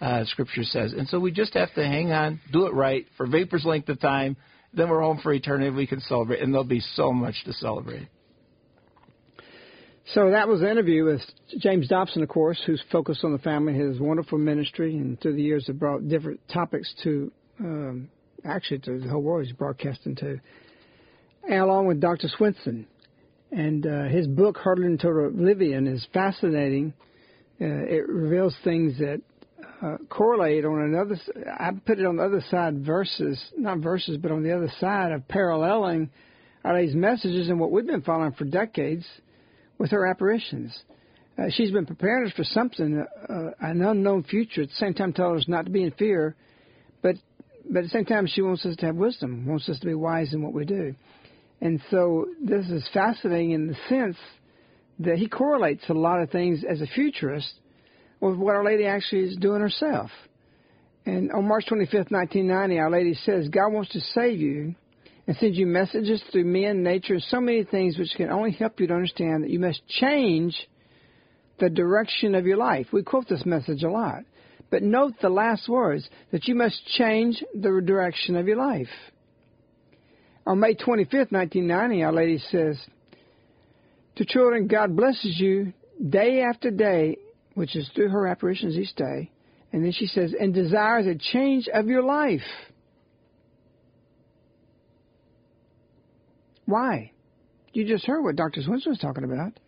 Uh, 0.01 0.23
scripture 0.25 0.63
says, 0.63 0.93
and 0.93 1.09
so 1.09 1.19
we 1.19 1.29
just 1.29 1.53
have 1.53 1.73
to 1.73 1.85
hang 1.85 2.11
on, 2.11 2.39
do 2.53 2.67
it 2.67 2.73
right 2.73 3.05
for 3.17 3.27
vapor's 3.27 3.65
length 3.65 3.89
of 3.89 3.99
time. 3.99 4.37
Then 4.73 4.87
we're 4.89 5.01
home 5.01 5.19
for 5.21 5.33
eternity. 5.33 5.71
We 5.71 5.87
can 5.87 5.99
celebrate, 5.99 6.41
and 6.41 6.53
there'll 6.53 6.63
be 6.63 6.79
so 6.79 7.11
much 7.11 7.35
to 7.45 7.53
celebrate. 7.53 8.07
So 10.13 10.31
that 10.31 10.47
was 10.47 10.61
the 10.61 10.71
interview 10.71 11.05
with 11.05 11.21
James 11.59 11.87
Dobson, 11.87 12.23
of 12.23 12.29
course, 12.29 12.59
who's 12.65 12.81
focused 12.91 13.23
on 13.23 13.31
the 13.31 13.39
family, 13.39 13.73
his 13.73 13.99
wonderful 13.99 14.39
ministry, 14.39 14.95
and 14.95 15.19
through 15.21 15.35
the 15.35 15.41
years 15.41 15.67
have 15.67 15.77
brought 15.77 16.07
different 16.07 16.39
topics 16.51 16.91
to, 17.03 17.31
um, 17.59 18.09
actually, 18.43 18.79
to 18.79 18.99
the 18.99 19.07
whole 19.07 19.21
world 19.21 19.45
he's 19.45 19.55
broadcasting 19.55 20.15
to. 20.15 20.39
And 21.47 21.59
along 21.59 21.87
with 21.87 21.99
Dr. 21.99 22.27
Swenson, 22.37 22.87
and 23.51 23.85
uh, 23.85 24.03
his 24.05 24.25
book, 24.27 24.57
Hurtling 24.57 24.97
Toward 24.97 25.33
Oblivion, 25.33 25.85
is 25.85 26.07
fascinating. 26.11 26.93
Uh, 27.61 27.65
it 27.65 28.07
reveals 28.07 28.55
things 28.63 28.97
that 28.97 29.21
uh, 29.81 29.97
correlate 30.09 30.65
on 30.65 30.81
another. 30.81 31.17
I 31.47 31.71
put 31.85 31.99
it 31.99 32.05
on 32.05 32.17
the 32.17 32.23
other 32.23 32.43
side, 32.49 32.85
verses, 32.85 33.41
not 33.57 33.79
verses, 33.79 34.17
but 34.17 34.31
on 34.31 34.43
the 34.43 34.55
other 34.55 34.71
side 34.79 35.11
of 35.11 35.27
paralleling 35.27 36.09
these 36.75 36.93
messages 36.93 37.49
and 37.49 37.59
what 37.59 37.71
we've 37.71 37.87
been 37.87 38.01
following 38.01 38.33
for 38.33 38.45
decades 38.45 39.05
with 39.77 39.91
her 39.91 40.05
apparitions. 40.05 40.77
Uh, 41.37 41.45
she's 41.49 41.71
been 41.71 41.85
preparing 41.85 42.27
us 42.27 42.33
for 42.35 42.43
something, 42.43 43.05
uh, 43.29 43.33
an 43.61 43.81
unknown 43.81 44.23
future. 44.23 44.63
At 44.63 44.69
the 44.69 44.75
same 44.75 44.93
time, 44.93 45.13
telling 45.13 45.37
us 45.37 45.47
not 45.47 45.65
to 45.65 45.71
be 45.71 45.83
in 45.83 45.91
fear, 45.91 46.35
but 47.01 47.15
but 47.69 47.79
at 47.79 47.83
the 47.83 47.89
same 47.89 48.05
time, 48.05 48.25
she 48.27 48.41
wants 48.41 48.65
us 48.65 48.75
to 48.77 48.87
have 48.87 48.95
wisdom, 48.95 49.45
wants 49.45 49.69
us 49.69 49.79
to 49.79 49.85
be 49.85 49.93
wise 49.93 50.33
in 50.33 50.41
what 50.41 50.53
we 50.53 50.65
do. 50.65 50.95
And 51.61 51.79
so 51.91 52.27
this 52.43 52.67
is 52.67 52.87
fascinating 52.93 53.51
in 53.51 53.67
the 53.67 53.75
sense 53.87 54.17
that 54.99 55.17
he 55.17 55.27
correlates 55.27 55.83
a 55.87 55.93
lot 55.93 56.21
of 56.21 56.31
things 56.31 56.63
as 56.67 56.81
a 56.81 56.87
futurist 56.87 57.53
with 58.19 58.35
what 58.35 58.55
Our 58.55 58.63
Lady 58.63 58.85
actually 58.85 59.21
is 59.21 59.37
doing 59.37 59.61
herself. 59.61 60.09
And 61.05 61.31
on 61.31 61.47
March 61.47 61.65
25th, 61.69 62.11
1990, 62.11 62.79
Our 62.79 62.91
Lady 62.91 63.13
says, 63.13 63.49
God 63.49 63.69
wants 63.69 63.91
to 63.91 63.99
save 63.99 64.39
you 64.39 64.75
and 65.27 65.37
send 65.37 65.55
you 65.55 65.65
messages 65.65 66.23
through 66.31 66.45
men, 66.45 66.83
nature, 66.83 67.13
and 67.13 67.23
so 67.23 67.39
many 67.39 67.63
things 67.63 67.97
which 67.97 68.13
can 68.17 68.29
only 68.29 68.51
help 68.51 68.79
you 68.79 68.87
to 68.87 68.93
understand 68.93 69.43
that 69.43 69.49
you 69.49 69.59
must 69.59 69.85
change 69.87 70.55
the 71.59 71.69
direction 71.69 72.35
of 72.35 72.45
your 72.45 72.57
life. 72.57 72.87
We 72.91 73.03
quote 73.03 73.27
this 73.27 73.45
message 73.45 73.83
a 73.83 73.89
lot. 73.89 74.23
But 74.71 74.83
note 74.83 75.13
the 75.21 75.29
last 75.29 75.67
words 75.67 76.07
that 76.31 76.47
you 76.47 76.55
must 76.55 76.85
change 76.97 77.43
the 77.53 77.81
direction 77.83 78.35
of 78.35 78.47
your 78.47 78.57
life. 78.57 78.87
On 80.45 80.59
May 80.59 80.75
25th, 80.75 81.31
1990, 81.31 82.03
Our 82.03 82.13
Lady 82.13 82.37
says, 82.49 82.79
To 84.15 84.25
children, 84.25 84.67
God 84.67 84.95
blesses 84.95 85.39
you 85.39 85.73
day 86.07 86.41
after 86.41 86.71
day, 86.71 87.17
which 87.59 87.75
is 87.75 87.89
through 87.93 88.07
her 88.07 88.25
apparitions 88.25 88.77
each 88.77 88.95
day. 88.95 89.29
And 89.73 89.83
then 89.83 89.91
she 89.91 90.07
says, 90.07 90.33
and 90.39 90.53
desires 90.53 91.05
a 91.05 91.15
change 91.15 91.67
of 91.67 91.87
your 91.87 92.01
life. 92.01 92.39
Why? 96.65 97.11
You 97.73 97.85
just 97.85 98.05
heard 98.05 98.23
what 98.23 98.37
Dr. 98.37 98.61
Swenson 98.61 98.93
was 98.93 98.99
talking 98.99 99.25
about. 99.25 99.59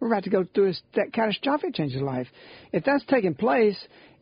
We're 0.00 0.08
about 0.08 0.24
to 0.24 0.30
go 0.30 0.46
through 0.54 0.72
that 0.94 1.12
catastrophic 1.12 1.74
change 1.74 1.94
of 1.96 2.00
life. 2.00 2.28
If 2.72 2.84
that's 2.84 3.04
taking 3.04 3.34
place 3.34 3.76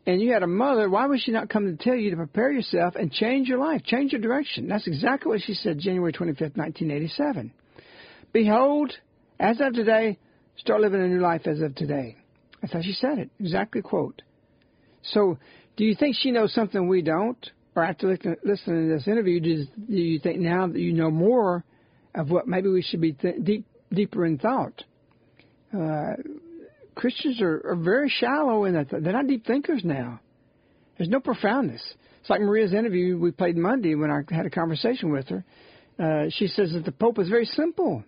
and 0.05 0.21
you 0.21 0.33
had 0.33 0.43
a 0.43 0.49
mother, 0.49 0.91
why 0.91 1.07
would 1.07 1.21
she 1.21 1.31
not 1.31 1.49
come 1.49 1.65
to 1.65 1.81
tell 1.81 1.95
you 1.95 2.11
to 2.11 2.17
prepare 2.17 2.51
yourself 2.51 2.97
and 2.97 3.13
change 3.13 3.47
your 3.47 3.59
life, 3.59 3.85
change 3.85 4.11
your 4.11 4.21
direction? 4.21 4.67
That's 4.67 4.89
exactly 4.89 5.31
what 5.31 5.43
she 5.43 5.55
said 5.55 5.79
January 5.79 6.13
25th, 6.13 6.57
1987. 6.57 7.53
Behold, 8.33 8.93
as 9.39 9.61
of 9.61 9.75
today, 9.75 10.19
start 10.57 10.81
living 10.81 11.01
a 11.01 11.07
new 11.07 11.21
life 11.21 11.47
as 11.47 11.61
of 11.61 11.77
today. 11.77 12.17
That's 12.67 12.75
how 12.75 12.83
she 12.83 12.95
said 12.95 13.19
it. 13.19 13.31
Exactly 13.39 13.81
quote. 13.81 14.23
So, 15.03 15.39
do 15.77 15.85
you 15.85 15.95
think 15.95 16.17
she 16.19 16.33
knows 16.33 16.53
something 16.53 16.89
we 16.89 17.01
don't? 17.01 17.39
Or 17.77 17.85
after 17.85 18.09
listening 18.43 18.89
to 18.89 18.95
this 18.95 19.07
interview, 19.07 19.39
do 19.39 19.67
you 19.87 20.19
think 20.19 20.41
now 20.41 20.67
that 20.67 20.81
you 20.81 20.93
know 20.93 21.11
more 21.11 21.65
of 22.13 22.29
what 22.29 22.49
maybe 22.49 22.69
we 22.69 22.83
should 22.83 23.01
be 23.01 23.13
th- 23.13 23.37
deep, 23.45 23.67
deeper 23.93 24.27
in 24.27 24.39
thought? 24.39 24.83
Uh, 25.73 26.15
Christians 26.97 27.41
are, 27.41 27.63
are 27.65 27.77
very 27.77 28.09
shallow 28.09 28.65
in 28.65 28.75
that. 28.75 28.89
They're 28.91 29.13
not 29.13 29.29
deep 29.29 29.47
thinkers 29.47 29.83
now. 29.85 30.19
There's 30.99 31.11
no 31.11 31.21
profoundness. 31.21 31.83
It's 32.21 32.31
like 32.31 32.41
Maria's 32.41 32.73
interview 32.73 33.17
we 33.17 33.31
played 33.31 33.57
Monday 33.57 33.95
when 33.95 34.11
I 34.11 34.23
had 34.35 34.47
a 34.47 34.51
conversation 34.51 35.13
with 35.13 35.29
her. 35.29 35.45
Uh, 36.01 36.31
she 36.31 36.49
says 36.49 36.73
that 36.73 36.85
the 36.85 36.91
Pope 36.91 37.21
is 37.21 37.29
very 37.29 37.47
simple, 37.47 38.03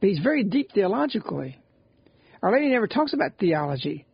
but 0.00 0.08
he's 0.08 0.20
very 0.20 0.44
deep 0.44 0.72
theologically. 0.72 1.59
Our 2.42 2.52
Lady 2.52 2.68
never 2.68 2.86
talks 2.86 3.12
about 3.12 3.32
theology, 3.38 4.06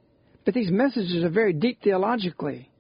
but 0.45 0.55
these 0.55 0.70
messages 0.70 1.22
are 1.22 1.31
very 1.31 1.53
deep 1.53 1.81
theologically. 1.83 2.70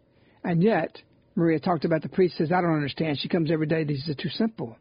And 0.42 0.62
yet, 0.62 0.98
Maria 1.34 1.60
talked 1.60 1.84
about 1.84 2.02
the 2.02 2.08
priest 2.08 2.36
says, 2.36 2.50
I 2.50 2.60
don't 2.60 2.74
understand. 2.74 3.18
She 3.18 3.28
comes 3.28 3.50
every 3.50 3.66
day, 3.66 3.84
these 3.84 4.08
are 4.08 4.14
too 4.14 4.30
simple. 4.30 4.76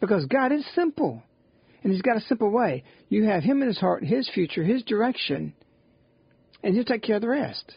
Because 0.00 0.24
God 0.26 0.52
is 0.52 0.64
simple. 0.74 1.22
And 1.82 1.92
He's 1.92 2.02
got 2.02 2.16
a 2.16 2.20
simple 2.22 2.50
way. 2.50 2.84
You 3.08 3.24
have 3.24 3.42
Him 3.42 3.62
in 3.62 3.68
His 3.68 3.78
heart, 3.78 4.02
His 4.04 4.28
future, 4.28 4.64
His 4.64 4.82
direction, 4.82 5.54
and 6.62 6.74
He'll 6.74 6.84
take 6.84 7.02
care 7.02 7.16
of 7.16 7.22
the 7.22 7.28
rest. 7.28 7.72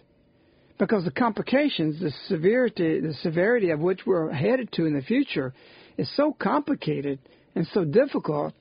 Because 0.79 1.03
the 1.03 1.11
complications, 1.11 1.99
the 1.99 2.11
severity, 2.27 2.99
the 2.99 3.13
severity 3.21 3.69
of 3.69 3.79
which 3.79 4.01
we're 4.05 4.31
headed 4.31 4.71
to 4.73 4.85
in 4.85 4.95
the 4.95 5.03
future, 5.03 5.53
is 5.97 6.09
so 6.15 6.35
complicated 6.39 7.19
and 7.53 7.67
so 7.73 7.83
difficult. 7.83 8.53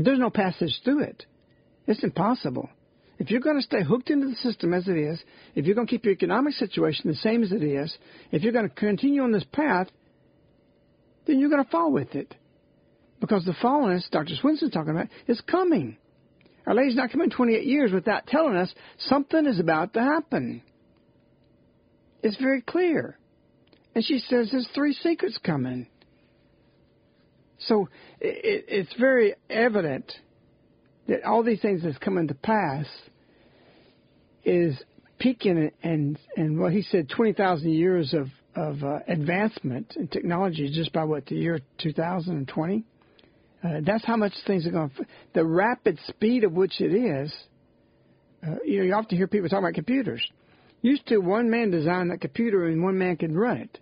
There's 0.00 0.18
no 0.18 0.30
passage 0.30 0.80
through 0.84 1.04
it. 1.04 1.26
It's 1.86 2.02
impossible. 2.02 2.68
If 3.18 3.30
you're 3.30 3.40
going 3.40 3.56
to 3.56 3.62
stay 3.62 3.82
hooked 3.82 4.10
into 4.10 4.28
the 4.28 4.34
system 4.36 4.74
as 4.74 4.88
it 4.88 4.96
is, 4.96 5.22
if 5.54 5.64
you're 5.64 5.74
going 5.74 5.86
to 5.86 5.90
keep 5.90 6.04
your 6.04 6.12
economic 6.12 6.54
situation 6.54 7.10
the 7.10 7.16
same 7.16 7.42
as 7.42 7.52
it 7.52 7.62
is, 7.62 7.96
if 8.30 8.42
you're 8.42 8.52
going 8.52 8.68
to 8.68 8.74
continue 8.74 9.22
on 9.22 9.32
this 9.32 9.44
path, 9.52 9.88
then 11.26 11.38
you're 11.38 11.48
going 11.48 11.64
to 11.64 11.70
fall 11.70 11.92
with 11.92 12.14
it. 12.14 12.34
Because 13.20 13.44
the 13.44 13.52
fallenness 13.52 14.10
Dr. 14.10 14.34
Swenson's 14.36 14.72
talking 14.72 14.90
about 14.90 15.08
is 15.26 15.40
coming. 15.40 15.96
Our 16.66 16.74
Lady's 16.74 16.96
not 16.96 17.10
coming 17.10 17.30
28 17.30 17.64
years 17.64 17.92
without 17.92 18.26
telling 18.26 18.56
us 18.56 18.74
something 18.98 19.46
is 19.46 19.60
about 19.60 19.94
to 19.94 20.02
happen. 20.02 20.62
It's 22.22 22.36
very 22.36 22.60
clear. 22.60 23.16
And 23.94 24.04
she 24.04 24.18
says 24.18 24.50
there's 24.50 24.68
three 24.74 24.92
secrets 24.92 25.38
coming. 25.42 25.86
So 27.60 27.88
it, 28.20 28.64
it's 28.68 28.94
very 29.00 29.34
evident 29.48 30.12
that 31.08 31.24
all 31.24 31.42
these 31.42 31.60
things 31.60 31.82
that's 31.82 31.98
coming 31.98 32.28
to 32.28 32.34
pass 32.34 32.86
is 34.44 34.80
peaking 35.18 35.70
and 35.82 36.18
and 36.36 36.58
what 36.58 36.72
he 36.72 36.82
said 36.82 37.08
20,000 37.08 37.70
years 37.70 38.14
of 38.14 38.28
of 38.54 38.82
uh, 38.82 38.98
advancement 39.08 39.94
in 39.96 40.08
technology 40.08 40.70
just 40.72 40.92
by 40.92 41.04
what 41.04 41.26
the 41.26 41.34
year 41.34 41.60
2020 41.78 42.84
uh, 43.66 43.80
that's 43.84 44.04
how 44.04 44.16
much 44.16 44.32
things 44.46 44.66
are 44.66 44.70
going. 44.70 44.90
The 45.34 45.44
rapid 45.44 45.98
speed 46.08 46.44
of 46.44 46.52
which 46.52 46.80
it 46.80 46.94
is. 46.94 47.34
Uh, 48.46 48.56
you 48.64 48.78
know, 48.78 48.84
you 48.84 48.94
often 48.94 49.16
hear 49.16 49.26
people 49.26 49.48
talk 49.48 49.60
about 49.60 49.74
computers. 49.74 50.24
Used 50.82 51.06
to, 51.08 51.18
one 51.18 51.50
man 51.50 51.70
designed 51.70 52.10
that 52.10 52.20
computer 52.20 52.66
and 52.68 52.82
one 52.82 52.98
man 52.98 53.16
could 53.16 53.34
run 53.34 53.56
it. 53.56 53.78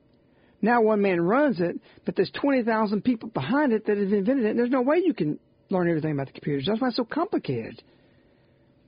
Now 0.62 0.81
one 0.81 1.03
man 1.03 1.20
runs 1.20 1.61
it, 1.61 1.79
but 2.07 2.16
there's 2.16 2.31
20,000 2.41 3.03
people 3.03 3.29
behind 3.29 3.72
it 3.72 3.85
that 3.87 3.99
have 3.99 4.12
invented 4.12 4.47
it, 4.47 4.51
and 4.51 4.59
there's 4.59 4.70
no 4.70 4.81
way 4.81 5.03
you 5.05 5.12
can 5.12 5.39
learn 5.71 5.89
everything 5.89 6.12
about 6.12 6.27
the 6.27 6.33
computers. 6.33 6.67
That's 6.67 6.81
why 6.81 6.89
it's 6.89 6.97
so 6.97 7.05
complicated. 7.05 7.83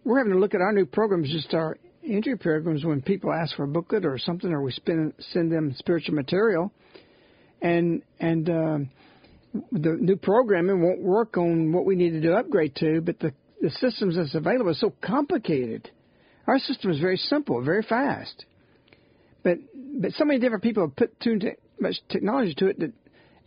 We're 0.04 0.18
having 0.18 0.32
to 0.32 0.38
look 0.38 0.54
at 0.54 0.60
our 0.60 0.72
new 0.72 0.86
programs, 0.86 1.30
just 1.30 1.52
our 1.54 1.78
entry 2.04 2.36
programs, 2.36 2.84
when 2.84 3.02
people 3.02 3.32
ask 3.32 3.56
for 3.56 3.64
a 3.64 3.68
booklet 3.68 4.04
or 4.04 4.18
something, 4.18 4.52
or 4.52 4.62
we 4.62 4.72
spend, 4.72 5.14
send 5.32 5.50
them 5.50 5.74
spiritual 5.78 6.14
material, 6.14 6.72
and 7.60 8.02
and 8.20 8.48
um, 8.48 8.90
the 9.72 9.96
new 9.98 10.16
programming 10.16 10.82
won't 10.82 11.00
work 11.00 11.36
on 11.36 11.72
what 11.72 11.84
we 11.84 11.96
needed 11.96 12.22
to 12.22 12.28
do 12.28 12.34
upgrade 12.34 12.74
to, 12.76 13.00
but 13.00 13.18
the, 13.18 13.32
the 13.60 13.70
systems 13.70 14.16
that's 14.16 14.34
available 14.34 14.70
are 14.70 14.74
so 14.74 14.92
complicated. 15.00 15.90
Our 16.46 16.58
system 16.58 16.90
is 16.90 17.00
very 17.00 17.16
simple, 17.16 17.62
very 17.62 17.82
fast. 17.82 18.44
But 19.42 19.58
but 20.00 20.12
so 20.12 20.24
many 20.24 20.38
different 20.38 20.62
people 20.62 20.86
have 20.86 20.96
put 20.96 21.18
too 21.20 21.38
much 21.80 21.96
technology 22.08 22.54
to 22.54 22.66
it 22.68 22.78
that 22.80 22.92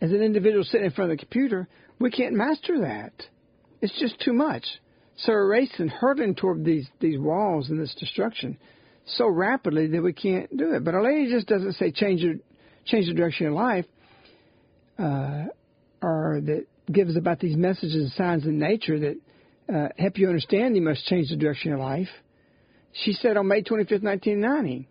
as 0.00 0.10
an 0.10 0.22
individual 0.22 0.64
sitting 0.64 0.86
in 0.86 0.92
front 0.92 1.10
of 1.10 1.18
the 1.18 1.24
computer, 1.24 1.68
we 2.00 2.10
can't 2.10 2.34
master 2.34 2.80
that. 2.80 3.12
It's 3.80 3.98
just 4.00 4.18
too 4.20 4.32
much. 4.32 4.64
So 5.18 5.32
we're 5.32 5.50
racing, 5.50 5.88
hurtling 5.88 6.34
toward 6.34 6.64
these, 6.64 6.88
these 6.98 7.18
walls 7.18 7.68
and 7.68 7.80
this 7.80 7.94
destruction 7.98 8.58
so 9.06 9.28
rapidly 9.28 9.86
that 9.88 10.02
we 10.02 10.12
can't 10.12 10.54
do 10.56 10.74
it. 10.74 10.84
But 10.84 10.94
Our 10.94 11.02
Lady 11.02 11.30
just 11.30 11.46
doesn't 11.46 11.74
say 11.74 11.90
change 11.90 12.20
your, 12.20 12.34
change 12.86 13.06
the 13.06 13.14
direction 13.14 13.46
of 13.46 13.52
your 13.52 13.62
life 13.62 13.84
uh, 14.98 15.44
or 16.02 16.40
that 16.44 16.66
gives 16.90 17.16
about 17.16 17.38
these 17.38 17.56
messages 17.56 17.94
and 17.94 18.12
signs 18.12 18.44
in 18.44 18.58
nature 18.58 18.98
that 18.98 19.16
uh, 19.74 19.88
help 19.98 20.18
you 20.18 20.26
understand 20.26 20.74
you 20.74 20.82
must 20.82 21.04
change 21.06 21.28
the 21.28 21.36
direction 21.36 21.72
of 21.72 21.78
your 21.78 21.86
life. 21.86 22.08
She 22.92 23.12
said 23.12 23.36
on 23.36 23.46
May 23.46 23.62
25th, 23.62 24.02
1990, 24.02 24.88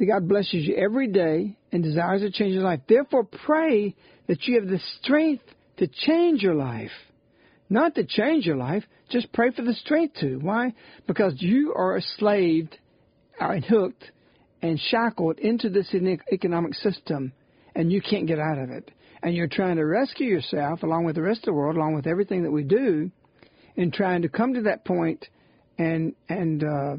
that 0.00 0.06
God 0.06 0.28
blesses 0.28 0.66
you 0.66 0.74
every 0.74 1.06
day 1.06 1.56
and 1.70 1.82
desires 1.82 2.22
to 2.22 2.30
change 2.30 2.54
your 2.54 2.64
life. 2.64 2.80
Therefore, 2.88 3.24
pray 3.24 3.94
that 4.26 4.44
you 4.44 4.58
have 4.58 4.68
the 4.68 4.80
strength 5.00 5.44
to 5.76 5.86
change 5.86 6.42
your 6.42 6.54
life. 6.54 6.90
Not 7.68 7.94
to 7.94 8.04
change 8.04 8.46
your 8.46 8.56
life, 8.56 8.82
just 9.10 9.32
pray 9.32 9.50
for 9.50 9.62
the 9.62 9.74
strength 9.74 10.16
to. 10.20 10.38
Why? 10.38 10.74
Because 11.06 11.34
you 11.36 11.72
are 11.76 11.96
enslaved 11.96 12.76
and 13.38 13.64
hooked 13.64 14.10
and 14.62 14.80
shackled 14.80 15.38
into 15.38 15.68
this 15.68 15.94
economic 16.32 16.74
system 16.74 17.32
and 17.74 17.92
you 17.92 18.00
can't 18.00 18.26
get 18.26 18.38
out 18.38 18.58
of 18.58 18.70
it. 18.70 18.90
And 19.22 19.34
you're 19.34 19.48
trying 19.48 19.76
to 19.76 19.84
rescue 19.84 20.26
yourself 20.26 20.82
along 20.82 21.04
with 21.04 21.14
the 21.14 21.22
rest 21.22 21.40
of 21.40 21.46
the 21.46 21.52
world, 21.52 21.76
along 21.76 21.94
with 21.94 22.06
everything 22.06 22.42
that 22.44 22.50
we 22.50 22.64
do, 22.64 23.10
in 23.76 23.90
trying 23.90 24.22
to 24.22 24.28
come 24.28 24.54
to 24.54 24.62
that 24.62 24.84
point 24.84 25.26
and 25.78 26.14
and 26.28 26.64
uh, 26.64 26.96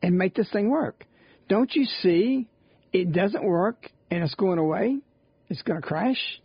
and 0.00 0.16
make 0.16 0.34
this 0.34 0.48
thing 0.52 0.70
work. 0.70 1.04
Don't 1.48 1.74
you 1.74 1.86
see? 2.02 2.46
It 2.92 3.12
doesn't 3.12 3.44
work, 3.44 3.90
and 4.10 4.22
it's 4.22 4.34
going 4.34 4.58
away. 4.58 4.98
It's 5.48 5.62
going 5.62 5.80
to 5.80 5.86
crash. 5.86 6.40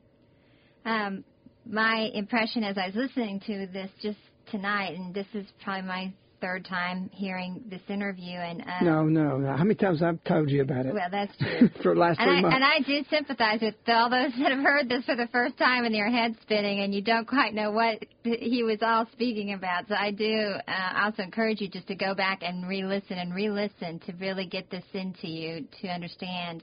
Um, 0.85 1.23
my 1.65 2.09
impression 2.13 2.63
as 2.63 2.77
I 2.77 2.87
was 2.87 2.95
listening 2.95 3.39
to 3.47 3.67
this 3.67 3.89
just 4.01 4.17
tonight, 4.51 4.95
and 4.97 5.13
this 5.13 5.27
is 5.33 5.45
probably 5.63 5.87
my 5.87 6.13
third 6.43 6.65
time 6.65 7.09
hearing 7.13 7.63
this 7.69 7.81
interview. 7.87 8.35
And 8.35 8.61
um, 8.61 8.85
no, 8.85 9.03
no, 9.05 9.37
no. 9.37 9.55
How 9.55 9.63
many 9.63 9.75
times 9.75 10.03
I've 10.03 10.21
told 10.25 10.49
you 10.49 10.61
about 10.61 10.85
it? 10.85 10.93
Well, 10.93 11.07
that's 11.09 11.31
true. 11.37 11.69
for 11.81 11.93
the 11.93 11.99
last 12.01 12.19
and 12.19 12.27
three 12.27 12.37
I, 12.37 12.41
months. 12.41 12.55
And 12.55 12.63
I 12.65 12.79
do 12.85 13.05
sympathize 13.09 13.61
with 13.61 13.75
all 13.87 14.09
those 14.09 14.31
that 14.39 14.51
have 14.51 14.63
heard 14.63 14.89
this 14.89 15.05
for 15.05 15.15
the 15.15 15.29
first 15.31 15.57
time 15.57 15.85
and 15.85 15.95
their 15.95 16.11
head 16.11 16.35
spinning, 16.41 16.81
and 16.81 16.93
you 16.93 17.01
don't 17.01 17.25
quite 17.25 17.53
know 17.53 17.71
what 17.71 18.03
he 18.23 18.61
was 18.63 18.79
all 18.81 19.07
speaking 19.13 19.53
about. 19.53 19.87
So 19.87 19.95
I 19.95 20.11
do 20.11 20.55
uh, 20.67 21.05
also 21.05 21.23
encourage 21.23 21.61
you 21.61 21.69
just 21.69 21.87
to 21.87 21.95
go 21.95 22.13
back 22.13 22.39
and 22.41 22.67
re-listen 22.67 23.17
and 23.17 23.33
re-listen 23.33 23.99
to 24.05 24.13
really 24.19 24.45
get 24.45 24.69
this 24.69 24.83
into 24.91 25.27
you 25.27 25.65
to 25.81 25.87
understand 25.87 26.61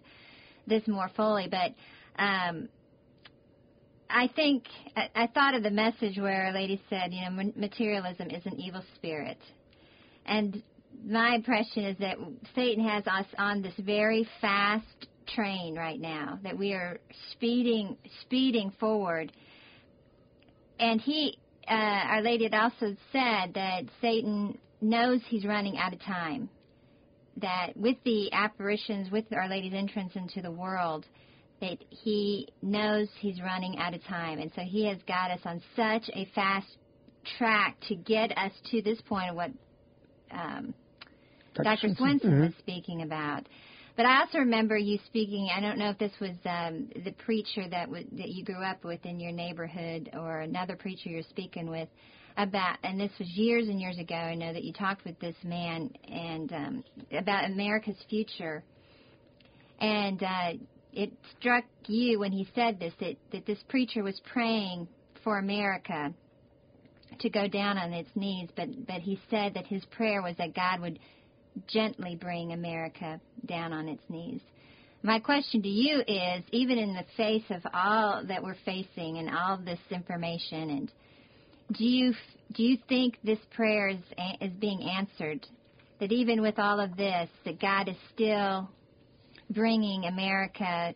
this 0.66 0.86
more 0.86 1.10
fully. 1.16 1.48
But 1.50 1.74
um, 2.22 2.68
I 4.10 4.28
think 4.28 4.64
I, 4.94 5.08
I 5.14 5.26
thought 5.28 5.54
of 5.54 5.62
the 5.62 5.70
message 5.70 6.18
where 6.18 6.48
a 6.48 6.52
lady 6.52 6.82
said, 6.90 7.14
you 7.14 7.22
know, 7.22 7.50
materialism 7.56 8.28
is 8.28 8.44
an 8.44 8.60
evil 8.60 8.82
spirit. 8.96 9.38
And 10.30 10.62
my 11.04 11.34
impression 11.34 11.84
is 11.84 11.98
that 11.98 12.16
Satan 12.54 12.86
has 12.86 13.04
us 13.06 13.26
on 13.36 13.62
this 13.62 13.74
very 13.80 14.26
fast 14.40 14.86
train 15.34 15.76
right 15.76 16.00
now, 16.00 16.38
that 16.44 16.56
we 16.56 16.72
are 16.72 16.98
speeding 17.32 17.96
speeding 18.22 18.72
forward. 18.78 19.32
And 20.78 21.00
he, 21.00 21.36
uh, 21.68 21.74
Our 21.74 22.22
Lady 22.22 22.44
had 22.44 22.54
also 22.54 22.96
said 23.12 23.54
that 23.54 23.82
Satan 24.00 24.56
knows 24.80 25.20
he's 25.28 25.44
running 25.44 25.76
out 25.76 25.92
of 25.92 26.00
time. 26.00 26.48
That 27.38 27.72
with 27.76 27.96
the 28.04 28.32
apparitions, 28.32 29.10
with 29.10 29.24
Our 29.32 29.48
Lady's 29.48 29.74
entrance 29.74 30.12
into 30.14 30.42
the 30.42 30.50
world, 30.50 31.06
that 31.60 31.78
he 31.88 32.48
knows 32.62 33.08
he's 33.18 33.40
running 33.42 33.78
out 33.78 33.94
of 33.94 34.04
time. 34.04 34.38
And 34.38 34.52
so 34.54 34.62
he 34.62 34.86
has 34.86 34.98
got 35.08 35.32
us 35.32 35.40
on 35.44 35.60
such 35.74 36.08
a 36.14 36.24
fast 36.34 36.68
track 37.36 37.78
to 37.88 37.96
get 37.96 38.36
us 38.38 38.52
to 38.70 38.80
this 38.80 39.00
point 39.02 39.30
of 39.30 39.36
what 39.36 39.50
um, 40.32 40.74
Dr. 41.54 41.94
Swenson 41.96 42.30
mm-hmm. 42.30 42.40
was 42.42 42.52
speaking 42.58 43.02
about. 43.02 43.46
But 43.96 44.06
I 44.06 44.20
also 44.20 44.38
remember 44.38 44.78
you 44.78 44.98
speaking. 45.06 45.50
I 45.54 45.60
don't 45.60 45.78
know 45.78 45.90
if 45.90 45.98
this 45.98 46.12
was 46.20 46.36
um, 46.46 46.88
the 47.04 47.12
preacher 47.24 47.68
that 47.68 47.86
w- 47.86 48.06
that 48.12 48.28
you 48.28 48.44
grew 48.44 48.62
up 48.62 48.84
with 48.84 49.04
in 49.04 49.20
your 49.20 49.32
neighborhood, 49.32 50.10
or 50.14 50.40
another 50.40 50.76
preacher 50.76 51.10
you're 51.10 51.22
speaking 51.24 51.68
with 51.68 51.88
about. 52.36 52.78
And 52.82 52.98
this 52.98 53.10
was 53.18 53.28
years 53.30 53.68
and 53.68 53.80
years 53.80 53.98
ago. 53.98 54.14
I 54.14 54.34
know 54.36 54.52
that 54.52 54.64
you 54.64 54.72
talked 54.72 55.04
with 55.04 55.18
this 55.18 55.36
man 55.44 55.90
and 56.08 56.52
um, 56.52 56.84
about 57.12 57.44
America's 57.50 58.02
future. 58.08 58.62
And 59.80 60.22
uh, 60.22 60.52
it 60.92 61.12
struck 61.38 61.64
you 61.86 62.20
when 62.20 62.32
he 62.32 62.48
said 62.54 62.78
this 62.78 62.94
that 63.00 63.16
that 63.32 63.44
this 63.44 63.58
preacher 63.68 64.02
was 64.02 64.20
praying 64.32 64.88
for 65.24 65.38
America 65.38 66.14
to 67.20 67.30
go 67.30 67.48
down 67.48 67.78
on 67.78 67.92
its 67.92 68.10
knees, 68.14 68.48
but 68.56 68.68
but 68.86 69.00
he 69.00 69.20
said 69.30 69.54
that 69.54 69.66
his 69.66 69.84
prayer 69.86 70.22
was 70.22 70.34
that 70.38 70.54
God 70.54 70.80
would 70.80 70.98
gently 71.68 72.16
bring 72.16 72.52
America 72.52 73.20
down 73.46 73.72
on 73.72 73.88
its 73.88 74.02
knees. 74.08 74.40
My 75.02 75.18
question 75.18 75.62
to 75.62 75.68
you 75.68 76.00
is, 76.06 76.42
even 76.52 76.78
in 76.78 76.94
the 76.94 77.04
face 77.16 77.44
of 77.50 77.62
all 77.72 78.22
that 78.26 78.42
we're 78.42 78.56
facing 78.64 79.18
and 79.18 79.30
all 79.30 79.56
this 79.56 79.80
information, 79.90 80.70
and 80.70 80.92
do 81.72 81.84
you 81.84 82.14
do 82.52 82.62
you 82.62 82.78
think 82.88 83.18
this 83.24 83.38
prayer 83.54 83.88
is 83.88 84.00
is 84.40 84.52
being 84.60 84.82
answered? 84.82 85.46
That 86.00 86.12
even 86.12 86.40
with 86.40 86.58
all 86.58 86.80
of 86.80 86.96
this, 86.96 87.28
that 87.44 87.60
God 87.60 87.88
is 87.88 87.96
still 88.14 88.70
bringing 89.50 90.04
America 90.04 90.94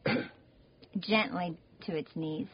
gently 0.98 1.56
to 1.86 1.96
its 1.96 2.10
knees. 2.14 2.46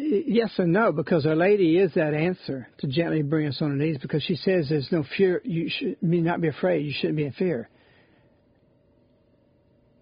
Yes 0.00 0.52
and 0.58 0.72
no, 0.72 0.92
because 0.92 1.26
Our 1.26 1.34
Lady 1.34 1.76
is 1.76 1.92
that 1.94 2.14
answer 2.14 2.68
to 2.78 2.86
gently 2.86 3.22
bring 3.22 3.48
us 3.48 3.58
on 3.60 3.70
our 3.72 3.76
knees. 3.76 3.98
Because 4.00 4.22
she 4.22 4.36
says 4.36 4.68
there's 4.68 4.90
no 4.92 5.04
fear. 5.16 5.42
You 5.44 5.68
should 5.68 5.96
not 6.00 6.40
be 6.40 6.48
afraid. 6.48 6.86
You 6.86 6.92
shouldn't 6.92 7.16
be 7.16 7.24
in 7.24 7.32
fear. 7.32 7.68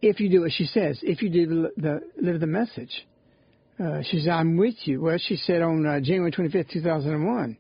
If 0.03 0.21
you 0.21 0.29
do 0.29 0.43
what 0.43 0.53
she 0.53 0.67
says, 0.67 1.01
if 1.03 1.23
you 1.23 1.31
do 1.31 1.47
the, 1.47 1.71
the 1.81 2.01
live 2.23 2.41
the 2.41 2.47
message, 2.47 3.07
uh, 3.83 4.03
she 4.03 4.19
says, 4.19 4.29
"I'm 4.29 4.59
with 4.59 4.75
you." 4.85 5.01
Well, 5.01 5.17
she 5.19 5.37
said 5.37 5.63
on 5.63 5.87
uh, 5.87 6.01
January 6.01 6.31
25th, 6.31 6.71
2001. 6.73 7.57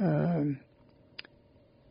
Um, 0.00 0.58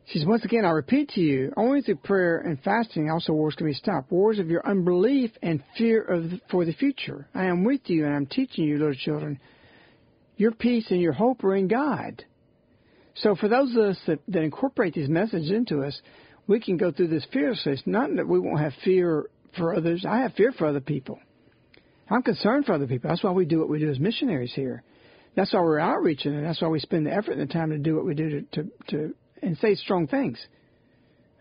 says, 0.06 0.24
once 0.26 0.44
again, 0.44 0.64
I 0.64 0.70
repeat 0.70 1.10
to 1.10 1.20
you, 1.20 1.52
only 1.56 1.80
through 1.80 1.96
prayer 1.96 2.38
and 2.38 2.60
fasting 2.62 3.10
also 3.10 3.32
wars 3.32 3.54
can 3.54 3.66
be 3.66 3.72
stopped. 3.72 4.12
Wars 4.12 4.38
of 4.38 4.48
your 4.48 4.66
unbelief 4.66 5.30
and 5.42 5.62
fear 5.78 6.02
of 6.02 6.30
the, 6.30 6.40
for 6.50 6.64
the 6.64 6.74
future. 6.74 7.26
I 7.34 7.46
am 7.46 7.64
with 7.64 7.82
you 7.86 8.04
and 8.04 8.14
I'm 8.14 8.26
teaching 8.26 8.64
you, 8.64 8.78
little 8.78 8.94
children. 8.94 9.40
Your 10.36 10.52
peace 10.52 10.90
and 10.90 11.00
your 11.00 11.12
hope 11.12 11.42
are 11.44 11.56
in 11.56 11.68
God. 11.68 12.24
So 13.14 13.34
for 13.34 13.48
those 13.48 13.74
of 13.76 13.82
us 13.82 13.98
that, 14.06 14.18
that 14.28 14.42
incorporate 14.42 14.94
these 14.94 15.08
messages 15.08 15.50
into 15.50 15.82
us, 15.82 15.98
we 16.46 16.60
can 16.60 16.76
go 16.76 16.90
through 16.90 17.08
this 17.08 17.26
fearlessness. 17.32 17.82
Not 17.86 18.14
that 18.16 18.28
we 18.28 18.38
won't 18.38 18.60
have 18.60 18.72
fear 18.84 19.26
for 19.56 19.74
others. 19.74 20.04
I 20.06 20.18
have 20.18 20.34
fear 20.34 20.52
for 20.52 20.66
other 20.66 20.80
people. 20.80 21.18
I'm 22.10 22.22
concerned 22.22 22.66
for 22.66 22.74
other 22.74 22.86
people. 22.86 23.08
That's 23.08 23.24
why 23.24 23.30
we 23.30 23.46
do 23.46 23.60
what 23.60 23.70
we 23.70 23.78
do 23.78 23.90
as 23.90 23.98
missionaries 23.98 24.52
here. 24.54 24.82
That's 25.36 25.52
why 25.52 25.60
we're 25.60 25.78
outreaching, 25.78 26.34
and 26.34 26.44
that's 26.44 26.60
why 26.60 26.68
we 26.68 26.78
spend 26.78 27.06
the 27.06 27.12
effort 27.12 27.32
and 27.32 27.48
the 27.48 27.52
time 27.52 27.70
to 27.70 27.78
do 27.78 27.96
what 27.96 28.04
we 28.04 28.14
do 28.14 28.42
to, 28.42 28.42
to, 28.52 28.70
to 28.88 29.14
and 29.42 29.56
say 29.58 29.74
strong 29.74 30.06
things. 30.06 30.38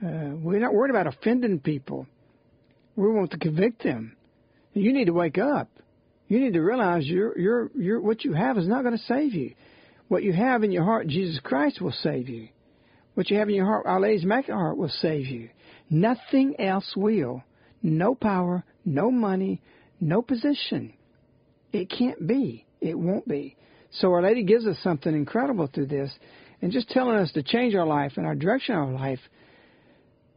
Uh, 0.04 0.36
we're 0.36 0.60
not 0.60 0.74
worried 0.74 0.90
about 0.90 1.08
offending 1.08 1.60
people. 1.60 2.08
We 2.96 3.10
want 3.10 3.32
to 3.32 3.38
convict 3.38 3.84
them. 3.84 4.16
You 4.74 4.92
need 4.94 5.06
to 5.06 5.14
wake 5.14 5.38
up. 5.38 5.70
You 6.28 6.40
need 6.40 6.54
to 6.54 6.62
realize 6.62 7.06
your 7.06 7.38
your 7.38 7.72
your 7.76 8.02
what 8.02 8.24
you 8.24 8.34
have 8.34 8.58
is 8.58 8.68
not 8.68 8.84
going 8.84 8.98
to 8.98 9.04
save 9.04 9.34
you. 9.34 9.54
What 10.08 10.24
you 10.24 10.34
have 10.34 10.64
in 10.64 10.72
your 10.72 10.84
heart, 10.84 11.08
Jesus 11.08 11.40
Christ 11.44 11.82
will 11.82 11.92
save 11.92 12.30
you. 12.30 12.50
What 13.14 13.30
you 13.30 13.38
have 13.38 13.50
in 13.50 13.56
your 13.56 13.66
heart, 13.66 13.86
Our 13.86 14.00
Lady's 14.00 14.24
Immaculate 14.24 14.60
Heart 14.60 14.78
will 14.78 14.90
save 14.90 15.28
you. 15.28 15.50
Nothing 15.90 16.56
else 16.60 16.92
will. 16.96 17.44
No 17.82 18.16
power, 18.16 18.64
no 18.86 19.12
money, 19.12 19.62
no 20.00 20.22
position. 20.22 20.94
It 21.72 21.90
can't 21.90 22.26
be. 22.26 22.66
It 22.82 22.98
won't 22.98 23.28
be. 23.28 23.56
So 23.92 24.12
Our 24.14 24.24
Lady 24.24 24.44
gives 24.44 24.66
us 24.66 24.78
something 24.82 25.14
incredible 25.14 25.68
through 25.68 25.88
this 25.88 26.12
and 26.64 26.72
just 26.72 26.90
telling 26.90 27.18
us 27.18 27.30
to 27.34 27.44
change 27.44 27.76
our 27.76 27.86
life 27.86 28.14
and 28.16 28.26
our 28.26 28.36
direction 28.36 28.74
of 28.74 28.90
life 28.92 29.20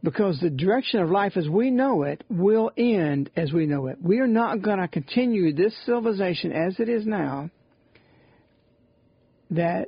because 0.03 0.37
the 0.41 0.49
direction 0.49 0.99
of 0.99 1.09
life 1.09 1.37
as 1.37 1.47
we 1.47 1.71
know 1.71 2.03
it 2.03 2.21
will 2.29 2.69
end 2.75 3.31
as 3.37 3.53
we 3.53 3.65
know 3.65 3.87
it. 3.87 3.97
We 4.01 4.19
are 4.19 4.27
not 4.27 4.61
going 4.61 4.79
to 4.79 4.89
continue 4.89 5.53
this 5.53 5.73
civilization 5.85 6.51
as 6.51 6.81
it 6.81 6.89
is 6.89 7.05
now 7.05 7.49
that 9.51 9.87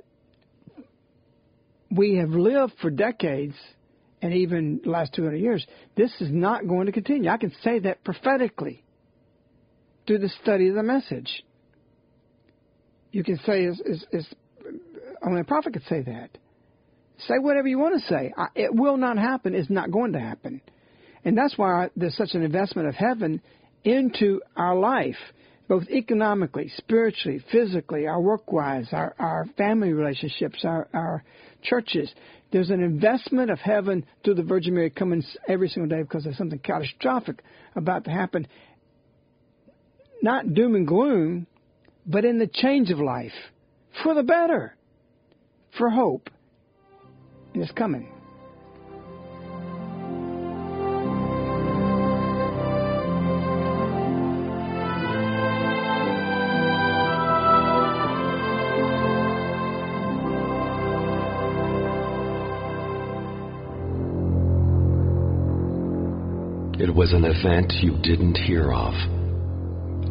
we 1.92 2.16
have 2.16 2.30
lived 2.30 2.72
for 2.82 2.90
decades 2.90 3.56
and 4.22 4.34
even 4.34 4.80
the 4.82 4.92
last 4.92 5.14
200 5.16 5.36
years. 5.36 5.68
This 5.98 6.12
is 6.22 6.32
not 6.32 6.70
going 6.70 6.86
to 6.86 6.94
continue. 6.94 7.30
I 7.30 7.36
can 7.36 7.52
say 7.66 7.80
that 7.80 8.06
prophetically 8.06 8.86
through 10.08 10.20
the 10.20 10.30
study 10.42 10.70
of 10.70 10.76
the 10.76 10.84
message. 10.84 11.44
You 13.12 13.26
can 13.26 13.40
say 13.40 13.66
as, 13.66 13.82
as, 13.82 14.06
as 14.14 14.28
only 15.26 15.42
a 15.42 15.44
prophet 15.44 15.74
could 15.74 15.86
say 15.90 16.02
that. 16.02 16.30
Say 17.28 17.36
whatever 17.40 17.68
you 17.68 17.78
want 17.80 18.02
to 18.02 18.08
say. 18.08 18.34
It 18.56 18.74
will 18.74 18.98
not 18.98 19.18
happen. 19.18 19.54
It's 19.54 19.70
not 19.70 19.92
going 19.92 20.14
to 20.14 20.20
happen. 20.20 20.62
And 21.26 21.38
that's 21.38 21.58
why 21.58 21.90
there's 21.96 22.16
such 22.16 22.34
an 22.34 22.44
investment 22.44 22.88
of 22.88 22.96
heaven 22.96 23.42
into 23.84 24.42
our 24.56 24.76
life, 24.76 25.18
both 25.68 25.84
economically, 25.90 26.72
spiritually, 26.78 27.44
physically, 27.52 28.08
our 28.08 28.22
work 28.22 28.52
wise, 28.52 28.88
our, 28.94 29.16
our 29.20 29.46
family 29.58 29.92
relationships, 29.92 30.64
our, 30.64 30.88
our 30.94 31.24
churches. 31.62 32.10
There's 32.52 32.70
an 32.70 32.82
investment 32.82 33.52
of 33.52 33.60
heaven 33.60 34.06
through 34.24 34.36
the 34.36 34.44
Virgin 34.44 34.74
Mary 34.74 34.90
coming 34.90 35.24
every 35.48 35.68
single 35.68 35.90
day 35.96 36.02
because 36.02 36.24
there's 36.24 36.38
something 36.38 36.60
catastrophic 36.60 37.44
about 37.76 38.06
to 38.06 38.12
happen. 38.12 38.48
not 40.22 40.54
doom 40.54 40.76
and 40.76 40.88
gloom, 40.88 41.48
but 42.06 42.26
in 42.26 42.40
the 42.40 42.48
change 42.48 42.90
of 42.92 43.00
life 43.00 43.34
for 44.04 44.14
the 44.14 44.24
better, 44.24 44.76
for 45.78 45.90
hope. 45.90 46.30
And 47.54 47.64
it's 47.64 47.72
coming. 47.72 48.12
It 66.82 66.96
was 66.96 67.12
an 67.12 67.26
event 67.26 67.74
you 67.82 67.98
didn't 68.02 68.38
hear 68.38 68.72
of. 68.72 68.94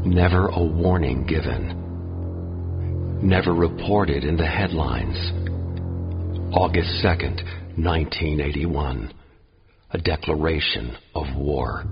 Never 0.04 0.48
a 0.48 0.62
warning 0.62 1.24
given. 1.26 1.74
Never 3.22 3.54
reported 3.54 4.22
in 4.22 4.36
the 4.36 4.46
headlines. 4.46 5.47
August 6.52 7.04
2nd, 7.04 7.44
1981. 7.76 9.12
A 9.90 9.98
declaration 9.98 10.96
of 11.14 11.36
war. 11.36 11.84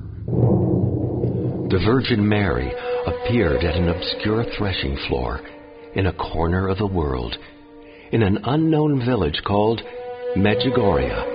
The 1.68 1.78
Virgin 1.84 2.26
Mary 2.26 2.72
appeared 3.06 3.62
at 3.62 3.76
an 3.76 3.90
obscure 3.90 4.46
threshing 4.56 4.96
floor 5.08 5.42
in 5.94 6.06
a 6.06 6.12
corner 6.14 6.68
of 6.68 6.78
the 6.78 6.86
world 6.86 7.36
in 8.12 8.22
an 8.22 8.38
unknown 8.44 9.04
village 9.04 9.42
called 9.46 9.82
Medjugorje. 10.36 11.32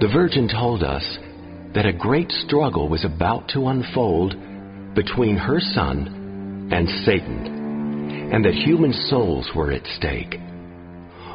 The 0.00 0.10
Virgin 0.12 0.46
told 0.46 0.82
us 0.82 1.18
that 1.74 1.86
a 1.86 1.92
great 1.92 2.30
struggle 2.30 2.90
was 2.90 3.06
about 3.06 3.48
to 3.54 3.68
unfold 3.68 4.34
between 4.94 5.38
her 5.38 5.58
son 5.58 6.68
and 6.70 6.86
Satan, 7.06 8.30
and 8.30 8.44
that 8.44 8.52
human 8.52 8.92
souls 8.92 9.48
were 9.56 9.72
at 9.72 9.86
stake. 9.96 10.36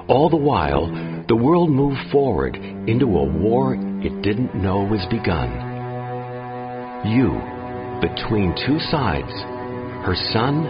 All 0.10 0.28
the 0.28 0.38
while, 0.38 0.88
the 1.28 1.36
world 1.36 1.70
moved 1.70 2.10
forward 2.12 2.55
into 2.55 3.05
a 3.05 3.24
war 3.24 3.76
it 3.76 4.24
didn't 4.24 4.55
know 4.55 4.82
was 4.82 5.05
begun. 5.12 5.51
You, 7.05 7.38
between 8.01 8.55
two 8.66 8.80
sides, 8.89 9.30
her 9.30 10.16
son 10.34 10.66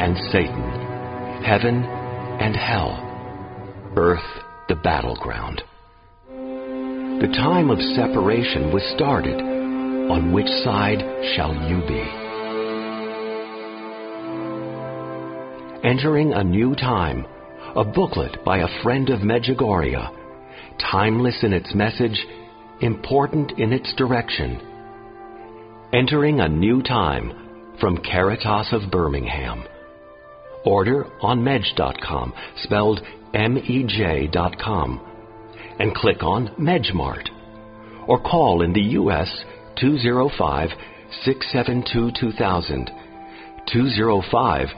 and 0.00 0.16
Satan, 0.32 1.44
heaven 1.44 1.84
and 2.40 2.56
hell, 2.56 2.96
earth 3.94 4.24
the 4.70 4.76
battleground. 4.76 5.62
The 7.20 7.28
time 7.36 7.68
of 7.68 7.82
separation 7.94 8.72
was 8.72 8.82
started. 8.96 9.38
On 10.08 10.32
which 10.32 10.48
side 10.64 11.00
shall 11.36 11.52
you 11.68 11.82
be? 11.86 12.00
Entering 15.86 16.32
a 16.32 16.42
New 16.42 16.74
Time, 16.74 17.26
a 17.76 17.84
booklet 17.84 18.44
by 18.44 18.58
a 18.58 18.82
friend 18.82 19.10
of 19.10 19.20
Medjugorje, 19.20 20.14
timeless 20.90 21.42
in 21.42 21.52
its 21.52 21.74
message, 21.74 22.26
important 22.80 23.52
in 23.58 23.72
its 23.72 23.92
direction. 23.94 24.60
Entering 25.92 26.40
a 26.40 26.48
New 26.48 26.82
Time 26.82 27.76
from 27.80 27.98
Caritas 27.98 28.72
of 28.72 28.90
Birmingham. 28.90 29.64
Order 30.64 31.06
on 31.22 31.40
Medj.com, 31.40 32.34
spelled 32.56 33.00
M-E-J.com 33.34 35.00
and 35.78 35.94
click 35.94 36.22
on 36.22 36.48
MedjMart. 36.58 37.28
Or 38.06 38.20
call 38.20 38.62
in 38.62 38.72
the 38.72 38.80
U.S. 38.80 39.44
205 39.80 40.70
672 41.24 42.10
2000. 42.18 42.90
205 43.72 44.68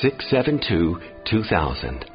672 0.00 1.00
2000. 1.24 2.11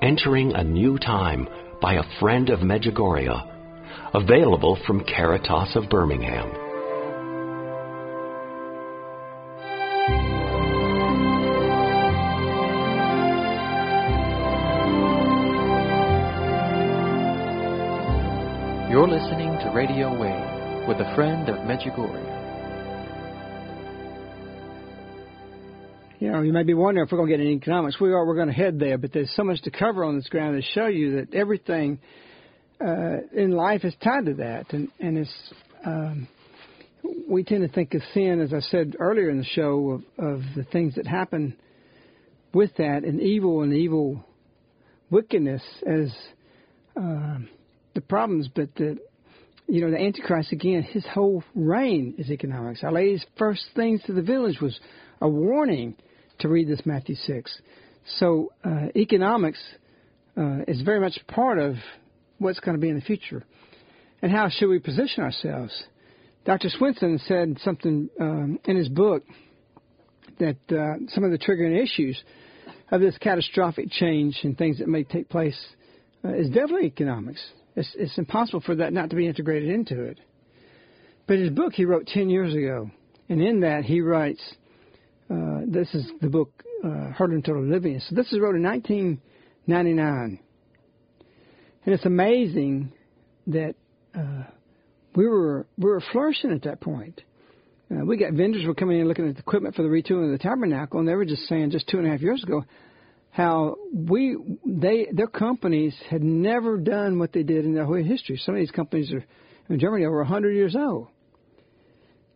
Entering 0.00 0.52
a 0.54 0.62
New 0.62 0.96
Time 0.96 1.48
by 1.82 1.94
a 1.94 2.04
friend 2.20 2.50
of 2.50 2.60
Medjugorje. 2.60 3.34
Available 4.14 4.78
from 4.86 5.02
Caritas 5.02 5.74
of 5.74 5.90
Birmingham. 5.90 6.48
You're 18.88 19.08
listening 19.08 19.50
to 19.64 19.72
Radio 19.74 20.16
Wave 20.16 20.86
with 20.86 20.98
a 20.98 21.12
friend 21.16 21.48
of 21.48 21.56
Medjugorje. 21.66 22.37
You 26.20 26.32
know, 26.32 26.42
you 26.42 26.52
may 26.52 26.64
be 26.64 26.74
wondering 26.74 27.06
if 27.06 27.12
we're 27.12 27.18
going 27.18 27.30
to 27.30 27.36
get 27.36 27.46
into 27.46 27.56
economics. 27.62 28.00
We 28.00 28.12
are. 28.12 28.26
We're 28.26 28.34
going 28.34 28.48
to 28.48 28.52
head 28.52 28.80
there, 28.80 28.98
but 28.98 29.12
there's 29.12 29.32
so 29.36 29.44
much 29.44 29.62
to 29.62 29.70
cover 29.70 30.04
on 30.04 30.16
this 30.16 30.26
ground 30.26 30.60
to 30.60 30.68
show 30.72 30.86
you 30.86 31.16
that 31.16 31.32
everything 31.32 32.00
uh, 32.84 33.18
in 33.32 33.52
life 33.52 33.84
is 33.84 33.94
tied 34.02 34.26
to 34.26 34.34
that, 34.34 34.72
and 34.72 34.90
and 34.98 35.18
it's. 35.18 35.52
Um, 35.84 36.26
we 37.28 37.44
tend 37.44 37.62
to 37.62 37.72
think 37.72 37.94
of 37.94 38.02
sin, 38.12 38.40
as 38.40 38.52
I 38.52 38.58
said 38.58 38.96
earlier 38.98 39.30
in 39.30 39.38
the 39.38 39.44
show, 39.44 40.02
of, 40.18 40.24
of 40.32 40.42
the 40.56 40.64
things 40.64 40.96
that 40.96 41.06
happen 41.06 41.56
with 42.52 42.74
that, 42.78 43.04
and 43.04 43.20
evil 43.20 43.62
and 43.62 43.72
evil 43.72 44.24
wickedness 45.10 45.62
as 45.86 46.12
uh, 46.96 47.38
the 47.94 48.00
problems, 48.00 48.48
but 48.52 48.74
the 48.74 48.98
you 49.68 49.82
know 49.82 49.92
the 49.92 49.98
Antichrist 49.98 50.50
again, 50.50 50.82
his 50.82 51.06
whole 51.06 51.44
reign 51.54 52.14
is 52.18 52.28
economics. 52.28 52.82
Our 52.82 52.90
Lady's 52.90 53.24
first 53.38 53.64
things 53.76 54.02
to 54.06 54.12
the 54.12 54.22
village 54.22 54.60
was 54.60 54.80
a 55.20 55.28
warning 55.28 55.94
to 56.40 56.48
read 56.48 56.68
this 56.68 56.82
Matthew 56.84 57.14
six. 57.14 57.56
So 58.18 58.52
uh, 58.64 58.86
economics 58.96 59.62
uh, 60.36 60.60
is 60.66 60.82
very 60.82 61.00
much 61.00 61.18
part 61.26 61.58
of 61.58 61.74
what's 62.38 62.60
going 62.60 62.76
to 62.76 62.80
be 62.80 62.88
in 62.88 62.96
the 62.96 63.02
future, 63.02 63.44
and 64.22 64.32
how 64.32 64.48
should 64.48 64.68
we 64.68 64.78
position 64.78 65.24
ourselves? 65.24 65.84
Dr. 66.44 66.68
Swenson 66.70 67.18
said 67.26 67.58
something 67.62 68.08
um, 68.20 68.58
in 68.64 68.76
his 68.76 68.88
book 68.88 69.24
that 70.38 70.56
uh, 70.70 71.04
some 71.08 71.24
of 71.24 71.30
the 71.30 71.38
triggering 71.38 71.82
issues 71.82 72.22
of 72.90 73.00
this 73.00 73.16
catastrophic 73.18 73.90
change 73.90 74.38
and 74.42 74.56
things 74.56 74.78
that 74.78 74.88
may 74.88 75.04
take 75.04 75.28
place 75.28 75.58
uh, 76.24 76.32
is 76.34 76.48
definitely 76.48 76.86
economics. 76.86 77.44
It's, 77.76 77.90
it's 77.96 78.18
impossible 78.18 78.60
for 78.60 78.76
that 78.76 78.92
not 78.92 79.10
to 79.10 79.16
be 79.16 79.26
integrated 79.26 79.68
into 79.68 80.02
it. 80.04 80.20
But 81.26 81.38
his 81.38 81.50
book 81.50 81.74
he 81.74 81.84
wrote 81.84 82.06
10 82.06 82.30
years 82.30 82.54
ago, 82.54 82.90
and 83.28 83.42
in 83.42 83.60
that 83.60 83.84
he 83.84 84.00
writes, 84.00 84.42
uh, 85.30 85.60
this 85.66 85.94
is 85.94 86.06
the 86.20 86.28
book, 86.28 86.64
uh, 86.84 87.12
Hurtling 87.12 87.42
Toward 87.42 87.64
Oblivion. 87.64 88.00
So 88.00 88.14
this 88.14 88.32
is 88.32 88.38
wrote 88.40 88.56
in 88.56 88.62
1999. 88.62 90.40
And 91.84 91.94
it's 91.94 92.06
amazing 92.06 92.92
that 93.48 93.74
uh, 94.14 94.44
we 95.14 95.26
were 95.26 95.66
we 95.76 95.90
were 95.90 96.02
flourishing 96.12 96.52
at 96.52 96.62
that 96.62 96.80
point. 96.80 97.22
Uh, 97.90 98.04
we 98.04 98.16
got 98.16 98.32
vendors 98.34 98.66
were 98.66 98.74
coming 98.74 99.00
in 99.00 99.08
looking 99.08 99.28
at 99.28 99.34
the 99.34 99.40
equipment 99.40 99.74
for 99.74 99.82
the 99.82 99.88
retooling 99.88 100.26
of 100.26 100.38
the 100.38 100.42
tabernacle, 100.42 100.98
and 101.00 101.08
they 101.08 101.14
were 101.14 101.24
just 101.24 101.46
saying 101.48 101.70
just 101.70 101.88
two 101.88 101.98
and 101.98 102.06
a 102.06 102.10
half 102.10 102.20
years 102.20 102.42
ago, 102.42 102.64
how 103.30 103.76
we 103.92 104.36
they 104.66 105.08
their 105.12 105.26
companies 105.26 105.94
had 106.10 106.22
never 106.22 106.76
done 106.76 107.18
what 107.18 107.32
they 107.32 107.42
did 107.42 107.64
in 107.64 107.74
their 107.74 107.84
whole 107.84 108.02
history. 108.02 108.36
Some 108.36 108.54
of 108.54 108.60
these 108.60 108.70
companies 108.70 109.12
are 109.12 109.24
in 109.68 109.78
Germany 109.78 110.04
over 110.04 110.18
100 110.18 110.52
years 110.52 110.76
old, 110.76 111.08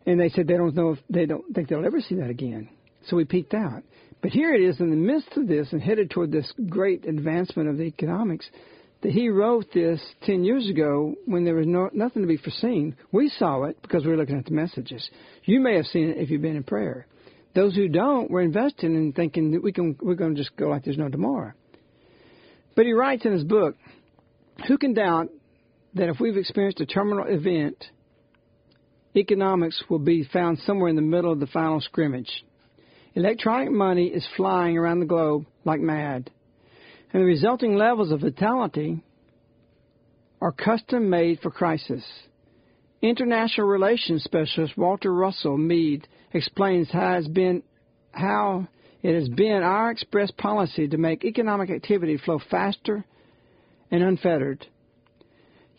and 0.05 0.19
they 0.19 0.29
said 0.29 0.47
they 0.47 0.57
don't 0.57 0.75
know 0.75 0.91
if 0.91 0.99
they 1.09 1.25
don't 1.25 1.53
think 1.53 1.69
they'll 1.69 1.85
ever 1.85 2.01
see 2.01 2.15
that 2.15 2.29
again. 2.29 2.69
So 3.07 3.17
we 3.17 3.25
peaked 3.25 3.53
out. 3.53 3.83
But 4.21 4.31
here 4.31 4.53
it 4.53 4.61
is 4.61 4.79
in 4.79 4.89
the 4.89 4.95
midst 4.95 5.35
of 5.35 5.47
this 5.47 5.73
and 5.73 5.81
headed 5.81 6.09
toward 6.09 6.31
this 6.31 6.51
great 6.69 7.05
advancement 7.05 7.69
of 7.69 7.77
the 7.77 7.83
economics 7.83 8.49
that 9.01 9.11
he 9.11 9.27
wrote 9.27 9.65
this 9.73 10.01
10 10.23 10.45
years 10.45 10.69
ago 10.69 11.13
when 11.25 11.43
there 11.43 11.55
was 11.55 11.67
no, 11.67 11.89
nothing 11.93 12.21
to 12.21 12.27
be 12.27 12.37
foreseen. 12.37 12.95
We 13.11 13.27
saw 13.27 13.63
it 13.65 13.81
because 13.81 14.05
we 14.05 14.11
were 14.11 14.17
looking 14.17 14.37
at 14.37 14.45
the 14.45 14.53
messages. 14.53 15.07
You 15.43 15.59
may 15.59 15.75
have 15.75 15.85
seen 15.87 16.09
it 16.09 16.17
if 16.17 16.29
you've 16.29 16.41
been 16.41 16.55
in 16.55 16.63
prayer. 16.63 17.05
Those 17.53 17.75
who 17.75 17.89
don't 17.89 18.31
were 18.31 18.41
investing 18.41 18.95
and 18.95 19.13
thinking 19.13 19.51
that 19.51 19.61
we 19.61 19.73
can 19.73 19.97
we're 20.01 20.15
going 20.15 20.35
to 20.35 20.41
just 20.41 20.55
go 20.55 20.69
like 20.69 20.85
there's 20.85 20.97
no 20.97 21.09
tomorrow. 21.09 21.51
But 22.75 22.85
he 22.85 22.93
writes 22.93 23.25
in 23.25 23.33
his 23.33 23.43
book, 23.43 23.75
who 24.67 24.77
can 24.77 24.93
doubt 24.93 25.29
that 25.95 26.09
if 26.09 26.19
we've 26.19 26.37
experienced 26.37 26.79
a 26.79 26.85
terminal 26.85 27.25
event, 27.27 27.83
economics 29.15 29.83
will 29.89 29.99
be 29.99 30.23
found 30.23 30.59
somewhere 30.59 30.89
in 30.89 30.95
the 30.95 31.01
middle 31.01 31.31
of 31.31 31.39
the 31.39 31.47
final 31.47 31.81
scrimmage. 31.81 32.43
Electronic 33.15 33.71
money 33.71 34.07
is 34.07 34.27
flying 34.35 34.77
around 34.77 34.99
the 34.99 35.05
globe 35.05 35.45
like 35.65 35.79
mad, 35.79 36.31
and 37.11 37.21
the 37.21 37.25
resulting 37.25 37.75
levels 37.75 38.11
of 38.11 38.21
vitality 38.21 39.03
are 40.41 40.51
custom 40.51 41.09
made 41.09 41.39
for 41.39 41.51
crisis. 41.51 42.03
International 43.03 43.67
relations 43.67 44.23
specialist 44.23 44.77
Walter 44.77 45.13
Russell 45.13 45.57
Mead 45.57 46.07
explains 46.33 46.89
how, 46.91 47.21
been, 47.31 47.61
how 48.11 48.67
it 49.03 49.13
has 49.13 49.29
been 49.29 49.61
our 49.61 49.91
express 49.91 50.31
policy 50.31 50.87
to 50.87 50.97
make 50.97 51.23
economic 51.23 51.69
activity 51.69 52.17
flow 52.17 52.39
faster 52.49 53.05
and 53.91 54.01
unfettered. 54.01 54.65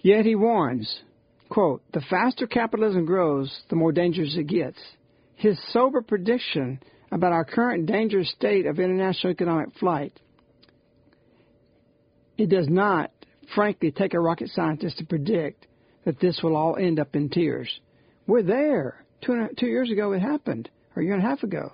Yet 0.00 0.24
he 0.24 0.36
warns, 0.36 1.00
quote, 1.48 1.82
the 1.92 2.02
faster 2.08 2.46
capitalism 2.46 3.06
grows, 3.06 3.62
the 3.70 3.76
more 3.76 3.90
dangerous 3.90 4.36
it 4.36 4.46
gets. 4.46 4.78
his 5.36 5.58
sober 5.72 6.00
prediction 6.00 6.80
about 7.14 7.32
our 7.32 7.44
current 7.44 7.86
dangerous 7.86 8.28
state 8.32 8.66
of 8.66 8.80
international 8.80 9.30
economic 9.30 9.68
flight, 9.78 10.18
it 12.36 12.50
does 12.50 12.68
not, 12.68 13.12
frankly, 13.54 13.92
take 13.92 14.14
a 14.14 14.20
rocket 14.20 14.48
scientist 14.48 14.98
to 14.98 15.06
predict 15.06 15.68
that 16.04 16.18
this 16.18 16.40
will 16.42 16.56
all 16.56 16.76
end 16.76 16.98
up 16.98 17.14
in 17.14 17.30
tears. 17.30 17.80
We're 18.26 18.42
there. 18.42 19.04
Two, 19.24 19.46
two 19.56 19.68
years 19.68 19.92
ago 19.92 20.12
it 20.12 20.20
happened, 20.20 20.68
or 20.96 21.02
a 21.02 21.04
year 21.04 21.14
and 21.14 21.24
a 21.24 21.26
half 21.26 21.44
ago. 21.44 21.72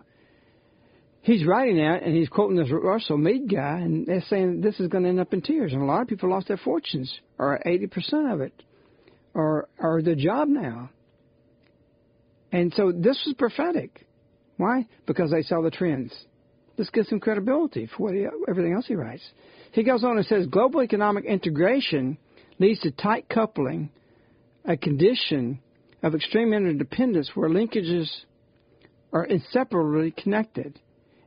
He's 1.22 1.46
writing 1.46 1.78
that, 1.78 2.02
and 2.02 2.14
he's 2.14 2.28
quoting 2.28 2.56
this 2.56 2.70
Russell 2.70 3.16
Mead 3.16 3.50
guy, 3.50 3.78
and 3.78 4.06
they're 4.06 4.22
saying 4.28 4.60
this 4.60 4.78
is 4.78 4.88
going 4.88 5.04
to 5.04 5.08
end 5.08 5.20
up 5.20 5.32
in 5.32 5.40
tears. 5.40 5.72
And 5.72 5.80
a 5.80 5.86
lot 5.86 6.02
of 6.02 6.08
people 6.08 6.28
lost 6.28 6.48
their 6.48 6.58
fortunes, 6.58 7.18
or 7.38 7.58
80% 7.64 8.32
of 8.32 8.42
it, 8.42 8.62
or, 9.32 9.68
or 9.78 10.02
their 10.02 10.14
job 10.16 10.48
now. 10.48 10.90
And 12.52 12.74
so 12.74 12.92
this 12.92 13.22
was 13.26 13.34
prophetic. 13.38 14.06
Why? 14.60 14.86
Because 15.06 15.30
they 15.30 15.40
saw 15.40 15.62
the 15.62 15.70
trends. 15.70 16.12
This 16.76 16.90
gives 16.90 17.08
him 17.08 17.18
credibility 17.18 17.86
for 17.86 18.02
what 18.04 18.14
he, 18.14 18.26
everything 18.46 18.74
else 18.74 18.86
he 18.86 18.94
writes. 18.94 19.22
He 19.72 19.82
goes 19.82 20.04
on 20.04 20.18
and 20.18 20.26
says 20.26 20.46
global 20.48 20.82
economic 20.82 21.24
integration 21.24 22.18
leads 22.58 22.80
to 22.80 22.90
tight 22.90 23.26
coupling, 23.30 23.88
a 24.66 24.76
condition 24.76 25.60
of 26.02 26.14
extreme 26.14 26.52
interdependence 26.52 27.30
where 27.34 27.48
linkages 27.48 28.06
are 29.14 29.24
inseparably 29.24 30.10
connected. 30.10 30.78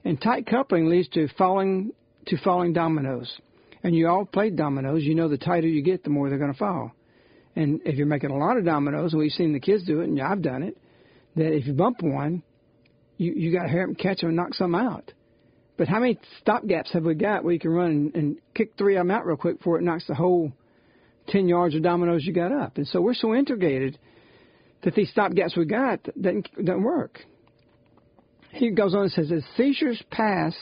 And 0.05 0.21
tight 0.21 0.45
coupling 0.45 0.87
leads 0.87 1.09
to 1.09 1.27
falling 1.35 1.91
to 2.27 2.37
falling 2.37 2.71
dominoes. 2.73 3.35
And 3.83 3.95
you 3.95 4.07
all 4.09 4.25
played 4.25 4.55
dominoes, 4.55 5.03
you 5.03 5.15
know 5.15 5.27
the 5.27 5.39
tighter 5.39 5.67
you 5.67 5.81
get, 5.81 6.03
the 6.03 6.11
more 6.11 6.29
they're 6.29 6.37
going 6.37 6.53
to 6.53 6.59
fall. 6.59 6.91
And 7.55 7.81
if 7.83 7.95
you're 7.95 8.05
making 8.05 8.29
a 8.29 8.37
lot 8.37 8.57
of 8.57 8.63
dominoes, 8.63 9.13
and 9.13 9.19
we've 9.19 9.31
seen 9.31 9.53
the 9.53 9.59
kids 9.59 9.83
do 9.85 10.01
it, 10.01 10.05
and 10.05 10.21
I've 10.21 10.43
done 10.43 10.61
it, 10.61 10.77
that 11.35 11.51
if 11.51 11.65
you 11.65 11.73
bump 11.73 12.03
one, 12.03 12.43
you 13.17 13.33
you 13.33 13.51
got 13.51 13.63
to 13.63 13.69
hurry 13.69 13.83
up 13.83 13.87
and 13.89 13.97
catch 13.97 14.19
them 14.19 14.29
and 14.29 14.37
knock 14.37 14.53
some 14.53 14.75
out. 14.75 15.11
But 15.77 15.87
how 15.87 15.99
many 15.99 16.19
stop 16.39 16.65
gaps 16.67 16.91
have 16.93 17.03
we 17.03 17.15
got 17.15 17.43
where 17.43 17.53
you 17.53 17.59
can 17.59 17.71
run 17.71 18.11
and, 18.13 18.37
kick 18.53 18.73
three 18.77 18.95
of 18.95 18.99
them 18.99 19.11
out 19.11 19.25
real 19.25 19.37
quick 19.37 19.57
before 19.57 19.79
it 19.79 19.83
knocks 19.83 20.05
the 20.07 20.13
whole 20.13 20.51
ten 21.27 21.47
yards 21.47 21.73
of 21.75 21.81
dominoes 21.81 22.23
you 22.23 22.33
got 22.33 22.51
up? 22.51 22.77
And 22.77 22.87
so 22.87 23.01
we're 23.01 23.15
so 23.15 23.33
integrated 23.33 23.97
that 24.83 24.93
these 24.93 25.09
stop 25.09 25.33
gaps 25.33 25.57
we 25.57 25.65
got 25.65 26.03
doesn't 26.19 26.49
doesn't 26.63 26.83
work. 26.83 27.19
He 28.51 28.69
goes 28.69 28.93
on 28.93 29.03
and 29.03 29.11
says, 29.11 29.31
as 29.31 29.43
seizures 29.57 30.01
pass 30.11 30.53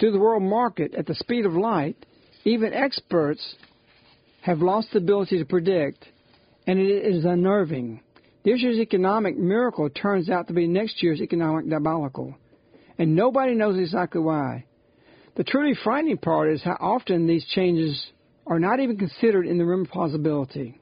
through 0.00 0.12
the 0.12 0.18
world 0.18 0.42
market 0.42 0.94
at 0.94 1.06
the 1.06 1.14
speed 1.14 1.44
of 1.44 1.52
light, 1.52 2.06
even 2.44 2.72
experts 2.72 3.56
have 4.40 4.60
lost 4.60 4.88
the 4.92 4.98
ability 4.98 5.38
to 5.38 5.44
predict, 5.44 6.06
and 6.66 6.78
it 6.78 7.04
is 7.04 7.24
unnerving. 7.24 8.00
This 8.44 8.60
year's 8.60 8.78
economic 8.78 9.38
miracle 9.38 9.88
turns 9.88 10.28
out 10.28 10.48
to 10.48 10.52
be 10.52 10.66
next 10.66 11.02
year's 11.02 11.22
economic 11.22 11.68
diabolical, 11.68 12.34
and 12.98 13.16
nobody 13.16 13.54
knows 13.54 13.78
exactly 13.78 14.20
why. 14.20 14.66
The 15.36 15.44
truly 15.44 15.74
frightening 15.82 16.18
part 16.18 16.52
is 16.52 16.62
how 16.62 16.76
often 16.78 17.26
these 17.26 17.44
changes 17.46 18.06
are 18.46 18.58
not 18.58 18.80
even 18.80 18.98
considered 18.98 19.46
in 19.46 19.56
the 19.56 19.64
realm 19.64 19.82
of 19.82 19.90
plausibility. 19.90 20.78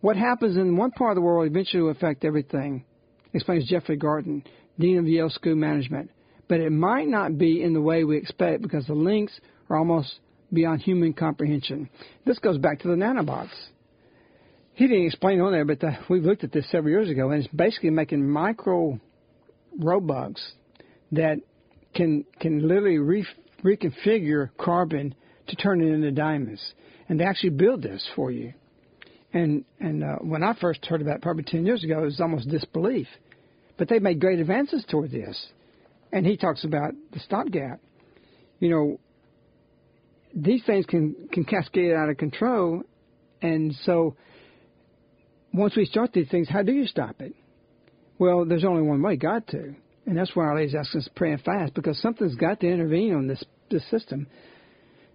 What 0.00 0.16
happens 0.16 0.56
in 0.56 0.76
one 0.76 0.90
part 0.90 1.12
of 1.12 1.14
the 1.14 1.22
world 1.22 1.46
eventually 1.46 1.82
will 1.82 1.90
affect 1.90 2.24
everything, 2.24 2.84
explains 3.32 3.68
Jeffrey 3.68 3.96
Garten, 3.96 4.42
Dean 4.78 4.98
of 4.98 5.06
Yale 5.06 5.30
School 5.30 5.52
of 5.52 5.58
Management. 5.58 6.10
But 6.48 6.60
it 6.60 6.70
might 6.70 7.08
not 7.08 7.38
be 7.38 7.62
in 7.62 7.72
the 7.72 7.80
way 7.80 8.04
we 8.04 8.16
expect 8.16 8.62
because 8.62 8.86
the 8.86 8.94
links 8.94 9.38
are 9.70 9.76
almost 9.76 10.18
beyond 10.52 10.82
human 10.82 11.12
comprehension. 11.12 11.88
This 12.24 12.38
goes 12.38 12.58
back 12.58 12.80
to 12.80 12.88
the 12.88 12.94
nanobots. 12.94 13.48
He 14.76 14.86
didn't 14.86 15.06
explain 15.06 15.40
on 15.40 15.52
there, 15.52 15.64
but 15.64 15.80
the, 15.80 15.96
we 16.10 16.20
looked 16.20 16.44
at 16.44 16.52
this 16.52 16.70
several 16.70 16.90
years 16.90 17.08
ago, 17.08 17.30
and 17.30 17.42
it's 17.42 17.52
basically 17.52 17.88
making 17.88 18.28
micro 18.28 19.00
robots 19.78 20.52
that 21.12 21.38
can 21.94 22.26
can 22.40 22.68
literally 22.68 22.98
re, 22.98 23.26
reconfigure 23.64 24.50
carbon 24.60 25.14
to 25.46 25.56
turn 25.56 25.80
it 25.80 25.92
into 25.92 26.10
diamonds, 26.10 26.62
and 27.08 27.18
they 27.18 27.24
actually 27.24 27.50
build 27.50 27.82
this 27.82 28.06
for 28.14 28.30
you. 28.30 28.52
And 29.32 29.64
and 29.80 30.04
uh, 30.04 30.16
when 30.20 30.42
I 30.42 30.54
first 30.60 30.84
heard 30.84 31.00
about 31.00 31.16
it, 31.16 31.22
probably 31.22 31.44
ten 31.44 31.64
years 31.64 31.82
ago, 31.82 32.00
it 32.02 32.04
was 32.04 32.20
almost 32.20 32.46
disbelief. 32.50 33.08
But 33.78 33.88
they've 33.88 34.02
made 34.02 34.20
great 34.20 34.40
advances 34.40 34.84
toward 34.90 35.10
this. 35.10 35.46
And 36.12 36.26
he 36.26 36.36
talks 36.36 36.64
about 36.64 36.92
the 37.12 37.20
stopgap. 37.20 37.80
You 38.58 38.70
know, 38.70 39.00
these 40.34 40.62
things 40.64 40.86
can, 40.86 41.28
can 41.32 41.44
cascade 41.44 41.92
out 41.92 42.08
of 42.08 42.16
control. 42.16 42.82
And 43.42 43.74
so 43.84 44.16
once 45.56 45.76
we 45.76 45.84
start 45.84 46.12
these 46.12 46.28
things, 46.28 46.48
how 46.48 46.62
do 46.62 46.72
you 46.72 46.86
stop 46.86 47.20
it? 47.20 47.34
Well, 48.18 48.44
there's 48.44 48.64
only 48.64 48.82
one 48.82 49.02
way, 49.02 49.16
God 49.16 49.46
to. 49.48 49.74
And 50.06 50.16
that's 50.16 50.34
why 50.34 50.44
our 50.44 50.56
lady's 50.56 50.74
asking 50.74 51.00
us 51.00 51.04
to 51.06 51.12
pray 51.14 51.32
and 51.32 51.42
fast, 51.42 51.74
because 51.74 52.00
something's 52.00 52.36
got 52.36 52.60
to 52.60 52.68
intervene 52.68 53.14
on 53.14 53.26
this, 53.26 53.42
this 53.70 53.88
system. 53.90 54.26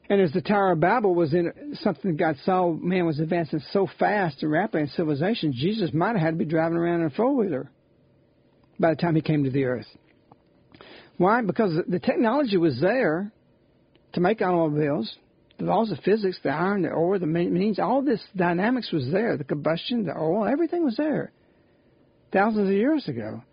And 0.09 0.19
as 0.19 0.33
the 0.33 0.41
Tower 0.41 0.73
of 0.73 0.81
Babel 0.81 1.15
was 1.15 1.33
in 1.33 1.77
something 1.81 2.17
God 2.17 2.35
saw, 2.43 2.73
man 2.73 3.05
was 3.05 3.19
advancing 3.19 3.61
so 3.71 3.87
fast 3.97 4.43
and 4.43 4.51
rapidly 4.51 4.81
in 4.81 4.87
civilization, 4.89 5.53
Jesus 5.55 5.93
might 5.93 6.17
have 6.17 6.21
had 6.21 6.31
to 6.31 6.37
be 6.37 6.45
driving 6.45 6.77
around 6.77 7.01
in 7.01 7.07
a 7.07 7.11
four 7.11 7.33
wheeler 7.33 7.71
by 8.77 8.89
the 8.89 8.97
time 8.97 9.15
he 9.15 9.21
came 9.21 9.45
to 9.45 9.49
the 9.49 9.63
earth. 9.63 9.87
Why? 11.17 11.41
Because 11.41 11.73
the 11.87 11.99
technology 11.99 12.57
was 12.57 12.81
there 12.81 13.31
to 14.13 14.19
make 14.19 14.41
automobiles. 14.41 15.15
The 15.61 15.67
laws 15.67 15.91
of 15.91 15.99
physics, 15.99 16.39
the 16.41 16.49
iron, 16.49 16.81
the 16.81 16.89
ore, 16.89 17.19
the 17.19 17.27
means, 17.27 17.77
all 17.77 18.01
this 18.01 18.19
dynamics 18.35 18.91
was 18.91 19.11
there. 19.11 19.37
The 19.37 19.43
combustion, 19.43 20.05
the 20.05 20.17
oil, 20.17 20.47
everything 20.47 20.83
was 20.83 20.97
there 20.97 21.31
thousands 22.33 22.67
of 22.67 22.73
years 22.73 23.07
ago. 23.07 23.43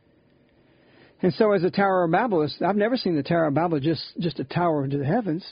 And 1.21 1.35
so, 1.35 1.53
as 1.53 1.61
the 1.61 1.71
Tower 1.71 2.05
of 2.05 2.11
Babel, 2.11 2.49
I've 2.65 2.77
never 2.77 2.97
seen 2.97 3.15
the 3.15 3.23
Tower 3.23 3.49
of 3.49 3.55
Babel 3.55 3.79
just 3.79 4.03
just 4.19 4.41
a 4.41 4.45
tower 4.45 4.85
into 4.85 4.97
the 4.97 5.05
heavens. 5.05 5.45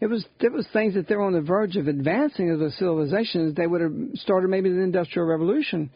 It 0.00 0.06
was 0.06 0.26
it 0.40 0.50
was 0.50 0.66
things 0.72 0.94
that 0.94 1.06
they 1.06 1.14
were 1.14 1.22
on 1.22 1.32
the 1.32 1.40
verge 1.40 1.76
of 1.76 1.86
advancing 1.86 2.50
as 2.50 2.60
a 2.60 2.72
civilization. 2.72 3.54
They 3.56 3.68
would 3.68 3.80
have 3.80 3.94
started 4.14 4.48
maybe 4.48 4.70
the 4.70 4.80
Industrial 4.80 5.28
Revolution 5.28 5.90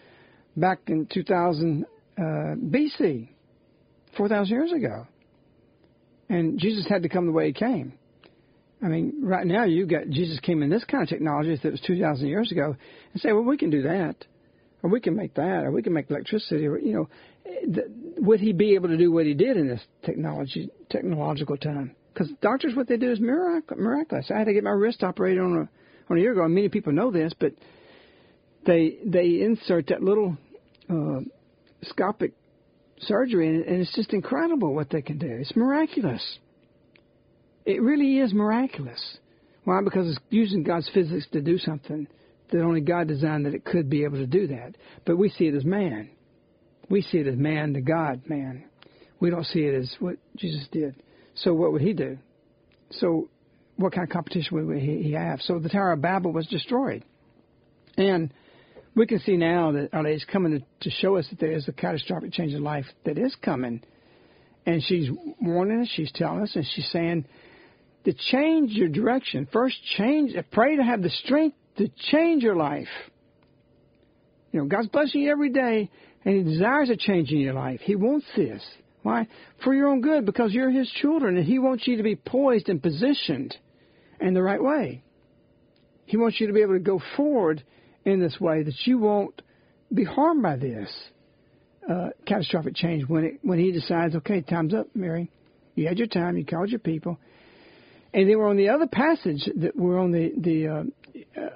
back 0.57 0.79
in 0.87 1.09
2000 1.13 1.85
uh, 2.17 2.23
BC, 2.23 3.31
4,000 4.17 4.47
years 4.49 4.73
ago. 4.73 5.09
And 6.29 6.61
Jesus 6.61 6.87
had 6.89 7.03
to 7.03 7.09
come 7.09 7.27
the 7.27 7.33
way 7.33 7.49
he 7.49 7.53
came. 7.53 7.95
I 8.83 8.87
mean, 8.87 9.21
right 9.23 9.47
now 9.47 9.65
you 9.65 9.87
got 9.87 10.09
Jesus 10.09 10.39
came 10.41 10.63
in 10.63 10.71
this 10.71 10.85
kind 10.85 11.03
of 11.03 11.09
technology 11.09 11.59
that 11.63 11.73
was 11.73 11.81
2,000 11.81 12.29
years 12.29 12.53
ago 12.53 12.77
and 13.13 13.21
say, 13.21 13.33
well, 13.33 13.43
we 13.43 13.57
can 13.57 13.71
do 13.71 13.83
that, 13.83 14.17
or 14.83 14.91
we 14.91 15.01
can 15.01 15.17
make 15.17 15.35
that, 15.35 15.65
or 15.65 15.73
we 15.73 15.83
can 15.83 15.93
make 15.93 16.11
electricity, 16.11 16.67
or, 16.67 16.79
you 16.79 16.95
know, 16.95 17.09
would 18.19 18.41
he 18.41 18.53
be 18.53 18.75
able 18.75 18.89
to 18.89 18.97
do 18.97 19.11
what 19.11 19.27
he 19.27 19.35
did 19.35 19.57
in 19.57 19.69
this 19.69 19.81
technology, 20.05 20.71
technological 20.91 21.57
time? 21.57 21.97
Because 22.13 22.31
doctors, 22.41 22.75
what 22.75 22.89
they 22.89 22.97
do 22.97 23.11
is 23.11 23.21
miraculous. 23.21 24.31
I 24.33 24.39
had 24.39 24.45
to 24.45 24.53
get 24.53 24.65
my 24.65 24.71
wrist 24.71 25.03
operated 25.03 25.43
on 25.43 25.57
a 25.57 25.69
on 26.11 26.19
a 26.19 26.21
year 26.21 26.33
ago. 26.33 26.45
And 26.45 26.55
many 26.55 26.69
people 26.69 26.93
know 26.93 27.11
this, 27.11 27.33
but 27.39 27.53
they 28.67 28.99
they 29.05 29.43
insert 29.43 29.89
that 29.89 30.03
little 30.03 30.37
uh, 30.91 31.21
scopic 31.85 32.33
surgery, 33.01 33.49
and 33.49 33.81
it's 33.81 33.95
just 33.95 34.13
incredible 34.13 34.75
what 34.75 34.91
they 34.91 35.03
can 35.03 35.19
do. 35.19 35.29
It's 35.29 35.55
miraculous. 35.55 36.39
It 37.69 37.83
really 37.83 38.17
is 38.17 38.33
miraculous. 38.33 39.19
Why? 39.65 39.83
Because 39.85 40.09
it's 40.09 40.19
using 40.31 40.63
God's 40.63 40.89
physics 40.95 41.27
to 41.33 41.43
do 41.43 41.59
something 41.59 42.09
that 42.51 42.63
only 42.63 42.81
God 42.81 43.09
designed 43.09 43.45
that 43.45 43.53
it 43.53 43.63
could 43.63 43.91
be 43.91 44.05
able 44.05 44.17
to 44.17 44.27
do 44.27 44.47
that. 44.47 44.77
But 45.05 45.19
we 45.19 45.29
see 45.29 45.45
it 45.49 45.55
as 45.55 45.67
man. 45.67 46.09
We 46.89 47.03
see 47.03 47.19
it 47.19 47.27
as 47.27 47.37
man 47.37 47.75
to 47.75 47.83
God, 47.83 48.23
man. 48.27 48.65
We 49.21 49.29
don't 49.29 49.45
see 49.45 49.61
it 49.61 49.75
as 49.75 49.95
what 49.99 50.17
Jesus 50.39 50.67
did. 50.73 50.95
So 51.35 51.53
what 51.53 51.73
would 51.73 51.83
he 51.83 51.93
do? 51.93 52.17
So 52.93 53.29
what 53.77 53.93
kind 53.93 54.09
of 54.09 54.15
competition 54.15 54.67
would 54.67 54.79
he 54.79 55.13
have? 55.13 55.43
So 55.43 55.59
the 55.59 55.69
Tower 55.69 55.93
of 55.93 56.01
Babel 56.01 56.33
was 56.33 56.47
destroyed. 56.47 57.05
And 57.99 58.33
we 58.95 59.07
can 59.07 59.19
see 59.19 59.37
now 59.37 59.73
that 59.73 59.91
oh, 59.93 59.99
Our 59.99 60.05
Lady's 60.05 60.25
coming 60.25 60.65
to 60.81 60.91
show 60.91 61.17
us 61.17 61.29
that 61.29 61.39
there 61.39 61.53
is 61.53 61.69
a 61.69 61.73
catastrophic 61.73 62.33
change 62.33 62.55
in 62.55 62.63
life 62.63 62.87
that 63.05 63.19
is 63.19 63.37
coming. 63.45 63.83
And 64.65 64.83
she's 64.83 65.11
warning 65.39 65.83
us, 65.83 65.91
she's 65.95 66.13
telling 66.13 66.41
us, 66.41 66.57
and 66.57 66.67
she's 66.75 66.89
saying 66.91 67.27
to 68.09 68.15
change 68.31 68.73
your 68.73 68.89
direction. 68.89 69.47
First, 69.53 69.77
change, 69.99 70.33
pray 70.51 70.77
to 70.77 70.83
have 70.83 71.03
the 71.03 71.11
strength 71.11 71.59
to 71.77 71.91
change 72.11 72.43
your 72.43 72.57
life. 72.57 72.89
You 74.51 74.61
know, 74.61 74.67
God's 74.67 74.89
blessing 74.89 75.21
you 75.21 75.31
every 75.31 75.51
day, 75.51 75.91
and 76.25 76.35
He 76.35 76.43
desires 76.43 76.89
a 76.89 76.97
change 76.97 77.31
in 77.31 77.39
your 77.39 77.53
life. 77.53 77.81
He 77.83 77.97
wants 77.97 78.25
this. 78.35 78.63
Why? 79.03 79.29
For 79.63 79.75
your 79.75 79.89
own 79.89 80.01
good, 80.01 80.25
because 80.25 80.53
you're 80.53 80.71
His 80.71 80.89
children, 81.03 81.37
and 81.37 81.45
He 81.45 81.59
wants 81.59 81.87
you 81.87 81.99
to 81.99 82.03
be 82.03 82.17
poised 82.17 82.71
and 82.71 82.83
positioned 82.83 83.55
in 84.23 84.33
the 84.33 84.43
right 84.43 84.63
way. 84.63 85.03
He 86.07 86.17
wants 86.17 86.41
you 86.41 86.47
to 86.47 86.55
be 86.55 86.63
able 86.63 86.75
to 86.75 86.81
go 86.81 87.03
forward 87.15 87.63
in 88.07 88.21
this 88.21 88.41
way 88.41 88.63
that 88.63 88.87
you 88.87 88.97
won't 88.97 89.43
be 89.93 90.05
harmed 90.05 90.43
by 90.43 90.57
this 90.57 90.89
uh, 91.87 92.09
catastrophic 92.27 92.75
change 92.75 93.07
when 93.07 93.25
it 93.25 93.35
when 93.43 93.59
he 93.59 93.71
decides, 93.71 94.17
okay, 94.17 94.41
time's 94.41 94.73
up, 94.73 94.87
Mary. 94.95 95.31
You 95.75 95.89
had 95.89 95.99
your 95.99 96.09
time. 96.09 96.39
You 96.39 96.47
called 96.47 96.71
your 96.71 96.81
people, 96.81 97.19
and 98.15 98.29
then 98.29 98.39
we're 98.39 98.49
on 98.49 98.57
the 98.57 98.71
other 98.71 98.87
passage 98.87 99.49
that 99.57 99.77
we're 99.77 99.99
on 99.99 100.13
the 100.13 100.33
the 100.37 100.69
uh, 100.69 100.83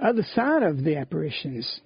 other 0.01 0.25
side 0.35 0.63
of 0.63 0.83
the 0.85 0.97
apparitions. 0.97 1.81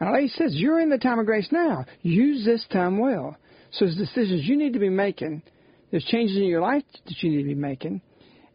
Now, 0.00 0.16
he 0.16 0.28
says, 0.28 0.54
you're 0.54 0.80
in 0.80 0.90
the 0.90 0.98
time 0.98 1.18
of 1.18 1.26
grace 1.26 1.48
now. 1.50 1.86
Use 2.02 2.44
this 2.44 2.66
time 2.72 2.98
well. 2.98 3.36
So 3.72 3.84
there's 3.84 3.96
decisions 3.96 4.44
you 4.44 4.56
need 4.56 4.72
to 4.72 4.78
be 4.78 4.88
making. 4.88 5.42
There's 5.90 6.04
changes 6.04 6.36
in 6.36 6.44
your 6.44 6.60
life 6.60 6.82
that 7.06 7.22
you 7.22 7.30
need 7.30 7.42
to 7.42 7.48
be 7.48 7.54
making, 7.54 8.02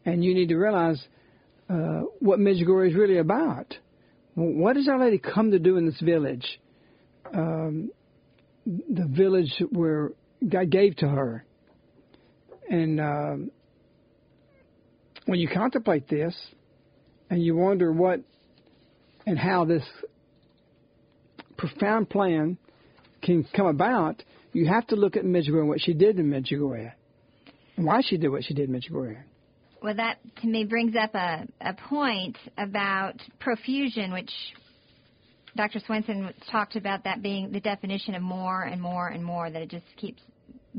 and 0.05 0.23
you 0.23 0.33
need 0.33 0.49
to 0.49 0.57
realize 0.57 1.01
uh, 1.69 2.01
what 2.19 2.39
Medjugorje 2.39 2.89
is 2.89 2.95
really 2.95 3.17
about. 3.17 3.77
What 4.35 4.73
does 4.73 4.87
Our 4.87 4.99
Lady 4.99 5.17
come 5.17 5.51
to 5.51 5.59
do 5.59 5.77
in 5.77 5.85
this 5.85 5.99
village? 6.01 6.59
Um, 7.33 7.91
the 8.65 9.05
village 9.07 9.53
where 9.71 10.11
God 10.47 10.69
gave 10.69 10.95
to 10.97 11.07
her. 11.07 11.45
And 12.69 12.99
um, 12.99 13.51
when 15.29 15.39
you 15.39 15.47
contemplate 15.47 16.07
this 16.07 16.35
and 17.29 17.43
you 17.43 17.55
wonder 17.55 17.93
what 17.93 18.19
and 19.27 19.37
how 19.37 19.63
this 19.63 19.83
profound 21.55 22.09
plan 22.09 22.57
can 23.21 23.45
come 23.55 23.67
about, 23.67 24.23
you 24.53 24.67
have 24.67 24.87
to 24.87 24.95
look 24.95 25.15
at 25.15 25.23
Medjugorje 25.23 25.59
and 25.59 25.69
what 25.69 25.81
she 25.81 25.93
did 25.93 26.17
in 26.17 26.31
Medjugorje 26.31 26.93
and 27.77 27.85
why 27.85 28.01
she 28.01 28.17
did 28.17 28.29
what 28.29 28.43
she 28.43 28.55
did 28.55 28.69
in 28.69 28.75
Medjugorje. 28.75 29.21
Well, 29.83 29.93
that 29.97 30.17
to 30.41 30.47
me 30.47 30.63
brings 30.63 30.95
up 30.95 31.13
a, 31.13 31.45
a 31.61 31.75
point 31.75 32.35
about 32.57 33.21
profusion, 33.39 34.11
which 34.11 34.31
Dr. 35.55 35.79
Swenson 35.85 36.33
talked 36.51 36.75
about 36.75 37.03
that 37.03 37.21
being 37.21 37.51
the 37.51 37.59
definition 37.59 38.15
of 38.15 38.23
more 38.23 38.63
and 38.63 38.81
more 38.81 39.09
and 39.09 39.23
more, 39.23 39.47
that 39.47 39.61
it 39.61 39.69
just 39.69 39.85
keeps 39.95 40.23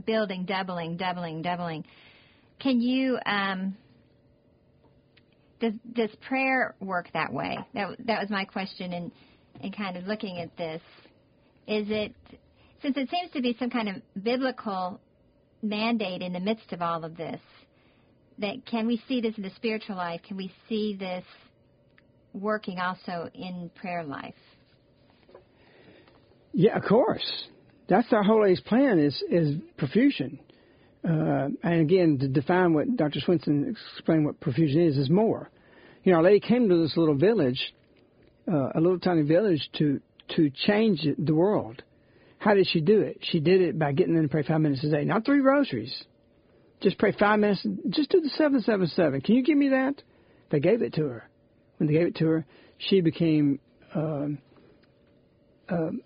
building, 0.05 0.45
doubling, 0.45 0.97
doubling, 0.97 1.41
doubling. 1.41 1.85
Can 2.59 2.81
you, 2.81 3.17
um, 3.25 3.77
does, 5.61 5.73
does 5.93 6.11
prayer 6.27 6.75
work 6.81 7.09
that 7.13 7.33
way? 7.33 7.59
That, 7.75 7.97
that 8.07 8.21
was 8.21 8.31
my 8.31 8.45
question 8.45 8.93
in, 8.93 9.13
in 9.61 9.73
kind 9.73 9.97
of 9.97 10.05
looking 10.05 10.39
at 10.39 10.57
this. 10.57 10.81
Is 11.67 11.87
it, 11.89 12.15
since 12.83 12.97
it 12.97 13.09
seems 13.11 13.31
to 13.33 13.43
be 13.43 13.57
some 13.59 13.71
kind 13.71 13.89
of 13.89 13.97
biblical 14.23 15.01
mandate 15.63 16.23
in 16.23 16.33
the 16.33 16.41
midst 16.41 16.73
of 16.73 16.83
all 16.83 17.05
of 17.05 17.17
this, 17.17 17.41
that 18.39 18.65
can 18.67 18.87
we 18.87 19.03
see 19.07 19.21
this 19.21 19.37
in 19.37 19.43
the 19.43 19.51
spiritual 19.57 19.97
life? 19.97 20.21
Can 20.27 20.37
we 20.37 20.53
see 20.69 20.97
this 20.99 21.25
working 22.33 22.79
also 22.79 23.29
in 23.35 23.71
prayer 23.75 24.03
life? 24.03 24.35
Yeah, 26.53 26.77
of 26.77 26.85
course. 26.85 27.45
That's 27.89 28.13
our 28.13 28.23
whole 28.23 28.45
A's 28.47 28.61
plan 28.61 28.99
is 28.99 29.23
is 29.29 29.57
profusion. 29.77 30.39
Uh, 31.03 31.49
and 31.63 31.81
again, 31.81 32.19
to 32.19 32.29
define 32.29 32.75
what 32.75 32.97
Dr. 32.97 33.21
Swenson 33.21 33.75
explained 33.97 34.27
what 34.27 34.39
profusion 34.41 34.83
is, 34.83 34.99
is 34.99 35.09
more. 35.09 35.51
You 36.05 36.13
know, 36.13 36.19
Our 36.19 36.25
Lady 36.25 36.41
came 36.41 36.69
to 36.69 36.83
this 36.83 36.97
little 36.97 37.15
village, 37.15 37.75
uh, 38.51 38.71
a 38.75 38.81
little 38.81 38.99
tiny 38.99 39.23
village, 39.23 39.69
to 39.79 40.01
to 40.37 40.51
change 40.67 41.05
the 41.19 41.35
world. 41.35 41.83
How 42.39 42.55
did 42.55 42.69
she 42.69 42.81
do 42.81 43.01
it? 43.01 43.19
She 43.23 43.41
did 43.41 43.61
it 43.61 43.79
by 43.79 43.93
getting 43.93 44.17
in 44.17 44.23
to 44.23 44.29
pray 44.29 44.43
five 44.43 44.61
minutes 44.61 44.85
a 44.85 44.91
day, 44.91 45.05
not 45.05 45.25
three 45.25 45.41
rosaries. 45.41 45.95
Just 46.81 46.99
pray 46.99 47.13
five 47.19 47.39
minutes. 47.39 47.67
Just 47.89 48.11
do 48.11 48.21
the 48.21 48.31
seven 48.31 48.63
seven 48.63 48.87
seven. 48.89 49.21
Can 49.21 49.35
you 49.35 49.43
give 49.43 49.59
me 49.59 49.71
that? 49.71 50.03
They 50.51 50.61
gave 50.61 50.83
it 50.83 50.95
to 50.95 51.03
her. 51.03 51.29
When 51.77 51.87
they 51.87 51.93
gave 51.95 52.07
it 52.07 52.17
to 52.17 52.27
her, 52.27 52.47
she 52.79 53.01
became. 53.01 53.61
Um, 53.95 54.39
um, 55.69 56.01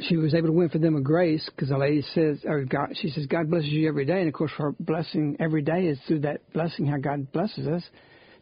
she 0.00 0.16
was 0.16 0.34
able 0.34 0.48
to 0.48 0.52
win 0.52 0.68
for 0.68 0.78
them 0.78 0.96
a 0.96 1.00
grace 1.00 1.48
because 1.54 1.70
the 1.70 1.78
lady 1.78 2.02
says, 2.14 2.38
or 2.44 2.64
God, 2.64 2.90
she 3.00 3.08
says, 3.10 3.26
God 3.26 3.50
blesses 3.50 3.70
you 3.70 3.88
every 3.88 4.04
day, 4.04 4.20
and 4.20 4.28
of 4.28 4.34
course, 4.34 4.52
her 4.56 4.72
blessing 4.78 5.36
every 5.40 5.62
day 5.62 5.86
is 5.86 5.98
through 6.06 6.20
that 6.20 6.40
blessing 6.52 6.86
how 6.86 6.98
God 6.98 7.32
blesses 7.32 7.66
us. 7.66 7.82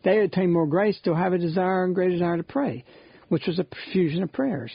They 0.04 0.18
attain 0.18 0.52
more 0.52 0.66
grace 0.66 0.98
to 1.04 1.14
have 1.14 1.32
a 1.32 1.38
desire 1.38 1.84
and 1.84 1.94
great 1.94 2.10
desire 2.10 2.36
to 2.36 2.42
pray, 2.42 2.84
which 3.28 3.46
was 3.46 3.58
a 3.58 3.64
profusion 3.64 4.22
of 4.22 4.32
prayers. 4.32 4.70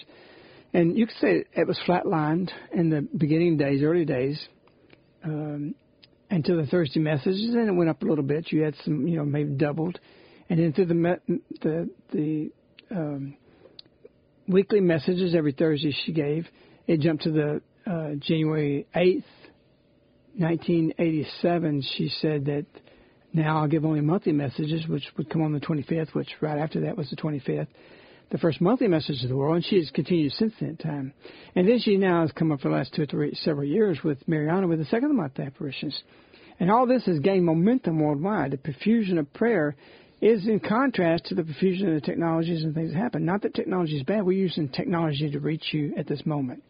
And 0.73 0.97
you 0.97 1.05
could 1.05 1.17
say 1.17 1.45
it 1.53 1.67
was 1.67 1.79
flatlined 1.87 2.49
in 2.73 2.89
the 2.89 3.07
beginning 3.15 3.57
days, 3.57 3.83
early 3.83 4.05
days. 4.05 4.39
Um, 5.23 5.75
until 6.31 6.57
the 6.57 6.65
Thursday 6.65 6.99
messages, 6.99 7.53
and 7.53 7.67
it 7.67 7.73
went 7.73 7.89
up 7.89 8.01
a 8.01 8.05
little 8.05 8.23
bit. 8.23 8.51
You 8.51 8.63
had 8.63 8.73
some, 8.85 9.05
you 9.05 9.17
know, 9.17 9.25
maybe 9.25 9.51
doubled, 9.51 9.99
and 10.49 10.57
then 10.57 10.73
through 10.73 10.85
the 10.85 11.19
the 11.61 11.89
the 12.13 12.51
um, 12.89 13.35
weekly 14.47 14.79
messages 14.79 15.35
every 15.35 15.51
Thursday 15.51 15.93
she 16.05 16.13
gave, 16.13 16.47
it 16.87 16.99
jumped 16.99 17.23
to 17.23 17.31
the 17.31 17.61
uh, 17.89 18.15
January 18.19 18.87
eighth, 18.95 19.25
nineteen 20.35 20.93
eighty 20.99 21.25
seven. 21.41 21.81
She 21.97 22.09
said 22.21 22.45
that 22.45 22.65
now 23.33 23.59
I'll 23.59 23.67
give 23.67 23.85
only 23.85 24.01
monthly 24.01 24.33
messages, 24.33 24.87
which 24.87 25.05
would 25.17 25.29
come 25.29 25.41
on 25.41 25.53
the 25.53 25.59
twenty 25.59 25.83
fifth, 25.83 26.13
which 26.13 26.29
right 26.41 26.57
after 26.57 26.81
that 26.81 26.97
was 26.97 27.09
the 27.09 27.15
twenty 27.15 27.39
fifth. 27.39 27.67
The 28.29 28.37
first 28.37 28.61
monthly 28.61 28.87
message 28.87 29.19
to 29.21 29.27
the 29.27 29.35
world, 29.35 29.55
and 29.55 29.65
she 29.65 29.75
has 29.75 29.91
continued 29.93 30.31
since 30.33 30.53
that 30.61 30.79
time. 30.79 31.13
And 31.53 31.67
then 31.67 31.79
she 31.79 31.97
now 31.97 32.21
has 32.21 32.31
come 32.31 32.53
up 32.53 32.61
for 32.61 32.69
the 32.69 32.75
last 32.75 32.93
two 32.93 33.01
or 33.01 33.05
three 33.05 33.35
several 33.35 33.65
years 33.65 33.99
with 34.05 34.25
Mirjana 34.25 34.69
with 34.69 34.79
the 34.79 34.85
second 34.85 35.09
of 35.09 35.17
month 35.17 35.37
apparitions. 35.37 36.01
And 36.57 36.71
all 36.71 36.85
this 36.87 37.05
has 37.07 37.19
gained 37.19 37.45
momentum 37.45 37.99
worldwide. 37.99 38.51
The 38.51 38.57
profusion 38.57 39.17
of 39.17 39.33
prayer 39.33 39.75
is 40.21 40.47
in 40.47 40.61
contrast 40.61 41.25
to 41.25 41.35
the 41.35 41.43
profusion 41.43 41.89
of 41.89 41.95
the 41.95 42.05
technologies 42.05 42.63
and 42.63 42.73
things 42.73 42.93
that 42.93 42.99
happen. 42.99 43.25
Not 43.25 43.41
that 43.41 43.53
technology 43.53 43.97
is 43.97 44.03
bad, 44.03 44.23
we're 44.23 44.37
using 44.37 44.69
technology 44.69 45.29
to 45.31 45.39
reach 45.39 45.73
you 45.73 45.93
at 45.97 46.07
this 46.07 46.25
moment. 46.25 46.63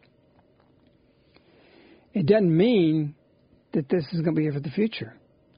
It 2.14 2.26
doesn't 2.26 2.56
mean 2.56 3.16
that 3.74 3.90
this 3.90 4.06
is 4.12 4.22
going 4.22 4.36
to 4.36 4.40
be 4.40 4.44
here 4.44 4.54
for 4.54 4.60
the 4.60 4.70
future. 4.70 5.14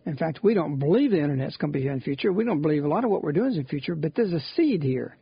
In 0.05 0.17
fact, 0.17 0.43
we 0.43 0.53
don't 0.53 0.77
believe 0.77 1.11
the 1.11 1.19
internet's 1.19 1.57
going 1.57 1.71
to 1.71 1.77
be 1.77 1.81
here 1.81 1.91
in 1.91 1.99
the 1.99 2.03
future. 2.03 2.31
We 2.31 2.43
don't 2.43 2.61
believe 2.61 2.83
a 2.83 2.87
lot 2.87 3.05
of 3.05 3.09
what 3.09 3.23
we're 3.23 3.31
doing 3.31 3.51
is 3.51 3.57
in 3.57 3.63
the 3.63 3.69
future, 3.69 3.95
but 3.95 4.13
there's 4.15 4.33
a 4.33 4.41
seed 4.55 4.83
here. 4.83 5.17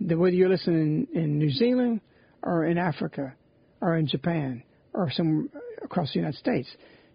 Whether 0.00 0.36
you're 0.36 0.48
listening 0.48 1.08
in 1.14 1.38
New 1.38 1.50
Zealand 1.50 2.00
or 2.42 2.66
in 2.66 2.78
Africa 2.78 3.34
or 3.80 3.96
in 3.96 4.06
Japan 4.06 4.62
or 4.92 5.10
some 5.10 5.50
across 5.82 6.12
the 6.12 6.20
United 6.20 6.38
States, 6.38 6.68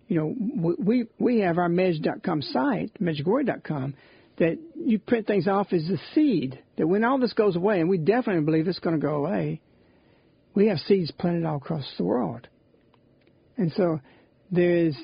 you 0.08 0.18
know, 0.18 0.76
we 0.78 1.06
we 1.20 1.40
have 1.40 1.58
our 1.58 1.70
Medj.com 1.70 2.42
site, 2.42 2.92
Medjugorje.com, 3.00 3.94
that 4.40 4.58
you 4.76 5.00
print 5.00 5.26
things 5.26 5.48
off 5.48 5.72
as 5.72 5.90
a 5.90 5.98
seed. 6.14 6.60
That 6.78 6.88
when 6.88 7.06
all 7.06 7.18
this 7.18 7.34
goes 7.34 7.56
away, 7.56 7.80
and 7.80 7.90
we 7.90 7.98
definitely 7.98 8.44
believe 8.44 8.68
it's 8.68 8.80
going 8.80 9.00
to 9.00 9.02
go 9.02 9.24
away, 9.26 9.62
we 10.54 10.68
have 10.68 10.80
seeds 10.80 11.12
planted 11.12 11.46
all 11.46 11.58
across 11.58 11.86
the 11.98 12.04
world. 12.04 12.48
And 13.62 13.72
so 13.74 14.00
there 14.50 14.76
is 14.76 14.98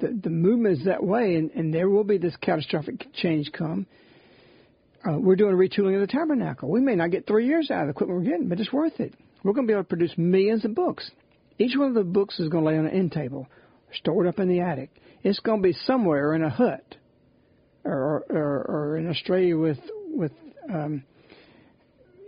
the, 0.00 0.18
the 0.20 0.30
movement 0.30 0.80
is 0.80 0.84
that 0.86 1.00
way, 1.00 1.36
and, 1.36 1.48
and 1.52 1.72
there 1.72 1.88
will 1.88 2.02
be 2.02 2.18
this 2.18 2.34
catastrophic 2.42 3.06
change 3.14 3.52
come. 3.52 3.86
Uh, 5.08 5.16
we're 5.20 5.36
doing 5.36 5.52
a 5.52 5.56
retooling 5.56 5.94
of 5.94 6.00
the 6.00 6.12
tabernacle. 6.12 6.68
We 6.68 6.80
may 6.80 6.96
not 6.96 7.12
get 7.12 7.28
three 7.28 7.46
years 7.46 7.70
out 7.70 7.82
of 7.82 7.86
the 7.86 7.90
equipment 7.92 8.18
we're 8.18 8.30
getting, 8.32 8.48
but 8.48 8.58
it's 8.58 8.72
worth 8.72 8.98
it. 8.98 9.14
We're 9.44 9.52
going 9.52 9.68
to 9.68 9.70
be 9.70 9.74
able 9.74 9.84
to 9.84 9.88
produce 9.88 10.12
millions 10.18 10.64
of 10.64 10.74
books. 10.74 11.08
Each 11.60 11.76
one 11.76 11.86
of 11.86 11.94
the 11.94 12.02
books 12.02 12.40
is 12.40 12.48
going 12.48 12.64
to 12.64 12.70
lay 12.70 12.78
on 12.78 12.86
an 12.86 12.92
end 12.92 13.12
table 13.12 13.46
stored 13.92 14.26
up 14.26 14.40
in 14.40 14.48
the 14.48 14.58
attic. 14.58 14.90
It's 15.22 15.38
going 15.38 15.62
to 15.62 15.68
be 15.68 15.76
somewhere 15.84 16.34
in 16.34 16.42
a 16.42 16.50
hut, 16.50 16.96
or 17.84 18.24
or, 18.28 18.66
or 18.68 18.96
in 18.96 19.08
Australia 19.08 19.56
with 19.56 19.78
with 20.08 20.32
um, 20.68 21.04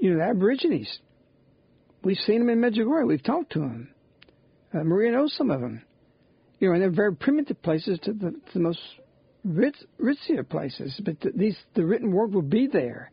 you 0.00 0.12
know 0.12 0.18
the 0.18 0.30
Aborigines. 0.30 1.00
We've 2.04 2.18
seen 2.18 2.46
them 2.46 2.50
in 2.50 2.60
Medjugorje. 2.60 3.09
We've 3.09 3.22
talked 3.22 3.52
to 3.54 3.60
them. 3.60 3.88
Uh, 4.74 4.85
Maria 4.85 5.12
knows 5.12 5.35
some 5.36 5.51
of 5.51 5.61
them. 5.61 5.82
You 6.59 6.69
know, 6.69 6.74
and 6.74 6.82
they're 6.82 6.90
very 6.90 7.15
primitive 7.15 7.61
places 7.62 7.99
to 8.05 8.12
the, 8.12 8.31
to 8.31 8.53
the 8.55 8.61
most 8.61 8.81
rich, 9.44 9.77
richier 10.01 10.49
places. 10.49 11.01
But 11.05 11.20
the, 11.20 11.32
these 11.35 11.57
the 11.74 11.85
written 11.85 12.12
word 12.12 12.32
will 12.32 12.43
be 12.43 12.69
there 12.69 13.11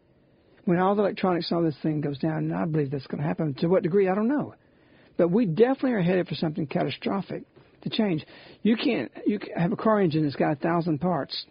when 0.65 0.80
all 0.80 0.95
the 0.95 1.02
electronics, 1.02 1.52
all 1.52 1.64
this 1.64 1.76
thing 1.81 2.02
goes 2.02 2.19
down. 2.19 2.38
And 2.38 2.56
I 2.56 2.65
believe 2.65 2.91
that's 2.91 3.07
going 3.07 3.22
to 3.22 3.27
happen. 3.27 3.56
To 3.56 3.68
what 3.68 3.84
degree, 3.84 4.07
I 4.07 4.15
don't 4.15 4.27
know. 4.27 4.53
But 5.18 5.31
we 5.31 5.45
definitely 5.45 5.94
are 5.94 6.02
headed 6.02 6.27
for 6.27 6.36
something 6.36 6.68
catastrophic 6.68 7.44
to 7.81 7.90
change. 7.90 8.26
You 8.61 8.77
can't 8.77 9.11
you 9.26 9.40
can 9.40 9.53
have 9.56 9.72
a 9.72 9.76
car 9.76 9.99
engine 10.02 10.23
that's 10.23 10.36
got 10.36 10.52
a 10.52 10.56
thousand 10.56 10.99
parts. 10.99 11.45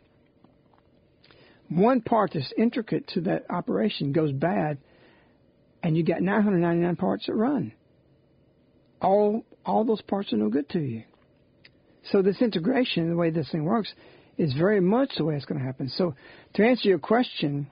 One 1.68 2.00
part 2.00 2.30
that's 2.32 2.50
intricate 2.56 3.08
to 3.08 3.20
that 3.22 3.44
operation 3.50 4.12
goes 4.12 4.32
bad, 4.32 4.78
and 5.82 5.96
you 5.96 6.02
got 6.02 6.22
999 6.22 6.96
parts 6.96 7.26
that 7.26 7.34
run. 7.34 7.72
All 9.02 9.44
all 9.68 9.84
those 9.84 10.00
parts 10.02 10.32
are 10.32 10.36
no 10.36 10.48
good 10.48 10.68
to 10.70 10.80
you. 10.80 11.02
So 12.10 12.22
this 12.22 12.40
integration, 12.40 13.10
the 13.10 13.16
way 13.16 13.30
this 13.30 13.50
thing 13.52 13.64
works, 13.64 13.92
is 14.38 14.54
very 14.54 14.80
much 14.80 15.10
the 15.16 15.24
way 15.24 15.36
it's 15.36 15.44
going 15.44 15.60
to 15.60 15.66
happen. 15.66 15.88
So 15.90 16.14
to 16.54 16.64
answer 16.64 16.88
your 16.88 16.98
question 16.98 17.68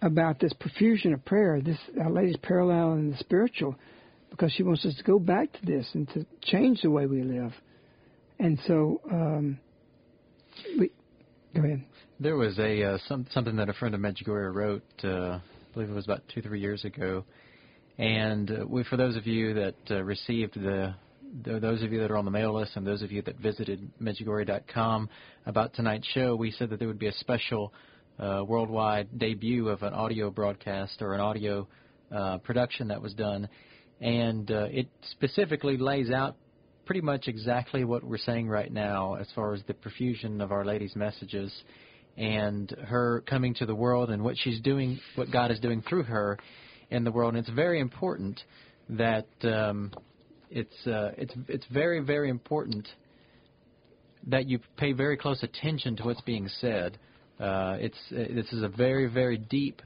about 0.00 0.38
this 0.38 0.52
profusion 0.52 1.12
of 1.12 1.24
prayer, 1.24 1.60
this 1.60 1.78
Our 2.00 2.10
Lady's 2.10 2.36
parallel 2.36 2.92
in 2.92 3.10
the 3.10 3.16
spiritual, 3.16 3.74
because 4.30 4.52
she 4.52 4.62
wants 4.62 4.84
us 4.84 4.94
to 4.94 5.02
go 5.02 5.18
back 5.18 5.52
to 5.52 5.66
this 5.66 5.86
and 5.94 6.08
to 6.10 6.24
change 6.42 6.82
the 6.82 6.90
way 6.90 7.06
we 7.06 7.22
live. 7.22 7.52
And 8.38 8.58
so, 8.66 9.00
um, 9.10 9.58
we, 10.78 10.90
go 11.54 11.62
ahead. 11.64 11.84
There 12.20 12.36
was 12.36 12.58
a 12.58 12.82
uh, 12.82 12.98
some, 13.08 13.26
something 13.32 13.56
that 13.56 13.68
a 13.68 13.72
friend 13.72 13.94
of 13.94 14.00
Medjugorje 14.00 14.54
wrote. 14.54 14.82
Uh, 15.02 15.08
I 15.08 15.40
believe 15.72 15.90
it 15.90 15.94
was 15.94 16.04
about 16.04 16.22
two, 16.32 16.42
three 16.42 16.60
years 16.60 16.84
ago. 16.84 17.24
And 17.98 18.50
uh, 18.50 18.66
we, 18.66 18.84
for 18.84 18.96
those 18.96 19.16
of 19.16 19.26
you 19.26 19.54
that 19.54 19.74
uh, 19.90 20.02
received 20.02 20.54
the, 20.54 20.60
the, 20.60 20.94
those 21.42 21.82
of 21.82 21.92
you 21.92 22.00
that 22.00 22.10
are 22.10 22.16
on 22.16 22.24
the 22.24 22.30
mail 22.30 22.54
list, 22.54 22.76
and 22.76 22.86
those 22.86 23.02
of 23.02 23.10
you 23.10 23.22
that 23.22 23.36
visited 23.38 23.90
Medjugorje.com 24.00 25.08
about 25.46 25.74
tonight's 25.74 26.06
show, 26.08 26.36
we 26.36 26.50
said 26.52 26.70
that 26.70 26.78
there 26.78 26.88
would 26.88 26.98
be 26.98 27.08
a 27.08 27.12
special 27.12 27.72
uh, 28.18 28.44
worldwide 28.46 29.18
debut 29.18 29.68
of 29.68 29.82
an 29.82 29.92
audio 29.92 30.30
broadcast 30.30 31.02
or 31.02 31.14
an 31.14 31.20
audio 31.20 31.66
uh, 32.14 32.38
production 32.38 32.88
that 32.88 33.02
was 33.02 33.14
done, 33.14 33.48
and 34.00 34.50
uh, 34.50 34.66
it 34.70 34.88
specifically 35.10 35.76
lays 35.76 36.10
out 36.10 36.36
pretty 36.86 37.00
much 37.00 37.28
exactly 37.28 37.84
what 37.84 38.04
we're 38.04 38.18
saying 38.18 38.48
right 38.48 38.72
now 38.72 39.14
as 39.14 39.26
far 39.34 39.54
as 39.54 39.62
the 39.66 39.74
profusion 39.74 40.40
of 40.40 40.52
Our 40.52 40.64
Lady's 40.64 40.94
messages 40.94 41.52
and 42.16 42.70
her 42.86 43.22
coming 43.26 43.54
to 43.54 43.66
the 43.66 43.74
world 43.74 44.10
and 44.10 44.22
what 44.22 44.36
she's 44.38 44.60
doing, 44.60 45.00
what 45.16 45.30
God 45.32 45.50
is 45.50 45.58
doing 45.60 45.82
through 45.82 46.04
her 46.04 46.38
in 46.90 47.02
the 47.04 47.10
world. 47.10 47.34
And 47.34 47.44
it's 47.44 47.54
very 47.54 47.80
important 47.80 48.40
that 48.90 49.26
um, 49.42 49.92
it's 50.54 50.86
uh, 50.86 51.10
it's 51.18 51.34
it's 51.48 51.66
very 51.66 52.00
very 52.00 52.30
important 52.30 52.88
that 54.28 54.48
you 54.48 54.60
pay 54.76 54.92
very 54.92 55.16
close 55.16 55.42
attention 55.42 55.96
to 55.96 56.04
what's 56.04 56.20
being 56.22 56.48
said. 56.60 56.96
Uh, 57.40 57.76
it's 57.80 57.98
uh, 58.12 58.32
this 58.32 58.50
is 58.52 58.62
a 58.62 58.68
very 58.68 59.06
very 59.06 59.36
deep 59.36 59.82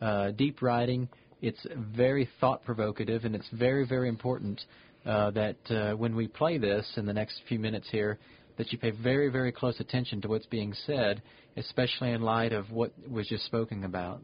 uh, 0.00 0.30
deep 0.30 0.62
writing. 0.62 1.08
It's 1.42 1.64
very 1.94 2.28
thought 2.40 2.64
provocative, 2.64 3.26
and 3.26 3.34
it's 3.34 3.48
very 3.52 3.86
very 3.86 4.08
important 4.08 4.62
uh, 5.04 5.30
that 5.32 5.56
uh, 5.70 5.92
when 5.94 6.16
we 6.16 6.28
play 6.28 6.56
this 6.56 6.90
in 6.96 7.04
the 7.04 7.12
next 7.12 7.42
few 7.46 7.58
minutes 7.58 7.86
here, 7.90 8.18
that 8.56 8.72
you 8.72 8.78
pay 8.78 8.92
very 8.92 9.28
very 9.28 9.52
close 9.52 9.78
attention 9.80 10.22
to 10.22 10.28
what's 10.28 10.46
being 10.46 10.72
said, 10.86 11.22
especially 11.58 12.12
in 12.12 12.22
light 12.22 12.54
of 12.54 12.70
what 12.70 12.90
was 13.06 13.28
just 13.28 13.44
spoken 13.44 13.84
about. 13.84 14.22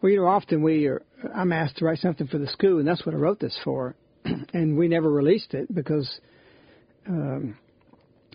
Well, 0.00 0.12
you 0.12 0.18
know, 0.18 0.28
often 0.28 0.62
we 0.62 0.86
are, 0.86 1.02
I'm 1.34 1.52
asked 1.52 1.76
to 1.78 1.84
write 1.84 1.98
something 1.98 2.28
for 2.28 2.38
the 2.38 2.46
school, 2.46 2.78
and 2.78 2.88
that's 2.88 3.04
what 3.04 3.14
I 3.14 3.18
wrote 3.18 3.40
this 3.40 3.58
for. 3.64 3.96
and 4.54 4.76
we 4.76 4.88
never 4.88 5.10
released 5.10 5.54
it 5.54 5.72
because 5.74 6.20
um, 7.06 7.56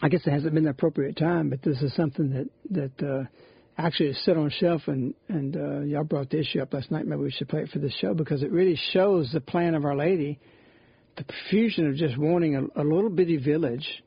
I 0.02 0.10
guess 0.10 0.22
it 0.26 0.32
hasn't 0.32 0.54
been 0.54 0.64
the 0.64 0.72
appropriate 0.72 1.18
time. 1.18 1.50
But 1.50 1.62
this 1.62 1.82
is 1.82 1.94
something 1.96 2.30
that 2.32 2.92
that 3.00 3.08
uh, 3.08 3.24
actually 3.78 4.10
is 4.10 4.26
set 4.26 4.38
on 4.38 4.50
shelf, 4.50 4.82
and 4.88 5.14
and 5.30 5.56
uh, 5.56 5.80
y'all 5.82 6.04
brought 6.04 6.30
the 6.30 6.40
issue 6.40 6.62
up 6.62 6.74
last 6.74 6.92
night. 6.92 7.06
Maybe 7.06 7.22
we 7.22 7.32
should 7.32 7.50
play 7.50 7.62
it 7.62 7.70
for 7.70 7.80
this 7.80 7.94
show 8.00 8.14
because 8.14 8.44
it 8.44 8.52
really 8.52 8.80
shows 8.92 9.32
the 9.32 9.42
plan 9.42 9.76
of 9.76 9.86
Our 9.86 9.96
Lady, 9.96 10.40
the 11.18 11.24
profusion 11.24 11.88
of 11.88 11.96
just 11.96 12.18
wanting 12.18 12.56
a, 12.56 12.82
a 12.82 12.84
little 12.84 13.10
bitty 13.10 13.38
village, 13.38 14.04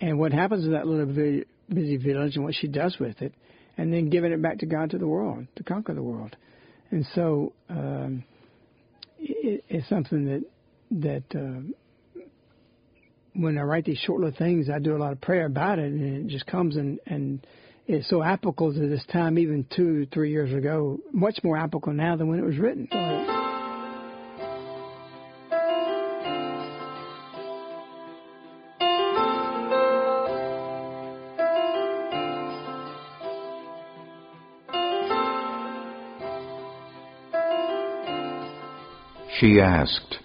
and 0.00 0.18
what 0.18 0.32
happens 0.32 0.64
in 0.64 0.72
that 0.72 0.86
little 0.86 1.06
bitty, 1.06 1.44
bitty 1.68 1.96
village, 1.96 2.36
and 2.36 2.44
what 2.44 2.54
she 2.54 2.68
does 2.68 2.96
with 2.98 3.20
it, 3.22 3.34
and 3.76 3.92
then 3.92 4.10
giving 4.10 4.32
it 4.32 4.42
back 4.42 4.58
to 4.58 4.66
God 4.66 4.90
to 4.90 4.98
the 4.98 5.08
world 5.08 5.46
to 5.56 5.62
conquer 5.62 5.94
the 5.94 6.02
world, 6.02 6.36
and 6.90 7.06
so. 7.14 7.52
Um, 7.68 8.24
it, 9.20 9.64
it's 9.68 9.88
something 9.88 10.26
that 10.26 10.44
that 10.90 11.24
uh, 11.34 12.20
when 13.34 13.58
I 13.58 13.62
write 13.62 13.84
these 13.84 13.98
short 13.98 14.20
little 14.20 14.36
things, 14.36 14.68
I 14.68 14.78
do 14.78 14.96
a 14.96 14.98
lot 14.98 15.12
of 15.12 15.20
prayer 15.20 15.46
about 15.46 15.78
it, 15.78 15.92
and 15.92 16.26
it 16.26 16.30
just 16.30 16.46
comes 16.46 16.76
and 16.76 16.98
and 17.06 17.46
it's 17.86 18.08
so 18.10 18.22
applicable 18.22 18.74
to 18.74 18.88
this 18.88 19.04
time, 19.10 19.38
even 19.38 19.66
two, 19.74 20.06
three 20.12 20.30
years 20.30 20.52
ago, 20.52 21.00
much 21.10 21.38
more 21.42 21.56
applicable 21.56 21.94
now 21.94 22.16
than 22.16 22.28
when 22.28 22.38
it 22.38 22.44
was 22.44 22.58
written. 22.58 22.86
She 39.40 39.60
asked, 39.60 40.18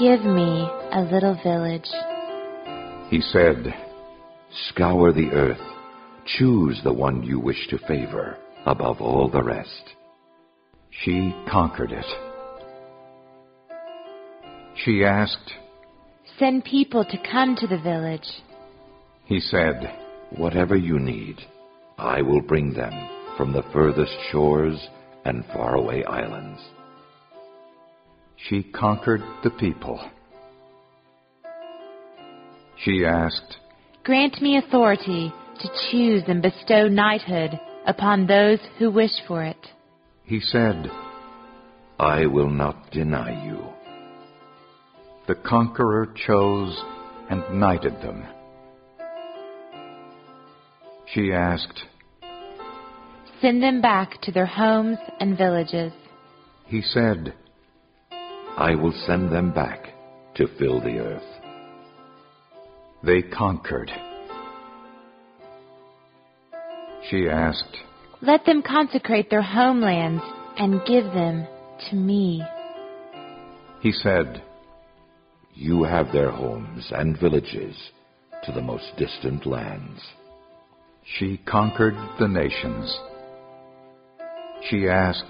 Give 0.00 0.24
me 0.24 0.66
a 0.92 1.06
little 1.12 1.38
village. 1.44 1.86
He 3.10 3.20
said, 3.20 3.74
Scour 4.70 5.12
the 5.12 5.28
earth. 5.34 5.60
Choose 6.38 6.80
the 6.82 6.92
one 6.94 7.22
you 7.22 7.38
wish 7.38 7.68
to 7.68 7.76
favor 7.86 8.38
above 8.64 9.02
all 9.02 9.28
the 9.28 9.42
rest. 9.42 9.90
She 11.04 11.34
conquered 11.50 11.92
it. 11.92 12.06
She 14.86 15.04
asked, 15.04 15.52
Send 16.38 16.64
people 16.64 17.04
to 17.04 17.18
come 17.30 17.54
to 17.56 17.66
the 17.66 17.78
village. 17.78 18.26
He 19.26 19.38
said, 19.38 19.94
Whatever 20.30 20.76
you 20.76 20.98
need, 20.98 21.36
I 21.98 22.22
will 22.22 22.40
bring 22.40 22.72
them 22.72 22.94
from 23.36 23.52
the 23.52 23.64
furthest 23.70 24.16
shores 24.32 24.80
and 25.26 25.44
faraway 25.52 26.04
islands. 26.04 26.58
She 28.48 28.62
conquered 28.62 29.22
the 29.44 29.50
people. 29.50 30.00
She 32.76 33.04
asked, 33.04 33.58
Grant 34.04 34.40
me 34.40 34.56
authority 34.56 35.32
to 35.60 35.68
choose 35.90 36.22
and 36.26 36.40
bestow 36.40 36.88
knighthood 36.88 37.60
upon 37.86 38.26
those 38.26 38.58
who 38.78 38.90
wish 38.90 39.12
for 39.28 39.42
it. 39.42 39.68
He 40.24 40.40
said, 40.40 40.90
I 41.98 42.24
will 42.26 42.48
not 42.48 42.90
deny 42.90 43.44
you. 43.44 43.62
The 45.28 45.34
conqueror 45.34 46.14
chose 46.26 46.82
and 47.28 47.60
knighted 47.60 48.00
them. 48.00 48.24
She 51.12 51.32
asked, 51.32 51.82
Send 53.40 53.62
them 53.62 53.80
back 53.80 54.20
to 54.22 54.32
their 54.32 54.46
homes 54.46 54.98
and 55.18 55.36
villages. 55.36 55.92
He 56.66 56.82
said, 56.82 57.34
I 58.56 58.74
will 58.74 58.94
send 59.06 59.32
them 59.32 59.52
back 59.52 59.86
to 60.34 60.46
fill 60.58 60.80
the 60.80 60.98
earth. 60.98 61.22
They 63.02 63.22
conquered. 63.22 63.90
She 67.08 67.28
asked, 67.28 67.76
Let 68.20 68.44
them 68.44 68.62
consecrate 68.62 69.30
their 69.30 69.42
homelands 69.42 70.22
and 70.58 70.84
give 70.86 71.04
them 71.04 71.46
to 71.88 71.96
me. 71.96 72.42
He 73.80 73.92
said, 73.92 74.42
You 75.54 75.84
have 75.84 76.12
their 76.12 76.30
homes 76.30 76.86
and 76.90 77.18
villages 77.18 77.74
to 78.44 78.52
the 78.52 78.60
most 78.60 78.92
distant 78.98 79.46
lands. 79.46 80.00
She 81.18 81.40
conquered 81.46 81.96
the 82.18 82.28
nations. 82.28 82.98
She 84.68 84.86
asked, 84.88 85.24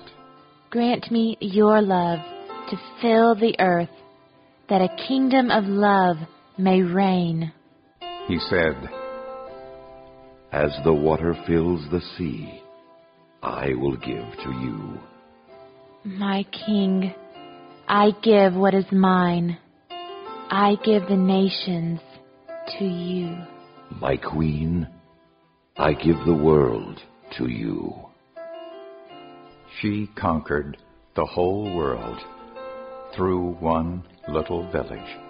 Grant 0.70 1.10
me 1.10 1.36
your 1.40 1.80
love 1.80 2.18
to 2.70 2.76
fill 3.02 3.34
the 3.34 3.54
earth, 3.58 3.90
that 4.68 4.80
a 4.80 5.06
kingdom 5.08 5.50
of 5.50 5.64
love 5.64 6.16
may 6.56 6.82
reign. 6.82 7.52
He 8.28 8.38
said, 8.48 8.88
As 10.52 10.70
the 10.84 10.92
water 10.92 11.34
fills 11.46 11.80
the 11.90 12.00
sea, 12.16 12.62
I 13.42 13.74
will 13.74 13.96
give 13.96 14.32
to 14.44 14.50
you. 14.62 14.98
My 16.04 16.44
king, 16.66 17.12
I 17.88 18.12
give 18.22 18.54
what 18.54 18.74
is 18.74 18.86
mine. 18.92 19.58
I 19.90 20.76
give 20.84 21.08
the 21.08 21.16
nations 21.16 22.00
to 22.78 22.84
you. 22.84 23.36
My 24.00 24.16
queen, 24.16 24.88
I 25.76 25.94
give 25.94 26.16
the 26.26 26.34
world 26.34 27.00
to 27.38 27.48
you. 27.48 27.94
She 29.80 30.08
conquered 30.16 30.76
the 31.16 31.24
whole 31.24 31.74
world 31.74 32.18
through 33.14 33.52
one 33.60 34.02
little 34.28 34.70
village. 34.70 35.29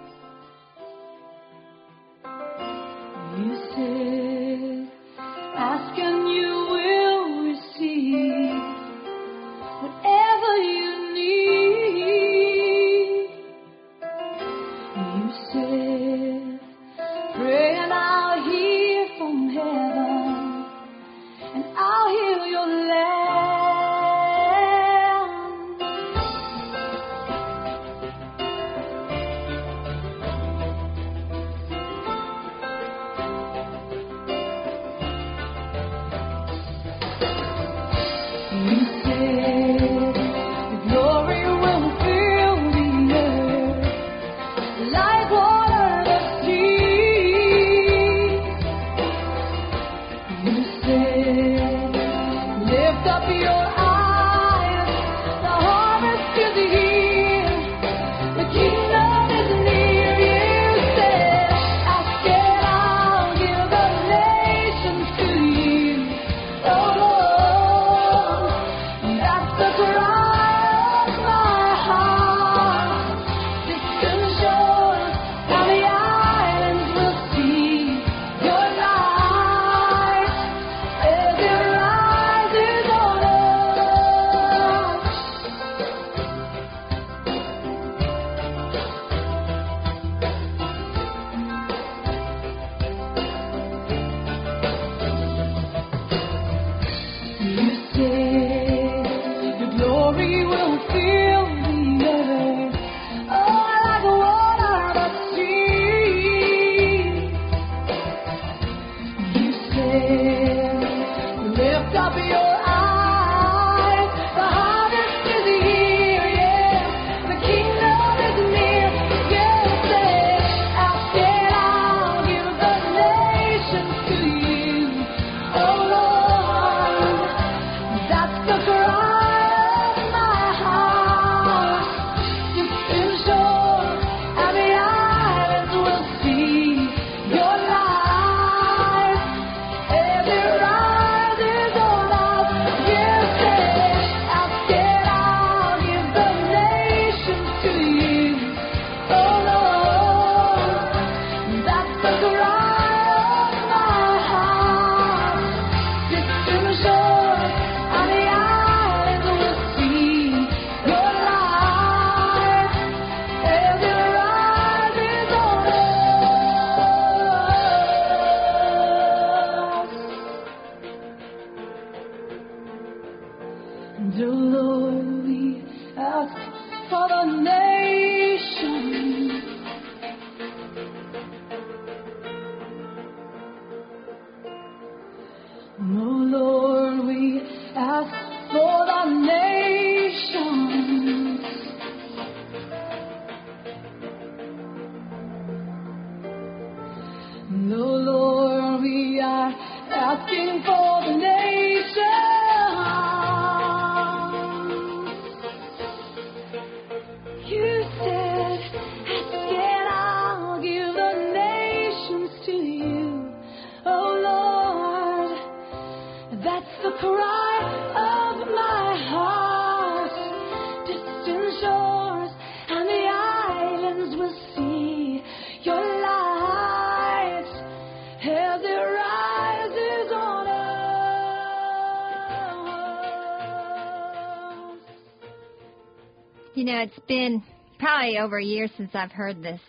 You 236.61 236.65
know, 236.65 236.81
it's 236.81 236.99
been 237.07 237.41
probably 237.79 238.19
over 238.19 238.37
a 238.37 238.43
year 238.43 238.67
since 238.77 238.91
I've 238.93 239.11
heard 239.11 239.41
this 239.41 239.59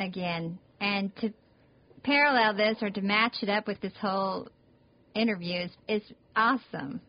again. 0.00 0.58
And 0.80 1.14
to 1.18 1.32
parallel 2.02 2.56
this 2.56 2.78
or 2.82 2.90
to 2.90 3.00
match 3.00 3.36
it 3.42 3.48
up 3.48 3.68
with 3.68 3.80
this 3.80 3.92
whole 4.00 4.48
interview 5.14 5.60
is, 5.60 5.70
is 5.86 6.02
awesome. 6.34 7.00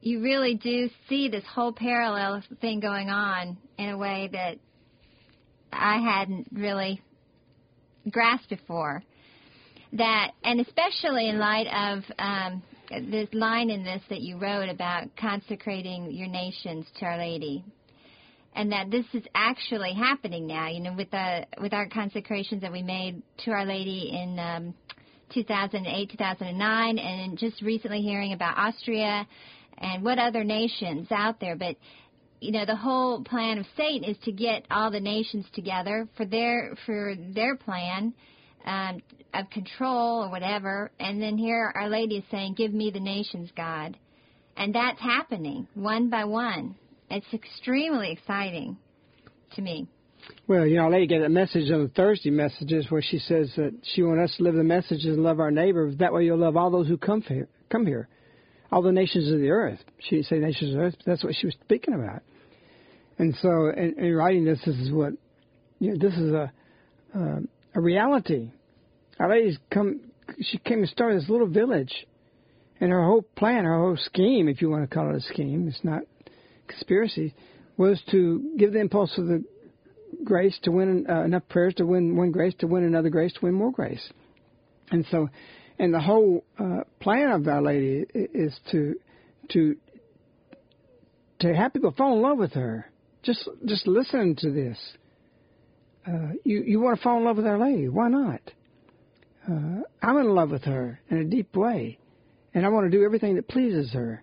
You 0.00 0.22
really 0.22 0.54
do 0.54 0.88
see 1.08 1.28
this 1.28 1.44
whole 1.54 1.72
parallel 1.72 2.42
thing 2.62 2.80
going 2.80 3.10
on 3.10 3.58
in 3.76 3.90
a 3.90 3.98
way 3.98 4.30
that 4.32 4.56
I 5.70 5.98
hadn't 5.98 6.48
really 6.50 7.02
grasped 8.10 8.48
before. 8.48 9.02
That, 9.94 10.32
and 10.44 10.60
especially 10.60 11.28
in 11.28 11.38
light 11.38 11.66
of 11.66 12.04
um, 12.18 12.62
this 13.10 13.28
line 13.32 13.70
in 13.70 13.84
this 13.84 14.02
that 14.08 14.20
you 14.20 14.38
wrote 14.38 14.68
about 14.68 15.08
consecrating 15.16 16.12
your 16.12 16.28
nations 16.28 16.86
to 16.98 17.06
Our 17.06 17.18
Lady, 17.18 17.64
and 18.54 18.70
that 18.72 18.90
this 18.90 19.04
is 19.14 19.24
actually 19.34 19.94
happening 19.94 20.46
now. 20.46 20.68
You 20.68 20.80
know, 20.80 20.94
with 20.94 21.10
the 21.10 21.46
with 21.60 21.72
our 21.72 21.88
consecrations 21.88 22.62
that 22.62 22.72
we 22.72 22.82
made 22.82 23.22
to 23.44 23.50
Our 23.50 23.64
Lady 23.64 24.10
in 24.12 24.38
um, 24.38 24.74
2008, 25.34 26.10
2009, 26.10 26.98
and 26.98 27.38
just 27.38 27.62
recently 27.62 28.00
hearing 28.00 28.32
about 28.32 28.58
Austria 28.58 29.26
and 29.78 30.04
what 30.04 30.18
other 30.18 30.44
nations 30.44 31.08
out 31.10 31.40
there. 31.40 31.56
But 31.56 31.76
you 32.40 32.52
know, 32.52 32.64
the 32.64 32.76
whole 32.76 33.22
plan 33.22 33.58
of 33.58 33.66
Satan 33.76 34.04
is 34.08 34.16
to 34.24 34.32
get 34.32 34.66
all 34.70 34.90
the 34.90 35.00
nations 35.00 35.46
together 35.52 36.08
for 36.16 36.24
their 36.24 36.76
for 36.86 37.14
their 37.34 37.56
plan 37.56 38.14
um, 38.64 39.00
of 39.34 39.48
control 39.50 40.24
or 40.24 40.30
whatever. 40.30 40.90
And 40.98 41.20
then 41.20 41.38
here 41.38 41.72
Our 41.74 41.88
Lady 41.88 42.16
is 42.16 42.24
saying, 42.30 42.54
"Give 42.54 42.72
me 42.72 42.90
the 42.90 43.00
nations, 43.00 43.50
God," 43.56 43.96
and 44.56 44.74
that's 44.74 45.00
happening 45.00 45.66
one 45.74 46.10
by 46.10 46.24
one. 46.24 46.76
It's 47.10 47.32
extremely 47.32 48.12
exciting 48.12 48.76
to 49.54 49.62
me. 49.62 49.88
Well, 50.46 50.66
you 50.66 50.76
know, 50.76 50.84
Our 50.84 50.90
Lady 50.90 51.06
gave 51.06 51.22
that 51.22 51.30
message 51.30 51.70
on 51.70 51.82
the 51.82 51.88
Thursday 51.88 52.30
messages 52.30 52.90
where 52.90 53.02
she 53.02 53.18
says 53.18 53.52
that 53.56 53.72
she 53.82 54.02
wants 54.02 54.30
us 54.32 54.36
to 54.36 54.42
live 54.44 54.54
the 54.54 54.64
messages 54.64 55.06
and 55.06 55.22
love 55.22 55.40
our 55.40 55.50
neighbor. 55.50 55.92
That 55.94 56.12
way 56.12 56.24
you'll 56.24 56.38
love 56.38 56.56
all 56.56 56.70
those 56.70 56.88
who 56.88 56.98
come 56.98 57.22
here. 57.22 57.48
Come 57.70 57.86
here. 57.86 58.08
All 58.70 58.82
the 58.82 58.92
nations 58.92 59.32
of 59.32 59.40
the 59.40 59.50
earth. 59.50 59.80
She 59.98 60.16
didn't 60.16 60.26
say 60.26 60.38
nations 60.38 60.72
of 60.72 60.76
the 60.76 60.84
earth, 60.84 60.94
but 60.98 61.06
that's 61.06 61.24
what 61.24 61.34
she 61.34 61.46
was 61.46 61.56
speaking 61.64 61.94
about. 61.94 62.22
And 63.18 63.34
so, 63.42 63.70
in, 63.70 63.98
in 63.98 64.14
writing 64.14 64.44
this, 64.44 64.60
this 64.64 64.76
is 64.76 64.92
what, 64.92 65.12
you 65.78 65.90
know, 65.92 65.98
this 65.98 66.16
is 66.16 66.32
a, 66.32 66.52
uh, 67.14 67.40
a 67.74 67.80
reality. 67.80 68.50
Our 69.20 69.28
Lady's 69.28 69.58
come, 69.70 70.00
she 70.40 70.58
came 70.58 70.78
and 70.78 70.88
started 70.88 71.20
this 71.20 71.28
little 71.28 71.46
village. 71.46 71.92
And 72.80 72.90
her 72.90 73.04
whole 73.04 73.22
plan, 73.36 73.64
her 73.64 73.78
whole 73.78 73.98
scheme, 73.98 74.48
if 74.48 74.62
you 74.62 74.70
want 74.70 74.88
to 74.88 74.94
call 74.94 75.10
it 75.10 75.16
a 75.16 75.20
scheme, 75.20 75.68
it's 75.68 75.84
not 75.84 76.02
conspiracy, 76.66 77.34
was 77.76 78.00
to 78.10 78.54
give 78.56 78.72
the 78.72 78.80
impulse 78.80 79.16
of 79.18 79.26
the 79.26 79.44
grace 80.24 80.58
to 80.62 80.70
win 80.70 81.06
uh, 81.08 81.22
enough 81.22 81.42
prayers 81.50 81.74
to 81.74 81.84
win 81.84 82.16
one 82.16 82.32
grace 82.32 82.54
to 82.60 82.66
win 82.66 82.84
another 82.84 83.10
grace 83.10 83.32
to 83.34 83.40
win 83.42 83.54
more 83.54 83.70
grace. 83.70 84.10
And 84.90 85.04
so, 85.10 85.28
and 85.78 85.92
the 85.92 86.00
whole 86.00 86.42
uh, 86.58 86.84
plan 87.00 87.30
of 87.30 87.46
Our 87.46 87.62
Lady 87.62 88.06
is 88.14 88.58
to 88.72 88.94
to 89.50 89.76
to 91.40 91.54
have 91.54 91.74
people 91.74 91.92
fall 91.92 92.14
in 92.14 92.22
love 92.22 92.38
with 92.38 92.52
her. 92.52 92.90
Just 93.22 93.46
just 93.66 93.86
listen 93.86 94.36
to 94.36 94.50
this. 94.50 94.78
Uh, 96.06 96.32
you 96.44 96.62
you 96.62 96.80
want 96.80 96.96
to 96.96 97.02
fall 97.02 97.18
in 97.18 97.24
love 97.24 97.36
with 97.36 97.46
Our 97.46 97.58
Lady? 97.58 97.88
Why 97.88 98.08
not? 98.08 98.40
Uh, 99.48 99.82
I'm 100.02 100.18
in 100.18 100.28
love 100.28 100.50
with 100.50 100.64
her 100.64 101.00
in 101.08 101.18
a 101.18 101.24
deep 101.24 101.56
way, 101.56 101.98
and 102.54 102.66
I 102.66 102.68
want 102.68 102.90
to 102.90 102.96
do 102.96 103.04
everything 103.04 103.36
that 103.36 103.48
pleases 103.48 103.92
her. 103.92 104.22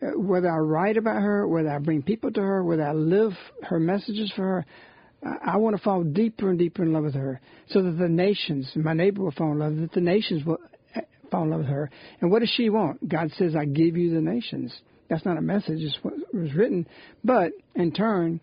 Uh, 0.00 0.18
whether 0.18 0.50
I 0.50 0.58
write 0.58 0.96
about 0.96 1.20
her, 1.20 1.46
whether 1.46 1.70
I 1.70 1.78
bring 1.78 2.02
people 2.02 2.30
to 2.32 2.40
her, 2.40 2.62
whether 2.64 2.84
I 2.84 2.92
live 2.92 3.32
her 3.62 3.78
messages 3.78 4.32
for 4.34 4.42
her, 4.42 4.66
I, 5.24 5.52
I 5.52 5.56
want 5.56 5.76
to 5.76 5.82
fall 5.82 6.02
deeper 6.02 6.50
and 6.50 6.58
deeper 6.58 6.82
in 6.82 6.92
love 6.92 7.04
with 7.04 7.14
her, 7.14 7.40
so 7.68 7.82
that 7.82 7.92
the 7.92 8.08
nations, 8.08 8.70
my 8.76 8.92
neighbor 8.92 9.22
will 9.22 9.32
fall 9.32 9.52
in 9.52 9.58
love, 9.58 9.76
that 9.76 9.92
the 9.92 10.00
nations 10.00 10.44
will 10.44 10.58
uh, 10.94 11.00
fall 11.30 11.42
in 11.42 11.50
love 11.50 11.60
with 11.60 11.68
her. 11.68 11.90
And 12.20 12.30
what 12.30 12.40
does 12.40 12.52
she 12.56 12.70
want? 12.70 13.08
God 13.08 13.30
says, 13.36 13.56
"I 13.56 13.64
give 13.64 13.96
you 13.96 14.14
the 14.14 14.20
nations." 14.20 14.72
That's 15.08 15.24
not 15.24 15.36
a 15.36 15.42
message; 15.42 15.80
it's 15.80 15.98
what 16.02 16.14
was 16.32 16.54
written. 16.54 16.86
But 17.24 17.52
in 17.74 17.92
turn, 17.92 18.40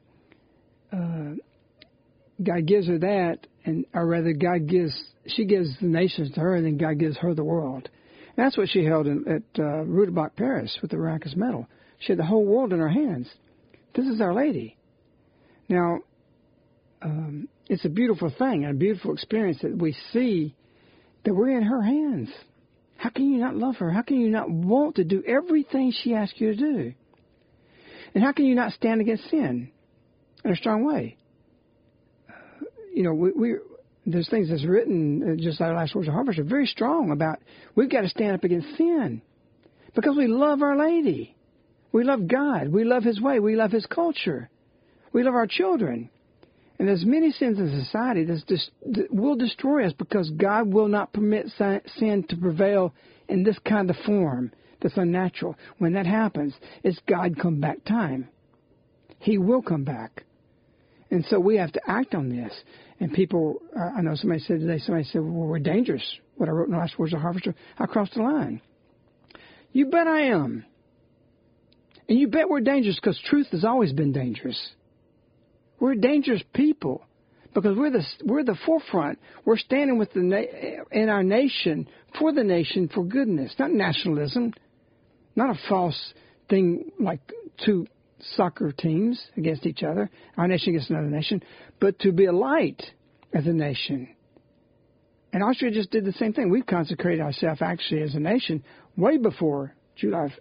uh, 0.92 1.36
God 2.44 2.66
gives 2.66 2.88
her 2.88 3.00
that, 3.00 3.48
and 3.66 3.86
or 3.94 4.06
rather, 4.06 4.34
God 4.34 4.68
gives 4.68 4.94
she 5.30 5.46
gives 5.46 5.70
the 5.80 5.88
nations 5.88 6.32
to 6.32 6.40
her, 6.40 6.56
and 6.56 6.66
then 6.66 6.78
God 6.78 7.00
gives 7.00 7.18
her 7.18 7.34
the 7.34 7.44
world. 7.44 7.90
And 8.36 8.46
that's 8.46 8.58
what 8.58 8.70
she 8.70 8.86
held 8.86 9.08
in, 9.08 9.26
at 9.28 9.60
uh, 9.60 9.84
Rue 9.84 10.06
du 10.06 10.12
Bac, 10.12 10.36
Paris, 10.36 10.78
with 10.82 10.92
the 10.92 10.98
Miraculous 10.98 11.36
medal. 11.36 11.68
She 12.00 12.12
had 12.12 12.20
the 12.20 12.26
whole 12.26 12.46
world 12.46 12.74
in 12.74 12.80
her 12.80 12.90
hands. 12.90 13.30
This 13.96 14.06
is 14.06 14.22
Our 14.22 14.34
Lady. 14.34 14.78
Now, 15.68 16.00
um, 17.02 17.48
it's 17.68 17.86
a 17.86 17.90
beautiful 17.90 18.34
thing, 18.38 18.64
and 18.64 18.76
a 18.76 18.78
beautiful 18.78 19.14
experience 19.14 19.60
that 19.62 19.78
we 19.78 19.96
see 20.14 20.56
that 21.26 21.34
we're 21.34 21.58
in 21.58 21.64
her 21.64 21.82
hands. 21.82 22.30
How 22.98 23.10
can 23.10 23.32
you 23.32 23.40
not 23.40 23.56
love 23.56 23.78
her? 23.78 23.92
How 23.92 24.02
can 24.02 24.20
you 24.20 24.30
not 24.30 24.50
want 24.50 24.96
to 24.96 25.04
do 25.04 25.24
everything 25.26 25.92
she 25.92 26.14
asks 26.14 26.40
you 26.40 26.56
to 26.56 26.58
do? 26.58 26.94
And 28.14 28.24
how 28.24 28.32
can 28.32 28.46
you 28.46 28.56
not 28.56 28.74
stand 28.74 29.02
against 29.02 29.30
sin 29.30 29.72
in 30.44 30.52
a 30.52 30.56
strong 30.56 30.86
way? 30.86 31.18
Uh, 32.28 32.66
you 32.94 33.04
know, 33.04 33.14
we, 33.14 33.32
we 33.32 33.56
there's 34.12 34.30
things 34.30 34.50
that's 34.50 34.66
written, 34.66 35.34
uh, 35.40 35.42
just 35.42 35.60
like 35.60 35.76
last 35.76 35.96
words 35.96 36.08
of 36.08 36.14
harvest, 36.14 36.40
are 36.40 36.44
very 36.44 36.66
strong 36.66 37.12
about 37.12 37.40
we've 37.76 37.90
got 37.90 38.02
to 38.02 38.10
stand 38.10 38.36
up 38.36 38.44
against 38.44 38.78
sin 38.78 39.22
because 39.96 40.16
we 40.18 40.28
love 40.28 40.62
Our 40.62 40.78
Lady. 40.78 41.36
We 41.92 42.04
love 42.04 42.28
God. 42.28 42.70
We 42.70 42.84
love 42.84 43.04
His 43.04 43.20
way. 43.20 43.40
We 43.40 43.56
love 43.56 43.72
His 43.72 43.86
culture. 43.86 44.50
We 45.12 45.24
love 45.24 45.34
our 45.34 45.48
children. 45.48 46.10
And 46.78 46.88
there's 46.88 47.06
many 47.06 47.32
sins 47.32 47.60
in 47.60 47.84
society 47.84 48.24
that's 48.24 48.44
that 48.86 49.14
will 49.14 49.36
destroy 49.36 49.86
us 49.86 49.94
because 49.94 50.30
God 50.30 50.72
will 50.72 50.88
not 50.88 51.12
permit 51.12 51.48
sin 51.58 52.26
to 52.30 52.38
prevail 52.38 52.94
in 53.28 53.44
this 53.44 53.58
kind 53.68 53.90
of 53.90 53.98
form 54.06 54.52
that's 54.82 54.98
unnatural. 54.98 55.58
When 55.78 55.94
that 55.94 56.06
happens, 56.06 56.54
it's 56.84 57.00
God 57.08 57.38
come 57.40 57.60
back 57.60 57.84
time. 57.84 58.30
He 59.20 59.38
will 59.38 59.62
come 59.62 59.84
back. 59.84 60.24
And 61.12 61.26
so 61.26 61.40
we 61.40 61.58
have 61.58 61.74
to 61.74 61.82
act 61.88 62.16
on 62.16 62.30
this. 62.30 62.54
And 63.00 63.14
people, 63.14 63.62
uh, 63.76 63.98
I 63.98 64.02
know 64.02 64.16
somebody 64.16 64.42
said 64.42 64.60
today, 64.60 64.80
somebody 64.80 65.06
said, 65.06 65.22
well, 65.22 65.48
we're 65.48 65.60
dangerous. 65.60 66.04
What 66.36 66.50
I 66.50 66.52
wrote 66.52 66.68
in 66.68 66.74
the 66.74 66.78
last 66.78 67.00
words 67.00 67.14
of 67.14 67.22
Harvester, 67.22 67.56
I 67.78 67.86
crossed 67.86 68.14
the 68.16 68.24
line. 68.24 68.62
You 69.72 69.86
bet 69.86 70.08
I 70.08 70.28
am. 70.28 70.66
And 72.08 72.20
you 72.20 72.28
bet 72.28 72.50
we're 72.50 72.62
dangerous 72.62 72.96
because 72.96 73.20
truth 73.30 73.48
has 73.52 73.64
always 73.64 73.94
been 73.94 74.12
dangerous. 74.12 74.60
We're 75.80 75.96
dangerous 75.96 76.42
people 76.54 77.06
because 77.54 77.78
we're 77.78 77.92
the 77.92 78.04
we're 78.26 78.44
the 78.44 78.58
forefront. 78.66 79.20
We're 79.46 79.58
standing 79.58 79.98
with 79.98 80.12
the 80.14 80.22
na- 80.22 80.84
in 80.92 81.10
our 81.10 81.24
nation 81.24 81.88
for 82.18 82.34
the 82.34 82.44
nation 82.44 82.90
for 82.94 83.04
goodness, 83.04 83.54
not 83.60 83.72
nationalism, 83.72 84.54
not 85.36 85.52
a 85.52 85.60
false 85.70 86.14
thing 86.50 86.92
like 87.00 87.22
two 87.64 87.88
soccer 88.36 88.72
teams 88.72 89.22
against 89.38 89.66
each 89.66 89.84
other, 89.84 90.10
our 90.38 90.48
nation 90.48 90.74
against 90.74 90.90
another 90.90 91.10
nation, 91.10 91.44
but 91.80 92.00
to 92.00 92.12
be 92.12 92.26
a 92.26 92.32
light 92.32 92.82
as 93.34 93.46
a 93.48 93.54
nation. 93.54 94.10
And 95.32 95.44
Austria 95.44 95.72
just 95.72 95.92
did 95.92 96.06
the 96.06 96.14
same 96.14 96.34
thing. 96.34 96.50
We've 96.50 96.66
consecrated 96.66 97.22
ourselves 97.22 97.62
actually 97.62 98.02
as 98.02 98.16
a 98.16 98.20
nation 98.20 98.64
way 98.98 99.18
before 99.18 99.76
July 99.96 100.34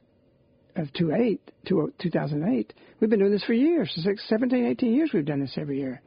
of 0.77 0.93
2008. 0.95 2.73
We've 3.01 3.11
been 3.11 3.19
doing 3.19 3.33
this 3.33 3.45
for 3.45 3.53
years. 3.53 3.93
Six, 3.95 4.27
17, 4.29 4.65
18 4.65 4.95
years 4.95 5.11
we've 5.13 5.27
done 5.27 5.41
this 5.41 5.57
every 5.57 5.79
year. 5.79 6.01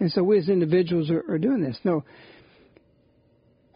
And 0.00 0.10
so 0.10 0.22
we 0.24 0.38
as 0.38 0.48
individuals 0.48 1.10
are, 1.10 1.22
are 1.28 1.38
doing 1.38 1.60
this. 1.62 1.78
No, 1.84 2.04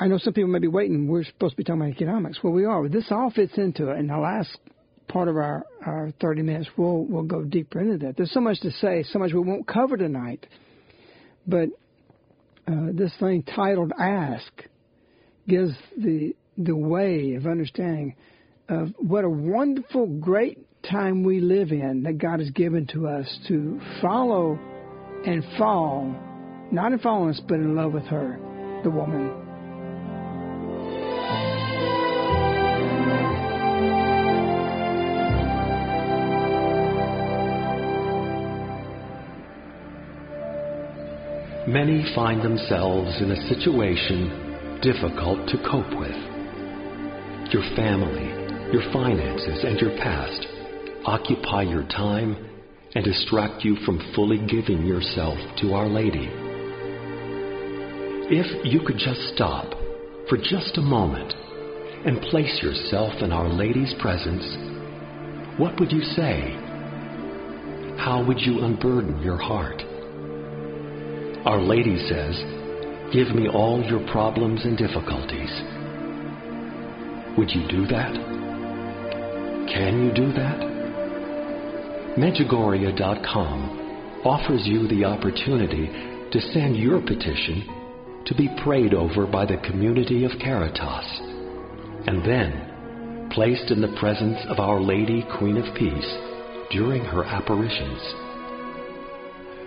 I 0.01 0.09
know 0.09 0.19
some 0.19 0.33
people 0.33 0.51
may 0.51 0.59
be 0.59 0.69
waiting. 0.69 1.07
We're 1.07 1.25
supposed 1.25 1.53
to 1.53 1.57
be 1.57 1.65
talking 1.65 1.83
about 1.83 1.93
economics. 1.93 2.43
Well, 2.43 2.53
we 2.53 2.65
are. 2.65 2.89
This 2.89 3.07
all 3.11 3.31
fits 3.31 3.57
into 3.57 3.91
it. 3.91 3.99
In 3.99 4.09
the 4.09 4.19
last 4.19 4.59
part 5.15 5.29
of 5.29 5.37
our, 5.37 5.65
our 5.87 6.13
30 6.21 6.43
minutes, 6.43 6.69
we'll, 6.77 7.05
we'll 7.05 7.23
go 7.23 7.45
deeper 7.45 7.81
into 7.81 8.05
that. 8.05 8.17
There's 8.17 8.33
so 8.33 8.41
much 8.41 8.61
to 8.63 8.73
say, 8.73 9.05
so 9.05 9.21
much 9.21 9.33
we 9.33 9.39
won't 9.39 9.65
cover 9.65 9.97
tonight. 9.97 10.45
But 11.47 11.69
uh, 12.67 12.89
this 12.93 13.13
thing 13.21 13.45
titled 13.45 13.93
Ask 13.97 14.65
gives 15.49 15.71
the, 15.97 16.35
the 16.59 16.75
way 16.75 17.35
of 17.35 17.47
understanding 17.47 18.17
of 18.69 18.89
what 18.99 19.23
a 19.23 19.31
wonderful, 19.31 20.07
great 20.07 20.59
time 20.83 21.23
we 21.23 21.39
live 21.39 21.71
in 21.71 22.03
that 22.03 22.19
God 22.19 22.41
has 22.41 22.51
given 22.51 22.89
to 22.89 23.07
us 23.07 23.39
to 23.47 23.81
follow 24.03 24.59
and 25.25 25.45
fall, 25.57 26.13
not 26.73 26.91
in 26.91 26.99
following 26.99 27.31
us, 27.31 27.41
but 27.47 27.55
in 27.55 27.77
love 27.77 27.93
with 27.93 28.07
her, 28.07 28.37
the 28.83 28.91
woman. 28.91 29.44
Many 41.75 42.05
find 42.15 42.41
themselves 42.41 43.21
in 43.21 43.33
a 43.33 43.49
situation 43.49 44.79
difficult 44.81 45.49
to 45.49 45.59
cope 45.69 45.91
with. 45.99 46.15
Your 47.51 47.67
family, 47.75 48.31
your 48.73 48.93
finances, 48.93 49.65
and 49.65 49.81
your 49.81 49.91
past 49.99 50.47
occupy 51.05 51.63
your 51.63 51.83
time 51.89 52.37
and 52.95 53.05
distract 53.05 53.65
you 53.65 53.75
from 53.85 53.99
fully 54.15 54.39
giving 54.47 54.87
yourself 54.87 55.37
to 55.63 55.75
Our 55.75 55.89
Lady. 55.89 56.31
If 58.31 58.65
you 58.65 58.87
could 58.87 58.99
just 58.99 59.35
stop 59.35 59.75
for 60.29 60.39
just 60.39 60.79
a 60.79 60.81
moment 60.81 61.35
and 62.07 62.23
place 62.31 62.63
yourself 62.63 63.21
in 63.21 63.33
Our 63.33 63.49
Lady's 63.49 63.95
presence, 63.99 64.47
what 65.59 65.81
would 65.81 65.91
you 65.91 66.03
say? 66.15 66.55
How 67.99 68.25
would 68.25 68.39
you 68.39 68.63
unburden 68.63 69.21
your 69.23 69.39
heart? 69.39 69.83
Our 71.45 71.61
Lady 71.61 71.99
says, 72.09 72.41
Give 73.13 73.37
me 73.37 73.51
all 73.51 73.85
your 73.85 74.01
problems 74.11 74.65
and 74.65 74.79
difficulties. 74.79 75.53
Would 77.37 77.51
you 77.51 77.69
do 77.69 77.87
that? 77.89 78.15
Can 79.69 80.07
you 80.07 80.13
do 80.15 80.33
that? 80.33 80.59
Medjugorje.com 82.17 84.23
offers 84.25 84.63
you 84.65 84.89
the 84.89 85.05
opportunity 85.05 85.91
to 86.33 86.41
send 86.53 86.79
your 86.79 87.03
petition 87.03 87.69
to 88.25 88.35
be 88.35 88.49
prayed 88.65 88.95
over 88.95 89.27
by 89.27 89.45
the 89.45 89.59
community 89.69 90.25
of 90.25 90.33
Caritas 90.41 91.21
and 92.09 92.25
then 92.25 93.29
placed 93.31 93.71
in 93.71 93.83
the 93.83 93.95
presence 94.01 94.39
of 94.49 94.61
Our 94.61 94.81
Lady 94.81 95.23
Queen 95.37 95.59
of 95.59 95.75
Peace 95.77 96.17
during 96.71 97.05
her 97.05 97.23
apparitions. 97.23 98.24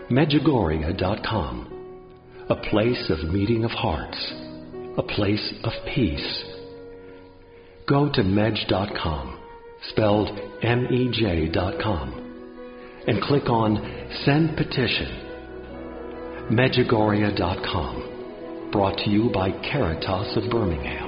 Medjugorje.com, 0.10 1.74
a 2.50 2.56
place 2.70 3.10
of 3.10 3.30
meeting 3.30 3.66
of 3.66 3.72
hearts, 3.72 4.34
a 4.98 5.04
place 5.04 5.54
of 5.64 5.74
peace. 5.94 6.44
Go 7.88 8.10
to 8.14 8.24
Mej.com 8.24 9.38
spelled 9.90 10.30
M-E-J 10.64 11.50
dot 11.50 11.80
com, 11.82 12.14
and 13.08 13.22
click 13.22 13.50
on 13.50 13.78
Send 14.26 14.56
Petition. 14.58 15.24
Medjugorje.com, 16.52 18.70
brought 18.72 18.98
to 19.00 19.10
you 19.10 19.30
by 19.34 19.52
Caritas 19.52 20.38
of 20.38 20.50
Birmingham. 20.50 21.07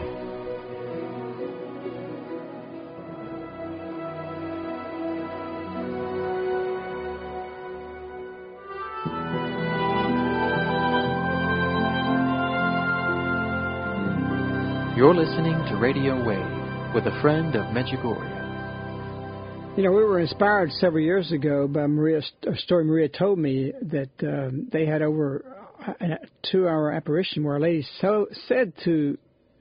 You're 14.99 15.15
listening 15.15 15.55
to 15.69 15.77
Radio 15.77 16.21
Wave 16.27 16.93
with 16.93 17.05
a 17.05 17.21
friend 17.21 17.55
of 17.55 17.67
Medjugorje. 17.67 19.77
You 19.77 19.83
know, 19.83 19.93
we 19.93 20.03
were 20.03 20.19
inspired 20.19 20.73
several 20.73 21.01
years 21.01 21.31
ago 21.31 21.69
by 21.69 21.87
Maria, 21.87 22.21
a 22.45 22.57
story 22.57 22.83
Maria 22.83 23.07
told 23.07 23.39
me 23.39 23.71
that 23.81 24.09
um, 24.21 24.67
they 24.73 24.85
had 24.85 25.01
over 25.01 25.55
a 26.01 26.17
two-hour 26.51 26.91
apparition 26.91 27.45
where 27.45 27.55
a 27.55 27.61
lady 27.61 27.87
so, 28.01 28.27
said 28.49 28.73
to 28.83 29.17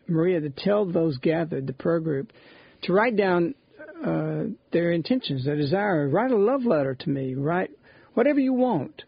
Maria 0.08 0.40
to 0.40 0.50
tell 0.50 0.84
those 0.84 1.16
gathered, 1.18 1.68
the 1.68 1.72
prayer 1.72 2.00
group, 2.00 2.32
to 2.82 2.92
write 2.92 3.16
down 3.16 3.54
uh, 4.04 4.42
their 4.72 4.90
intentions, 4.90 5.44
their 5.44 5.54
desire. 5.54 6.08
Write 6.08 6.32
a 6.32 6.36
love 6.36 6.64
letter 6.64 6.96
to 6.96 7.10
me. 7.10 7.36
Write 7.36 7.70
whatever 8.14 8.40
you 8.40 8.54
want. 8.54 9.04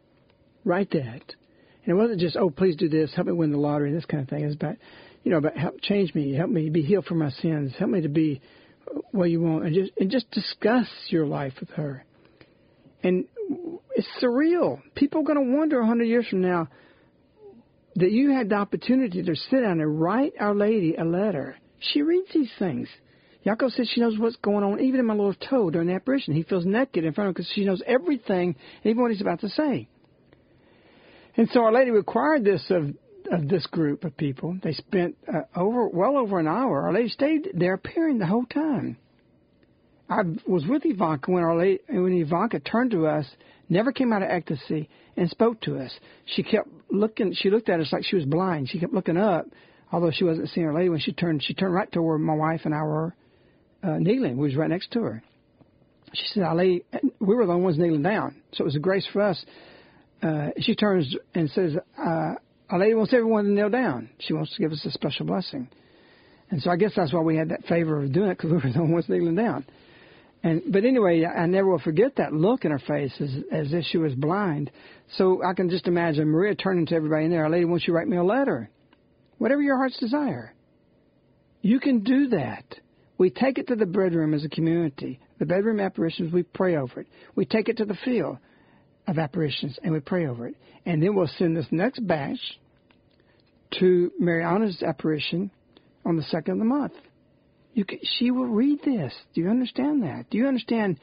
Write 0.65 0.93
that. 0.93 1.35
And 1.85 1.87
it 1.87 1.95
wasn't 1.95 2.21
just, 2.21 2.37
oh, 2.37 2.51
please 2.51 2.77
do 2.77 2.89
this, 2.89 3.13
help 3.17 3.27
me 3.27 3.33
win 3.33 3.51
the 3.51 3.59
lottery, 3.59 3.93
this 3.93 4.05
kind 4.05 4.23
of 4.23 4.29
thing. 4.29 4.45
It's 4.45 4.55
about, 4.55 4.77
you 5.23 5.31
know, 5.31 5.41
but 5.41 5.57
help 5.57 5.81
change 5.83 6.15
me, 6.15 6.35
help 6.35 6.51
me 6.51 6.71
be 6.71 6.83
healed 6.83 7.05
from 7.05 7.19
my 7.19 7.31
sins, 7.31 7.73
help 7.79 7.91
me 7.91 8.01
to 8.03 8.09
be 8.09 8.41
what 9.13 9.31
you 9.31 9.41
want, 9.41 9.67
and 9.67 9.75
just 9.75 9.93
and 9.99 10.11
just 10.11 10.31
discuss 10.31 10.89
your 11.09 11.27
life 11.27 11.55
with 11.61 11.71
her. 11.71 12.05
And 13.03 13.25
it's 13.95 14.09
surreal. 14.23 14.81
People 14.95 15.21
are 15.21 15.25
going 15.25 15.51
to 15.51 15.57
wonder 15.57 15.81
a 15.81 15.87
hundred 15.87 16.05
years 16.05 16.27
from 16.29 16.41
now 16.41 16.69
that 17.97 18.13
you 18.13 18.31
had 18.31 18.49
the 18.49 18.55
opportunity 18.55 19.23
to 19.23 19.37
sit 19.37 19.61
down 19.63 19.81
and 19.81 20.01
write 20.01 20.35
Our 20.39 20.55
Lady 20.55 20.95
a 20.95 21.05
letter. 21.05 21.57
She 21.81 22.03
reads 22.03 22.29
these 22.33 22.51
things. 22.59 22.89
Jakov 23.45 23.73
says 23.73 23.91
she 23.93 24.01
knows 24.01 24.19
what's 24.19 24.37
going 24.37 24.65
on, 24.65 24.81
even 24.81 25.01
in 25.01 25.07
my 25.07 25.15
little 25.15 25.35
toe 25.35 25.71
during 25.71 25.89
the 25.89 25.95
apparition. 25.95 26.35
He 26.35 26.43
feels 26.43 26.67
naked 26.67 27.05
in 27.05 27.15
front 27.15 27.29
of 27.29 27.31
him 27.31 27.35
because 27.35 27.53
she 27.55 27.65
knows 27.65 27.83
everything, 27.87 28.55
even 28.85 29.01
what 29.01 29.11
he's 29.11 29.23
about 29.23 29.41
to 29.41 29.49
say. 29.49 29.89
And 31.37 31.49
so 31.53 31.61
Our 31.65 31.73
Lady 31.73 31.91
required 31.91 32.45
this 32.45 32.65
of 32.71 32.95
of 33.31 33.49
this 33.49 33.67
group 33.67 34.05
of 34.05 34.17
people. 34.17 34.57
They 34.63 34.73
spent 34.73 35.17
uh, 35.33 35.43
over 35.57 35.89
well 35.89 36.17
over 36.17 36.39
an 36.39 36.49
hour. 36.49 36.83
Our 36.83 36.93
Lady 36.93 37.09
stayed 37.09 37.49
there 37.55 37.75
appearing 37.75 38.19
the 38.19 38.27
whole 38.27 38.45
time. 38.45 38.97
I 40.09 40.23
was 40.47 40.67
with 40.69 40.85
Ivanka 40.85 41.31
when 41.31 41.45
Our 41.45 41.57
Lady, 41.57 41.81
when 41.89 42.13
Ivanka 42.13 42.59
turned 42.61 42.91
to 42.91 43.07
us, 43.07 43.27
never 43.69 43.93
came 43.93 44.13
out 44.13 44.23
of 44.23 44.31
ecstasy, 44.31 44.89
and 45.17 45.31
spoke 45.31 45.61
to 45.63 45.79
us. 45.79 45.93
She 46.27 46.43
kept 46.43 46.69
looking. 46.91 47.33
She 47.35 47.51
looked 47.51 47.69
at 47.69 47.81
us 47.81 47.93
like 47.93 48.05
she 48.05 48.17
was 48.17 48.25
blind. 48.25 48.69
She 48.69 48.81
kept 48.81 48.93
looking 48.93 49.17
up, 49.17 49.47
although 49.93 50.11
she 50.11 50.25
wasn't 50.25 50.49
seeing 50.49 50.67
Our 50.67 50.75
Lady. 50.75 50.89
When 50.89 51.01
she 51.01 51.13
turned, 51.13 51.43
she 51.45 51.55
turned 51.55 51.73
right 51.73 51.91
to 51.93 52.03
where 52.03 52.19
my 52.19 52.35
wife 52.35 52.63
and 52.65 52.75
I 52.75 52.83
were 52.83 53.15
uh, 53.83 53.99
kneeling. 53.99 54.37
We 54.37 54.49
was 54.49 54.57
right 54.57 54.71
next 54.71 54.91
to 54.93 55.03
her. 55.03 55.23
She 56.13 56.27
said, 56.35 56.43
"Our 56.43 56.57
Lady, 56.57 56.85
we 57.21 57.35
were 57.37 57.47
the 57.47 57.53
only 57.53 57.65
ones 57.65 57.79
kneeling 57.79 58.03
down. 58.03 58.43
So 58.55 58.65
it 58.65 58.67
was 58.67 58.77
a 58.77 58.81
grace 58.81 59.07
for 59.13 59.23
us. 59.23 59.45
Uh, 60.23 60.49
she 60.59 60.75
turns 60.75 61.15
and 61.35 61.49
says, 61.51 61.77
uh, 61.97 62.35
Our 62.71 62.79
Lady 62.79 62.95
wants 62.95 63.13
everyone 63.13 63.45
to 63.45 63.51
kneel 63.51 63.69
down. 63.69 64.11
She 64.21 64.33
wants 64.33 64.55
to 64.55 64.63
give 64.63 64.71
us 64.71 64.85
a 64.85 64.93
special 64.93 65.27
blessing. 65.27 65.69
And 66.51 66.63
so 66.63 66.71
I 66.71 66.77
guess 66.77 66.93
that's 66.95 67.13
why 67.13 67.21
we 67.21 67.37
had 67.37 67.49
that 67.49 67.65
favor 67.65 68.03
of 68.03 68.13
doing 68.13 68.31
it 68.31 68.37
because 68.37 68.51
we 68.51 68.57
were 68.57 68.73
the 68.73 68.85
ones 68.85 69.09
kneeling 69.09 69.35
down. 69.35 69.67
And 70.43 70.63
but 70.73 70.85
anyway, 70.85 71.25
I 71.25 71.47
never 71.47 71.69
will 71.69 71.81
forget 71.81 72.17
that 72.17 72.33
look 72.33 72.65
in 72.65 72.71
her 72.71 72.79
face 72.79 73.13
as 73.21 73.31
as 73.53 73.73
if 73.73 73.85
she 73.85 73.99
was 73.99 74.15
blind. 74.15 74.71
So 75.17 75.43
I 75.45 75.53
can 75.53 75.69
just 75.69 75.87
imagine 75.87 76.29
Maria 76.29 76.55
turning 76.55 76.87
to 76.87 76.95
everybody 76.95 77.27
in 77.27 77.31
there. 77.31 77.45
Our 77.45 77.51
Lady 77.51 77.65
wants 77.65 77.87
you 77.87 77.93
to 77.93 77.99
write 77.99 78.09
me 78.09 78.17
a 78.17 78.25
letter, 78.25 78.71
whatever 79.39 79.61
your 79.61 79.77
heart's 79.77 79.99
desire. 79.99 80.55
You 81.61 81.79
can 81.79 82.01
do 82.01 82.29
that. 82.29 82.65
We 83.19 83.29
take 83.29 83.59
it 83.59 83.67
to 83.69 83.77
the 83.77 83.85
bedroom 83.85 84.33
as 84.33 84.45
a 84.45 84.49
community. 84.49 85.21
The 85.39 85.45
bedroom 85.45 85.79
apparitions, 85.79 86.33
we 86.33 86.43
pray 86.43 86.77
over 86.77 87.01
it. 87.01 87.09
We 87.35 87.45
take 87.45 87.69
it 87.69 87.77
to 87.79 87.85
the 87.85 87.99
field 88.03 88.39
of 89.07 89.19
apparitions 89.19 89.79
and 89.83 89.93
we 89.93 90.01
pray 90.01 90.27
over 90.27 90.49
it. 90.49 90.57
And 90.87 91.03
then 91.03 91.15
we'll 91.15 91.31
send 91.39 91.57
this 91.57 91.67
next 91.71 92.07
batch 92.07 92.39
to 93.79 94.11
Mirjana's 94.21 94.83
apparition 94.83 95.51
on 96.05 96.17
the 96.17 96.23
second 96.25 96.55
of 96.55 96.59
the 96.59 96.65
month. 96.65 96.93
You 97.75 97.85
can, 97.85 97.99
she 98.19 98.31
will 98.31 98.47
read 98.47 98.81
this. 98.85 99.13
Do 99.35 99.41
you 99.43 99.49
understand 99.49 100.03
that? 100.03 100.27
Do 100.31 100.39
you 100.39 100.47
understand? 100.47 100.99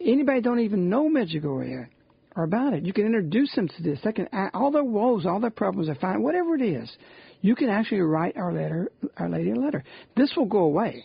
Anybody 0.00 0.40
don't 0.40 0.60
even 0.60 0.90
know 0.90 1.08
Medjugorje 1.08 1.88
or 2.36 2.44
about 2.44 2.74
it. 2.74 2.84
You 2.84 2.92
can 2.92 3.06
introduce 3.06 3.54
them 3.54 3.68
to 3.68 3.82
this. 3.82 3.98
They 4.04 4.12
can 4.12 4.28
all 4.54 4.70
their 4.70 4.84
woes, 4.84 5.26
all 5.26 5.40
their 5.40 5.50
problems, 5.50 5.88
they 5.88 5.94
find 5.94 6.22
whatever 6.22 6.54
it 6.54 6.62
is. 6.62 6.90
You 7.40 7.54
can 7.54 7.70
actually 7.70 8.00
write 8.00 8.36
our 8.36 8.52
letter, 8.52 8.90
our 9.16 9.28
lady 9.28 9.50
a 9.50 9.54
letter. 9.54 9.82
This 10.16 10.32
will 10.36 10.44
go 10.44 10.58
away. 10.58 11.04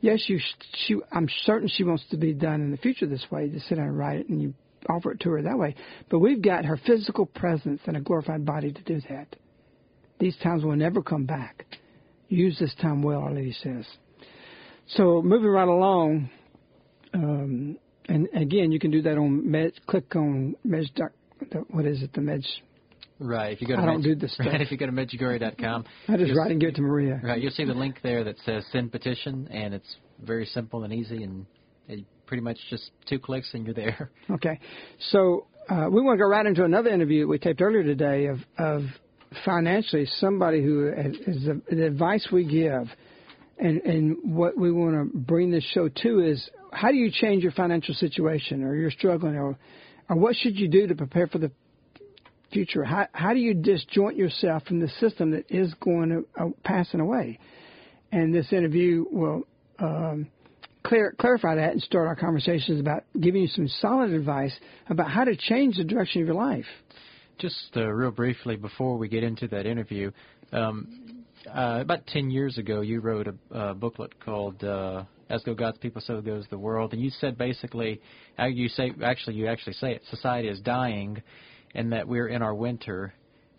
Yes, 0.00 0.24
you. 0.28 0.40
She, 0.86 0.96
I'm 1.12 1.28
certain 1.44 1.68
she 1.68 1.84
wants 1.84 2.04
to 2.10 2.16
be 2.16 2.32
done 2.32 2.60
in 2.60 2.70
the 2.70 2.76
future 2.76 3.06
this 3.06 3.24
way. 3.30 3.48
To 3.48 3.60
sit 3.60 3.76
down 3.76 3.86
and 3.86 3.98
write 3.98 4.20
it, 4.20 4.28
and 4.28 4.40
you 4.40 4.54
offer 4.88 5.12
it 5.12 5.20
to 5.20 5.30
her 5.30 5.42
that 5.42 5.58
way. 5.58 5.74
But 6.08 6.20
we've 6.20 6.42
got 6.42 6.64
her 6.64 6.78
physical 6.86 7.26
presence 7.26 7.80
and 7.86 7.96
a 7.96 8.00
glorified 8.00 8.44
body 8.44 8.72
to 8.72 8.82
do 8.82 9.00
that. 9.08 9.36
These 10.18 10.36
times 10.42 10.64
will 10.64 10.76
never 10.76 11.02
come 11.02 11.24
back. 11.24 11.66
Use 12.28 12.58
this 12.58 12.74
time 12.80 13.02
well, 13.02 13.20
Our 13.20 13.34
Lady 13.34 13.52
says. 13.52 13.86
So 14.88 15.22
moving 15.22 15.48
right 15.48 15.68
along, 15.68 16.30
um, 17.14 17.78
and 18.08 18.28
again, 18.34 18.72
you 18.72 18.78
can 18.78 18.90
do 18.90 19.02
that 19.02 19.16
on 19.16 19.50
Med. 19.50 19.72
Click 19.86 20.14
on 20.16 20.54
Med. 20.64 20.84
What 21.70 21.86
is 21.86 22.02
it? 22.02 22.12
The 22.12 22.20
Med. 22.20 22.42
Right. 23.18 23.52
If 23.52 23.60
you 23.60 23.68
go 23.68 23.76
to 23.76 23.82
I 23.82 23.86
don't 23.86 24.02
do 24.02 24.14
this 24.14 24.32
stuff. 24.34 24.46
Right, 24.46 24.60
if 24.60 24.70
you 24.70 24.76
go 24.76 24.86
to 24.86 24.92
medjugorje.com, 24.92 25.84
I 26.08 26.16
just 26.16 26.36
write 26.36 26.50
and 26.50 26.60
give 26.60 26.70
it 26.70 26.76
to 26.76 26.82
Maria. 26.82 27.20
Right. 27.22 27.40
You'll 27.40 27.52
see 27.52 27.64
the 27.64 27.74
link 27.74 27.98
there 28.02 28.24
that 28.24 28.36
says 28.44 28.64
send 28.72 28.92
petition, 28.92 29.48
and 29.50 29.74
it's 29.74 29.96
very 30.20 30.46
simple 30.46 30.84
and 30.84 30.92
easy, 30.92 31.22
and 31.22 31.46
it 31.88 32.04
pretty 32.26 32.42
much 32.42 32.58
just 32.70 32.90
two 33.08 33.18
clicks 33.18 33.52
and 33.54 33.64
you're 33.66 33.74
there. 33.74 34.10
Okay. 34.30 34.58
So 35.10 35.46
uh, 35.68 35.88
we 35.90 36.00
want 36.00 36.18
to 36.18 36.22
go 36.22 36.28
right 36.28 36.46
into 36.46 36.64
another 36.64 36.90
interview 36.90 37.22
that 37.22 37.28
we 37.28 37.38
taped 37.38 37.60
earlier 37.60 37.82
today 37.82 38.26
of 38.26 38.38
of 38.58 38.82
financially 39.44 40.06
somebody 40.18 40.62
who 40.62 40.88
is 40.88 41.44
the, 41.44 41.60
the 41.70 41.86
advice 41.86 42.26
we 42.32 42.44
give 42.44 42.88
and 43.58 43.80
and 43.82 44.16
what 44.22 44.56
we 44.56 44.72
want 44.72 44.94
to 44.94 45.18
bring 45.18 45.50
this 45.50 45.64
show 45.72 45.88
to 45.88 46.20
is 46.20 46.50
how 46.72 46.90
do 46.90 46.96
you 46.96 47.10
change 47.10 47.42
your 47.42 47.52
financial 47.52 47.94
situation 47.94 48.62
or 48.62 48.74
you're 48.74 48.90
struggling 48.90 49.36
or 49.36 49.56
or 50.08 50.16
what 50.16 50.34
should 50.36 50.56
you 50.56 50.68
do 50.68 50.86
to 50.86 50.94
prepare 50.94 51.26
for 51.26 51.38
the 51.38 51.50
future 52.52 52.84
how 52.84 53.06
how 53.12 53.32
do 53.32 53.38
you 53.38 53.54
disjoint 53.54 54.16
yourself 54.16 54.64
from 54.64 54.80
the 54.80 54.88
system 55.00 55.30
that 55.30 55.44
is 55.50 55.72
going 55.74 56.08
to 56.08 56.42
uh, 56.42 56.48
passing 56.64 57.00
away 57.00 57.38
and 58.10 58.34
this 58.34 58.52
interview 58.52 59.04
will 59.10 59.46
um, 59.78 60.26
clear, 60.84 61.14
clarify 61.18 61.54
that 61.54 61.72
and 61.72 61.82
start 61.82 62.06
our 62.06 62.16
conversations 62.16 62.80
about 62.80 63.04
giving 63.20 63.42
you 63.42 63.48
some 63.48 63.68
solid 63.68 64.10
advice 64.12 64.54
about 64.88 65.10
how 65.10 65.24
to 65.24 65.36
change 65.36 65.76
the 65.76 65.84
direction 65.84 66.22
of 66.22 66.26
your 66.26 66.36
life 66.36 66.66
Just 67.38 67.70
uh, 67.76 67.86
real 67.86 68.10
briefly 68.10 68.56
before 68.56 68.98
we 68.98 69.08
get 69.08 69.22
into 69.22 69.48
that 69.48 69.66
interview, 69.66 70.10
um, 70.52 71.24
uh, 71.46 71.78
about 71.80 72.06
10 72.06 72.30
years 72.30 72.58
ago, 72.58 72.82
you 72.82 73.00
wrote 73.00 73.26
a, 73.26 73.34
a 73.50 73.74
booklet 73.74 74.18
called 74.20 74.62
uh, 74.62 75.04
"As 75.28 75.42
Go 75.42 75.54
God's 75.54 75.78
People, 75.78 76.00
So 76.04 76.20
Goes 76.20 76.46
the 76.50 76.58
World," 76.58 76.92
and 76.92 77.02
you 77.02 77.10
said 77.10 77.36
basically, 77.36 78.00
you 78.38 78.68
say 78.68 78.92
actually 79.02 79.36
you 79.36 79.48
actually 79.48 79.72
say 79.74 79.92
it, 79.92 80.02
society 80.10 80.48
is 80.48 80.60
dying, 80.60 81.20
and 81.74 81.92
that 81.92 82.06
we're 82.06 82.28
in 82.28 82.42
our 82.42 82.54
winter, 82.54 83.12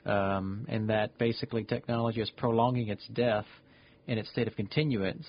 um, 0.05 0.65
and 0.69 0.89
that 0.89 1.17
basically 1.17 1.63
technology 1.63 2.21
is 2.21 2.29
prolonging 2.37 2.87
its 2.87 3.05
death 3.13 3.47
in 4.07 4.17
its 4.17 4.29
state 4.29 4.47
of 4.47 4.55
continuance. 4.55 5.25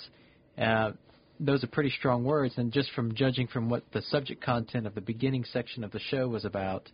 Uh, 0.57 0.93
those 1.40 1.65
are 1.65 1.69
pretty 1.69 1.90
strong 1.90 2.24
words, 2.24 2.55
and 2.56 2.73
just 2.73 2.90
from 2.93 3.15
judging 3.15 3.47
from 3.47 3.69
what 3.69 3.82
the 3.93 4.02
subject 4.02 4.43
content 4.43 4.86
of 4.86 4.94
the 4.94 5.01
beginning 5.01 5.44
section 5.44 5.85
of 5.85 5.90
the 5.90 5.98
show 5.98 6.28
was 6.28 6.44
about, 6.44 6.89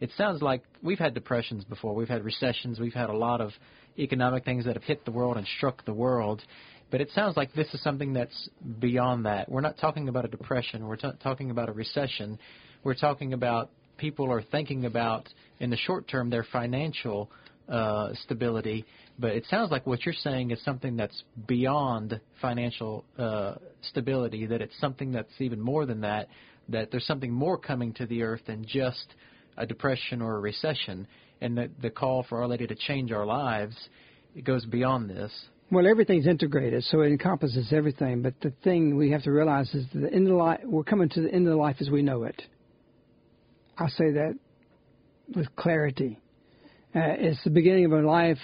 it 0.00 0.10
sounds 0.16 0.42
like 0.42 0.62
we've 0.82 0.98
had 0.98 1.14
depressions 1.14 1.64
before. 1.64 1.94
We've 1.94 2.08
had 2.08 2.24
recessions. 2.24 2.80
We've 2.80 2.94
had 2.94 3.10
a 3.10 3.16
lot 3.16 3.40
of 3.40 3.52
economic 3.98 4.44
things 4.44 4.64
that 4.64 4.74
have 4.74 4.82
hit 4.82 5.04
the 5.04 5.12
world 5.12 5.36
and 5.36 5.46
struck 5.58 5.84
the 5.84 5.92
world. 5.92 6.42
But 6.90 7.00
it 7.00 7.10
sounds 7.14 7.36
like 7.36 7.52
this 7.54 7.72
is 7.72 7.82
something 7.82 8.12
that's 8.12 8.48
beyond 8.80 9.26
that. 9.26 9.48
We're 9.48 9.60
not 9.60 9.78
talking 9.78 10.08
about 10.08 10.24
a 10.24 10.28
depression. 10.28 10.86
We're 10.86 10.96
t- 10.96 11.08
talking 11.22 11.50
about 11.50 11.68
a 11.68 11.72
recession. 11.72 12.38
We're 12.84 12.94
talking 12.94 13.32
about 13.32 13.70
people 13.96 14.30
are 14.32 14.42
thinking 14.42 14.84
about, 14.84 15.28
in 15.60 15.70
the 15.70 15.76
short 15.76 16.08
term, 16.08 16.28
their 16.30 16.44
financial 16.52 17.30
uh, 17.68 18.10
stability. 18.24 18.84
But 19.18 19.32
it 19.32 19.46
sounds 19.48 19.70
like 19.70 19.86
what 19.86 20.04
you're 20.04 20.14
saying 20.14 20.50
is 20.50 20.62
something 20.64 20.96
that's 20.96 21.22
beyond 21.46 22.20
financial 22.40 23.04
uh, 23.18 23.54
stability, 23.82 24.46
that 24.46 24.60
it's 24.60 24.78
something 24.80 25.12
that's 25.12 25.32
even 25.38 25.60
more 25.60 25.86
than 25.86 26.00
that, 26.02 26.28
that 26.68 26.90
there's 26.90 27.06
something 27.06 27.32
more 27.32 27.58
coming 27.58 27.92
to 27.94 28.06
the 28.06 28.22
earth 28.22 28.42
than 28.46 28.64
just 28.64 29.14
a 29.56 29.66
depression 29.66 30.22
or 30.22 30.36
a 30.36 30.40
recession, 30.40 31.06
and 31.40 31.58
that 31.58 31.70
the 31.80 31.90
call 31.90 32.24
for 32.28 32.40
Our 32.40 32.48
Lady 32.48 32.66
to 32.66 32.74
change 32.74 33.12
our 33.12 33.26
lives 33.26 33.76
it 34.34 34.44
goes 34.44 34.64
beyond 34.64 35.10
this. 35.10 35.32
Well, 35.70 35.86
everything's 35.86 36.26
integrated, 36.26 36.84
so 36.84 37.00
it 37.00 37.08
encompasses 37.08 37.72
everything. 37.72 38.22
But 38.22 38.34
the 38.40 38.52
thing 38.62 38.96
we 38.96 39.10
have 39.10 39.22
to 39.22 39.30
realize 39.30 39.72
is 39.74 39.86
that 39.92 40.00
the 40.00 40.12
end 40.12 40.28
of 40.28 40.34
life, 40.34 40.60
we're 40.64 40.84
coming 40.84 41.08
to 41.10 41.22
the 41.22 41.32
end 41.32 41.48
of 41.48 41.56
life 41.56 41.76
as 41.80 41.88
we 41.88 42.02
know 42.02 42.24
it. 42.24 42.40
I 43.78 43.88
say 43.88 44.12
that 44.12 44.34
with 45.34 45.54
clarity. 45.56 46.18
Uh, 46.94 47.16
it's 47.16 47.42
the 47.42 47.50
beginning 47.50 47.86
of 47.86 47.92
a 47.92 48.02
life. 48.02 48.38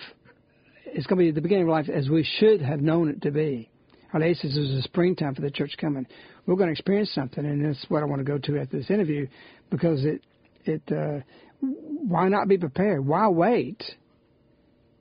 It's 0.86 1.06
going 1.06 1.18
to 1.18 1.24
be 1.26 1.30
the 1.30 1.42
beginning 1.42 1.64
of 1.64 1.68
life 1.68 1.90
as 1.90 2.08
we 2.08 2.24
should 2.24 2.62
have 2.62 2.80
known 2.80 3.10
it 3.10 3.20
to 3.22 3.30
be. 3.30 3.68
Our 4.14 4.20
Lady 4.20 4.34
says 4.34 4.54
there's 4.54 4.70
a 4.70 4.80
springtime 4.82 5.34
for 5.34 5.42
the 5.42 5.50
church 5.50 5.72
coming. 5.78 6.06
We're 6.46 6.56
going 6.56 6.68
to 6.68 6.72
experience 6.72 7.12
something, 7.14 7.44
and 7.44 7.62
that's 7.62 7.84
what 7.90 8.02
I 8.02 8.06
want 8.06 8.20
to 8.20 8.24
go 8.24 8.38
to 8.38 8.58
at 8.58 8.70
this 8.70 8.88
interview, 8.88 9.26
because 9.70 10.02
it 10.06 10.22
it 10.64 10.80
uh, 10.90 11.20
why 11.60 12.28
not 12.28 12.48
be 12.48 12.56
prepared? 12.56 13.06
Why 13.06 13.28
wait 13.28 13.82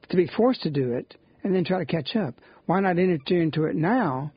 to 0.09 0.17
be 0.17 0.27
forced 0.35 0.63
to 0.63 0.69
do 0.69 0.91
it 0.93 1.15
and 1.43 1.55
then 1.55 1.63
try 1.63 1.79
to 1.79 1.85
catch 1.85 2.17
up? 2.17 2.35
Why 2.65 2.81
not 2.81 2.99
enter 2.99 3.41
into 3.41 3.63
it 3.63 3.77
now? 3.77 4.33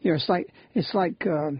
You 0.00 0.12
know, 0.12 0.16
it's 0.16 0.30
like 0.30 0.50
it's 0.72 0.94
like 0.94 1.26
uh, 1.26 1.50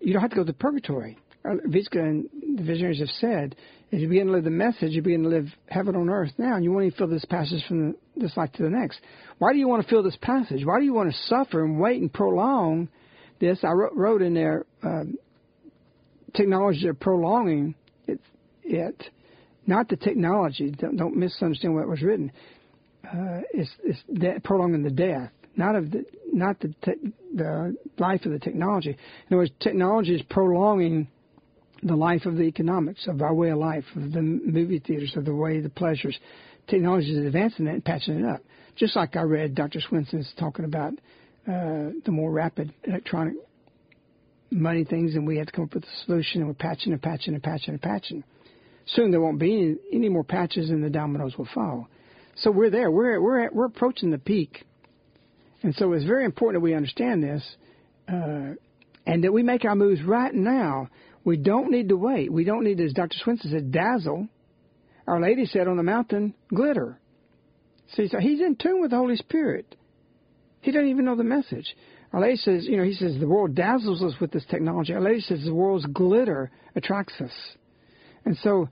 you 0.00 0.12
don't 0.12 0.22
have 0.22 0.30
to 0.30 0.36
go 0.36 0.44
to 0.44 0.52
purgatory. 0.52 1.18
Uh, 1.44 1.54
Vicka 1.68 2.00
and 2.00 2.28
the 2.56 2.64
visionaries 2.64 2.98
have 2.98 3.08
said, 3.10 3.54
as 3.92 4.00
you 4.00 4.08
begin 4.08 4.28
to 4.28 4.32
live 4.32 4.44
the 4.44 4.50
message, 4.50 4.92
you 4.92 5.02
begin 5.02 5.22
to 5.24 5.28
live 5.28 5.48
heaven 5.68 5.94
on 5.94 6.08
earth 6.08 6.32
now, 6.38 6.54
and 6.54 6.64
you 6.64 6.72
want 6.72 6.90
to 6.90 6.96
feel 6.96 7.08
this 7.08 7.26
passage 7.26 7.62
from 7.68 7.94
this 8.16 8.34
life 8.38 8.50
to 8.52 8.62
the 8.62 8.70
next. 8.70 8.98
Why 9.38 9.52
do 9.52 9.58
you 9.58 9.68
want 9.68 9.82
to 9.82 9.88
feel 9.88 10.02
this 10.02 10.16
passage? 10.20 10.64
Why 10.64 10.78
do 10.78 10.84
you 10.86 10.94
want 10.94 11.10
to 11.10 11.18
suffer 11.26 11.62
and 11.62 11.78
wait 11.78 12.00
and 12.00 12.10
prolong 12.10 12.88
this? 13.38 13.58
I 13.62 13.72
wrote, 13.72 13.92
wrote 13.94 14.22
in 14.22 14.32
there, 14.32 14.64
um, 14.82 15.18
technology 16.32 16.88
of 16.88 16.98
prolonging 16.98 17.74
it, 18.06 18.18
it, 18.64 19.04
not 19.66 19.88
the 19.90 19.96
technology. 19.96 20.70
Don't, 20.70 20.96
don't 20.96 21.16
misunderstand 21.16 21.74
what 21.74 21.86
was 21.86 22.00
written. 22.00 22.32
Uh, 23.04 23.40
it's 23.52 23.70
it's 23.84 23.98
de- 24.10 24.40
prolonging 24.40 24.82
the 24.82 24.90
death, 24.90 25.30
not 25.56 25.76
of 25.76 25.90
the 25.90 26.06
not 26.32 26.58
the 26.60 26.68
te- 26.82 27.12
the 27.34 27.76
life 27.98 28.24
of 28.24 28.32
the 28.32 28.38
technology. 28.38 28.90
In 28.90 28.96
other 29.28 29.36
words, 29.36 29.50
technology 29.60 30.14
is 30.14 30.22
prolonging 30.30 31.08
the 31.82 31.96
life 31.96 32.26
of 32.26 32.36
the 32.36 32.44
economics 32.44 33.06
of 33.08 33.22
our 33.22 33.34
way 33.34 33.50
of 33.50 33.58
life, 33.58 33.84
of 33.96 34.12
the 34.12 34.22
movie 34.22 34.78
theaters, 34.78 35.14
of 35.16 35.24
the 35.24 35.34
way 35.34 35.60
the 35.60 35.68
pleasures. 35.68 36.16
Technology 36.68 37.10
is 37.10 37.26
advancing 37.26 37.64
that 37.64 37.74
and 37.74 37.84
patching 37.84 38.20
it 38.20 38.24
up. 38.24 38.40
Just 38.76 38.96
like 38.96 39.16
I 39.16 39.22
read 39.22 39.54
Dr. 39.54 39.80
Swenson's 39.80 40.32
talking 40.38 40.64
about 40.64 40.92
uh, 41.46 41.90
the 42.04 42.12
more 42.12 42.30
rapid 42.30 42.72
electronic 42.84 43.34
money 44.50 44.84
things, 44.84 45.14
and 45.14 45.26
we 45.26 45.38
have 45.38 45.46
to 45.46 45.52
come 45.52 45.64
up 45.64 45.74
with 45.74 45.84
a 45.84 46.04
solution, 46.04 46.40
and 46.40 46.48
we're 46.48 46.54
patching 46.54 46.92
and 46.92 47.02
patching 47.02 47.34
and 47.34 47.42
patching 47.42 47.74
and 47.74 47.82
patching. 47.82 48.22
Soon 48.86 49.10
there 49.10 49.20
won't 49.20 49.38
be 49.38 49.52
any, 49.52 49.76
any 49.92 50.08
more 50.08 50.24
patches, 50.24 50.70
and 50.70 50.82
the 50.82 50.90
dominoes 50.90 51.36
will 51.36 51.48
fall. 51.52 51.88
So 52.36 52.50
we're 52.50 52.70
there. 52.70 52.90
We're 52.90 53.20
we're 53.20 53.50
we're 53.50 53.66
approaching 53.66 54.10
the 54.10 54.18
peak, 54.18 54.64
and 55.62 55.74
so 55.74 55.92
it's 55.92 56.04
very 56.04 56.24
important 56.24 56.62
that 56.62 56.64
we 56.64 56.74
understand 56.74 57.22
this, 57.22 57.56
uh, 58.08 58.54
and 59.06 59.24
that 59.24 59.32
we 59.32 59.42
make 59.42 59.64
our 59.64 59.74
moves 59.74 60.02
right 60.02 60.32
now. 60.32 60.88
We 61.24 61.36
don't 61.36 61.70
need 61.70 61.88
to 61.90 61.96
wait. 61.96 62.32
We 62.32 62.44
don't 62.44 62.64
need, 62.64 62.80
as 62.80 62.92
Dr. 62.92 63.16
Swenson 63.22 63.50
said, 63.50 63.72
dazzle. 63.72 64.28
Our 65.06 65.20
Lady 65.20 65.46
said 65.46 65.68
on 65.68 65.76
the 65.76 65.82
mountain, 65.82 66.34
glitter. 66.52 66.98
See, 67.94 68.08
so 68.08 68.18
he's 68.18 68.40
in 68.40 68.56
tune 68.56 68.80
with 68.80 68.90
the 68.90 68.96
Holy 68.96 69.16
Spirit. 69.16 69.76
He 70.60 70.70
doesn't 70.70 70.88
even 70.88 71.04
know 71.04 71.16
the 71.16 71.24
message. 71.24 71.76
Our 72.12 72.20
Lady 72.20 72.36
says, 72.36 72.66
you 72.66 72.76
know, 72.76 72.84
he 72.84 72.94
says 72.94 73.18
the 73.18 73.26
world 73.26 73.54
dazzles 73.54 74.02
us 74.02 74.14
with 74.20 74.32
this 74.32 74.44
technology. 74.50 74.92
Our 74.92 75.00
Lady 75.00 75.20
says 75.20 75.44
the 75.44 75.54
world's 75.54 75.86
glitter 75.86 76.50
attracts 76.76 77.14
us, 77.20 77.32
and 78.24 78.36
so 78.38 78.68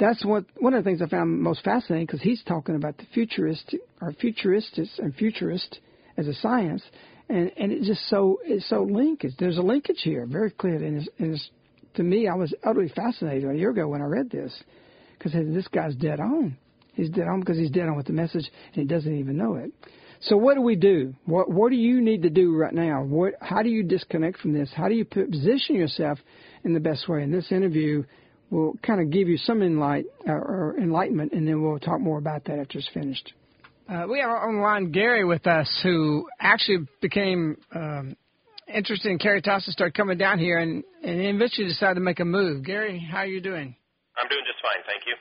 that's 0.00 0.24
what 0.24 0.44
one 0.58 0.74
of 0.74 0.82
the 0.82 0.88
things 0.88 1.02
I 1.02 1.06
found 1.06 1.40
most 1.40 1.62
fascinating 1.64 2.06
because 2.06 2.22
he's 2.22 2.42
talking 2.44 2.76
about 2.76 2.96
the 2.96 3.04
futuristic 3.12 3.80
or 4.00 4.12
futurists 4.12 4.98
and 4.98 5.14
futurist 5.14 5.80
as 6.16 6.26
a 6.28 6.34
science, 6.34 6.82
and 7.28 7.52
and 7.58 7.72
it's 7.72 7.86
just 7.86 8.08
so 8.08 8.40
it's 8.42 8.68
so 8.68 8.84
linkage. 8.84 9.32
There's 9.38 9.58
a 9.58 9.62
linkage 9.62 10.00
here, 10.02 10.26
very 10.26 10.50
clear. 10.50 10.76
And, 10.76 10.98
it's, 10.98 11.08
and 11.18 11.34
it's, 11.34 11.50
to 11.98 12.04
me, 12.04 12.28
I 12.28 12.34
was 12.34 12.54
utterly 12.64 12.88
fascinated 12.88 13.50
a 13.50 13.56
year 13.56 13.70
ago 13.70 13.88
when 13.88 14.00
I 14.00 14.04
read 14.04 14.30
this 14.30 14.56
because 15.18 15.32
this 15.32 15.66
guy's 15.66 15.96
dead 15.96 16.20
on. 16.20 16.56
He's 16.94 17.10
dead 17.10 17.26
on 17.26 17.40
because 17.40 17.58
he's 17.58 17.72
dead 17.72 17.88
on 17.88 17.96
with 17.96 18.06
the 18.06 18.12
message 18.12 18.48
and 18.72 18.74
he 18.74 18.84
doesn't 18.84 19.18
even 19.18 19.36
know 19.36 19.56
it. 19.56 19.72
So 20.20 20.36
what 20.36 20.54
do 20.54 20.62
we 20.62 20.76
do? 20.76 21.14
What 21.26 21.50
what 21.50 21.70
do 21.70 21.76
you 21.76 22.00
need 22.00 22.22
to 22.22 22.30
do 22.30 22.56
right 22.56 22.72
now? 22.72 23.02
What 23.02 23.34
how 23.40 23.62
do 23.62 23.68
you 23.68 23.82
disconnect 23.82 24.38
from 24.38 24.52
this? 24.52 24.70
How 24.76 24.88
do 24.88 24.94
you 24.94 25.04
position 25.04 25.74
yourself 25.74 26.20
in 26.64 26.72
the 26.72 26.80
best 26.80 27.08
way? 27.08 27.24
And 27.24 27.34
this 27.34 27.50
interview, 27.50 28.04
we'll 28.50 28.74
kind 28.86 29.00
of 29.00 29.10
give 29.10 29.28
you 29.28 29.38
some 29.38 29.58
enlight 29.58 30.04
uh, 30.28 30.32
or 30.32 30.76
enlightenment, 30.80 31.32
and 31.32 31.48
then 31.48 31.60
we'll 31.62 31.80
talk 31.80 32.00
more 32.00 32.18
about 32.18 32.44
that 32.44 32.60
after 32.60 32.78
it's 32.78 32.88
finished. 32.94 33.32
Uh, 33.88 34.06
we 34.08 34.20
have 34.20 34.30
online 34.30 34.92
Gary 34.92 35.24
with 35.24 35.48
us, 35.48 35.68
who 35.82 36.28
actually 36.40 36.86
became 37.00 37.56
um, 37.74 38.16
interested 38.72 39.10
in 39.10 39.18
Caritas 39.18 39.66
and 39.66 39.72
started 39.72 39.94
coming 39.94 40.18
down 40.18 40.38
here, 40.38 40.58
and, 40.58 40.84
and 41.02 41.20
eventually 41.20 41.68
decided 41.68 41.94
to 41.94 42.00
make 42.00 42.20
a 42.20 42.24
move. 42.24 42.64
Gary, 42.64 42.98
how 43.10 43.18
are 43.18 43.26
you 43.26 43.40
doing? 43.40 43.74
I'm 44.16 44.28
doing 44.28 44.42
just 44.46 44.60
fine, 44.62 44.82
thank 44.86 45.02
you. 45.06 45.14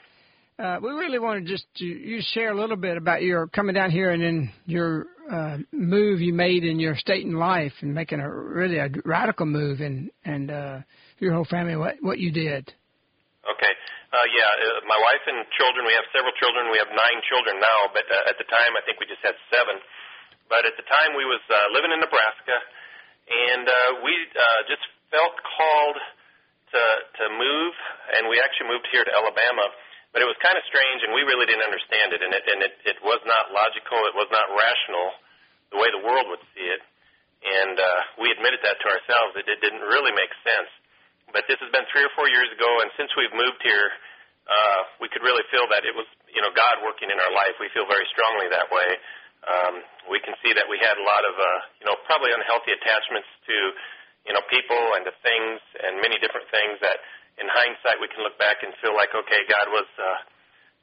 Uh, 0.58 0.82
we 0.82 0.90
really 0.90 1.20
wanted 1.20 1.46
just 1.46 1.70
to 1.78 1.86
you 1.86 2.18
share 2.34 2.50
a 2.50 2.58
little 2.58 2.76
bit 2.76 2.98
about 2.98 3.22
your 3.22 3.46
coming 3.46 3.78
down 3.78 3.94
here 3.94 4.10
and 4.10 4.24
then 4.24 4.50
your 4.66 5.06
uh, 5.30 5.58
move 5.70 6.18
you 6.18 6.34
made 6.34 6.66
in 6.66 6.82
your 6.82 6.98
state 6.98 7.22
and 7.30 7.38
life 7.38 7.74
and 7.86 7.94
making 7.94 8.18
a 8.20 8.26
really 8.26 8.82
a 8.82 8.90
radical 9.06 9.46
move 9.46 9.82
and 9.86 10.10
and 10.26 10.50
uh, 10.50 10.82
your 11.20 11.38
whole 11.38 11.46
family 11.46 11.78
what 11.78 12.02
what 12.02 12.18
you 12.18 12.34
did. 12.34 12.74
Okay. 13.46 13.74
Uh, 14.10 14.28
yeah, 14.34 14.50
uh, 14.50 14.82
my 14.90 14.98
wife 14.98 15.22
and 15.30 15.46
children. 15.62 15.86
We 15.86 15.94
have 15.94 16.10
several 16.10 16.34
children. 16.42 16.74
We 16.74 16.82
have 16.82 16.90
nine 16.90 17.20
children 17.30 17.62
now, 17.62 17.94
but 17.94 18.10
uh, 18.10 18.32
at 18.32 18.42
the 18.42 18.50
time 18.50 18.74
I 18.74 18.82
think 18.82 18.98
we 18.98 19.06
just 19.06 19.22
had 19.22 19.38
seven. 19.54 19.78
But 20.50 20.66
at 20.66 20.74
the 20.74 20.88
time 20.90 21.14
we 21.14 21.28
was 21.30 21.44
uh, 21.54 21.70
living 21.70 21.94
in 21.94 22.02
Nebraska, 22.02 22.58
and 23.28 23.66
uh, 23.68 23.76
we 24.04 24.14
uh, 24.34 24.62
just 24.72 24.84
felt 25.12 25.36
called 25.44 26.00
to 26.72 26.84
to 27.22 27.26
move, 27.36 27.74
and 28.18 28.28
we 28.28 28.40
actually 28.40 28.72
moved 28.72 28.88
here 28.92 29.04
to 29.04 29.14
Alabama 29.14 29.68
but 30.18 30.24
it 30.24 30.34
was 30.34 30.40
kind 30.42 30.56
of 30.56 30.64
strange, 30.66 31.04
and 31.04 31.12
we 31.12 31.22
really 31.28 31.46
didn't 31.46 31.68
understand 31.68 32.16
it, 32.16 32.26
and 32.26 32.32
it 32.32 32.44
and 32.48 32.60
it, 32.64 32.74
it 32.90 32.98
was 33.04 33.20
not 33.28 33.52
logical, 33.52 34.02
it 34.08 34.16
was 34.16 34.26
not 34.32 34.48
rational, 34.56 35.14
the 35.70 35.78
way 35.78 35.92
the 35.92 36.04
world 36.04 36.32
would 36.32 36.44
see 36.56 36.66
it, 36.66 36.82
and 37.44 37.76
uh, 37.78 38.02
we 38.18 38.32
admitted 38.32 38.64
that 38.64 38.80
to 38.82 38.88
ourselves. 38.88 39.38
It, 39.38 39.46
it 39.46 39.60
didn't 39.62 39.84
really 39.86 40.16
make 40.16 40.32
sense. 40.42 40.72
But 41.36 41.44
this 41.52 41.60
has 41.60 41.68
been 41.76 41.84
three 41.92 42.08
or 42.08 42.14
four 42.16 42.32
years 42.32 42.48
ago, 42.56 42.66
and 42.82 42.90
since 42.96 43.12
we've 43.20 43.36
moved 43.36 43.60
here, 43.60 43.92
uh, 44.48 44.82
we 45.04 45.12
could 45.12 45.22
really 45.28 45.44
feel 45.52 45.68
that 45.70 45.84
it 45.84 45.92
was, 45.92 46.08
you 46.32 46.40
know, 46.40 46.56
God 46.56 46.80
working 46.82 47.12
in 47.12 47.20
our 47.20 47.34
life. 47.36 47.60
We 47.60 47.68
feel 47.76 47.84
very 47.84 48.08
strongly 48.10 48.48
that 48.48 48.72
way. 48.72 48.90
Um, 49.48 49.80
we 50.12 50.20
can 50.20 50.36
see 50.44 50.52
that 50.52 50.68
we 50.68 50.76
had 50.76 51.00
a 51.00 51.06
lot 51.08 51.24
of, 51.24 51.34
uh, 51.40 51.60
you 51.80 51.86
know, 51.88 51.96
probably 52.04 52.36
unhealthy 52.36 52.76
attachments 52.76 53.32
to, 53.48 53.56
you 54.28 54.34
know, 54.36 54.44
people 54.52 55.00
and 55.00 55.08
to 55.08 55.14
things 55.24 55.64
and 55.80 56.04
many 56.04 56.20
different 56.20 56.52
things 56.52 56.76
that 56.84 57.00
in 57.40 57.48
hindsight, 57.48 58.02
we 58.02 58.10
can 58.12 58.26
look 58.26 58.36
back 58.42 58.66
and 58.66 58.74
feel 58.82 58.98
like, 58.98 59.14
okay, 59.14 59.46
God 59.48 59.70
was 59.70 59.88
uh, 59.96 60.20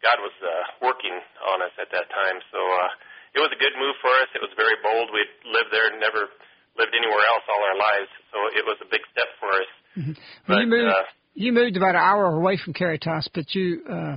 God 0.03 0.19
was 0.21 0.35
uh, 0.41 0.65
working 0.85 1.17
on 1.49 1.65
us 1.65 1.75
at 1.81 1.91
that 1.91 2.07
time. 2.13 2.39
So 2.53 2.61
uh, 2.61 2.91
it 3.35 3.41
was 3.43 3.51
a 3.51 3.59
good 3.59 3.75
move 3.77 3.97
for 4.01 4.13
us. 4.23 4.29
It 4.37 4.43
was 4.43 4.53
very 4.55 4.79
bold. 4.85 5.11
We'd 5.11 5.33
lived 5.49 5.73
there, 5.73 5.91
and 5.91 5.99
never 5.99 6.31
lived 6.79 6.95
anywhere 6.95 7.25
else 7.27 7.45
all 7.51 7.63
our 7.63 7.79
lives. 7.79 8.11
So 8.31 8.39
it 8.55 8.65
was 8.65 8.79
a 8.81 8.89
big 8.89 9.03
step 9.11 9.31
for 9.41 9.51
us. 9.51 9.71
Mm-hmm. 9.99 10.15
Well, 10.49 10.59
but, 10.59 10.59
you 10.63 10.69
moved. 10.71 10.93
Uh, 10.95 11.07
you 11.35 11.51
moved 11.53 11.77
about 11.77 11.99
an 11.99 12.05
hour 12.05 12.31
away 12.31 12.59
from 12.63 12.75
Caritas, 12.75 13.29
but 13.35 13.51
you 13.55 13.83
uh, 13.91 14.17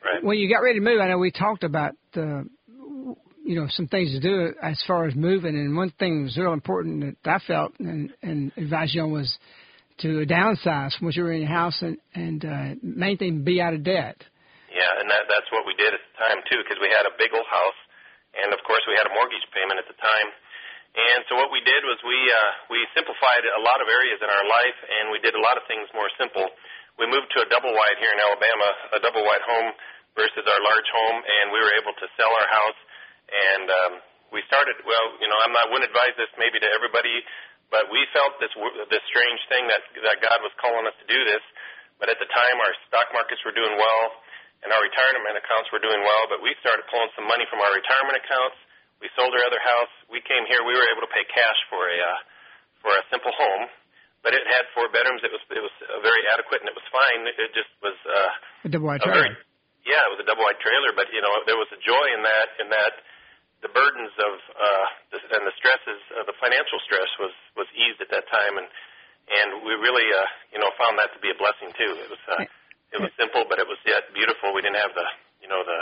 right. 0.00 0.24
when 0.24 0.38
you 0.38 0.48
got 0.48 0.64
ready 0.64 0.80
to 0.80 0.84
move, 0.84 1.00
I 1.00 1.08
know 1.08 1.18
we 1.18 1.30
talked 1.30 1.64
about 1.64 1.92
the 2.14 2.48
you 3.44 3.60
know 3.60 3.68
some 3.68 3.86
things 3.86 4.10
to 4.12 4.20
do 4.20 4.56
as 4.62 4.82
far 4.88 5.06
as 5.06 5.14
moving, 5.14 5.54
and 5.54 5.76
one 5.76 5.92
thing 6.00 6.24
was 6.24 6.36
real 6.36 6.56
important 6.56 7.20
that 7.22 7.28
I 7.28 7.38
felt 7.46 7.76
and, 7.78 8.10
and 8.22 8.50
advised 8.56 8.96
you 8.96 9.02
on 9.02 9.12
was 9.12 9.28
to 10.00 10.26
downsize 10.26 10.96
what 10.98 11.14
you 11.14 11.22
were 11.22 11.32
in 11.36 11.46
your 11.46 11.54
house 11.54 11.78
and, 11.84 11.98
and 12.16 12.40
uh, 12.42 12.74
main 12.82 13.14
thing, 13.14 13.44
be 13.44 13.60
out 13.60 13.76
of 13.76 13.84
debt. 13.84 14.18
Yeah, 14.74 14.90
and 14.98 15.06
that, 15.06 15.30
that's 15.30 15.46
what 15.54 15.62
we 15.70 15.78
did 15.78 15.94
at 15.94 16.02
the 16.02 16.14
time 16.18 16.42
too, 16.50 16.58
because 16.66 16.82
we 16.82 16.90
had 16.90 17.06
a 17.06 17.14
big 17.14 17.30
old 17.30 17.46
house, 17.46 17.80
and 18.34 18.50
of 18.50 18.58
course 18.66 18.82
we 18.90 18.98
had 18.98 19.06
a 19.06 19.14
mortgage 19.14 19.46
payment 19.54 19.78
at 19.78 19.86
the 19.86 19.98
time. 20.00 20.28
And 20.94 21.26
so 21.26 21.34
what 21.34 21.50
we 21.50 21.58
did 21.62 21.82
was 21.82 21.98
we 22.06 22.14
uh, 22.14 22.50
we 22.70 22.78
simplified 22.94 23.42
a 23.42 23.62
lot 23.66 23.82
of 23.82 23.90
areas 23.90 24.22
in 24.22 24.30
our 24.30 24.46
life, 24.46 24.78
and 24.78 25.10
we 25.10 25.18
did 25.18 25.34
a 25.34 25.42
lot 25.42 25.58
of 25.58 25.66
things 25.66 25.90
more 25.90 26.10
simple. 26.18 26.46
We 26.98 27.10
moved 27.10 27.34
to 27.34 27.42
a 27.42 27.50
double 27.50 27.74
wide 27.74 27.98
here 27.98 28.14
in 28.14 28.22
Alabama, 28.22 28.68
a 28.94 29.00
double 29.02 29.26
wide 29.26 29.42
home 29.42 29.74
versus 30.14 30.46
our 30.46 30.62
large 30.62 30.88
home, 30.94 31.18
and 31.18 31.50
we 31.50 31.58
were 31.58 31.74
able 31.74 31.94
to 31.98 32.06
sell 32.14 32.30
our 32.30 32.46
house. 32.46 32.78
And 33.34 33.66
um, 33.66 33.92
we 34.30 34.46
started. 34.46 34.78
Well, 34.86 35.06
you 35.18 35.26
know, 35.26 35.38
I'm 35.42 35.50
not 35.50 35.74
wouldn't 35.74 35.90
advise 35.90 36.14
this 36.14 36.30
maybe 36.38 36.62
to 36.62 36.70
everybody 36.70 37.26
but 37.74 37.90
we 37.90 38.06
felt 38.14 38.38
this 38.38 38.54
this 38.86 39.02
strange 39.10 39.40
thing 39.50 39.66
that 39.66 39.82
that 40.06 40.22
God 40.22 40.38
was 40.46 40.54
calling 40.62 40.86
us 40.86 40.94
to 41.02 41.06
do 41.10 41.20
this. 41.26 41.42
But 41.98 42.06
at 42.06 42.22
the 42.22 42.30
time, 42.30 42.56
our 42.62 42.74
stock 42.90 43.10
markets 43.10 43.42
were 43.46 43.54
doing 43.54 43.74
well, 43.78 44.02
and 44.62 44.70
our 44.70 44.82
retirement 44.82 45.38
accounts 45.38 45.70
were 45.74 45.82
doing 45.82 46.02
well. 46.06 46.30
But 46.30 46.38
we 46.38 46.54
started 46.62 46.86
pulling 46.86 47.10
some 47.18 47.26
money 47.26 47.46
from 47.50 47.62
our 47.62 47.74
retirement 47.74 48.14
accounts. 48.18 48.58
We 49.02 49.10
sold 49.18 49.34
our 49.34 49.44
other 49.46 49.58
house. 49.58 49.90
We 50.06 50.22
came 50.22 50.46
here. 50.46 50.62
We 50.62 50.74
were 50.74 50.86
able 50.86 51.02
to 51.02 51.10
pay 51.10 51.26
cash 51.30 51.58
for 51.66 51.82
a 51.82 51.98
uh, 51.98 52.18
for 52.78 52.94
a 52.94 53.02
simple 53.10 53.34
home, 53.34 53.66
but 54.22 54.38
it 54.38 54.46
had 54.46 54.70
four 54.70 54.86
bedrooms. 54.94 55.26
It 55.26 55.34
was 55.34 55.42
it 55.50 55.62
was 55.62 55.74
uh, 55.82 55.98
very 56.04 56.22
adequate 56.30 56.62
and 56.62 56.70
it 56.70 56.76
was 56.78 56.86
fine. 56.94 57.26
It 57.26 57.50
just 57.58 57.74
was 57.82 57.98
uh, 58.06 58.68
a 58.68 58.70
double 58.70 58.92
wide 58.92 59.02
trailer. 59.02 59.34
Very, 59.34 59.34
yeah, 59.82 60.06
it 60.06 60.10
was 60.14 60.22
a 60.22 60.28
double 60.28 60.46
wide 60.46 60.62
trailer, 60.62 60.94
but 60.94 61.10
you 61.10 61.22
know 61.24 61.32
there 61.48 61.58
was 61.58 61.70
a 61.74 61.80
joy 61.82 62.06
in 62.14 62.22
that 62.22 62.48
in 62.62 62.70
that 62.70 62.94
the 63.64 63.72
burdens 63.72 64.12
of 64.20 64.34
uh, 64.52 64.86
the, 65.08 65.18
and 65.40 65.48
the 65.48 65.56
stresses, 65.56 66.00
uh, 66.12 66.28
the 66.28 66.36
financial 66.36 66.76
stress 66.84 67.08
was 67.16 67.32
was 67.56 67.64
eased 67.72 68.04
at 68.04 68.12
that 68.12 68.28
time, 68.28 68.60
and 68.60 68.68
and 69.24 69.64
we 69.64 69.72
really 69.80 70.04
uh, 70.04 70.28
you 70.52 70.60
know 70.60 70.68
found 70.76 71.00
that 71.00 71.08
to 71.16 71.18
be 71.24 71.32
a 71.32 71.38
blessing 71.40 71.72
too. 71.72 71.96
It 71.96 72.12
was 72.12 72.22
uh, 72.28 72.44
it 72.92 73.00
was 73.00 73.08
simple, 73.16 73.48
but 73.48 73.56
it 73.56 73.64
was 73.64 73.80
yet 73.88 74.12
beautiful. 74.12 74.52
We 74.52 74.60
didn't 74.60 74.84
have 74.84 74.92
the 74.92 75.08
you 75.40 75.48
know 75.48 75.64
the 75.64 75.80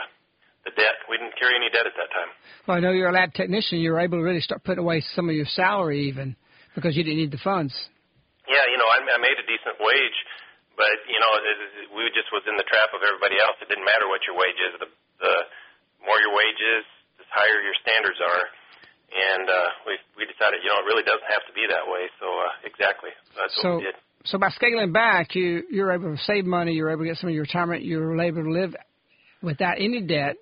the 0.70 0.72
debt. 0.78 1.02
We 1.10 1.18
didn't 1.18 1.34
carry 1.34 1.58
any 1.58 1.74
debt 1.74 1.90
at 1.90 1.98
that 1.98 2.10
time. 2.14 2.30
Well, 2.70 2.78
I 2.78 2.80
know 2.80 2.94
you're 2.94 3.10
a 3.10 3.16
lab 3.18 3.34
technician. 3.34 3.82
You 3.82 3.98
were 3.98 4.02
able 4.02 4.22
to 4.22 4.24
really 4.24 4.46
start 4.46 4.62
putting 4.62 4.86
away 4.86 5.02
some 5.18 5.26
of 5.26 5.34
your 5.34 5.50
salary 5.50 6.06
even 6.06 6.38
because 6.78 6.94
you 6.94 7.02
didn't 7.02 7.18
need 7.18 7.34
the 7.34 7.42
funds. 7.42 7.74
Yeah, 8.46 8.62
you 8.70 8.78
know, 8.78 8.86
I, 8.86 9.02
I 9.02 9.18
made 9.18 9.38
a 9.38 9.46
decent 9.46 9.78
wage, 9.82 10.18
but 10.78 10.94
you 11.10 11.18
know, 11.18 11.30
it, 11.34 11.46
it, 11.50 11.86
we 11.98 12.06
just 12.14 12.30
was 12.30 12.46
in 12.46 12.54
the 12.54 12.66
trap 12.66 12.94
of 12.94 13.02
everybody 13.02 13.42
else. 13.42 13.58
It 13.58 13.66
didn't 13.70 13.86
matter 13.86 14.06
what 14.06 14.22
your 14.22 14.38
wage 14.38 14.58
is. 14.70 14.78
The, 14.78 14.88
the 15.18 15.34
more 16.06 16.18
your 16.22 16.34
wage 16.34 16.62
is, 16.62 16.86
higher 17.32 17.64
your 17.64 17.76
standards 17.80 18.20
are. 18.20 18.44
And 19.12 19.44
uh, 19.48 19.68
we 19.84 19.96
we 20.16 20.24
decided, 20.24 20.64
you 20.64 20.72
know, 20.72 20.80
it 20.80 20.88
really 20.88 21.04
doesn't 21.04 21.28
have 21.28 21.44
to 21.44 21.52
be 21.52 21.68
that 21.68 21.84
way. 21.84 22.08
So 22.16 22.26
uh, 22.32 22.68
exactly, 22.68 23.10
that's 23.36 23.52
so, 23.60 23.68
what 23.68 23.78
we 23.78 23.84
did. 23.84 23.96
So 24.24 24.38
by 24.38 24.48
scaling 24.50 24.92
back, 24.92 25.34
you 25.34 25.64
you're 25.68 25.92
able 25.92 26.16
to 26.16 26.22
save 26.22 26.46
money. 26.46 26.72
You're 26.72 26.90
able 26.90 27.04
to 27.04 27.08
get 27.12 27.18
some 27.18 27.28
of 27.28 27.34
your 27.34 27.44
retirement. 27.44 27.84
You're 27.84 28.18
able 28.20 28.44
to 28.44 28.50
live 28.50 28.74
without 29.42 29.76
any 29.76 30.00
debt. 30.00 30.36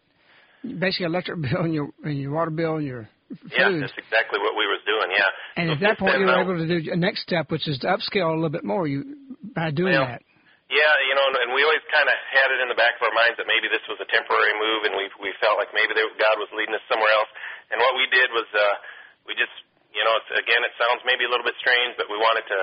Basically, 0.62 1.06
electric 1.06 1.40
bill 1.42 1.66
and 1.66 1.74
your 1.74 1.90
and 2.04 2.18
your 2.18 2.30
water 2.30 2.50
bill 2.50 2.76
and 2.76 2.86
your 2.86 3.08
food. 3.28 3.50
Yeah, 3.58 3.70
that's 3.80 3.98
exactly 3.98 4.38
what 4.38 4.54
we 4.54 4.66
was 4.70 4.78
doing. 4.86 5.10
Yeah. 5.10 5.26
And 5.56 5.68
so 5.68 5.72
at 5.74 5.80
that 5.80 5.98
point, 5.98 6.20
you 6.20 6.26
were 6.26 6.40
able 6.40 6.58
to 6.58 6.66
do 6.68 6.92
a 6.92 6.96
next 6.96 7.22
step, 7.22 7.50
which 7.50 7.66
is 7.66 7.78
to 7.80 7.88
upscale 7.88 8.30
a 8.30 8.34
little 8.34 8.50
bit 8.50 8.64
more. 8.64 8.86
You 8.86 9.16
by 9.54 9.70
doing 9.70 9.94
well, 9.94 10.06
that. 10.06 10.22
Yeah, 10.70 10.94
you 11.10 11.18
know, 11.18 11.26
and 11.34 11.51
we 11.51 11.66
always 11.66 11.82
kind 11.90 12.06
of 12.06 12.14
had 12.30 12.55
it 12.55 12.62
in 12.62 12.70
the 12.70 12.78
back 12.78 12.94
of 12.94 13.10
our 13.10 13.14
minds 13.18 13.34
that 13.42 13.51
maybe 13.51 13.66
this 13.66 13.82
was 13.90 13.98
a 13.98 14.06
temporary 14.06 14.55
move, 14.55 14.86
and 14.86 14.94
we 14.94 15.10
we 15.18 15.34
felt 15.42 15.59
like 15.59 15.74
maybe 15.74 15.98
God 15.98 16.38
was 16.38 16.47
leading 16.55 16.78
us 16.78 16.86
somewhere 16.86 17.10
else. 17.10 17.26
And 17.74 17.82
what 17.82 17.98
we 17.98 18.06
did 18.06 18.30
was 18.30 18.47
uh, 18.55 18.78
we 19.26 19.34
just, 19.34 19.51
you 19.90 19.98
know, 20.06 20.14
it's, 20.22 20.30
again, 20.30 20.62
it 20.62 20.70
sounds 20.78 21.02
maybe 21.02 21.26
a 21.26 21.30
little 21.30 21.42
bit 21.42 21.59
strange, 21.59 21.98
but 21.98 22.06
we 22.06 22.14
wanted 22.22 22.47
to 22.55 22.59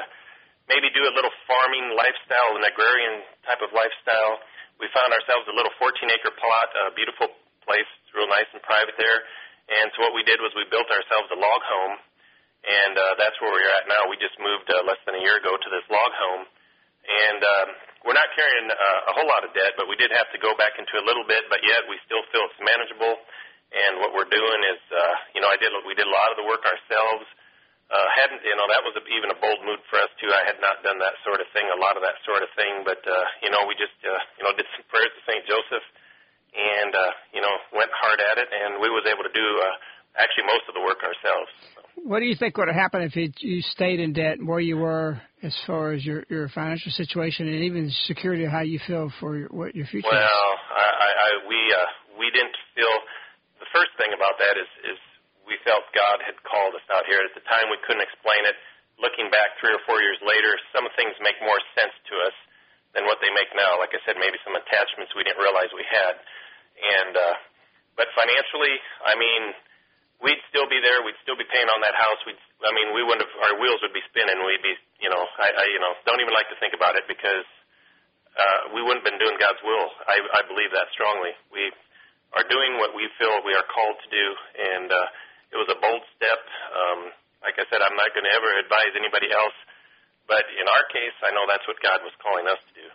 maybe 0.72 0.88
do 0.96 1.04
a 1.04 1.12
little 1.20 1.36
farming 1.52 2.00
lifestyle, 2.00 2.56
an 2.56 2.64
agrarian 2.64 3.28
type 3.44 3.60
of 3.60 3.76
lifestyle. 3.76 4.40
We 4.80 4.88
found 4.96 5.12
ourselves 5.12 5.44
a 5.52 5.56
little 5.56 5.76
14-acre 5.76 6.32
plot, 6.40 6.68
a 6.88 6.96
beautiful 6.96 7.28
place, 7.68 7.92
real 8.16 8.32
nice 8.32 8.48
and 8.56 8.64
private 8.64 8.96
there. 8.96 9.20
And 9.68 9.92
so 9.96 10.08
what 10.08 10.16
we 10.16 10.24
did 10.24 10.40
was 10.40 10.56
we 10.56 10.64
built 10.72 10.88
ourselves 10.88 11.28
a 11.36 11.40
log 11.40 11.60
home, 11.60 12.00
and 12.64 12.96
uh, 12.96 13.20
that's 13.20 13.36
where 13.44 13.52
we're 13.52 13.74
at 13.76 13.92
now. 13.92 14.08
We 14.08 14.16
just 14.16 14.40
moved 14.40 14.72
uh, 14.72 14.88
less 14.88 15.00
than 15.04 15.20
a 15.20 15.24
year 15.24 15.44
ago 15.44 15.60
to 15.60 15.70
this 15.72 15.84
log 15.92 16.12
home, 16.16 16.48
and 17.04 17.40
um, 17.44 17.68
we're 18.08 18.16
not 18.16 18.32
carrying 18.40 18.72
uh, 18.72 19.12
a 19.12 19.14
whole 19.20 19.28
lot 19.28 19.44
of 19.44 19.52
debt, 19.52 19.76
but 19.76 19.92
we 19.92 20.00
did 20.00 20.16
have 20.16 20.32
to 20.32 20.40
go 20.40 20.56
back 20.56 20.80
into 20.80 20.96
a 20.96 21.04
little 21.04 21.28
bit, 21.28 21.44
but 21.52 21.60
yet 21.60 21.84
we 21.92 22.00
still 22.08 22.24
feel 22.32 22.48
it's 22.48 22.56
manageable. 22.64 23.20
And 23.76 24.00
what 24.00 24.16
we're 24.16 24.32
doing 24.32 24.60
is, 24.64 24.80
uh, 24.96 25.16
you 25.36 25.44
know, 25.44 25.52
I 25.52 25.60
did 25.60 25.76
we 25.84 25.92
did 25.92 26.08
a 26.08 26.16
lot 26.16 26.32
of 26.32 26.40
the 26.40 26.48
work 26.48 26.64
ourselves. 26.64 27.28
Uh, 27.88 28.08
hadn't 28.16 28.40
you 28.44 28.56
know 28.56 28.68
that 28.68 28.84
was 28.84 28.96
a, 28.96 29.04
even 29.12 29.32
a 29.32 29.38
bold 29.44 29.60
move 29.68 29.84
for 29.92 30.00
us 30.00 30.12
too. 30.24 30.32
I 30.32 30.48
had 30.48 30.60
not 30.64 30.84
done 30.88 31.00
that 31.04 31.20
sort 31.28 31.44
of 31.44 31.48
thing, 31.52 31.68
a 31.68 31.80
lot 31.80 32.00
of 32.00 32.04
that 32.04 32.16
sort 32.24 32.44
of 32.44 32.52
thing, 32.56 32.88
but 32.88 33.04
uh, 33.04 33.28
you 33.44 33.52
know 33.52 33.64
we 33.68 33.76
just 33.76 33.96
uh, 34.04 34.12
you 34.40 34.44
know 34.44 34.56
did 34.56 34.68
some 34.76 34.88
prayers 34.88 35.12
to 35.12 35.22
Saint 35.28 35.44
Joseph, 35.48 35.84
and 36.52 36.92
uh, 36.96 37.12
you 37.32 37.40
know 37.44 37.56
went 37.76 37.92
hard 37.92 38.20
at 38.20 38.40
it, 38.40 38.52
and 38.52 38.80
we 38.84 38.92
was 38.92 39.08
able 39.08 39.24
to 39.24 39.32
do 39.32 39.48
uh, 39.64 40.20
actually 40.20 40.48
most 40.48 40.68
of 40.68 40.76
the 40.76 40.84
work 40.84 41.00
ourselves. 41.04 41.52
So. 41.76 41.87
What 42.04 42.20
do 42.20 42.26
you 42.26 42.36
think 42.38 42.58
would 42.58 42.68
have 42.68 42.78
happened 42.78 43.10
if 43.10 43.16
you, 43.18 43.62
stayed 43.74 44.00
in 44.00 44.14
debt 44.14 44.38
where 44.44 44.62
you 44.62 44.78
were 44.78 45.20
as 45.42 45.56
far 45.66 45.92
as 45.92 46.06
your 46.06 46.24
your 46.30 46.48
financial 46.50 46.92
situation 46.92 47.48
and 47.48 47.64
even 47.66 47.90
security? 48.06 48.46
How 48.46 48.62
you 48.62 48.80
feel 48.86 49.12
for 49.20 49.38
your, 49.38 49.50
what 49.50 49.76
your 49.76 49.86
future? 49.88 50.08
Well, 50.10 50.22
is? 50.22 50.62
I, 50.72 51.10
I 51.10 51.30
we 51.50 51.60
uh, 51.74 51.90
we 52.20 52.28
didn't 52.32 52.56
feel. 52.78 52.94
The 53.60 53.70
first 53.74 53.92
thing 53.98 54.14
about 54.14 54.38
that 54.40 54.56
is 54.56 54.70
is 54.88 54.98
we 55.50 55.58
felt 55.66 55.84
God 55.92 56.22
had 56.22 56.38
called 56.46 56.76
us 56.78 56.86
out 56.94 57.08
here. 57.10 57.20
At 57.24 57.34
the 57.34 57.44
time, 57.50 57.68
we 57.74 57.80
couldn't 57.84 58.06
explain 58.06 58.46
it. 58.46 58.56
Looking 58.98 59.30
back 59.30 59.58
three 59.62 59.74
or 59.74 59.82
four 59.86 60.02
years 60.02 60.18
later, 60.26 60.58
some 60.74 60.88
things 60.98 61.14
make 61.22 61.38
more 61.46 61.62
sense 61.78 61.94
to 62.10 62.14
us 62.26 62.34
than 62.98 63.06
what 63.06 63.22
they 63.22 63.30
make 63.30 63.52
now. 63.54 63.78
Like 63.78 63.94
I 63.94 64.02
said, 64.10 64.18
maybe 64.18 64.42
some 64.42 64.58
attachments 64.58 65.14
we 65.14 65.22
didn't 65.22 65.42
realize 65.42 65.70
we 65.74 65.86
had. 65.86 66.18
And 66.78 67.14
uh, 67.14 67.36
but 67.98 68.10
financially, 68.14 68.78
I 69.06 69.18
mean, 69.18 69.54
we'd 70.22 70.42
still 70.50 70.66
be 70.66 70.82
there. 70.82 71.06
We'd 71.06 71.18
still 71.22 71.38
be 71.38 71.46
paying 71.50 71.70
on 71.70 71.80
that 71.86 71.94
house. 71.94 72.18
We'd, 72.26 72.40
I 72.66 72.74
mean, 72.74 72.94
we 72.94 73.06
wouldn't 73.06 73.22
have. 73.22 73.34
Our 73.52 73.56
wheels 73.62 73.82
would 73.86 73.94
be 73.94 74.04
spinning. 74.10 74.38
We'd 74.42 74.66
be, 74.66 74.74
you 75.02 75.10
know, 75.10 75.24
I, 75.38 75.48
I 75.54 75.64
you 75.70 75.82
know, 75.82 75.94
don't 76.06 76.22
even 76.22 76.34
like 76.34 76.50
to 76.50 76.58
think 76.58 76.74
about 76.74 76.98
it 76.98 77.06
because 77.06 77.46
uh, 78.38 78.74
we 78.74 78.82
wouldn't 78.82 79.06
have 79.06 79.10
been 79.10 79.22
doing 79.22 79.38
God's 79.38 79.62
will. 79.62 79.88
I, 80.06 80.22
I 80.22 80.42
believe 80.46 80.74
that 80.74 80.90
strongly. 80.94 81.34
We 81.54 81.70
are 82.38 82.46
doing 82.50 82.82
what 82.82 82.94
we 82.98 83.10
feel 83.18 83.42
we 83.46 83.56
are 83.56 83.66
called 83.70 83.98
to 83.98 84.10
do, 84.10 84.26
and 84.58 84.88
uh, 84.90 85.54
it 85.54 85.58
was 85.58 85.70
a 85.72 85.78
bold 85.80 86.04
step. 86.18 86.42
Um, 86.74 87.00
like 87.46 87.56
I 87.62 87.66
said, 87.70 87.80
I'm 87.80 87.96
not 87.96 88.12
going 88.12 88.26
to 88.26 88.34
ever 88.34 88.50
advise 88.60 88.94
anybody 88.98 89.30
else, 89.32 89.56
but 90.28 90.44
in 90.58 90.66
our 90.68 90.84
case, 90.92 91.16
I 91.24 91.32
know 91.32 91.48
that's 91.48 91.64
what 91.70 91.80
God 91.80 92.04
was 92.04 92.12
calling 92.20 92.50
us 92.50 92.60
to 92.60 92.74
do. 92.76 92.88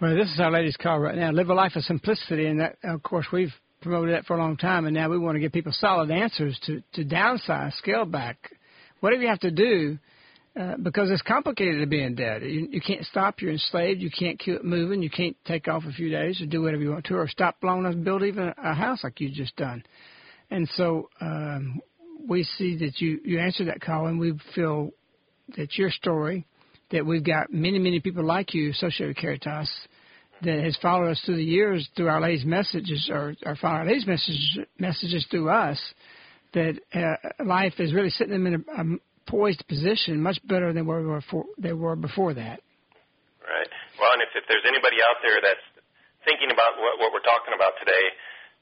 Well, 0.00 0.16
this 0.16 0.32
is 0.32 0.40
our 0.40 0.50
ladies' 0.50 0.80
call 0.80 0.98
right 0.98 1.18
now. 1.18 1.30
Live 1.30 1.50
a 1.50 1.54
life 1.54 1.76
of 1.76 1.84
simplicity, 1.84 2.46
and 2.46 2.60
that, 2.60 2.78
of 2.82 3.02
course, 3.02 3.26
we've 3.28 3.52
promoted 3.80 4.14
that 4.14 4.26
for 4.26 4.36
a 4.36 4.38
long 4.38 4.56
time, 4.56 4.84
and 4.86 4.94
now 4.94 5.08
we 5.08 5.18
want 5.18 5.36
to 5.36 5.40
give 5.40 5.52
people 5.52 5.72
solid 5.72 6.10
answers 6.10 6.58
to 6.66 6.82
to 6.94 7.04
downsize, 7.04 7.72
scale 7.74 8.04
back, 8.04 8.50
whatever 9.00 9.22
you 9.22 9.28
have 9.28 9.40
to 9.40 9.50
do, 9.50 9.98
uh, 10.58 10.76
because 10.82 11.10
it's 11.10 11.22
complicated 11.22 11.80
to 11.80 11.86
be 11.86 12.02
in 12.02 12.14
debt. 12.14 12.42
You, 12.42 12.68
you 12.70 12.80
can't 12.80 13.04
stop. 13.04 13.40
You're 13.40 13.52
enslaved. 13.52 14.00
You 14.00 14.10
can't 14.10 14.38
keep 14.38 14.64
moving. 14.64 15.02
You 15.02 15.10
can't 15.10 15.36
take 15.46 15.68
off 15.68 15.84
a 15.88 15.92
few 15.92 16.10
days 16.10 16.40
or 16.40 16.46
do 16.46 16.62
whatever 16.62 16.82
you 16.82 16.90
want 16.90 17.04
to, 17.06 17.14
or 17.14 17.28
stop 17.28 17.56
enough 17.62 17.92
to 17.92 17.98
build 17.98 18.22
even 18.22 18.52
a 18.56 18.74
house 18.74 19.04
like 19.04 19.20
you 19.20 19.30
just 19.30 19.56
done. 19.56 19.82
And 20.50 20.68
so 20.74 21.08
um, 21.20 21.80
we 22.28 22.42
see 22.42 22.76
that 22.78 23.00
you 23.00 23.20
you 23.24 23.38
answer 23.38 23.64
that 23.66 23.80
call, 23.80 24.06
and 24.06 24.18
we 24.18 24.38
feel 24.54 24.90
that 25.56 25.76
your 25.78 25.90
story, 25.90 26.46
that 26.90 27.06
we've 27.06 27.24
got 27.24 27.52
many 27.52 27.78
many 27.78 28.00
people 28.00 28.24
like 28.24 28.54
you 28.54 28.70
associated 28.70 29.08
with 29.08 29.16
Caritas 29.16 29.70
that 30.42 30.62
has 30.64 30.76
followed 30.80 31.10
us 31.10 31.20
through 31.24 31.36
the 31.36 31.44
years 31.44 31.88
through 31.96 32.08
Our 32.08 32.20
Lady's 32.20 32.44
messages 32.44 33.08
or, 33.12 33.34
or 33.44 33.56
followed 33.56 33.76
Our 33.76 33.86
Lady's 33.86 34.06
messages, 34.06 34.58
messages 34.78 35.26
through 35.30 35.50
us, 35.50 35.78
that 36.54 36.80
uh, 36.94 37.44
life 37.44 37.74
is 37.78 37.92
really 37.92 38.10
sitting 38.10 38.32
them 38.32 38.46
in 38.46 38.54
a, 38.54 38.82
a 38.82 38.84
poised 39.28 39.62
position 39.68 40.20
much 40.20 40.38
better 40.44 40.72
than 40.72 40.86
where 40.86 41.00
we 41.00 41.06
were 41.06 41.22
for, 41.30 41.44
they 41.58 41.72
were 41.72 41.94
before 41.94 42.34
that. 42.34 42.60
Right. 43.40 43.70
Well, 43.98 44.12
and 44.14 44.22
if, 44.22 44.30
if 44.34 44.44
there's 44.48 44.66
anybody 44.66 44.98
out 45.04 45.22
there 45.22 45.38
that's 45.42 45.62
thinking 46.24 46.50
about 46.50 46.78
what, 46.80 46.98
what 46.98 47.12
we're 47.14 47.24
talking 47.24 47.54
about 47.54 47.78
today, 47.78 48.04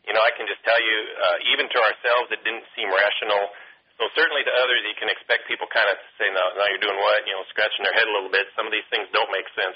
you 0.07 0.17
know, 0.17 0.25
I 0.25 0.33
can 0.33 0.49
just 0.49 0.65
tell 0.65 0.79
you, 0.81 0.97
uh, 1.21 1.53
even 1.53 1.69
to 1.69 1.79
ourselves, 1.79 2.33
it 2.33 2.41
didn't 2.41 2.65
seem 2.73 2.89
rational. 2.89 3.53
So 4.01 4.07
certainly 4.15 4.47
to 4.47 4.53
others, 4.63 4.81
you 4.87 4.97
can 4.97 5.11
expect 5.11 5.51
people 5.51 5.67
kind 5.69 5.91
of 5.91 5.99
to 5.99 6.09
say, 6.17 6.31
"No, 6.31 6.55
now 6.55 6.71
you're 6.71 6.81
doing 6.81 6.97
what?" 7.03 7.27
You 7.27 7.35
know, 7.35 7.43
scratching 7.51 7.83
their 7.83 7.93
head 7.93 8.07
a 8.07 8.15
little 8.15 8.31
bit. 8.31 8.47
Some 8.55 8.65
of 8.65 8.73
these 8.73 8.87
things 8.95 9.11
don't 9.11 9.29
make 9.35 9.51
sense. 9.59 9.75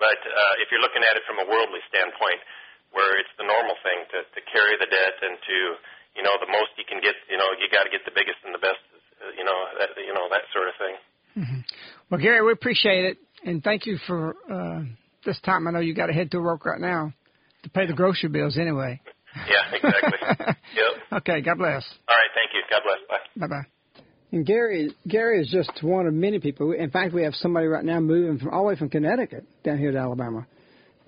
But 0.00 0.16
uh, 0.16 0.54
if 0.64 0.72
you're 0.72 0.82
looking 0.82 1.04
at 1.04 1.14
it 1.14 1.22
from 1.28 1.38
a 1.38 1.46
worldly 1.46 1.84
standpoint, 1.92 2.40
where 2.90 3.20
it's 3.20 3.30
the 3.38 3.46
normal 3.46 3.76
thing 3.86 4.02
to, 4.10 4.18
to 4.24 4.40
carry 4.50 4.74
the 4.80 4.88
debt 4.90 5.14
and 5.22 5.38
to, 5.38 5.56
you 6.18 6.24
know, 6.26 6.34
the 6.42 6.50
most 6.50 6.74
you 6.74 6.88
can 6.88 6.98
get, 6.98 7.14
you 7.30 7.38
know, 7.38 7.46
you 7.60 7.70
got 7.70 7.86
to 7.86 7.92
get 7.92 8.02
the 8.08 8.14
biggest 8.16 8.40
and 8.42 8.50
the 8.50 8.62
best, 8.62 8.82
uh, 9.22 9.30
you 9.38 9.44
know, 9.46 9.58
that, 9.78 9.94
you 10.00 10.10
know, 10.10 10.26
that 10.32 10.42
sort 10.50 10.66
of 10.66 10.74
thing. 10.80 10.94
Mm-hmm. 11.38 11.60
Well, 12.10 12.18
Gary, 12.18 12.42
we 12.42 12.50
appreciate 12.50 13.14
it, 13.14 13.16
and 13.46 13.62
thank 13.62 13.86
you 13.86 14.00
for 14.08 14.34
uh, 14.50 14.82
this 15.22 15.38
time. 15.46 15.68
I 15.68 15.70
know 15.70 15.78
you 15.78 15.94
got 15.94 16.06
to 16.06 16.12
head 16.12 16.32
to 16.32 16.40
work 16.40 16.66
right 16.66 16.80
now 16.80 17.14
to 17.62 17.70
pay 17.70 17.86
the 17.86 17.94
grocery 17.94 18.28
bills 18.28 18.58
anyway. 18.58 19.00
Yeah, 19.48 19.70
exactly. 19.72 20.18
yep. 20.74 21.22
Okay. 21.22 21.40
God 21.40 21.58
bless. 21.58 21.86
All 22.08 22.16
right. 22.16 22.30
Thank 22.34 22.50
you. 22.54 22.62
God 22.70 22.82
bless. 22.82 22.98
Bye. 23.08 23.46
Bye 23.46 23.46
bye. 23.46 23.79
And 24.32 24.46
Gary, 24.46 24.94
Gary 25.08 25.40
is 25.40 25.48
just 25.50 25.82
one 25.82 26.06
of 26.06 26.14
many 26.14 26.38
people. 26.38 26.72
In 26.72 26.90
fact, 26.90 27.12
we 27.12 27.24
have 27.24 27.34
somebody 27.34 27.66
right 27.66 27.84
now 27.84 27.98
moving 27.98 28.38
from 28.38 28.50
all 28.50 28.62
the 28.62 28.68
way 28.68 28.76
from 28.76 28.88
Connecticut 28.88 29.44
down 29.64 29.78
here 29.78 29.90
to 29.90 29.98
Alabama, 29.98 30.46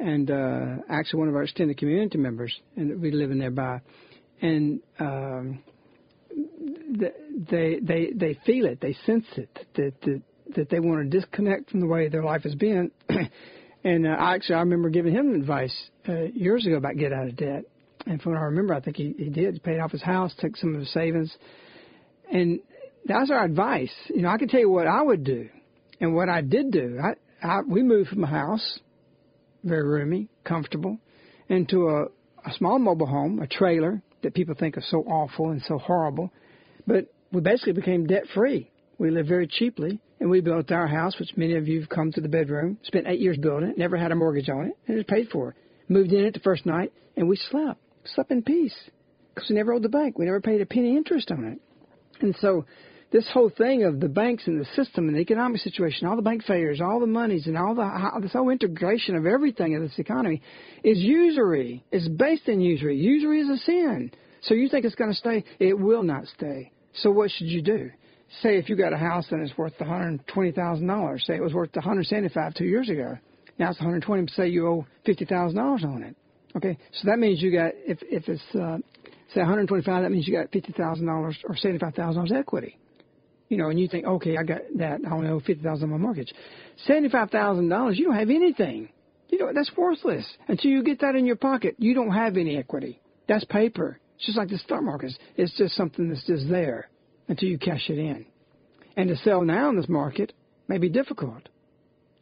and 0.00 0.30
uh, 0.30 0.82
actually 0.88 1.20
one 1.20 1.28
of 1.28 1.36
our 1.36 1.44
extended 1.44 1.78
community 1.78 2.18
members, 2.18 2.54
and 2.76 3.00
we 3.00 3.12
live 3.12 3.30
in 3.30 3.38
nearby, 3.38 3.80
and 4.40 4.80
um, 4.98 5.62
they 7.50 7.78
they 7.80 8.10
they 8.12 8.38
feel 8.44 8.66
it, 8.66 8.80
they 8.80 8.94
sense 9.06 9.26
it 9.36 9.66
that 9.76 9.92
that 10.02 10.22
that 10.56 10.68
they 10.68 10.80
want 10.80 11.08
to 11.08 11.20
disconnect 11.20 11.70
from 11.70 11.80
the 11.80 11.86
way 11.86 12.08
their 12.08 12.24
life 12.24 12.42
has 12.42 12.56
been. 12.56 12.90
and 13.84 14.06
uh, 14.06 14.16
actually, 14.18 14.56
I 14.56 14.60
remember 14.60 14.90
giving 14.90 15.14
him 15.14 15.34
advice 15.34 15.74
uh, 16.08 16.24
years 16.34 16.66
ago 16.66 16.76
about 16.76 16.96
get 16.96 17.12
out 17.12 17.28
of 17.28 17.36
debt. 17.36 17.64
And 18.04 18.20
from 18.20 18.32
what 18.32 18.40
I 18.40 18.46
remember, 18.46 18.74
I 18.74 18.80
think 18.80 18.96
he, 18.96 19.14
he 19.16 19.30
did. 19.30 19.54
He 19.54 19.60
paid 19.60 19.78
off 19.78 19.92
his 19.92 20.02
house, 20.02 20.34
took 20.38 20.56
some 20.56 20.74
of 20.74 20.80
his 20.80 20.92
savings, 20.92 21.32
and 22.32 22.58
that's 23.04 23.30
our 23.30 23.44
advice. 23.44 23.92
You 24.08 24.22
know, 24.22 24.28
I 24.28 24.38
can 24.38 24.48
tell 24.48 24.60
you 24.60 24.70
what 24.70 24.86
I 24.86 25.02
would 25.02 25.24
do, 25.24 25.48
and 26.00 26.14
what 26.14 26.28
I 26.28 26.40
did 26.40 26.70
do. 26.70 26.98
I, 27.02 27.14
I 27.46 27.60
we 27.66 27.82
moved 27.82 28.10
from 28.10 28.24
a 28.24 28.28
house, 28.28 28.80
very 29.64 29.86
roomy, 29.86 30.28
comfortable, 30.44 30.98
into 31.48 31.88
a, 31.88 32.04
a 32.48 32.52
small 32.56 32.78
mobile 32.78 33.06
home, 33.06 33.40
a 33.40 33.46
trailer 33.46 34.02
that 34.22 34.34
people 34.34 34.54
think 34.58 34.76
are 34.76 34.84
so 34.88 34.98
awful 34.98 35.50
and 35.50 35.62
so 35.62 35.78
horrible, 35.78 36.32
but 36.86 37.06
we 37.32 37.40
basically 37.40 37.72
became 37.72 38.06
debt 38.06 38.24
free. 38.34 38.70
We 38.98 39.10
lived 39.10 39.28
very 39.28 39.48
cheaply, 39.48 40.00
and 40.20 40.30
we 40.30 40.40
built 40.40 40.70
our 40.70 40.86
house, 40.86 41.18
which 41.18 41.36
many 41.36 41.56
of 41.56 41.66
you 41.66 41.80
have 41.80 41.88
come 41.88 42.12
to 42.12 42.20
the 42.20 42.28
bedroom. 42.28 42.78
Spent 42.84 43.06
eight 43.08 43.18
years 43.18 43.36
building 43.36 43.70
it, 43.70 43.78
never 43.78 43.96
had 43.96 44.12
a 44.12 44.14
mortgage 44.14 44.48
on 44.48 44.66
it, 44.66 44.76
and 44.86 44.94
it 44.94 44.98
was 44.98 45.04
paid 45.08 45.28
for. 45.30 45.56
Moved 45.88 46.12
in 46.12 46.24
it 46.24 46.34
the 46.34 46.40
first 46.40 46.64
night, 46.66 46.92
and 47.16 47.28
we 47.28 47.36
slept, 47.36 47.80
slept 48.14 48.30
in 48.30 48.42
peace, 48.42 48.76
because 49.34 49.50
we 49.50 49.56
never 49.56 49.72
owed 49.72 49.82
the 49.82 49.88
bank. 49.88 50.18
We 50.18 50.26
never 50.26 50.40
paid 50.40 50.60
a 50.60 50.66
penny 50.66 50.96
interest 50.96 51.32
on 51.32 51.44
it. 51.44 51.60
And 52.20 52.36
so 52.40 52.64
this 53.12 53.28
whole 53.32 53.50
thing 53.50 53.84
of 53.84 54.00
the 54.00 54.08
banks 54.08 54.46
and 54.46 54.58
the 54.58 54.64
system 54.74 55.06
and 55.06 55.14
the 55.14 55.20
economic 55.20 55.60
situation, 55.60 56.06
all 56.06 56.16
the 56.16 56.22
bank 56.22 56.42
failures, 56.44 56.80
all 56.80 56.98
the 56.98 57.06
monies, 57.06 57.46
and 57.46 57.58
all 57.58 57.74
the 57.74 58.20
this 58.22 58.32
whole 58.32 58.48
integration 58.48 59.14
of 59.16 59.26
everything 59.26 59.74
in 59.74 59.82
this 59.82 59.98
economy 59.98 60.40
is 60.82 60.98
usury. 60.98 61.84
It's 61.92 62.08
based 62.08 62.48
in 62.48 62.60
usury. 62.60 62.96
Usury 62.96 63.40
is 63.40 63.50
a 63.50 63.58
sin. 63.58 64.10
So 64.42 64.54
you 64.54 64.68
think 64.68 64.86
it's 64.86 64.94
going 64.94 65.10
to 65.10 65.16
stay? 65.16 65.44
It 65.60 65.78
will 65.78 66.02
not 66.02 66.26
stay. 66.26 66.72
So 66.94 67.10
what 67.10 67.30
should 67.30 67.48
you 67.48 67.62
do? 67.62 67.90
Say 68.40 68.56
if 68.56 68.70
you 68.70 68.76
got 68.76 68.94
a 68.94 68.96
house 68.96 69.26
and 69.30 69.46
it's 69.46 69.56
worth 69.58 69.74
one 69.78 69.88
hundred 69.90 70.26
twenty 70.26 70.52
thousand 70.52 70.86
dollars. 70.86 71.22
Say 71.26 71.36
it 71.36 71.42
was 71.42 71.52
worth 71.52 71.70
one 71.74 71.84
hundred 71.84 72.06
seventy 72.06 72.30
five 72.30 72.54
two 72.54 72.64
years 72.64 72.88
ago. 72.88 73.18
Now 73.58 73.70
it's 73.70 73.78
one 73.78 73.90
hundred 73.90 74.04
twenty. 74.04 74.26
Say 74.28 74.48
you 74.48 74.66
owe 74.66 74.86
fifty 75.04 75.26
thousand 75.26 75.58
dollars 75.58 75.84
on 75.84 76.02
it. 76.02 76.16
Okay, 76.56 76.78
so 76.92 77.08
that 77.10 77.18
means 77.18 77.42
you 77.42 77.52
got 77.52 77.72
if 77.86 77.98
if 78.02 78.26
it's 78.26 78.42
uh, 78.54 78.78
say 79.34 79.40
one 79.40 79.48
hundred 79.48 79.68
twenty 79.68 79.84
five, 79.84 80.02
that 80.02 80.10
means 80.10 80.26
you 80.26 80.34
got 80.34 80.50
fifty 80.50 80.72
thousand 80.72 81.06
dollars 81.06 81.36
or 81.44 81.56
seventy 81.56 81.78
five 81.78 81.94
thousand 81.94 82.24
dollars 82.24 82.32
equity 82.32 82.78
you 83.52 83.58
know, 83.58 83.68
and 83.68 83.78
you 83.78 83.86
think, 83.86 84.06
okay, 84.06 84.38
I 84.38 84.44
got 84.44 84.62
that. 84.78 85.00
I 85.06 85.10
only 85.10 85.28
owe 85.28 85.38
fifty 85.40 85.62
thousand 85.62 85.84
on 85.84 85.90
my 85.90 85.98
mortgage. 85.98 86.32
Seventy-five 86.86 87.30
thousand 87.30 87.68
dollars, 87.68 87.98
you 87.98 88.06
don't 88.06 88.16
have 88.16 88.30
anything. 88.30 88.88
You 89.28 89.40
know, 89.40 89.52
that's 89.54 89.70
worthless 89.76 90.26
until 90.48 90.70
you 90.70 90.82
get 90.82 91.00
that 91.00 91.16
in 91.16 91.26
your 91.26 91.36
pocket. 91.36 91.76
You 91.78 91.92
don't 91.92 92.12
have 92.12 92.38
any 92.38 92.56
equity. 92.56 92.98
That's 93.28 93.44
paper. 93.44 94.00
It's 94.16 94.24
just 94.24 94.38
like 94.38 94.48
the 94.48 94.56
stock 94.56 94.82
market. 94.82 95.12
It's 95.36 95.54
just 95.58 95.74
something 95.74 96.08
that's 96.08 96.26
just 96.26 96.48
there 96.48 96.88
until 97.28 97.50
you 97.50 97.58
cash 97.58 97.90
it 97.90 97.98
in. 97.98 98.24
And 98.96 99.10
to 99.10 99.16
sell 99.16 99.42
now 99.42 99.68
in 99.68 99.76
this 99.76 99.88
market 99.88 100.32
may 100.66 100.78
be 100.78 100.88
difficult. 100.88 101.50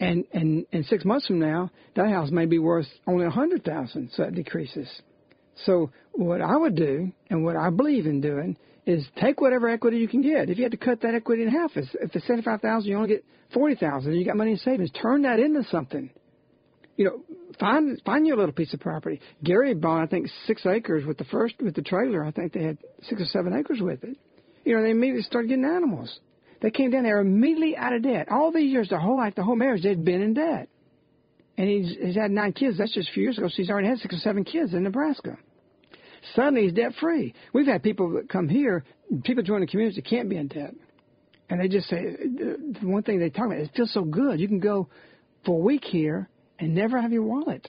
And 0.00 0.24
and 0.32 0.66
and 0.72 0.84
six 0.86 1.04
months 1.04 1.28
from 1.28 1.38
now, 1.38 1.70
that 1.94 2.08
house 2.08 2.32
may 2.32 2.46
be 2.46 2.58
worth 2.58 2.88
only 3.06 3.24
a 3.24 3.30
hundred 3.30 3.62
thousand, 3.64 4.10
so 4.14 4.24
it 4.24 4.34
decreases. 4.34 4.88
So 5.64 5.92
what 6.10 6.40
I 6.40 6.56
would 6.56 6.74
do, 6.74 7.12
and 7.28 7.44
what 7.44 7.54
I 7.54 7.70
believe 7.70 8.06
in 8.06 8.20
doing, 8.20 8.56
is 8.90 9.06
take 9.20 9.40
whatever 9.40 9.68
equity 9.68 9.98
you 9.98 10.08
can 10.08 10.22
get. 10.22 10.50
If 10.50 10.58
you 10.58 10.64
had 10.64 10.72
to 10.72 10.78
cut 10.78 11.00
that 11.02 11.14
equity 11.14 11.42
in 11.42 11.48
half, 11.48 11.70
if 11.76 11.86
it's 11.94 12.26
seventy 12.26 12.42
five 12.42 12.60
thousand, 12.60 12.90
you 12.90 12.96
only 12.96 13.08
get 13.08 13.24
forty 13.54 13.76
thousand, 13.76 14.12
and 14.12 14.20
you 14.20 14.26
got 14.26 14.36
money 14.36 14.52
in 14.52 14.58
savings, 14.58 14.90
turn 14.90 15.22
that 15.22 15.38
into 15.38 15.62
something. 15.64 16.10
You 16.96 17.04
know, 17.04 17.20
find 17.58 18.00
find 18.04 18.26
your 18.26 18.36
little 18.36 18.52
piece 18.52 18.74
of 18.74 18.80
property. 18.80 19.20
Gary 19.44 19.74
bought, 19.74 20.02
I 20.02 20.06
think, 20.06 20.28
six 20.46 20.66
acres 20.66 21.06
with 21.06 21.18
the 21.18 21.24
first 21.24 21.54
with 21.60 21.74
the 21.74 21.82
trailer. 21.82 22.24
I 22.24 22.32
think 22.32 22.52
they 22.52 22.64
had 22.64 22.78
six 23.02 23.22
or 23.22 23.26
seven 23.26 23.54
acres 23.56 23.80
with 23.80 24.02
it. 24.02 24.16
You 24.64 24.76
know, 24.76 24.82
they 24.82 24.90
immediately 24.90 25.22
started 25.22 25.48
getting 25.48 25.64
animals. 25.64 26.18
They 26.60 26.70
came 26.70 26.90
down 26.90 27.04
there 27.04 27.20
immediately 27.20 27.76
out 27.76 27.94
of 27.94 28.02
debt. 28.02 28.28
All 28.30 28.52
these 28.52 28.70
years, 28.70 28.90
their 28.90 28.98
whole 28.98 29.16
life, 29.16 29.34
the 29.34 29.44
whole 29.44 29.56
marriage, 29.56 29.82
they'd 29.82 30.04
been 30.04 30.20
in 30.20 30.34
debt. 30.34 30.68
And 31.56 31.68
he's 31.68 31.96
he's 31.96 32.16
had 32.16 32.30
nine 32.30 32.52
kids. 32.52 32.76
That's 32.76 32.92
just 32.92 33.08
a 33.08 33.12
few 33.12 33.22
years 33.22 33.38
ago. 33.38 33.48
So 33.48 33.54
he's 33.56 33.70
already 33.70 33.88
had 33.88 33.98
six 33.98 34.14
or 34.14 34.18
seven 34.18 34.44
kids 34.44 34.74
in 34.74 34.82
Nebraska. 34.82 35.38
Suddenly 36.34 36.64
he's 36.64 36.72
debt 36.72 36.92
free. 37.00 37.34
We've 37.52 37.66
had 37.66 37.82
people 37.82 38.12
that 38.14 38.28
come 38.28 38.48
here, 38.48 38.84
people 39.24 39.42
join 39.42 39.60
the 39.60 39.66
community 39.66 40.00
that 40.00 40.08
can't 40.08 40.28
be 40.28 40.36
in 40.36 40.48
debt. 40.48 40.74
And 41.48 41.60
they 41.60 41.68
just 41.68 41.88
say, 41.88 42.02
the 42.02 42.78
one 42.82 43.02
thing 43.02 43.18
they 43.18 43.30
talk 43.30 43.46
about, 43.46 43.58
it 43.58 43.70
feels 43.74 43.92
so 43.92 44.04
good. 44.04 44.38
You 44.38 44.46
can 44.48 44.60
go 44.60 44.88
for 45.44 45.58
a 45.58 45.62
week 45.62 45.84
here 45.84 46.28
and 46.58 46.74
never 46.74 47.00
have 47.00 47.12
your 47.12 47.22
wallet. 47.24 47.68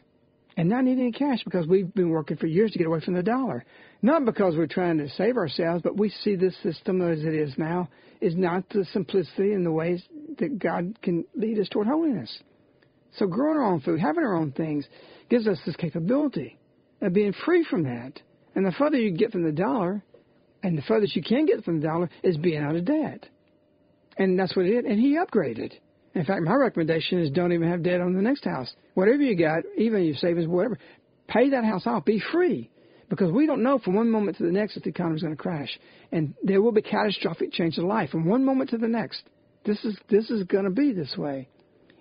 and 0.58 0.70
not 0.70 0.84
need 0.84 1.00
any 1.00 1.12
cash 1.12 1.44
because 1.44 1.66
we've 1.68 1.94
been 1.94 2.10
working 2.10 2.38
for 2.38 2.48
years 2.48 2.72
to 2.72 2.78
get 2.78 2.88
away 2.88 3.00
from 3.00 3.14
the 3.14 3.24
dollar. 3.24 3.64
Not 4.02 4.26
because 4.26 4.56
we're 4.56 4.68
trying 4.68 4.98
to 4.98 5.10
save 5.10 5.38
ourselves, 5.38 5.82
but 5.84 5.98
we 5.98 6.10
see 6.10 6.36
this 6.36 6.56
system 6.62 7.02
as 7.02 7.24
it 7.24 7.34
is 7.34 7.54
now 7.58 7.90
is 8.20 8.36
not 8.36 8.68
the 8.70 8.86
simplicity 8.92 9.54
and 9.54 9.66
the 9.66 9.72
ways 9.72 10.04
that 10.40 10.60
God 10.60 11.00
can 11.02 11.26
lead 11.36 11.60
us 11.60 11.70
toward 11.70 11.88
holiness. 11.88 12.32
So 13.18 13.28
growing 13.28 13.58
our 13.58 13.66
own 13.66 13.82
food, 13.82 14.00
having 14.00 14.24
our 14.24 14.36
own 14.36 14.52
things, 14.52 14.86
gives 15.30 15.48
us 15.48 15.60
this 15.66 15.76
capability 15.76 16.58
of 17.02 17.14
being 17.14 17.34
free 17.46 17.66
from 17.70 17.84
that. 17.84 18.14
And 18.56 18.66
the 18.66 18.72
further 18.72 18.98
you 18.98 19.12
get 19.12 19.32
from 19.32 19.44
the 19.44 19.52
dollar, 19.52 20.04
and 20.64 20.78
the 20.78 20.82
furthest 20.84 21.16
you 21.16 21.24
can 21.24 21.46
get 21.46 21.64
from 21.64 21.80
the 21.80 21.88
dollar, 21.88 22.10
is 22.24 22.38
being 22.38 22.62
out 22.62 22.76
of 22.76 22.86
debt. 22.86 23.28
And 24.18 24.38
that's 24.38 24.56
what 24.56 24.66
he 24.66 24.74
did. 24.74 24.86
And 24.86 25.00
he 25.00 25.18
upgraded. 25.18 25.74
In 26.14 26.26
fact, 26.26 26.42
my 26.42 26.54
recommendation 26.56 27.20
is 27.20 27.32
don't 27.32 27.54
even 27.54 27.70
have 27.70 27.84
debt 27.84 28.02
on 28.02 28.14
the 28.14 28.22
next 28.22 28.44
house. 28.44 28.72
Whatever 28.94 29.24
you 29.24 29.36
got, 29.36 29.64
even 29.78 30.04
your 30.04 30.16
savings, 30.16 30.48
whatever, 30.48 30.78
pay 31.28 31.50
that 31.50 31.64
house 31.64 31.88
off. 31.88 32.04
Be 32.04 32.22
free. 32.32 32.70
Because 33.10 33.32
we 33.32 33.46
don't 33.46 33.64
know 33.64 33.80
from 33.80 33.96
one 33.96 34.10
moment 34.10 34.38
to 34.38 34.44
the 34.44 34.52
next 34.52 34.78
if 34.78 34.84
the 34.84 34.90
economy 34.90 35.18
is 35.18 35.22
going 35.22 35.36
to 35.36 35.42
crash. 35.42 35.80
And 36.12 36.34
there 36.44 36.62
will 36.62 36.72
be 36.72 36.82
catastrophic 36.82 37.52
change 37.54 37.78
in 37.78 37.88
life 37.88 38.10
from 38.10 38.26
one 38.26 38.44
moment 38.44 38.70
to 38.72 38.78
the 38.78 38.88
next. 38.88 39.24
This 39.66 39.84
is, 39.84 39.98
this 40.10 40.30
is 40.30 40.44
going 40.44 40.66
to 40.66 40.70
be 40.70 40.94
this 40.94 41.16
way. 41.18 41.48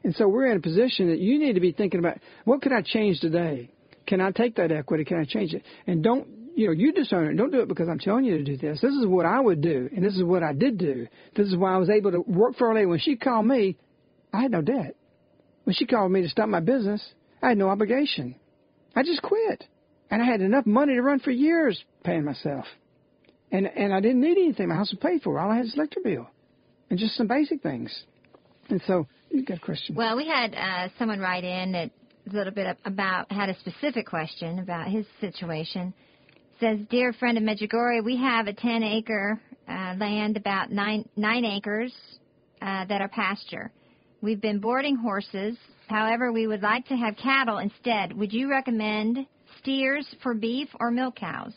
And 0.02 0.14
so 0.14 0.28
we're 0.28 0.46
in 0.46 0.56
a 0.56 0.60
position 0.60 1.08
that 1.08 1.18
you 1.18 1.38
need 1.38 1.54
to 1.54 1.60
be 1.60 1.72
thinking 1.72 2.00
about 2.00 2.18
what 2.44 2.62
could 2.62 2.72
I 2.72 2.82
change 2.82 3.20
today? 3.20 3.70
Can 4.06 4.20
I 4.20 4.30
take 4.30 4.56
that 4.56 4.72
equity? 4.72 5.04
Can 5.04 5.18
I 5.18 5.24
change 5.24 5.52
it? 5.52 5.62
And 5.86 6.02
don't, 6.02 6.26
you 6.60 6.66
know, 6.66 6.72
you 6.72 6.92
discern 6.92 7.28
it. 7.28 7.36
Don't 7.38 7.50
do 7.50 7.60
it 7.60 7.68
because 7.68 7.88
I'm 7.88 7.98
telling 7.98 8.26
you 8.26 8.36
to 8.36 8.44
do 8.44 8.58
this. 8.58 8.82
This 8.82 8.92
is 8.92 9.06
what 9.06 9.24
I 9.24 9.40
would 9.40 9.62
do, 9.62 9.88
and 9.96 10.04
this 10.04 10.14
is 10.14 10.22
what 10.22 10.42
I 10.42 10.52
did 10.52 10.76
do. 10.76 11.06
This 11.34 11.48
is 11.48 11.56
why 11.56 11.72
I 11.74 11.78
was 11.78 11.88
able 11.88 12.12
to 12.12 12.20
work 12.20 12.56
for 12.56 12.70
a 12.70 12.74
lady. 12.74 12.84
When 12.84 12.98
she 12.98 13.16
called 13.16 13.46
me, 13.46 13.78
I 14.30 14.42
had 14.42 14.50
no 14.50 14.60
debt. 14.60 14.94
When 15.64 15.72
she 15.72 15.86
called 15.86 16.12
me 16.12 16.20
to 16.20 16.28
stop 16.28 16.50
my 16.50 16.60
business, 16.60 17.02
I 17.42 17.48
had 17.48 17.58
no 17.58 17.70
obligation. 17.70 18.34
I 18.94 19.02
just 19.02 19.22
quit. 19.22 19.64
And 20.10 20.20
I 20.20 20.26
had 20.26 20.42
enough 20.42 20.66
money 20.66 20.94
to 20.94 21.00
run 21.00 21.20
for 21.20 21.30
years 21.30 21.82
paying 22.04 22.24
myself. 22.26 22.66
And 23.50 23.66
and 23.66 23.94
I 23.94 24.00
didn't 24.00 24.20
need 24.20 24.36
anything. 24.36 24.68
My 24.68 24.74
house 24.74 24.90
was 24.90 25.00
paid 25.00 25.22
for. 25.22 25.38
All 25.38 25.50
I 25.50 25.56
had 25.56 25.64
was 25.64 25.74
electric 25.74 26.04
bill. 26.04 26.28
And 26.90 26.98
just 26.98 27.16
some 27.16 27.26
basic 27.26 27.62
things. 27.62 28.04
And 28.68 28.82
so 28.86 29.06
you 29.30 29.46
got 29.46 29.58
a 29.58 29.60
question. 29.60 29.94
Well, 29.94 30.14
we 30.14 30.26
had 30.26 30.54
uh, 30.54 30.88
someone 30.98 31.20
write 31.20 31.44
in 31.44 31.72
that 31.72 31.90
a 32.30 32.36
little 32.36 32.52
bit 32.52 32.76
about 32.84 33.32
had 33.32 33.48
a 33.48 33.58
specific 33.60 34.06
question 34.06 34.58
about 34.58 34.88
his 34.88 35.06
situation. 35.20 35.94
Says, 36.60 36.78
dear 36.90 37.12
friend 37.14 37.38
of 37.38 37.44
Medjugorje, 37.44 38.04
we 38.04 38.16
have 38.18 38.46
a 38.46 38.52
10 38.52 38.82
acre 38.82 39.40
uh, 39.68 39.94
land, 39.98 40.36
about 40.36 40.70
nine 40.70 41.08
nine 41.16 41.44
acres 41.44 41.92
uh, 42.60 42.84
that 42.86 43.00
are 43.00 43.08
pasture. 43.08 43.72
We've 44.20 44.40
been 44.40 44.58
boarding 44.58 44.96
horses. 44.96 45.56
However, 45.86 46.32
we 46.32 46.46
would 46.46 46.62
like 46.62 46.86
to 46.88 46.96
have 46.96 47.16
cattle 47.16 47.58
instead. 47.58 48.12
Would 48.12 48.32
you 48.32 48.50
recommend 48.50 49.26
steers 49.58 50.06
for 50.22 50.34
beef 50.34 50.68
or 50.78 50.90
milk 50.90 51.16
cows? 51.16 51.52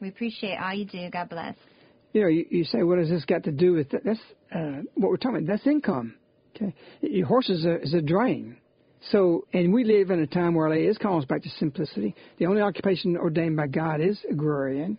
We 0.00 0.08
appreciate 0.08 0.56
all 0.58 0.72
you 0.72 0.84
do. 0.84 1.10
God 1.10 1.28
bless. 1.28 1.56
You 2.12 2.22
know, 2.22 2.28
you, 2.28 2.46
you 2.50 2.64
say, 2.64 2.82
what 2.82 2.98
has 2.98 3.08
this 3.08 3.24
got 3.24 3.44
to 3.44 3.52
do 3.52 3.72
with 3.72 3.90
that? 3.90 4.04
That's 4.04 4.20
uh, 4.54 4.82
what 4.94 5.10
we're 5.10 5.16
talking 5.16 5.38
about. 5.38 5.48
That's 5.48 5.66
income. 5.66 6.14
Okay, 6.54 6.72
your 7.00 7.26
horse 7.26 7.50
is 7.50 7.64
a, 7.64 7.80
is 7.80 7.94
a 7.94 8.00
drain. 8.00 8.56
So, 9.10 9.46
and 9.52 9.72
we 9.72 9.84
live 9.84 10.10
in 10.10 10.20
a 10.20 10.26
time 10.26 10.54
where 10.54 10.72
it 10.72 10.84
is 10.84 10.96
calling 10.98 11.20
us 11.20 11.26
back 11.26 11.42
to 11.42 11.50
simplicity. 11.58 12.14
The 12.38 12.46
only 12.46 12.62
occupation 12.62 13.16
ordained 13.16 13.56
by 13.56 13.66
God 13.66 14.00
is 14.00 14.18
agrarian. 14.30 14.98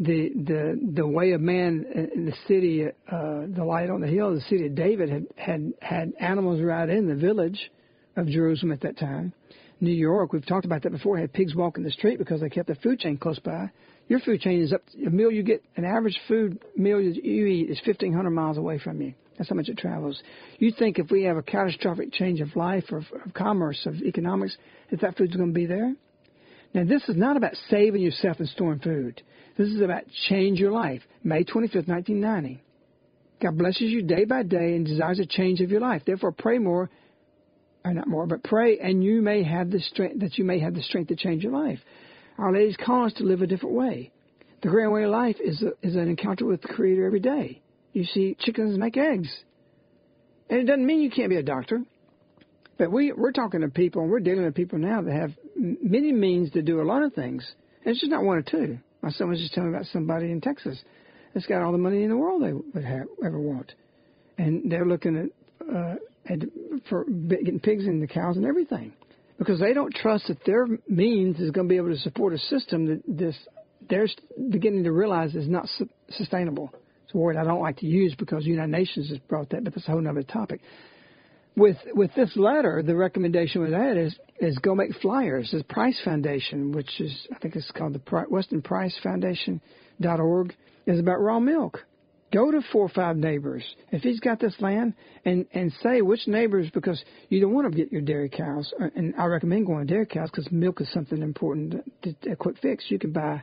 The 0.00 0.30
the 0.34 0.90
the 0.94 1.06
way 1.06 1.32
of 1.32 1.40
man 1.40 1.84
in 1.94 2.24
the 2.24 2.34
city, 2.48 2.86
uh, 2.86 2.90
the 3.54 3.64
light 3.64 3.90
on 3.90 4.00
the 4.00 4.06
hill, 4.06 4.34
the 4.34 4.40
city 4.42 4.66
of 4.66 4.74
David 4.74 5.10
had 5.10 5.26
had 5.36 5.72
had 5.80 6.12
animals 6.18 6.60
right 6.62 6.88
in 6.88 7.06
the 7.06 7.14
village 7.14 7.70
of 8.16 8.26
Jerusalem 8.26 8.72
at 8.72 8.80
that 8.80 8.98
time. 8.98 9.32
New 9.82 9.92
York, 9.92 10.32
we've 10.32 10.44
talked 10.44 10.64
about 10.64 10.82
that 10.82 10.90
before, 10.90 11.16
had 11.16 11.32
pigs 11.32 11.54
walking 11.54 11.84
the 11.84 11.90
street 11.90 12.18
because 12.18 12.40
they 12.40 12.50
kept 12.50 12.68
the 12.68 12.74
food 12.76 12.98
chain 12.98 13.16
close 13.16 13.38
by. 13.38 13.70
Your 14.08 14.20
food 14.20 14.40
chain 14.40 14.60
is 14.60 14.72
up. 14.72 14.82
A 15.06 15.10
meal 15.10 15.30
you 15.30 15.42
get, 15.42 15.62
an 15.76 15.84
average 15.84 16.18
food 16.28 16.62
meal 16.76 17.00
you 17.00 17.46
eat 17.46 17.70
is 17.70 17.80
1,500 17.86 18.30
miles 18.30 18.58
away 18.58 18.78
from 18.78 19.00
you. 19.00 19.14
That's 19.40 19.48
how 19.48 19.56
much 19.56 19.70
it 19.70 19.78
travels. 19.78 20.22
You 20.58 20.70
think 20.70 20.98
if 20.98 21.10
we 21.10 21.22
have 21.22 21.38
a 21.38 21.42
catastrophic 21.42 22.12
change 22.12 22.42
of 22.42 22.54
life 22.56 22.84
or 22.90 22.98
of, 22.98 23.32
commerce, 23.32 23.86
of 23.86 23.94
economics, 23.94 24.54
that 24.90 25.00
that 25.00 25.16
food's 25.16 25.34
going 25.34 25.48
to 25.48 25.54
be 25.54 25.64
there? 25.64 25.94
Now, 26.74 26.84
this 26.84 27.08
is 27.08 27.16
not 27.16 27.38
about 27.38 27.54
saving 27.70 28.02
yourself 28.02 28.38
and 28.38 28.46
storing 28.50 28.80
food. 28.80 29.22
This 29.56 29.68
is 29.68 29.80
about 29.80 30.02
change 30.28 30.60
your 30.60 30.72
life. 30.72 31.00
May 31.24 31.44
25th, 31.44 31.88
1990. 31.88 32.62
God 33.40 33.56
blesses 33.56 33.80
you 33.80 34.02
day 34.02 34.26
by 34.26 34.42
day 34.42 34.76
and 34.76 34.84
desires 34.84 35.18
a 35.18 35.24
change 35.24 35.62
of 35.62 35.70
your 35.70 35.80
life. 35.80 36.02
Therefore, 36.04 36.32
pray 36.32 36.58
more, 36.58 36.90
or 37.82 37.94
not 37.94 38.08
more, 38.08 38.26
but 38.26 38.44
pray, 38.44 38.78
and 38.78 39.02
you 39.02 39.22
may 39.22 39.42
have 39.42 39.70
the 39.70 39.80
strength 39.80 40.20
that 40.20 40.36
you 40.36 40.44
may 40.44 40.58
have 40.58 40.74
the 40.74 40.82
strength 40.82 41.08
to 41.08 41.16
change 41.16 41.42
your 41.42 41.52
life. 41.52 41.78
Our 42.36 42.52
Lady's 42.52 42.76
calling 42.76 43.06
us 43.06 43.14
to 43.14 43.24
live 43.24 43.40
a 43.40 43.46
different 43.46 43.74
way. 43.74 44.12
The 44.62 44.68
grand 44.68 44.92
way 44.92 45.04
of 45.04 45.10
life 45.12 45.36
is 45.42 45.62
a, 45.62 45.70
is 45.80 45.96
an 45.96 46.10
encounter 46.10 46.44
with 46.44 46.60
the 46.60 46.68
Creator 46.68 47.06
every 47.06 47.20
day. 47.20 47.62
You 47.92 48.04
see, 48.04 48.36
chickens 48.38 48.78
make 48.78 48.96
eggs. 48.96 49.28
And 50.48 50.60
it 50.60 50.64
doesn't 50.64 50.86
mean 50.86 51.00
you 51.00 51.10
can't 51.10 51.30
be 51.30 51.36
a 51.36 51.42
doctor. 51.42 51.82
But 52.78 52.90
we, 52.90 53.12
we're 53.12 53.32
talking 53.32 53.60
to 53.60 53.68
people, 53.68 54.02
and 54.02 54.10
we're 54.10 54.20
dealing 54.20 54.44
with 54.44 54.54
people 54.54 54.78
now 54.78 55.02
that 55.02 55.12
have 55.12 55.32
many 55.54 56.12
means 56.12 56.50
to 56.52 56.62
do 56.62 56.80
a 56.80 56.84
lot 56.84 57.02
of 57.02 57.12
things. 57.12 57.46
And 57.84 57.92
it's 57.92 58.00
just 58.00 58.10
not 58.10 58.24
one 58.24 58.38
or 58.38 58.42
two. 58.42 58.78
My 59.02 59.10
son 59.10 59.28
was 59.28 59.38
just 59.38 59.52
telling 59.52 59.70
me 59.70 59.76
about 59.76 59.86
somebody 59.92 60.30
in 60.30 60.40
Texas 60.40 60.78
that's 61.34 61.46
got 61.46 61.62
all 61.62 61.72
the 61.72 61.78
money 61.78 62.02
in 62.02 62.10
the 62.10 62.16
world 62.16 62.42
they 62.42 62.52
would 62.52 62.84
have, 62.84 63.06
ever 63.24 63.38
want. 63.38 63.72
And 64.38 64.70
they're 64.70 64.86
looking 64.86 65.16
at, 65.16 65.74
uh, 65.74 65.94
at 66.26 66.38
for 66.88 67.04
getting 67.04 67.60
pigs 67.60 67.84
and 67.84 68.02
the 68.02 68.06
cows 68.06 68.36
and 68.36 68.46
everything. 68.46 68.92
Because 69.38 69.60
they 69.60 69.72
don't 69.72 69.94
trust 69.94 70.28
that 70.28 70.44
their 70.44 70.66
means 70.88 71.38
is 71.40 71.50
going 71.50 71.66
to 71.66 71.70
be 71.70 71.76
able 71.76 71.90
to 71.90 71.98
support 71.98 72.34
a 72.34 72.38
system 72.38 72.86
that 72.86 73.02
this 73.06 73.36
they're 73.88 74.08
beginning 74.50 74.84
to 74.84 74.92
realize 74.92 75.34
is 75.34 75.48
not 75.48 75.66
su- 75.78 75.88
sustainable. 76.10 76.72
It's 77.10 77.16
a 77.16 77.18
word 77.18 77.36
I 77.36 77.42
don't 77.42 77.60
like 77.60 77.78
to 77.78 77.86
use 77.86 78.14
because 78.16 78.44
the 78.44 78.50
United 78.50 78.70
Nations 78.70 79.08
has 79.08 79.18
brought 79.18 79.50
that, 79.50 79.64
but 79.64 79.74
that's 79.74 79.88
a 79.88 79.90
whole 79.90 80.06
other 80.06 80.22
topic. 80.22 80.60
With 81.56 81.76
with 81.92 82.14
this 82.14 82.36
letter, 82.36 82.84
the 82.86 82.94
recommendation 82.94 83.62
with 83.62 83.72
that 83.72 83.96
is 83.96 84.16
is 84.38 84.56
go 84.58 84.76
make 84.76 84.94
flyers. 85.02 85.50
The 85.50 85.64
Price 85.64 86.00
Foundation, 86.04 86.70
which 86.70 87.00
is 87.00 87.26
I 87.34 87.38
think 87.40 87.56
it's 87.56 87.68
called 87.72 87.94
the 87.94 88.26
Weston 88.30 88.62
Price 88.62 88.96
Foundation 89.02 89.60
dot 90.00 90.20
org, 90.20 90.54
is 90.86 91.00
about 91.00 91.20
raw 91.20 91.40
milk. 91.40 91.84
Go 92.32 92.52
to 92.52 92.60
four 92.70 92.82
or 92.82 92.88
five 92.88 93.16
neighbors 93.16 93.64
if 93.90 94.02
he's 94.02 94.20
got 94.20 94.38
this 94.38 94.54
land, 94.60 94.94
and 95.24 95.46
and 95.52 95.72
say 95.82 96.02
which 96.02 96.28
neighbors 96.28 96.70
because 96.72 97.02
you 97.28 97.40
don't 97.40 97.52
want 97.52 97.68
to 97.68 97.76
get 97.76 97.90
your 97.90 98.02
dairy 98.02 98.28
cows. 98.28 98.72
Uh, 98.80 98.86
and 98.94 99.16
I 99.16 99.24
recommend 99.24 99.66
going 99.66 99.84
to 99.84 99.92
dairy 99.92 100.06
cows 100.06 100.30
because 100.30 100.48
milk 100.52 100.80
is 100.80 100.92
something 100.92 101.22
important, 101.22 101.74
to, 102.02 102.30
a 102.30 102.36
quick 102.36 102.58
fix. 102.62 102.84
You 102.88 103.00
can 103.00 103.10
buy. 103.10 103.42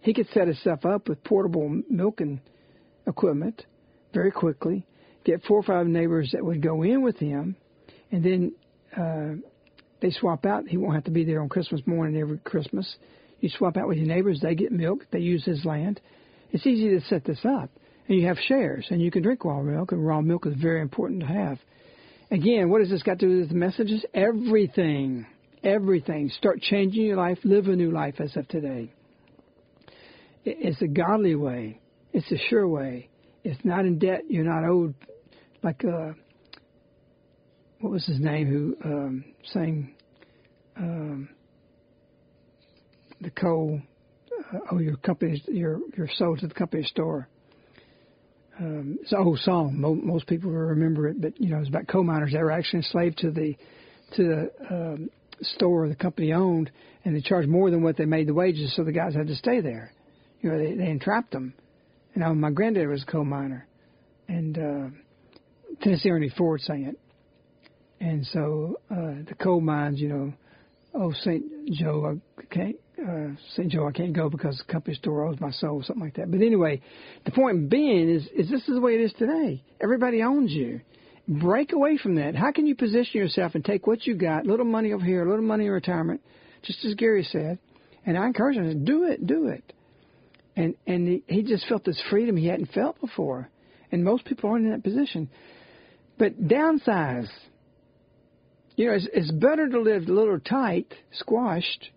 He 0.00 0.12
could 0.12 0.26
set 0.34 0.48
himself 0.48 0.84
up 0.84 1.08
with 1.08 1.22
portable 1.22 1.80
milk 1.88 2.20
and 2.20 2.40
equipment 3.08 3.64
very 4.14 4.30
quickly, 4.30 4.86
get 5.24 5.42
four 5.44 5.58
or 5.58 5.62
five 5.62 5.86
neighbors 5.86 6.30
that 6.32 6.44
would 6.44 6.62
go 6.62 6.82
in 6.82 7.02
with 7.02 7.18
him, 7.18 7.56
and 8.12 8.24
then 8.24 8.52
uh, 8.96 9.48
they 10.00 10.10
swap 10.10 10.46
out. 10.46 10.68
He 10.68 10.76
won't 10.76 10.94
have 10.94 11.04
to 11.04 11.10
be 11.10 11.24
there 11.24 11.42
on 11.42 11.48
Christmas 11.48 11.80
morning 11.86 12.20
every 12.20 12.38
Christmas. 12.38 12.96
You 13.40 13.48
swap 13.48 13.76
out 13.76 13.88
with 13.88 13.98
your 13.98 14.06
neighbors, 14.06 14.40
they 14.40 14.54
get 14.54 14.72
milk, 14.72 15.06
they 15.10 15.20
use 15.20 15.44
his 15.44 15.64
land. 15.64 16.00
It's 16.50 16.66
easy 16.66 16.90
to 16.90 17.00
set 17.06 17.24
this 17.24 17.40
up. 17.44 17.70
And 18.08 18.18
you 18.18 18.26
have 18.26 18.38
shares, 18.38 18.86
and 18.90 19.02
you 19.02 19.10
can 19.10 19.22
drink 19.22 19.44
raw 19.44 19.60
milk, 19.60 19.92
and 19.92 20.04
raw 20.04 20.20
milk 20.20 20.46
is 20.46 20.54
very 20.54 20.80
important 20.80 21.20
to 21.20 21.26
have. 21.26 21.58
Again, 22.30 22.70
what 22.70 22.80
has 22.80 22.90
this 22.90 23.02
got 23.02 23.18
to 23.18 23.26
do 23.26 23.40
with 23.40 23.50
the 23.50 23.54
messages? 23.54 24.04
Everything. 24.14 25.26
Everything. 25.62 26.30
Start 26.30 26.60
changing 26.60 27.04
your 27.04 27.16
life, 27.16 27.38
live 27.44 27.66
a 27.68 27.76
new 27.76 27.90
life 27.90 28.20
as 28.20 28.34
of 28.36 28.48
today. 28.48 28.92
It's 30.44 30.80
a 30.80 30.86
godly 30.86 31.34
way. 31.34 31.80
It's 32.18 32.32
a 32.32 32.48
sure 32.48 32.66
way. 32.66 33.10
It's 33.44 33.64
not 33.64 33.86
in 33.86 34.00
debt. 34.00 34.22
You're 34.28 34.42
not 34.42 34.68
owed. 34.68 34.92
Like 35.62 35.84
uh, 35.84 36.14
what 37.78 37.92
was 37.92 38.04
his 38.06 38.18
name 38.18 38.48
who 38.48 38.76
um, 38.84 39.24
sang 39.52 39.94
um, 40.76 41.28
the 43.20 43.30
coal? 43.30 43.80
Uh, 44.52 44.58
oh, 44.72 44.80
your 44.80 44.96
company's 44.96 45.42
your 45.46 45.78
your 45.96 46.08
sold 46.16 46.40
to 46.40 46.48
the 46.48 46.54
company 46.54 46.82
store. 46.82 47.28
Um, 48.58 48.98
it's 49.00 49.12
an 49.12 49.18
old 49.18 49.38
song. 49.38 49.76
Most, 49.78 50.26
people 50.26 50.50
will 50.50 50.58
remember 50.58 51.06
it, 51.06 51.20
but 51.20 51.40
you 51.40 51.50
know 51.50 51.60
it's 51.60 51.68
about 51.68 51.86
coal 51.86 52.02
miners 52.02 52.32
that 52.32 52.40
were 52.40 52.50
actually 52.50 52.78
enslaved 52.78 53.18
to 53.18 53.30
the 53.30 53.54
to 54.16 54.24
the 54.24 54.74
um, 54.74 55.10
store 55.42 55.88
the 55.88 55.94
company 55.94 56.32
owned, 56.32 56.72
and 57.04 57.14
they 57.14 57.20
charged 57.20 57.48
more 57.48 57.70
than 57.70 57.84
what 57.84 57.96
they 57.96 58.06
made 58.06 58.26
the 58.26 58.34
wages, 58.34 58.74
so 58.74 58.82
the 58.82 58.90
guys 58.90 59.14
had 59.14 59.28
to 59.28 59.36
stay 59.36 59.60
there. 59.60 59.92
You 60.40 60.50
know, 60.50 60.58
they, 60.58 60.74
they 60.74 60.90
entrapped 60.90 61.30
them. 61.30 61.54
You 62.18 62.24
know, 62.24 62.34
my 62.34 62.50
granddad 62.50 62.88
was 62.88 63.04
a 63.04 63.06
coal 63.06 63.24
miner, 63.24 63.68
and 64.26 64.58
uh, 64.58 64.88
Tennessee 65.80 66.10
Ernie 66.10 66.32
Ford 66.36 66.60
sang 66.62 66.82
it. 66.82 66.98
And 68.00 68.26
so 68.26 68.80
uh, 68.90 69.22
the 69.28 69.36
coal 69.40 69.60
mines, 69.60 70.00
you 70.00 70.08
know, 70.08 70.32
oh 70.94 71.12
Saint 71.22 71.44
Joe, 71.70 72.18
I 72.36 72.42
can't 72.52 72.74
uh, 73.00 73.36
Saint 73.54 73.70
Joe, 73.70 73.86
I 73.86 73.92
can't 73.92 74.14
go 74.14 74.28
because 74.28 74.58
the 74.58 74.72
company 74.72 74.96
store 74.96 75.26
owes 75.26 75.38
my 75.38 75.52
soul, 75.52 75.80
something 75.86 76.02
like 76.02 76.16
that. 76.16 76.28
But 76.28 76.40
anyway, 76.40 76.82
the 77.24 77.30
point 77.30 77.70
being 77.70 78.10
is, 78.10 78.26
is 78.36 78.50
this 78.50 78.62
is 78.62 78.74
the 78.74 78.80
way 78.80 78.94
it 78.94 79.00
is 79.00 79.12
today. 79.16 79.62
Everybody 79.80 80.20
owns 80.20 80.50
you. 80.50 80.80
Break 81.28 81.72
away 81.72 81.98
from 81.98 82.16
that. 82.16 82.34
How 82.34 82.50
can 82.50 82.66
you 82.66 82.74
position 82.74 83.20
yourself 83.20 83.54
and 83.54 83.64
take 83.64 83.86
what 83.86 84.08
you 84.08 84.16
got, 84.16 84.44
little 84.44 84.66
money 84.66 84.92
over 84.92 85.04
here, 85.04 85.24
a 85.24 85.30
little 85.30 85.44
money 85.44 85.66
in 85.66 85.70
retirement, 85.70 86.20
just 86.64 86.84
as 86.84 86.94
Gary 86.94 87.22
said. 87.22 87.60
And 88.04 88.18
I 88.18 88.26
encouraged 88.26 88.58
him 88.58 88.70
to 88.70 88.74
do 88.74 89.04
it, 89.04 89.24
do 89.24 89.46
it. 89.46 89.72
And 90.58 90.74
and 90.88 91.06
he, 91.06 91.22
he 91.28 91.42
just 91.44 91.68
felt 91.68 91.84
this 91.84 92.02
freedom 92.10 92.36
he 92.36 92.48
hadn't 92.48 92.72
felt 92.72 93.00
before. 93.00 93.48
And 93.92 94.02
most 94.02 94.24
people 94.24 94.50
aren't 94.50 94.66
in 94.66 94.72
that 94.72 94.82
position. 94.82 95.30
But 96.18 96.42
downsize. 96.42 97.28
You 98.74 98.88
know, 98.88 98.94
it's, 98.94 99.08
it's 99.12 99.30
better 99.30 99.68
to 99.68 99.80
live 99.80 100.08
a 100.08 100.12
little 100.12 100.38
tight, 100.38 100.92
squashed, 101.12 101.90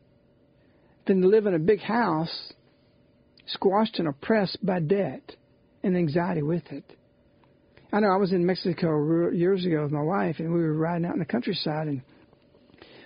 than 1.07 1.21
to 1.21 1.27
live 1.27 1.47
in 1.47 1.55
a 1.55 1.59
big 1.59 1.79
house, 1.79 2.53
squashed 3.47 3.97
and 3.97 4.07
oppressed 4.07 4.63
by 4.63 4.79
debt 4.79 5.35
and 5.83 5.97
anxiety 5.97 6.43
with 6.43 6.63
it. 6.71 6.85
I 7.91 7.99
know 7.99 8.09
I 8.09 8.17
was 8.17 8.31
in 8.31 8.45
Mexico 8.45 9.31
years 9.31 9.65
ago 9.65 9.83
with 9.83 9.91
my 9.91 10.01
wife, 10.01 10.37
and 10.39 10.53
we 10.53 10.59
were 10.59 10.73
riding 10.73 11.05
out 11.05 11.13
in 11.13 11.19
the 11.19 11.25
countryside, 11.25 11.87
and 11.87 12.01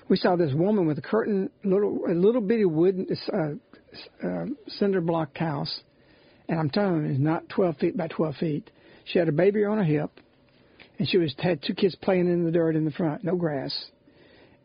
we 0.07 0.17
saw 0.17 0.35
this 0.35 0.53
woman 0.53 0.85
with 0.85 0.97
a 0.97 1.01
curtain, 1.01 1.49
little 1.63 2.01
a 2.07 2.13
little 2.13 2.41
bitty 2.41 2.65
wooden 2.65 3.07
uh, 3.33 3.55
uh, 4.23 4.45
cinder 4.67 5.01
block 5.01 5.37
house, 5.37 5.81
and 6.47 6.59
I'm 6.59 6.69
telling 6.69 7.05
you, 7.05 7.11
it's 7.11 7.19
not 7.19 7.49
12 7.49 7.77
feet 7.77 7.97
by 7.97 8.07
12 8.07 8.35
feet. 8.35 8.71
She 9.05 9.19
had 9.19 9.27
a 9.27 9.33
baby 9.33 9.65
on 9.65 9.77
her 9.77 9.83
hip, 9.83 10.11
and 10.97 11.07
she 11.07 11.17
was 11.17 11.33
had 11.37 11.61
two 11.61 11.73
kids 11.73 11.95
playing 11.95 12.27
in 12.27 12.43
the 12.43 12.51
dirt 12.51 12.75
in 12.75 12.85
the 12.85 12.91
front, 12.91 13.23
no 13.23 13.35
grass. 13.35 13.73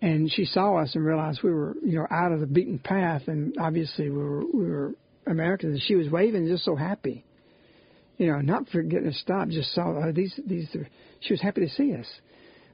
And 0.03 0.33
she 0.33 0.47
saw 0.47 0.77
us 0.77 0.95
and 0.95 1.05
realized 1.05 1.43
we 1.43 1.53
were, 1.53 1.75
you 1.85 1.99
know, 1.99 2.07
out 2.11 2.33
of 2.33 2.41
the 2.41 2.47
beaten 2.47 2.79
path, 2.79 3.23
and 3.27 3.55
obviously 3.59 4.09
we 4.09 4.17
were 4.17 4.45
we 4.47 4.67
were 4.67 4.95
Americans. 5.27 5.75
And 5.75 5.83
she 5.83 5.95
was 5.95 6.09
waving, 6.09 6.47
just 6.47 6.65
so 6.65 6.75
happy 6.75 7.25
you 8.21 8.27
know, 8.27 8.43
not 8.43 8.69
for 8.69 8.83
getting 8.83 9.09
us 9.09 9.17
stopped, 9.17 9.51
just 9.51 9.75
saw 9.75 9.99
uh, 9.99 10.13
these 10.13 10.39
these. 10.47 10.69
Are, 10.75 10.87
she 11.21 11.33
was 11.33 11.41
happy 11.41 11.63
to 11.63 11.71
see 11.71 11.95
us. 11.95 12.07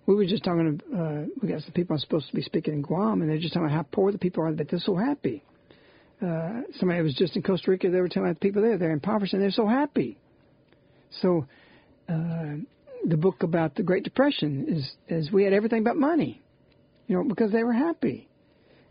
We 0.05 0.17
were 0.17 0.27
just 0.27 0.43
talking. 0.43 0.81
To, 0.91 0.97
uh, 0.99 1.25
we 1.41 1.49
got 1.49 1.63
some 1.63 1.71
people 1.71 1.95
I'm 1.95 2.01
supposed 2.01 2.29
to 2.29 2.35
be 2.35 2.43
speaking 2.43 2.75
in 2.75 2.83
Guam, 2.83 3.23
and 3.23 3.31
they're 3.31 3.39
just 3.39 3.55
talking 3.55 3.69
about 3.69 3.77
how 3.77 3.87
poor 3.93 4.11
the 4.11 4.19
people 4.19 4.43
are, 4.43 4.51
but 4.51 4.69
they're 4.69 4.81
so 4.81 4.97
happy. 4.97 5.45
Uh, 6.21 6.63
somebody 6.79 7.03
was 7.03 7.15
just 7.15 7.37
in 7.37 7.43
Costa 7.43 7.71
Rica. 7.71 7.91
They 7.91 8.01
were 8.01 8.09
telling 8.09 8.33
the 8.33 8.39
people 8.39 8.63
there. 8.63 8.79
They're 8.79 8.91
impoverished, 8.91 9.35
and 9.35 9.43
they're 9.43 9.51
so 9.51 9.67
happy. 9.67 10.19
So, 11.21 11.47
uh, 12.09 12.57
the 13.07 13.17
book 13.17 13.43
about 13.43 13.75
the 13.75 13.83
Great 13.83 14.05
Depression 14.05 14.67
is 14.69 14.93
is 15.09 15.31
we 15.31 15.45
had 15.45 15.53
everything 15.53 15.85
but 15.85 15.97
money, 15.97 16.43
you 17.07 17.17
know, 17.17 17.25
because 17.25 17.53
they 17.53 17.65
were 17.65 17.73
happy. 17.73 18.29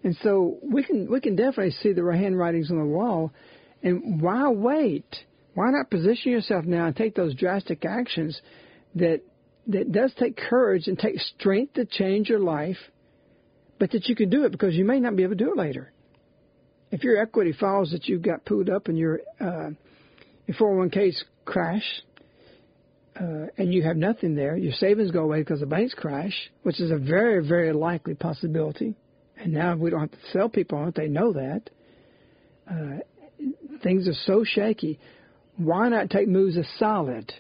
And 0.04 0.16
so 0.22 0.60
we 0.62 0.84
can 0.84 1.12
we 1.12 1.20
can 1.20 1.36
definitely 1.36 1.72
see 1.72 1.94
the 1.94 2.04
handwritings 2.04 2.70
on 2.70 2.78
the 2.78 2.86
wall. 2.86 3.34
And 3.82 4.22
why 4.22 4.48
wait? 4.50 5.06
Why 5.56 5.72
not 5.72 5.90
position 5.90 6.32
yourself 6.32 6.66
now 6.66 6.86
and 6.86 6.96
take 6.96 7.16
those 7.16 7.34
drastic 7.34 7.86
actions 7.86 8.40
that 8.96 9.22
that 9.68 9.92
does 9.92 10.14
take 10.20 10.38
courage 10.38 10.88
and 10.88 10.98
take 10.98 11.20
strength 11.20 11.74
to 11.74 11.86
change 11.86 12.30
your 12.30 12.40
life, 12.40 12.78
but 13.80 13.92
that 13.92 14.08
you 14.08 14.16
can 14.16 14.30
do 14.30 14.46
it 14.46 14.52
because 14.52 14.76
you 14.76 14.86
may 14.86 15.00
not 15.00 15.16
be 15.16 15.24
able 15.24 15.36
to 15.36 15.44
do 15.44 15.52
it 15.52 15.58
later. 15.58 15.92
If 16.96 17.04
your 17.04 17.22
equity 17.22 17.52
falls 17.52 17.92
that 17.92 18.08
you've 18.08 18.22
got 18.22 18.46
pulled 18.46 18.70
up 18.70 18.88
and 18.88 18.98
your 18.98 19.20
uh, 19.40 19.72
your 20.48 20.58
401ks 20.58 21.24
crash, 21.44 21.84
uh, 23.20 23.48
and 23.58 23.74
you 23.74 23.84
have 23.84 23.98
nothing 23.98 24.36
there, 24.36 24.56
your 24.56 24.72
savings 24.72 25.12
go 25.12 25.24
away 25.24 25.40
because 25.40 25.60
the 25.60 25.66
banks 25.66 25.94
crash, 25.94 26.34
which 26.64 26.80
is 26.80 26.92
a 26.92 26.98
very, 26.98 27.46
very 27.46 27.74
likely 27.74 28.14
possibility. 28.14 28.96
And 29.38 29.52
now 29.52 29.76
we 29.76 29.90
don't 29.90 30.00
have 30.00 30.12
to 30.12 30.18
sell 30.32 30.48
people 30.48 30.78
on 30.78 30.88
it; 30.88 30.96
they 30.96 31.10
know 31.10 31.34
that. 31.34 31.70
Uh, 32.70 33.00
things 33.84 34.08
are 34.08 34.14
so 34.26 34.46
shaky 34.46 34.98
why 35.58 35.90
not 35.90 36.10
take 36.10 36.30
moves 36.30 36.58
as 36.58 36.68
solid? 36.78 37.32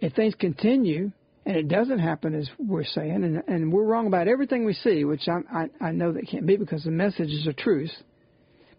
If 0.00 0.14
things 0.14 0.34
continue 0.34 1.12
and 1.46 1.56
it 1.56 1.68
doesn't 1.68 1.98
happen 1.98 2.34
as 2.34 2.48
we're 2.58 2.84
saying, 2.84 3.24
and, 3.24 3.42
and 3.48 3.72
we're 3.72 3.84
wrong 3.84 4.06
about 4.06 4.28
everything 4.28 4.64
we 4.64 4.74
see, 4.74 5.04
which 5.04 5.28
I, 5.28 5.40
I, 5.52 5.88
I 5.88 5.90
know 5.92 6.12
that 6.12 6.28
can't 6.28 6.46
be 6.46 6.56
because 6.56 6.84
the 6.84 6.90
messages 6.90 7.46
are 7.46 7.52
truth. 7.52 7.92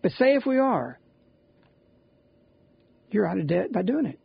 But 0.06 0.14
say 0.19 0.36
if 0.36 0.45
we 0.45 0.60
are, 0.60 0.99
you're 3.10 3.26
out 3.26 3.40
of 3.40 3.48
debt 3.48 3.73
by 3.73 3.82
doing 3.82 4.06
it. 4.06 4.19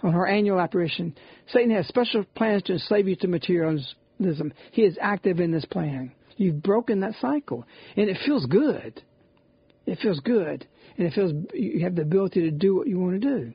on 0.02 0.14
her 0.14 0.27
annual 0.27 0.59
apparition. 0.59 1.14
Satan 1.47 1.70
has 1.77 1.86
special 1.86 2.24
plans 2.35 2.64
to 2.64 2.73
enslave 2.73 3.06
you 3.06 3.14
to 3.14 3.28
materialism 3.28 4.52
he 4.73 4.82
is 4.82 4.98
active 5.01 5.39
in 5.39 5.52
this 5.52 5.64
plan. 5.66 6.10
You've 6.36 6.60
broken 6.60 6.98
that 7.02 7.14
cycle, 7.20 7.64
and 7.97 8.10
it 8.10 8.19
feels 8.27 8.47
good. 8.47 9.01
It 9.86 10.01
feels 10.01 10.19
good, 10.19 10.66
and 10.98 11.06
it 11.06 11.12
feels 11.12 11.32
you 11.55 11.85
have 11.85 11.94
the 11.94 12.02
ability 12.02 12.40
to 12.40 12.51
do 12.51 12.74
what 12.74 12.89
you 12.89 12.98
want 12.98 13.23
to 13.23 13.28
do. 13.28 13.52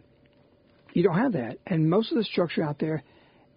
You 0.97 1.03
don't 1.03 1.19
have 1.19 1.33
that, 1.33 1.59
and 1.67 1.87
most 1.87 2.11
of 2.11 2.17
the 2.17 2.23
structure 2.23 2.63
out 2.63 2.79
there, 2.79 3.03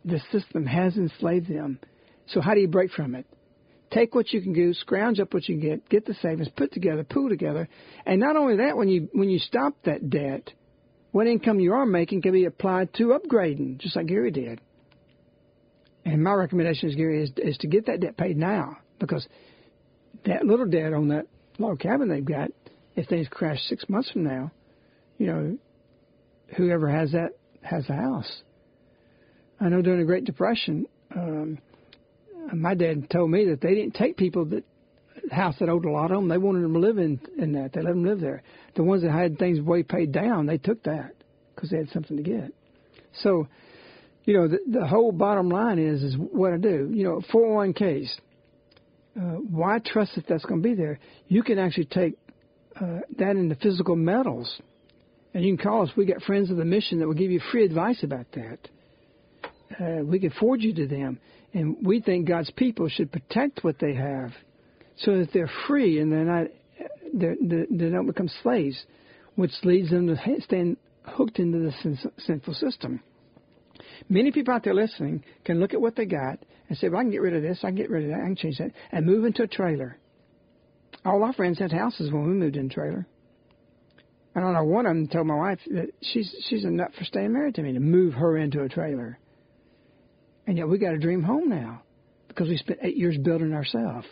the 0.05 0.21
system 0.31 0.67
has 0.67 0.99
enslaved 0.99 1.49
them. 1.49 1.79
So 2.27 2.43
how 2.43 2.53
do 2.53 2.61
you 2.61 2.69
break 2.69 2.91
from 2.91 3.15
it? 3.15 3.25
Take 3.91 4.15
what 4.15 4.31
you 4.31 4.43
can 4.43 4.53
do, 4.53 4.75
scrounge 4.75 5.19
up 5.21 5.33
what 5.33 5.49
you 5.49 5.59
can 5.59 5.67
get, 5.67 5.89
get 5.89 6.05
the 6.05 6.13
savings, 6.21 6.51
put 6.55 6.71
together, 6.71 7.03
pool 7.03 7.31
together, 7.31 7.67
and 8.05 8.21
not 8.21 8.37
only 8.37 8.59
that, 8.59 8.77
when 8.77 8.91
you 8.91 9.09
when 9.15 9.31
you 9.31 9.39
stop 9.39 9.73
that 9.87 10.11
debt, 10.11 10.53
what 11.13 11.27
income 11.27 11.61
you 11.61 11.73
are 11.73 11.87
making 11.87 12.21
can 12.21 12.33
be 12.33 12.45
applied 12.45 12.93
to 12.97 13.19
upgrading, 13.19 13.79
just 13.79 13.97
like 13.97 14.09
Gary 14.09 14.33
did. 14.33 14.61
And 16.05 16.23
my 16.23 16.35
recommendation 16.35 16.91
is, 16.91 16.95
Gary, 16.95 17.23
is, 17.23 17.33
is 17.39 17.57
to 17.61 17.69
get 17.69 17.87
that 17.87 18.01
debt 18.01 18.19
paid 18.19 18.37
now 18.37 18.77
because 18.99 19.27
that 20.27 20.45
little 20.45 20.67
debt 20.67 20.93
on 20.93 21.09
that 21.09 21.25
log 21.57 21.81
cabin 21.81 22.11
they've 22.11 22.23
got, 22.23 22.51
if 22.97 23.09
things 23.09 23.29
crash 23.31 23.63
six 23.63 23.89
months 23.89 24.11
from 24.11 24.25
now, 24.25 24.53
you 25.17 25.27
know, 25.27 25.59
whoever 26.57 26.89
has 26.89 27.13
that 27.13 27.31
has 27.63 27.89
a 27.89 27.95
house. 27.95 28.43
I 29.61 29.69
know 29.69 29.83
during 29.83 30.01
the 30.01 30.07
Great 30.07 30.25
Depression, 30.25 30.87
um, 31.15 31.59
my 32.53 32.75
dad 32.75 33.11
told 33.11 33.31
me 33.31 33.47
that 33.47 33.61
they 33.61 33.75
didn't 33.75 33.95
take 33.95 34.17
people 34.17 34.47
that 34.47 34.65
house 35.31 35.55
that 35.61 35.69
owed 35.69 35.85
a 35.85 35.91
lot 35.91 36.11
of 36.11 36.17
them. 36.19 36.29
They 36.29 36.39
wanted 36.39 36.63
them 36.63 36.73
to 36.73 36.79
live 36.79 36.99
in 36.99 37.21
in 37.39 37.53
that. 37.53 37.73
They 37.73 37.83
let 37.83 37.91
them 37.91 38.05
live 38.05 38.21
there. 38.21 38.43
The 38.75 38.83
ones 38.83 39.03
that 39.03 39.13
had 39.13 39.39
things 39.39 39.61
way 39.61 39.83
paid 39.83 40.13
down, 40.13 40.47
they 40.47 40.59
took 40.59 40.83
that 40.85 41.13
because 41.55 41.71
they 41.71 41.79
had 41.79 41.91
something 41.91 42.17
to 42.17 42.23
get. 42.23 42.53
So 43.23 43.47
you 44.25 44.35
know, 44.35 44.49
the, 44.49 44.59
the 44.67 44.87
whole 44.87 45.13
bottom 45.13 45.49
line 45.49 45.79
is 45.79 46.03
is 46.03 46.17
what 46.17 46.53
I 46.53 46.57
do. 46.57 46.91
You 46.93 47.05
know, 47.05 47.23
401ks. 47.33 48.11
Uh, 49.17 49.21
why 49.21 49.81
trust 49.85 50.15
that 50.15 50.27
that's 50.29 50.45
going 50.45 50.63
to 50.63 50.69
be 50.69 50.75
there? 50.75 51.01
You 51.27 51.43
can 51.43 51.59
actually 51.59 51.87
take 51.87 52.17
uh, 52.81 53.01
that 53.19 53.31
into 53.31 53.57
physical 53.57 53.97
metals, 53.97 54.61
and 55.35 55.45
you 55.45 55.57
can 55.57 55.65
call 55.65 55.83
us. 55.83 55.91
We 55.97 56.07
got 56.07 56.23
friends 56.23 56.51
of 56.51 56.57
the 56.57 56.65
mission 56.65 56.99
that 56.99 57.07
will 57.07 57.15
give 57.15 57.31
you 57.31 57.41
free 57.53 57.65
advice 57.65 58.03
about 58.03 58.27
that. 58.33 58.59
Uh, 59.81 60.05
we 60.05 60.19
can 60.19 60.31
forward 60.31 60.61
you 60.61 60.75
to 60.75 60.87
them, 60.87 61.19
and 61.53 61.77
we 61.83 62.01
think 62.01 62.27
God's 62.29 62.51
people 62.51 62.89
should 62.89 63.13
protect 63.13 63.63
what 63.63 63.79
they 63.79 63.95
have, 63.95 64.33
so 64.99 65.19
that 65.19 65.33
they're 65.33 65.51
free 65.67 66.01
and 66.01 66.11
they're 66.13 66.25
not 66.25 66.47
they're, 67.13 67.37
they 67.41 67.91
don't 67.91 68.07
become 68.07 68.31
slaves, 68.43 68.85
which 69.37 69.53
leads 69.65 69.91
them 69.91 70.07
to 70.07 70.17
stand 70.41 70.77
hooked 71.05 71.39
into 71.39 71.59
the 71.59 71.97
sinful 72.19 72.55
system. 72.55 73.01
Many 74.09 74.33
people 74.33 74.55
out 74.55 74.65
there 74.65 74.75
listening 74.75 75.25
can 75.45 75.61
look 75.61 75.75
at 75.75 75.81
what 75.81 75.97
they 75.97 76.05
got 76.05 76.39
and 76.69 76.79
say, 76.79 76.89
well, 76.89 77.01
I 77.01 77.03
can 77.03 77.11
get 77.11 77.23
rid 77.23 77.35
of 77.35 77.43
this, 77.43 77.59
I 77.63 77.69
can 77.69 77.77
get 77.77 77.91
rid 77.91 78.05
of 78.05 78.11
that, 78.11 78.21
I 78.21 78.27
can 78.27 78.37
change 78.37 78.59
that, 78.59 78.73
and 78.93 79.07
move 79.07 79.25
into 79.25 79.43
a 79.43 79.47
trailer. 79.47 79.99
All 81.05 81.23
our 81.23 81.33
friends 81.33 81.59
had 81.59 81.73
houses 81.73 82.13
when 82.13 82.27
we 82.27 82.35
moved 82.35 82.57
in 82.57 82.67
a 82.67 82.69
trailer. 82.69 83.07
I 84.35 84.41
don't 84.41 84.55
know, 84.55 84.65
one 84.65 84.87
of 84.87 84.95
them 84.95 85.09
told 85.09 85.27
my 85.27 85.35
wife 85.35 85.59
that 85.67 85.89
she's 86.03 86.33
she's 86.49 86.65
a 86.65 86.71
nut 86.71 86.93
for 86.97 87.05
staying 87.05 87.33
married 87.33 87.57
to 87.57 87.63
me 87.63 87.73
to 87.73 87.81
move 87.81 88.15
her 88.15 88.37
into 88.37 88.63
a 88.63 88.69
trailer. 88.69 89.19
And 90.47 90.57
yet 90.57 90.69
we 90.69 90.79
got 90.79 90.95
a 90.95 90.99
dream 90.99 91.23
home 91.23 91.49
now 91.49 91.83
because 92.29 92.49
we 92.49 92.57
spent 92.57 92.81
eight 92.83 92.97
years 92.97 93.17
building 93.19 93.53
ourselves. 93.53 94.07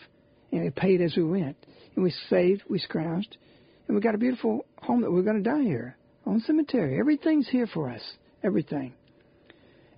And 0.51 0.63
we 0.63 0.69
paid 0.71 1.01
as 1.01 1.15
we 1.15 1.23
went. 1.23 1.57
And 1.95 2.03
we 2.03 2.13
saved, 2.29 2.63
we 2.69 2.79
scrounged, 2.79 3.37
and 3.87 3.95
we 3.95 4.01
got 4.01 4.15
a 4.15 4.19
beautiful 4.19 4.65
home 4.81 5.01
that 5.01 5.11
we're 5.11 5.23
going 5.23 5.43
to 5.43 5.49
die 5.49 5.63
here 5.63 5.97
on 6.25 6.41
cemetery. 6.41 6.99
Everything's 6.99 7.49
here 7.49 7.67
for 7.67 7.89
us. 7.89 8.01
Everything. 8.43 8.93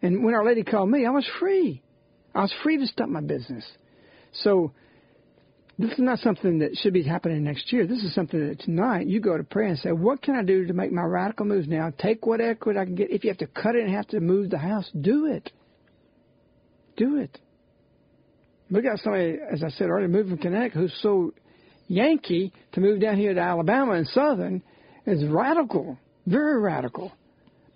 And 0.02 0.23
when 0.23 0.34
Our 0.34 0.45
Lady 0.45 0.64
called 0.64 0.89
me, 0.89 1.06
I 1.06 1.11
was 1.11 1.27
free. 1.39 1.81
I 2.34 2.41
was 2.41 2.53
free 2.64 2.77
to 2.77 2.88
start 2.88 3.10
my 3.10 3.22
business. 3.22 3.65
So 4.34 4.72
this 5.77 5.91
is 5.91 5.99
not 5.99 6.19
something 6.19 6.60
that 6.60 6.76
should 6.77 6.93
be 6.93 7.03
happening 7.03 7.43
next 7.43 7.72
year. 7.73 7.88
This 7.88 8.03
is 8.03 8.14
something 8.14 8.49
that 8.49 8.60
tonight 8.60 9.07
you 9.07 9.19
go 9.19 9.38
to 9.38 9.43
prayer 9.43 9.69
and 9.69 9.80
say, 9.80 9.91
what 9.91 10.22
can 10.22 10.35
I 10.35 10.43
do 10.43 10.65
to 10.68 10.73
make 10.73 10.91
my 10.91 11.03
radical 11.03 11.45
moves 11.45 11.68
now? 11.68 11.91
Take 11.98 12.26
what 12.26 12.41
equity 12.41 12.80
I 12.80 12.85
can 12.85 12.95
get. 12.95 13.11
If 13.11 13.23
you 13.23 13.30
have 13.30 13.39
to 13.39 13.48
cut 13.48 13.76
it 13.76 13.85
and 13.85 13.93
have 13.93 14.07
to 14.10 14.19
move 14.19 14.49
the 14.49 14.57
house, 14.57 14.89
do 14.99 15.26
it. 15.27 15.52
Do 16.98 17.18
it. 17.18 17.39
We 18.69 18.81
got 18.81 18.99
somebody, 18.99 19.38
as 19.52 19.64
I 19.64 19.69
said 19.69 19.89
earlier, 19.89 20.07
moving 20.07 20.35
from 20.35 20.38
Connecticut 20.38 20.80
who's 20.80 20.98
so 21.02 21.34
Yankee 21.88 22.53
to 22.73 22.80
move 22.80 23.02
down 23.02 23.18
here 23.18 23.34
to 23.34 23.39
Alabama 23.39 23.93
and 23.93 24.07
Southern 24.07 24.64
is 25.06 25.26
radical, 25.26 25.98
very 26.26 26.60
radical. 26.61 27.11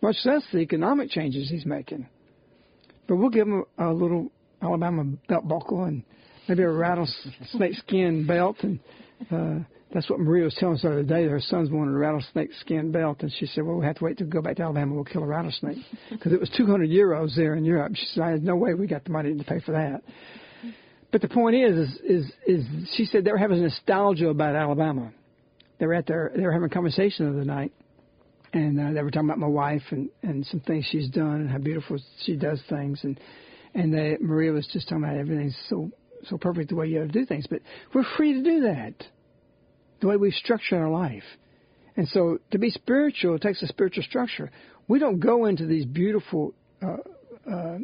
Much 0.01 0.17
less 0.23 0.43
the 0.53 0.59
economic 0.59 1.09
changes 1.09 1.49
he's 1.49 1.65
making. 1.65 2.07
But 3.07 3.17
we'll 3.17 3.29
give 3.29 3.47
him 3.47 3.65
a 3.77 3.91
little 3.91 4.31
Alabama 4.61 5.03
belt 5.27 5.47
buckle 5.47 5.83
and 5.83 6.03
maybe 6.47 6.63
a 6.63 6.69
rattlesnake 6.69 7.75
skin 7.75 8.25
belt 8.25 8.57
and 8.61 8.79
uh, 9.31 9.63
That's 9.93 10.09
what 10.09 10.19
Maria 10.19 10.43
was 10.43 10.55
telling 10.55 10.75
us 10.75 10.81
the 10.81 10.89
other 10.91 11.03
day. 11.03 11.25
Her 11.25 11.39
son's 11.39 11.69
wanted 11.69 11.91
a 11.91 11.97
rattlesnake 11.97 12.51
skin 12.59 12.91
belt, 12.91 13.21
and 13.21 13.31
she 13.31 13.45
said, 13.45 13.63
"Well, 13.63 13.77
we 13.77 13.85
have 13.85 13.95
to 13.97 14.03
wait 14.03 14.17
to 14.17 14.25
go 14.25 14.41
back 14.41 14.57
to 14.57 14.63
Alabama. 14.63 14.93
We'll 14.93 15.05
kill 15.05 15.23
a 15.23 15.27
rattlesnake 15.27 15.77
because 16.11 16.33
it 16.33 16.39
was 16.39 16.49
200 16.57 16.89
euros 16.89 17.33
there 17.35 17.55
in 17.55 17.63
Europe." 17.63 17.93
She 17.95 18.05
said, 18.07 18.23
"I 18.23 18.31
had 18.31 18.43
no 18.43 18.57
way 18.57 18.73
we 18.73 18.87
got 18.87 19.05
the 19.05 19.11
money 19.11 19.33
to 19.33 19.43
pay 19.45 19.61
for 19.61 19.71
that." 19.71 20.03
But 21.13 21.21
the 21.21 21.29
point 21.29 21.55
is, 21.55 21.77
is, 21.77 22.01
is, 22.03 22.31
is 22.45 22.89
she 22.95 23.05
said 23.05 23.23
they 23.23 23.31
were 23.31 23.37
having 23.37 23.61
nostalgia 23.61 24.27
about 24.27 24.55
Alabama. 24.55 25.13
They 25.79 25.85
were 25.85 25.93
at 25.93 26.07
their, 26.07 26.29
they 26.35 26.43
were 26.43 26.51
having 26.51 26.65
a 26.65 26.73
conversation 26.73 27.31
the 27.31 27.37
other 27.37 27.45
night, 27.45 27.71
and 28.51 28.77
uh, 28.77 28.91
they 28.91 29.01
were 29.01 29.11
talking 29.11 29.29
about 29.29 29.39
my 29.39 29.47
wife 29.47 29.83
and 29.91 30.09
and 30.23 30.45
some 30.47 30.59
things 30.59 30.85
she's 30.91 31.09
done 31.09 31.35
and 31.35 31.49
how 31.49 31.59
beautiful 31.59 31.97
she 32.25 32.35
does 32.35 32.61
things, 32.69 32.99
and 33.03 33.17
and 33.73 33.93
they, 33.93 34.17
Maria 34.19 34.51
was 34.51 34.67
just 34.73 34.89
talking 34.89 35.05
about 35.05 35.15
everything's 35.15 35.57
so 35.69 35.89
so 36.29 36.37
perfect 36.37 36.69
the 36.69 36.75
way 36.75 36.87
you 36.87 36.99
have 36.99 37.07
to 37.07 37.13
do 37.13 37.25
things, 37.25 37.45
but 37.49 37.61
we're 37.93 38.05
free 38.17 38.33
to 38.33 38.43
do 38.43 38.61
that, 38.61 38.93
the 40.01 40.07
way 40.07 40.17
we 40.17 40.31
structure 40.31 40.77
our 40.77 40.89
life. 40.89 41.23
And 41.97 42.07
so 42.07 42.39
to 42.51 42.59
be 42.59 42.69
spiritual, 42.69 43.35
it 43.35 43.41
takes 43.41 43.61
a 43.61 43.67
spiritual 43.67 44.03
structure. 44.03 44.51
We 44.87 44.99
don't 44.99 45.19
go 45.19 45.45
into 45.45 45.65
these 45.65 45.85
beautiful 45.85 46.53
uh, 46.81 46.97
uh, 47.49 47.77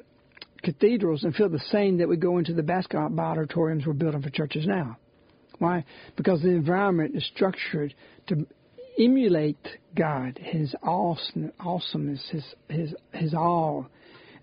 cathedrals 0.64 1.24
and 1.24 1.34
feel 1.34 1.50
the 1.50 1.60
same 1.72 1.98
that 2.00 2.08
we 2.08 2.18
go 2.18 2.38
into 2.38 2.54
the 2.54 2.64
basketball 2.64 3.20
auditoriums 3.20 3.86
we're 3.86 3.94
building 3.94 4.22
for 4.22 4.30
churches 4.30 4.66
now. 4.68 4.98
Why? 5.60 5.86
Because 6.16 6.42
the 6.42 6.50
environment 6.50 7.16
is 7.16 7.26
structured 7.36 7.94
to 8.28 8.48
emulate 9.00 9.68
God, 9.96 10.40
His 10.42 10.76
awesome, 10.84 11.52
awesomeness, 11.60 12.28
His 12.32 12.44
His 12.68 12.96
His 13.14 13.34
all. 13.34 13.88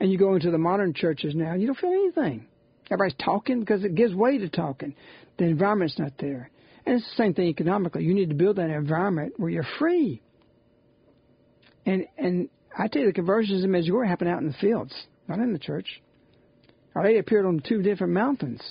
And 0.01 0.13
you 0.13 0.19
go 0.19 0.35
into 0.35 0.51
the 0.51 0.59
modern 0.59 0.95
churches 0.95 1.35
now, 1.35 1.55
you 1.55 1.67
don't 1.67 1.79
feel 1.79 1.91
anything. 1.91 2.47
Everybody's 2.91 3.19
talking 3.23 3.61
because 3.61 3.85
it 3.85 3.95
gives 3.95 4.15
way 4.15 4.39
to 4.39 4.49
talking. 4.49 4.95
The 5.39 5.45
environment's 5.45 5.99
not 5.99 6.13
there. 6.19 6.51
And 6.87 6.97
it's 6.97 7.09
the 7.17 7.23
same 7.23 7.35
thing 7.35 7.49
economically. 7.49 8.05
You 8.05 8.15
need 8.15 8.31
to 8.31 8.35
build 8.35 8.57
that 8.57 8.71
environment 8.71 9.35
where 9.37 9.51
you're 9.51 9.67
free. 9.79 10.23
And 11.85 12.07
and 12.17 12.49
I 12.77 12.89
tell 12.89 13.03
you, 13.03 13.09
the 13.09 13.13
conversions 13.13 13.65
in 13.65 13.71
Medjugorje 13.71 14.09
happen 14.09 14.29
out 14.29 14.41
in 14.41 14.47
the 14.47 14.55
fields, 14.55 14.95
not 15.27 15.39
in 15.39 15.53
the 15.53 15.59
church. 15.59 16.03
Our 16.95 17.05
Lady 17.05 17.19
appeared 17.19 17.47
on 17.47 17.61
two 17.61 17.83
different 17.83 18.13
mountains. 18.13 18.63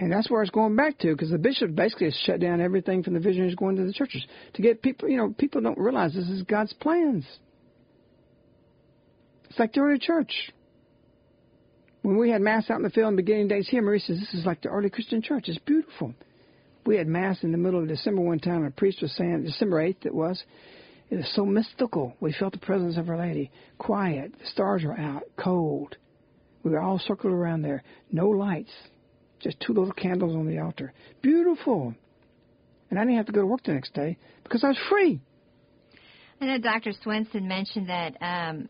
And 0.00 0.10
that's 0.10 0.28
where 0.28 0.42
it's 0.42 0.50
going 0.50 0.74
back 0.74 0.98
to, 0.98 1.12
because 1.12 1.30
the 1.30 1.38
bishop 1.38 1.74
basically 1.74 2.06
has 2.06 2.20
shut 2.26 2.40
down 2.40 2.60
everything 2.60 3.04
from 3.04 3.14
the 3.14 3.20
visionaries 3.20 3.54
going 3.54 3.76
to 3.76 3.84
the 3.84 3.92
churches 3.92 4.26
to 4.54 4.62
get 4.62 4.82
people. 4.82 5.08
You 5.08 5.18
know, 5.18 5.34
people 5.38 5.60
don't 5.60 5.78
realize 5.78 6.12
this 6.12 6.28
is 6.28 6.42
God's 6.42 6.72
plans. 6.72 7.24
It's 9.48 9.58
like 9.58 9.72
during 9.72 9.96
a 9.96 10.00
church. 10.00 10.50
When 12.04 12.18
we 12.18 12.28
had 12.28 12.42
mass 12.42 12.68
out 12.68 12.76
in 12.76 12.82
the 12.82 12.90
field 12.90 13.08
in 13.08 13.16
the 13.16 13.22
beginning 13.22 13.48
days 13.48 13.66
here, 13.66 13.80
Marie 13.80 13.98
says 13.98 14.20
this 14.20 14.34
is 14.34 14.44
like 14.44 14.60
the 14.60 14.68
early 14.68 14.90
Christian 14.90 15.22
church. 15.22 15.48
It's 15.48 15.56
beautiful. 15.60 16.12
We 16.84 16.98
had 16.98 17.06
mass 17.06 17.42
in 17.42 17.50
the 17.50 17.56
middle 17.56 17.80
of 17.80 17.88
December 17.88 18.20
one 18.20 18.40
time, 18.40 18.58
and 18.58 18.66
a 18.66 18.70
priest 18.72 19.00
was 19.00 19.10
saying, 19.16 19.44
December 19.44 19.82
8th 19.82 20.04
it 20.04 20.14
was, 20.14 20.44
it 21.08 21.14
is 21.14 21.34
so 21.34 21.46
mystical. 21.46 22.14
We 22.20 22.34
felt 22.34 22.52
the 22.52 22.58
presence 22.58 22.98
of 22.98 23.08
Our 23.08 23.16
Lady. 23.16 23.50
Quiet. 23.78 24.38
The 24.38 24.46
stars 24.48 24.84
are 24.84 24.92
out. 24.92 25.22
Cold. 25.42 25.96
We 26.62 26.72
were 26.72 26.82
all 26.82 26.98
circled 26.98 27.32
around 27.32 27.62
there. 27.62 27.82
No 28.12 28.28
lights. 28.28 28.72
Just 29.40 29.58
two 29.60 29.72
little 29.72 29.90
candles 29.92 30.36
on 30.36 30.46
the 30.46 30.58
altar. 30.58 30.92
Beautiful. 31.22 31.94
And 32.90 32.98
I 32.98 33.04
didn't 33.04 33.16
have 33.16 33.26
to 33.26 33.32
go 33.32 33.40
to 33.40 33.46
work 33.46 33.62
the 33.64 33.72
next 33.72 33.94
day 33.94 34.18
because 34.42 34.62
I 34.62 34.68
was 34.68 34.78
free. 34.90 35.22
I 36.38 36.44
know 36.44 36.58
Dr. 36.58 36.92
Swenson 37.02 37.48
mentioned 37.48 37.88
that 37.88 38.14
um, 38.20 38.68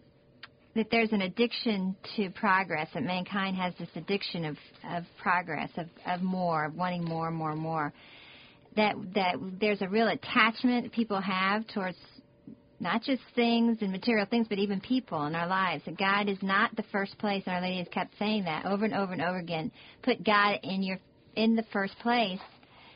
that 0.75 0.89
there's 0.91 1.13
an 1.13 1.23
addiction 1.23 1.97
to 2.17 2.31
progress. 2.31 2.89
That 2.95 3.05
mankind 3.05 3.57
has 3.57 3.75
this 3.79 3.89
addiction 3.95 4.45
of 4.45 4.57
of 4.89 5.05
progress, 5.21 5.71
of 5.77 5.87
of 6.07 6.23
more, 6.23 6.67
of 6.67 6.75
wanting 6.75 7.05
more, 7.05 7.31
more, 7.31 7.55
more. 7.55 7.93
That 8.77 8.97
that 9.15 9.37
there's 9.61 9.83
a 9.83 9.89
real 9.89 10.09
attachment 10.09 10.93
people 10.93 11.21
have 11.21 11.67
towards 11.69 11.99
not 12.81 13.03
just 13.03 13.23
things 13.35 13.79
and 13.81 13.93
material 13.93 14.27
things, 14.27 14.47
but 14.49 14.59
even 14.59 14.81
people 14.81 15.25
in 15.27 15.35
our 15.35 15.47
lives. 15.47 15.85
That 15.87 15.97
God 15.97 16.29
is 16.29 16.39
not 16.43 16.75
the 16.77 16.85
first 16.91 17.17
place, 17.19 17.43
and 17.47 17.55
Our 17.55 17.63
Lady 17.63 17.79
has 17.79 17.89
kept 17.89 18.19
saying 18.19 18.45
that 18.45 18.67
over 18.67 18.85
and 18.85 18.95
over 18.95 19.13
and 19.13 19.23
over 19.23 19.39
again. 19.39 19.71
Put 20.03 20.25
God 20.25 20.59
in 20.63 20.83
your 20.83 20.99
in 21.37 21.57
the 21.57 21.65
first 21.73 21.99
place. 22.01 22.41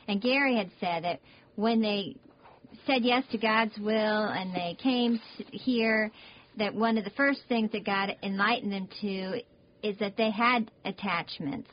And 0.07 0.21
Gary 0.21 0.57
had 0.57 0.71
said 0.79 1.03
that 1.03 1.19
when 1.55 1.81
they 1.81 2.15
said 2.85 3.03
yes 3.03 3.23
to 3.31 3.37
God's 3.37 3.77
will 3.77 3.93
and 3.93 4.53
they 4.53 4.75
came 4.81 5.19
here, 5.51 6.11
that 6.59 6.73
one 6.73 6.97
of 6.97 7.03
the 7.03 7.09
first 7.11 7.41
things 7.47 7.71
that 7.71 7.85
God 7.85 8.15
enlightened 8.23 8.71
them 8.71 8.87
to 9.01 9.41
is 9.81 9.97
that 9.99 10.17
they 10.17 10.31
had 10.31 10.69
attachments 10.85 11.69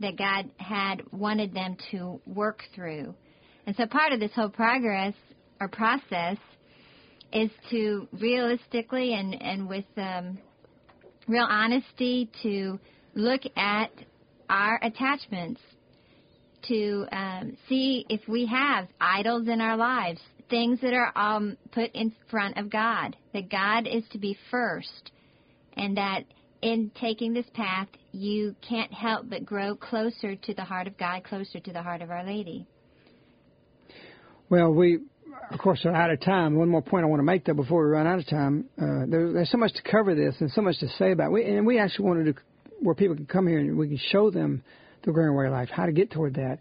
that 0.00 0.16
God 0.16 0.50
had 0.56 1.02
wanted 1.12 1.54
them 1.54 1.76
to 1.90 2.20
work 2.26 2.62
through. 2.74 3.14
And 3.66 3.76
so 3.76 3.86
part 3.86 4.12
of 4.12 4.20
this 4.20 4.32
whole 4.34 4.48
progress 4.48 5.14
or 5.60 5.68
process 5.68 6.38
is 7.32 7.50
to 7.70 8.08
realistically 8.12 9.14
and, 9.14 9.40
and 9.40 9.68
with 9.68 9.84
um, 9.96 10.38
real 11.28 11.46
honesty 11.48 12.30
to 12.42 12.80
look 13.14 13.42
at 13.56 13.90
our 14.48 14.80
attachments, 14.82 15.60
to 16.68 17.06
um, 17.12 17.56
see 17.68 18.04
if 18.08 18.20
we 18.26 18.46
have 18.46 18.88
idols 19.00 19.48
in 19.48 19.60
our 19.60 19.76
lives, 19.76 20.20
things 20.50 20.80
that 20.82 20.92
are 20.92 21.12
um, 21.16 21.56
put 21.72 21.90
in 21.94 22.12
front 22.30 22.58
of 22.58 22.68
God, 22.68 23.16
that 23.32 23.48
God 23.48 23.86
is 23.86 24.04
to 24.12 24.18
be 24.18 24.36
first, 24.50 25.12
and 25.74 25.96
that 25.96 26.24
in 26.60 26.90
taking 27.00 27.32
this 27.32 27.46
path, 27.54 27.88
you 28.12 28.54
can't 28.60 28.92
help 28.92 29.30
but 29.30 29.46
grow 29.46 29.74
closer 29.74 30.36
to 30.36 30.54
the 30.54 30.64
heart 30.64 30.86
of 30.86 30.98
God, 30.98 31.24
closer 31.24 31.60
to 31.60 31.72
the 31.72 31.82
heart 31.82 32.02
of 32.02 32.10
Our 32.10 32.24
Lady. 32.24 32.66
Well, 34.50 34.72
we 34.72 34.98
of 35.50 35.58
course, 35.58 35.80
we're 35.84 35.92
out 35.92 36.10
of 36.10 36.20
time. 36.20 36.56
One 36.56 36.68
more 36.68 36.82
point 36.82 37.04
I 37.04 37.08
want 37.08 37.20
to 37.20 37.24
make, 37.24 37.44
though, 37.44 37.54
before 37.54 37.84
we 37.84 37.90
run 37.90 38.06
out 38.06 38.18
of 38.18 38.28
time. 38.28 38.66
Uh, 38.80 39.06
there, 39.08 39.32
there's 39.32 39.50
so 39.50 39.58
much 39.58 39.72
to 39.74 39.82
cover 39.82 40.14
this 40.14 40.36
and 40.40 40.50
so 40.50 40.60
much 40.60 40.78
to 40.80 40.88
say 40.90 41.12
about 41.12 41.28
it. 41.28 41.32
We, 41.32 41.44
and 41.44 41.66
we 41.66 41.78
actually 41.78 42.06
wanted 42.06 42.36
to, 42.36 42.42
where 42.80 42.94
people 42.94 43.16
can 43.16 43.26
come 43.26 43.46
here 43.46 43.58
and 43.58 43.76
we 43.76 43.88
can 43.88 44.00
show 44.10 44.30
them 44.30 44.62
the 45.02 45.12
growing 45.12 45.36
way 45.36 45.46
of 45.46 45.52
life, 45.52 45.68
how 45.70 45.86
to 45.86 45.92
get 45.92 46.10
toward 46.10 46.34
that. 46.34 46.58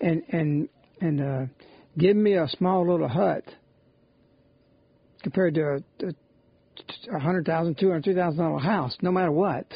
And, 0.00 0.22
and, 0.30 0.68
and, 1.00 1.20
uh, 1.20 1.46
give 1.98 2.16
me 2.16 2.34
a 2.34 2.48
small 2.48 2.90
little 2.90 3.08
hut 3.08 3.44
compared 5.22 5.54
to 5.54 5.82
a, 6.02 7.14
a, 7.14 7.18
hundred 7.18 7.46
thousand, 7.46 7.78
two 7.78 7.88
hundred, 7.88 8.04
three 8.04 8.14
thousand 8.14 8.38
dollar 8.40 8.58
house, 8.58 8.96
no 9.00 9.10
matter 9.10 9.30
what, 9.32 9.66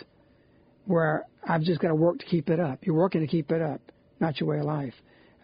where 0.86 1.24
I've 1.47 1.62
just 1.62 1.81
got 1.81 1.89
to 1.89 1.95
work 1.95 2.19
to 2.19 2.27
keep 2.27 2.51
it 2.51 2.61
up. 2.61 2.81
You're 2.82 2.97
working 2.97 3.20
to 3.20 3.27
keep 3.27 3.51
it 3.51 3.62
up, 3.62 3.81
not 4.20 4.40
your 4.40 4.49
way 4.49 4.59
of 4.59 4.65
life. 4.65 4.95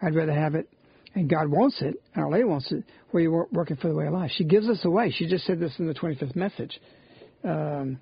I'd 0.01 0.15
rather 0.15 0.33
have 0.33 0.55
it 0.55 0.69
and 1.15 1.29
God 1.29 1.47
wants 1.47 1.81
it, 1.81 1.95
and 2.13 2.23
Our 2.23 2.29
Lady 2.29 2.43
wants 2.43 2.71
it, 2.71 2.83
where 3.11 3.23
you're 3.23 3.47
working 3.51 3.77
for 3.77 3.87
the 3.87 3.95
way 3.95 4.07
of 4.07 4.13
life. 4.13 4.31
She 4.35 4.43
gives 4.43 4.67
us 4.67 4.79
a 4.83 4.89
way. 4.89 5.11
She 5.11 5.27
just 5.27 5.45
said 5.45 5.59
this 5.59 5.73
in 5.79 5.87
the 5.87 5.93
25th 5.93 6.35
message. 6.35 6.79
Um, 7.43 7.99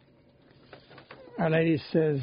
Our 1.37 1.51
Lady 1.51 1.79
says, 1.91 2.19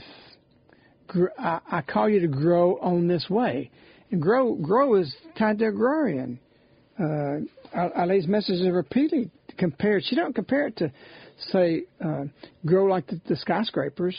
I, 1.39 1.83
call 1.87 2.09
you 2.09 2.21
to 2.21 2.29
grow 2.29 2.79
on 2.81 3.07
this 3.07 3.27
way. 3.31 3.71
Grow 4.19 4.55
grow 4.55 4.97
is 4.97 5.15
tied 5.39 5.59
to 5.61 5.67
agrarian. 5.67 6.41
Uh, 6.99 7.41
Our 7.73 8.07
message 8.27 8.57
is 8.57 8.69
repeatedly 8.69 9.31
compared. 9.57 10.03
She 10.05 10.17
don't 10.17 10.35
compare 10.35 10.67
it 10.67 10.77
to, 10.79 10.93
say, 11.53 11.85
uh, 12.05 12.25
grow 12.67 12.87
like 12.87 13.07
the, 13.07 13.21
the 13.29 13.37
skyscrapers. 13.37 14.17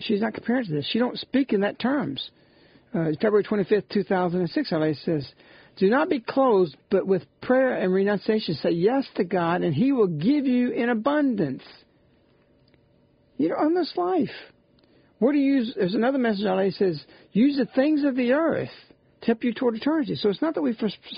She's 0.00 0.20
not 0.20 0.34
comparing 0.34 0.66
to 0.66 0.72
this. 0.72 0.88
She 0.90 0.98
don't 0.98 1.16
speak 1.18 1.52
in 1.52 1.60
that 1.60 1.78
terms. 1.78 2.30
Uh, 2.92 3.10
February 3.20 3.44
25th, 3.44 3.88
2006, 3.90 4.72
Our 4.72 4.80
Lady 4.80 4.98
says, 5.04 5.26
do 5.78 5.88
not 5.88 6.10
be 6.10 6.20
closed, 6.20 6.76
but 6.90 7.06
with 7.06 7.22
prayer 7.40 7.76
and 7.76 7.92
renunciation 7.92 8.54
say 8.56 8.70
yes 8.70 9.06
to 9.14 9.24
God, 9.24 9.62
and 9.62 9.74
He 9.74 9.92
will 9.92 10.08
give 10.08 10.44
you 10.46 10.70
in 10.70 10.90
abundance. 10.90 11.62
You 13.38 13.50
know, 13.50 13.56
on 13.56 13.74
this 13.74 13.92
life. 13.96 14.28
What 15.18 15.32
do 15.32 15.38
you 15.38 15.54
use? 15.54 15.72
There's 15.76 15.94
another 15.94 16.18
message 16.18 16.44
it 16.44 16.74
says, 16.74 17.02
use 17.32 17.56
the 17.56 17.66
things 17.74 18.04
of 18.04 18.16
the 18.16 18.32
earth 18.32 18.68
help 19.26 19.44
you 19.44 19.52
toward 19.54 19.76
eternity. 19.76 20.16
So 20.16 20.28
it's 20.28 20.42
not 20.42 20.54
that 20.54 20.62
we 20.62 20.76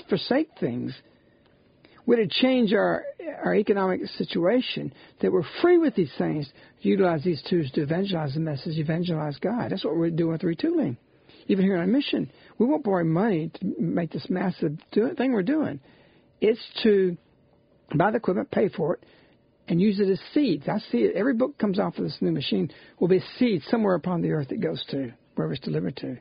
forsake 0.09 0.49
things. 0.59 0.93
We're 2.05 2.17
to 2.17 2.27
change 2.27 2.71
our 2.73 3.03
our 3.43 3.55
economic 3.55 4.01
situation, 4.17 4.93
that 5.21 5.31
we're 5.31 5.43
free 5.61 5.77
with 5.77 5.95
these 5.95 6.11
things 6.17 6.51
utilize 6.81 7.23
these 7.23 7.41
tools 7.49 7.69
to 7.71 7.81
evangelize 7.81 8.33
the 8.33 8.39
message, 8.39 8.77
evangelize 8.77 9.37
God. 9.37 9.71
That's 9.71 9.83
what 9.83 9.95
we're 9.95 10.09
doing 10.09 10.33
with 10.33 10.41
retooling. 10.41 10.97
Even 11.47 11.65
here 11.65 11.77
on 11.77 11.91
mission, 11.91 12.31
we 12.57 12.65
won't 12.65 12.83
borrow 12.83 13.03
money 13.03 13.51
to 13.53 13.73
make 13.79 14.11
this 14.11 14.27
massive 14.29 14.77
thing 14.93 15.31
we're 15.31 15.43
doing. 15.43 15.79
It's 16.41 16.59
to 16.83 17.17
buy 17.95 18.11
the 18.11 18.17
equipment, 18.17 18.51
pay 18.51 18.69
for 18.69 18.95
it, 18.95 19.03
and 19.67 19.79
use 19.79 19.99
it 19.99 20.09
as 20.09 20.19
seeds. 20.33 20.67
I 20.67 20.79
see 20.91 20.99
it. 20.99 21.15
Every 21.15 21.33
book 21.33 21.57
comes 21.57 21.79
off 21.79 21.97
of 21.97 22.03
this 22.03 22.17
new 22.19 22.31
machine 22.31 22.71
will 22.99 23.07
be 23.07 23.17
a 23.17 23.25
seed 23.37 23.61
somewhere 23.69 23.95
upon 23.95 24.21
the 24.21 24.31
earth 24.31 24.51
it 24.51 24.59
goes 24.59 24.83
to, 24.89 25.13
wherever 25.35 25.53
it's 25.53 25.63
delivered 25.63 25.97
to. 25.97 26.17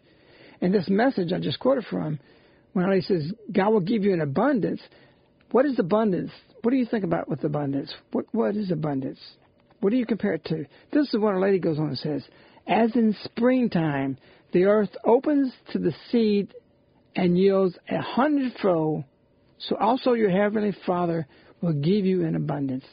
And 0.61 0.73
this 0.73 0.89
message 0.89 1.33
I 1.33 1.41
just 1.41 1.59
quoted 1.59 1.85
from, 1.91 2.19
when 2.73 2.91
he 2.93 3.01
says, 3.01 3.33
God 3.53 3.71
will 3.71 3.81
give 3.81 4.03
you 4.05 4.13
an 4.13 4.21
abundance, 4.21 4.81
what 5.51 5.67
is 5.67 5.79
abundance? 5.79 6.31
What 6.63 6.71
do 6.71 6.77
you 6.77 6.87
think 6.87 7.05
about 7.05 7.29
with 7.29 7.45
abundance? 7.45 7.95
What 8.13 8.27
What 8.33 8.57
is 8.57 8.71
abundance? 8.71 9.21
What 9.81 9.91
do 9.91 9.97
you 9.97 10.07
compare 10.07 10.35
it 10.35 10.45
to? 10.47 10.65
This 10.93 11.13
is 11.13 11.21
what 11.21 11.35
a 11.35 11.39
lady 11.39 11.59
goes 11.59 11.79
on 11.79 11.89
and 11.89 11.99
says, 11.99 12.25
as 12.67 12.95
in 12.97 13.15
springtime, 13.25 14.17
the 14.53 14.65
earth 14.65 14.91
opens 15.05 15.53
to 15.73 15.79
the 15.79 15.93
seed 16.11 16.55
and 17.15 17.37
yields 17.39 17.77
a 17.91 18.01
hundredfold, 18.01 19.05
so 19.59 19.77
also 19.77 20.15
your 20.15 20.31
heavenly 20.31 20.75
Father 20.87 21.27
will 21.61 21.75
give 21.75 22.07
you 22.07 22.25
in 22.25 22.35
abundance. 22.35 22.85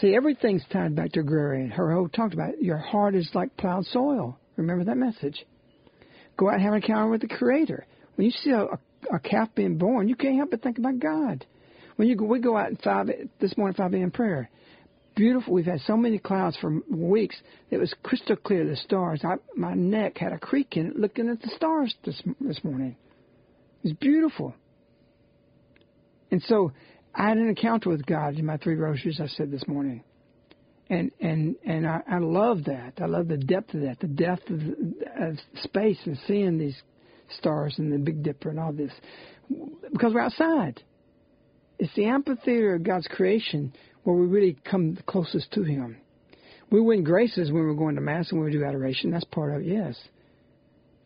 See, 0.00 0.14
everything's 0.14 0.62
tied 0.72 0.94
back 0.94 1.12
to 1.12 1.20
agrarian. 1.20 1.70
Her 1.70 2.06
talked 2.14 2.34
about 2.34 2.50
it. 2.50 2.62
Your 2.62 2.78
heart 2.78 3.14
is 3.14 3.28
like 3.34 3.56
plowed 3.56 3.86
soil. 3.86 4.38
Remember 4.56 4.84
that 4.84 4.96
message. 4.96 5.44
Go 6.38 6.48
out 6.48 6.54
and 6.54 6.62
have 6.62 6.72
an 6.72 6.82
encounter 6.82 7.10
with 7.10 7.20
the 7.20 7.28
Creator. 7.28 7.84
When 8.14 8.24
you 8.24 8.30
see 8.30 8.50
a, 8.50 8.62
a, 8.62 8.78
a 9.12 9.18
calf 9.18 9.48
being 9.54 9.76
born, 9.76 10.08
you 10.08 10.16
can't 10.16 10.36
help 10.36 10.52
but 10.52 10.62
think 10.62 10.78
about 10.78 10.98
God. 10.98 11.44
When 11.96 12.08
you 12.08 12.16
go, 12.16 12.24
we 12.24 12.40
go 12.40 12.56
out 12.56 12.72
at 12.72 12.82
five 12.82 13.10
this 13.40 13.56
morning, 13.56 13.74
five 13.74 13.92
a.m. 13.92 14.10
prayer. 14.10 14.48
Beautiful. 15.16 15.52
We've 15.52 15.66
had 15.66 15.80
so 15.80 15.96
many 15.96 16.18
clouds 16.18 16.56
for 16.60 16.78
weeks. 16.88 17.36
It 17.70 17.78
was 17.78 17.92
crystal 18.04 18.36
clear. 18.36 18.64
The 18.64 18.76
stars. 18.76 19.20
I, 19.24 19.34
my 19.56 19.74
neck 19.74 20.16
had 20.16 20.32
a 20.32 20.38
creak 20.38 20.76
in 20.76 20.86
it 20.86 20.96
looking 20.96 21.28
at 21.28 21.42
the 21.42 21.50
stars 21.56 21.92
this 22.04 22.22
this 22.40 22.62
morning. 22.62 22.96
It 23.82 23.88
was 23.88 23.92
beautiful. 23.94 24.54
And 26.30 26.40
so 26.42 26.72
I 27.12 27.28
had 27.30 27.36
an 27.36 27.48
encounter 27.48 27.88
with 27.90 28.06
God 28.06 28.38
in 28.38 28.46
my 28.46 28.58
three 28.58 28.76
rosaries. 28.76 29.20
I 29.20 29.26
said 29.26 29.50
this 29.50 29.66
morning, 29.66 30.04
and 30.90 31.10
and 31.20 31.56
and 31.64 31.86
I, 31.86 32.00
I 32.10 32.18
love 32.18 32.64
that. 32.64 32.94
I 32.98 33.06
love 33.06 33.28
the 33.28 33.36
depth 33.36 33.74
of 33.74 33.82
that, 33.82 34.00
the 34.00 34.06
depth 34.06 34.48
of, 34.50 34.60
of 35.20 35.38
space 35.62 35.98
and 36.04 36.18
seeing 36.26 36.58
these 36.58 36.80
stars 37.38 37.74
and 37.78 37.92
the 37.92 37.98
Big 37.98 38.22
Dipper 38.22 38.50
and 38.50 38.58
all 38.58 38.72
this, 38.72 38.92
because 39.92 40.14
we're 40.14 40.20
outside. 40.20 40.82
It's 41.78 41.94
the 41.94 42.06
amphitheater 42.06 42.74
of 42.74 42.82
God's 42.82 43.06
creation 43.06 43.72
where 44.02 44.16
we 44.16 44.26
really 44.26 44.56
come 44.68 44.98
closest 45.06 45.52
to 45.52 45.62
Him. 45.62 45.98
We 46.70 46.80
win 46.80 47.04
graces 47.04 47.50
when 47.50 47.62
we're 47.62 47.74
going 47.74 47.94
to 47.94 48.00
Mass 48.00 48.30
and 48.30 48.40
when 48.40 48.50
we 48.50 48.56
do 48.56 48.64
adoration. 48.64 49.10
That's 49.10 49.24
part 49.24 49.54
of 49.54 49.62
it, 49.62 49.66
yes. 49.66 49.96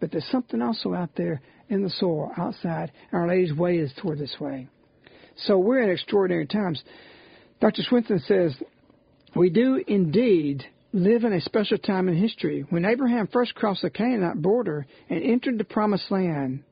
But 0.00 0.10
there's 0.10 0.26
something 0.30 0.60
also 0.62 0.94
out 0.94 1.10
there 1.16 1.40
in 1.68 1.82
the 1.82 1.90
soil, 1.90 2.32
outside, 2.36 2.90
Our 3.12 3.28
Lady's 3.28 3.54
way 3.54 3.76
is 3.76 3.92
toward 4.00 4.18
this 4.18 4.34
way. 4.40 4.68
So 5.36 5.58
we're 5.58 5.82
in 5.82 5.90
extraordinary 5.90 6.46
times. 6.46 6.82
Dr. 7.60 7.82
Swenson 7.82 8.18
says, 8.26 8.54
We 9.34 9.50
do 9.50 9.82
indeed 9.86 10.64
live 10.92 11.24
in 11.24 11.32
a 11.32 11.40
special 11.40 11.78
time 11.78 12.08
in 12.08 12.16
history. 12.16 12.66
When 12.68 12.84
Abraham 12.84 13.26
first 13.28 13.54
crossed 13.54 13.82
the 13.82 13.90
Canaanite 13.90 14.42
border 14.42 14.86
and 15.08 15.22
entered 15.22 15.58
the 15.58 15.64
promised 15.64 16.10
land 16.10 16.64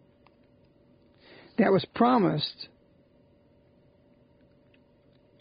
that 1.57 1.73
was 1.73 1.85
promised 1.95 2.69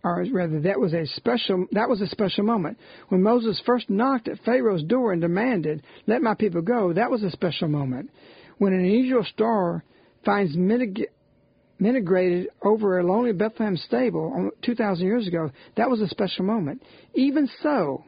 or 0.03 0.25
rather 0.31 0.61
that 0.61 0.79
was 0.79 0.93
a 0.93 1.05
special 1.05 1.67
that 1.71 1.89
was 1.89 2.01
a 2.01 2.07
special 2.07 2.43
moment 2.45 2.77
when 3.09 3.21
Moses 3.21 3.61
first 3.65 3.89
knocked 3.89 4.27
at 4.29 4.39
Pharaoh's 4.39 4.83
door 4.83 5.11
and 5.11 5.21
demanded, 5.21 5.83
"Let 6.07 6.21
my 6.21 6.35
people 6.35 6.61
go." 6.61 6.93
That 6.93 7.11
was 7.11 7.23
a 7.23 7.31
special 7.31 7.67
moment. 7.67 8.09
When 8.57 8.73
an 8.73 8.79
unusual 8.79 9.23
star 9.25 9.83
finds 10.23 10.55
mitigated 11.79 12.49
over 12.61 12.99
a 12.99 13.05
lonely 13.05 13.31
Bethlehem 13.31 13.77
stable 13.77 14.51
2,000 14.63 15.05
years 15.05 15.27
ago, 15.27 15.51
that 15.77 15.89
was 15.89 16.01
a 16.01 16.07
special 16.07 16.45
moment. 16.45 16.83
Even 17.13 17.49
so, 17.61 18.03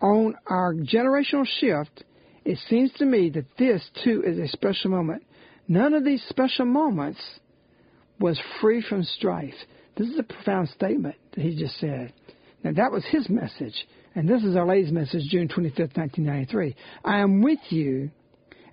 on 0.00 0.34
our 0.46 0.74
generational 0.74 1.46
shift, 1.46 2.04
it 2.44 2.58
seems 2.68 2.92
to 2.94 3.04
me 3.04 3.30
that 3.30 3.46
this 3.58 3.82
too 4.04 4.22
is 4.24 4.38
a 4.38 4.48
special 4.48 4.90
moment. 4.90 5.24
None 5.68 5.94
of 5.94 6.04
these 6.04 6.22
special 6.28 6.64
moments 6.64 7.20
was 8.20 8.40
free 8.60 8.84
from 8.88 9.02
strife. 9.02 9.54
This 9.96 10.08
is 10.08 10.18
a 10.18 10.22
profound 10.22 10.68
statement 10.68 11.16
that 11.34 11.42
he 11.42 11.56
just 11.58 11.78
said. 11.80 12.12
Now, 12.62 12.72
that 12.72 12.92
was 12.92 13.04
his 13.06 13.28
message. 13.28 13.74
And 14.14 14.28
this 14.28 14.42
is 14.42 14.56
Our 14.56 14.66
Lady's 14.66 14.92
message, 14.92 15.22
June 15.28 15.48
25th, 15.48 15.96
1993. 15.96 16.74
I 17.04 17.18
am 17.18 17.42
with 17.42 17.58
you, 17.70 18.10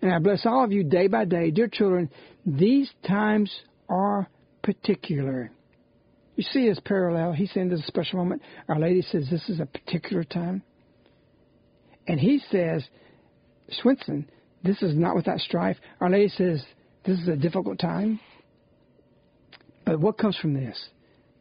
and 0.04 0.14
I 0.14 0.20
bless 0.20 0.46
all 0.46 0.66
of 0.66 0.74
you 0.74 0.84
day 0.84 1.08
by 1.08 1.24
day. 1.24 1.50
Dear 1.50 1.70
children, 1.70 2.10
these 2.46 2.92
times 3.08 3.50
are 3.88 4.28
particular. 4.62 5.50
You 6.36 6.44
see 6.44 6.68
his 6.68 6.80
parallel. 6.82 7.32
He's 7.32 7.50
saying 7.54 7.70
this 7.70 7.80
is 7.80 7.86
a 7.86 7.88
special 7.88 8.20
moment. 8.20 8.42
Our 8.68 8.78
Lady 8.78 9.02
says 9.02 9.30
this 9.32 9.48
is 9.48 9.62
a 9.62 9.66
particular 9.66 10.26
time. 10.26 10.62
And 12.06 12.20
he 12.20 12.42
says, 12.52 12.84
Swenson, 13.70 14.30
this 14.62 14.82
is 14.82 14.94
not 14.94 15.16
without 15.16 15.40
strife. 15.40 15.78
Our 16.02 16.10
Lady 16.10 16.28
says 16.28 16.62
this 17.06 17.20
is 17.20 17.30
a 17.30 17.38
difficult 17.38 17.80
time. 17.80 18.20
But 19.86 20.02
what 20.02 20.18
comes 20.18 20.36
from 20.36 20.54
this? 20.54 20.78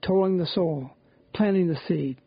Tolling 0.06 0.38
the 0.38 0.46
soil, 0.46 0.96
planting 1.34 1.66
the 1.66 1.80
seed, 1.88 2.20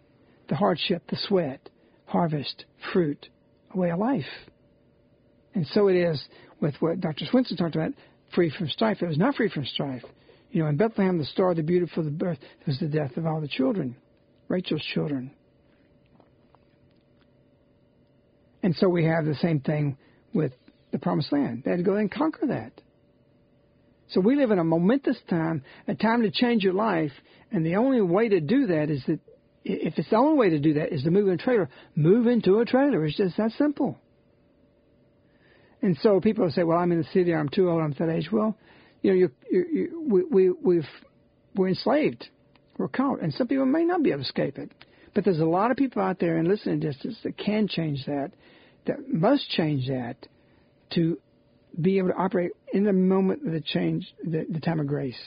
the 0.50 0.56
hardship, 0.56 1.04
the 1.10 1.18
sweat, 1.30 1.70
harvest, 2.08 2.66
fruit, 2.92 3.30
a 3.74 3.78
way 3.78 3.92
of 3.92 4.00
life. 4.00 4.26
And 5.56 5.66
so 5.68 5.88
it 5.88 5.96
is 5.96 6.24
with 6.62 6.76
what 6.80 7.00
Dr. 7.00 7.26
Swenson 7.26 7.58
talked 7.58 7.76
about, 7.76 7.92
free 8.34 8.54
from 8.56 8.68
strife. 8.68 9.02
It 9.02 9.08
was 9.08 9.18
not 9.18 9.36
free 9.36 9.50
from 9.50 9.66
strife. 9.66 10.04
You 10.52 10.64
know, 10.64 10.70
in 10.70 10.78
Bethlehem, 10.78 11.18
the 11.18 11.26
star, 11.26 11.56
the 11.56 11.64
beautiful, 11.64 12.04
the 12.04 12.12
birth, 12.12 12.38
was 12.68 12.80
the 12.80 12.88
death 12.88 13.18
of 13.18 13.26
all 13.26 13.42
the 13.42 13.48
children, 13.48 13.96
Rachel's 14.48 14.84
children. 14.94 15.32
And 18.62 18.76
so 18.76 18.90
we 18.90 19.06
have 19.06 19.26
the 19.26 19.36
same 19.36 19.60
thing 19.60 19.98
with 20.34 20.52
the 20.92 21.00
promised 21.00 21.32
land. 21.32 21.64
They 21.64 21.72
had 21.72 21.78
to 21.78 21.84
go 21.84 21.96
and 21.96 22.12
conquer 22.12 22.48
that. 22.48 22.72
So 24.10 24.22
we 24.22 24.36
live 24.36 24.52
in 24.52 24.60
a 24.60 24.64
momentous 24.64 25.18
time, 25.30 25.64
a 25.88 25.96
time 25.96 26.22
to 26.24 26.32
change 26.32 26.64
your 26.64 26.74
life, 26.74 27.12
and 27.52 27.66
the 27.66 27.76
only 27.76 28.02
way 28.02 28.30
to 28.30 28.40
do 28.40 28.68
that 28.68 28.90
is 28.90 29.04
that 29.08 29.20
if 29.64 29.98
it's 29.98 30.10
the 30.10 30.16
only 30.16 30.38
way 30.38 30.50
to 30.50 30.60
do 30.60 30.74
that 30.76 30.94
is 30.94 31.04
to 31.04 31.12
move 31.12 31.28
in 31.28 31.34
a 31.34 31.38
trailer, 31.38 31.70
move 31.96 32.28
into 32.28 32.60
a 32.60 32.66
trailer. 32.66 33.06
It's 33.06 33.18
just 33.18 33.38
that 33.38 33.52
simple. 33.58 33.98
And 35.86 35.96
so 36.02 36.20
people 36.20 36.50
say, 36.50 36.64
"Well, 36.64 36.80
I'm 36.80 36.92
in 36.92 36.98
the 36.98 37.08
city. 37.14 37.32
I'm 37.32 37.48
too 37.48 37.70
old. 37.70 37.80
I'm 37.80 37.94
that 38.00 38.10
age." 38.10 38.32
Well, 38.32 38.58
you 39.04 39.12
know, 39.12 39.18
you, 39.18 39.32
you, 39.52 39.66
you, 39.72 40.08
we, 40.10 40.24
we, 40.24 40.50
we've 40.50 40.90
we're 41.56 41.68
enslaved. 41.68 42.28
We're 42.80 42.88
caught, 42.88 43.22
and 43.22 43.32
some 43.32 43.48
people 43.48 43.68
may 43.68 43.86
not 43.86 44.02
be 44.02 44.10
able 44.10 44.24
to 44.24 44.26
escape 44.26 44.58
it. 44.58 44.72
But 45.14 45.26
there's 45.26 45.40
a 45.40 45.46
lot 45.46 45.70
of 45.70 45.78
people 45.78 46.02
out 46.02 46.20
there 46.20 46.40
in 46.40 46.50
listening 46.50 46.80
distance 46.80 47.20
that 47.22 47.38
can 47.38 47.68
change 47.68 48.04
that, 48.08 48.32
that 48.88 48.98
must 49.14 49.48
change 49.52 49.88
that 49.88 50.16
to 50.96 51.20
be 51.80 52.00
able 52.00 52.10
to 52.10 52.16
operate 52.16 52.54
in 52.74 52.84
the 52.84 52.92
moment 52.92 53.46
of 53.46 53.54
the 53.54 53.62
change, 53.62 54.12
the, 54.24 54.44
the 54.50 54.60
time 54.60 54.80
of 54.80 54.88
grace. 54.88 55.20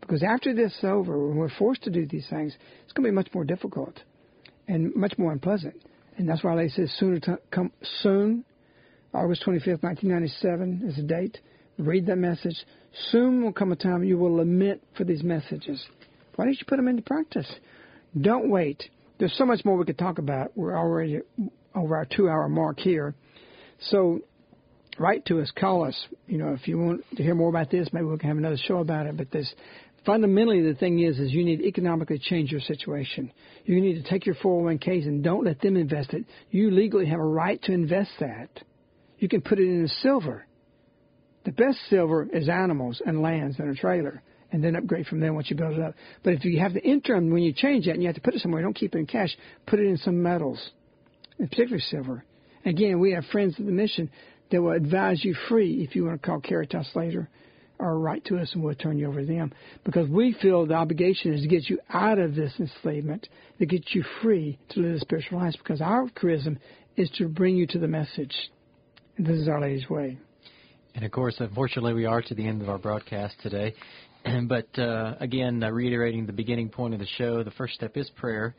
Because 0.00 0.22
after 0.22 0.54
this 0.54 0.72
is 0.72 0.84
over, 0.84 1.28
when 1.28 1.36
we're 1.36 1.50
forced 1.50 1.82
to 1.82 1.90
do 1.90 2.06
these 2.06 2.26
things, 2.30 2.56
it's 2.82 2.92
going 2.94 3.04
to 3.04 3.10
be 3.10 3.14
much 3.14 3.28
more 3.34 3.44
difficult 3.44 4.00
and 4.66 4.96
much 4.96 5.18
more 5.18 5.32
unpleasant. 5.32 5.76
And 6.16 6.26
that's 6.26 6.42
why 6.42 6.56
they 6.56 6.68
say 6.68 6.86
sooner 6.96 7.20
to 7.20 7.38
come 7.50 7.72
soon. 8.00 8.46
August 9.14 9.42
25th, 9.46 9.82
1997 9.82 10.82
is 10.86 10.96
the 10.96 11.02
date. 11.02 11.38
Read 11.78 12.06
that 12.06 12.16
message. 12.16 12.56
Soon 13.10 13.42
will 13.42 13.52
come 13.52 13.72
a 13.72 13.76
time 13.76 14.02
you 14.02 14.18
will 14.18 14.36
lament 14.36 14.82
for 14.96 15.04
these 15.04 15.22
messages. 15.22 15.84
Why 16.36 16.44
don't 16.44 16.54
you 16.54 16.66
put 16.66 16.76
them 16.76 16.88
into 16.88 17.02
practice? 17.02 17.50
Don't 18.20 18.50
wait. 18.50 18.82
There's 19.18 19.36
so 19.36 19.44
much 19.44 19.64
more 19.64 19.76
we 19.76 19.84
could 19.84 19.98
talk 19.98 20.18
about. 20.18 20.56
We're 20.56 20.76
already 20.76 21.20
over 21.74 21.96
our 21.96 22.04
two 22.04 22.28
hour 22.28 22.48
mark 22.48 22.78
here. 22.78 23.14
So 23.80 24.20
write 24.98 25.24
to 25.26 25.40
us, 25.40 25.50
call 25.58 25.84
us. 25.84 25.96
You 26.26 26.38
know, 26.38 26.52
if 26.52 26.68
you 26.68 26.78
want 26.78 27.04
to 27.16 27.22
hear 27.22 27.34
more 27.34 27.48
about 27.48 27.70
this, 27.70 27.88
maybe 27.92 28.06
we 28.06 28.18
can 28.18 28.28
have 28.28 28.38
another 28.38 28.58
show 28.66 28.78
about 28.78 29.06
it. 29.06 29.16
But 29.16 29.30
this 29.30 29.52
fundamentally 30.04 30.62
the 30.62 30.74
thing 30.74 31.00
is 31.00 31.18
is 31.18 31.32
you 31.32 31.44
need 31.44 31.58
to 31.58 31.66
economically 31.66 32.18
change 32.18 32.50
your 32.50 32.60
situation. 32.60 33.32
You 33.64 33.80
need 33.80 34.02
to 34.02 34.08
take 34.08 34.26
your 34.26 34.36
401ks 34.36 35.06
and 35.06 35.22
don't 35.22 35.44
let 35.44 35.60
them 35.60 35.76
invest 35.76 36.12
it. 36.12 36.24
You 36.50 36.70
legally 36.70 37.06
have 37.06 37.20
a 37.20 37.24
right 37.24 37.60
to 37.64 37.72
invest 37.72 38.10
that. 38.20 38.48
You 39.18 39.28
can 39.28 39.40
put 39.40 39.58
it 39.58 39.64
in 39.64 39.88
silver. 40.02 40.46
The 41.44 41.52
best 41.52 41.78
silver 41.88 42.28
is 42.32 42.48
animals 42.48 43.00
and 43.04 43.22
lands 43.22 43.58
and 43.58 43.70
a 43.70 43.74
trailer, 43.74 44.22
and 44.52 44.62
then 44.62 44.76
upgrade 44.76 45.06
from 45.06 45.20
there 45.20 45.32
once 45.32 45.50
you 45.50 45.56
build 45.56 45.74
it 45.74 45.80
up. 45.80 45.94
But 46.22 46.34
if 46.34 46.44
you 46.44 46.58
have 46.60 46.74
the 46.74 46.82
interim 46.82 47.30
when 47.30 47.42
you 47.42 47.52
change 47.52 47.86
that 47.86 47.92
and 47.92 48.02
you 48.02 48.08
have 48.08 48.16
to 48.16 48.20
put 48.20 48.34
it 48.34 48.40
somewhere, 48.40 48.62
don't 48.62 48.74
keep 48.74 48.94
it 48.94 48.98
in 48.98 49.06
cash. 49.06 49.36
Put 49.66 49.80
it 49.80 49.86
in 49.86 49.96
some 49.98 50.22
metals, 50.22 50.70
in 51.38 51.48
particular 51.48 51.80
silver. 51.80 52.24
Again, 52.64 53.00
we 53.00 53.12
have 53.12 53.24
friends 53.26 53.58
of 53.58 53.66
the 53.66 53.72
mission 53.72 54.10
that 54.50 54.60
will 54.60 54.72
advise 54.72 55.24
you 55.24 55.34
free 55.48 55.84
if 55.88 55.94
you 55.94 56.04
want 56.04 56.20
to 56.20 56.26
call 56.26 56.40
Caritas 56.40 56.90
later 56.94 57.28
or 57.78 57.98
write 57.98 58.24
to 58.24 58.36
us 58.38 58.50
and 58.54 58.62
we'll 58.62 58.74
turn 58.74 58.98
you 58.98 59.06
over 59.06 59.20
to 59.20 59.26
them. 59.26 59.52
Because 59.84 60.08
we 60.08 60.36
feel 60.42 60.66
the 60.66 60.74
obligation 60.74 61.32
is 61.32 61.42
to 61.42 61.48
get 61.48 61.68
you 61.68 61.78
out 61.90 62.18
of 62.18 62.34
this 62.34 62.52
enslavement, 62.58 63.28
to 63.58 63.66
get 63.66 63.94
you 63.94 64.04
free 64.22 64.58
to 64.70 64.80
live 64.80 64.96
a 64.96 65.00
spiritual 65.00 65.38
life. 65.38 65.54
Because 65.58 65.80
our 65.80 66.08
charism 66.08 66.58
is 66.96 67.10
to 67.18 67.28
bring 67.28 67.56
you 67.56 67.66
to 67.68 67.78
the 67.78 67.88
message. 67.88 68.34
This 69.20 69.36
is 69.36 69.48
Our 69.48 69.60
Lady's 69.60 69.90
way. 69.90 70.16
And 70.94 71.04
of 71.04 71.10
course, 71.10 71.34
unfortunately, 71.40 71.92
we 71.92 72.04
are 72.04 72.22
to 72.22 72.34
the 72.36 72.46
end 72.46 72.62
of 72.62 72.68
our 72.68 72.78
broadcast 72.78 73.34
today. 73.42 73.74
but 74.46 74.68
uh, 74.78 75.16
again, 75.18 75.60
uh, 75.60 75.70
reiterating 75.70 76.24
the 76.24 76.32
beginning 76.32 76.68
point 76.68 76.94
of 76.94 77.00
the 77.00 77.06
show, 77.16 77.42
the 77.42 77.50
first 77.50 77.74
step 77.74 77.96
is 77.96 78.08
prayer. 78.10 78.54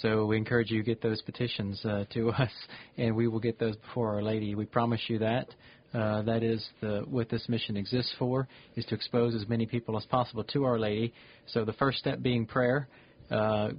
So 0.00 0.24
we 0.24 0.38
encourage 0.38 0.70
you 0.70 0.78
to 0.78 0.82
get 0.82 1.02
those 1.02 1.20
petitions 1.20 1.84
uh, 1.84 2.06
to 2.14 2.30
us, 2.30 2.50
and 2.96 3.14
we 3.14 3.28
will 3.28 3.40
get 3.40 3.58
those 3.58 3.76
before 3.76 4.14
Our 4.14 4.22
Lady. 4.22 4.54
We 4.54 4.64
promise 4.64 5.02
you 5.08 5.18
that. 5.18 5.54
Uh, 5.92 6.22
that 6.22 6.42
is 6.42 6.66
the, 6.80 7.04
what 7.06 7.28
this 7.28 7.46
mission 7.50 7.76
exists 7.76 8.14
for, 8.18 8.48
is 8.76 8.86
to 8.86 8.94
expose 8.94 9.34
as 9.34 9.46
many 9.50 9.66
people 9.66 9.98
as 9.98 10.06
possible 10.06 10.44
to 10.44 10.64
Our 10.64 10.78
Lady. 10.78 11.12
So 11.48 11.66
the 11.66 11.74
first 11.74 11.98
step 11.98 12.22
being 12.22 12.46
prayer. 12.46 12.88
Uh, 13.30 13.72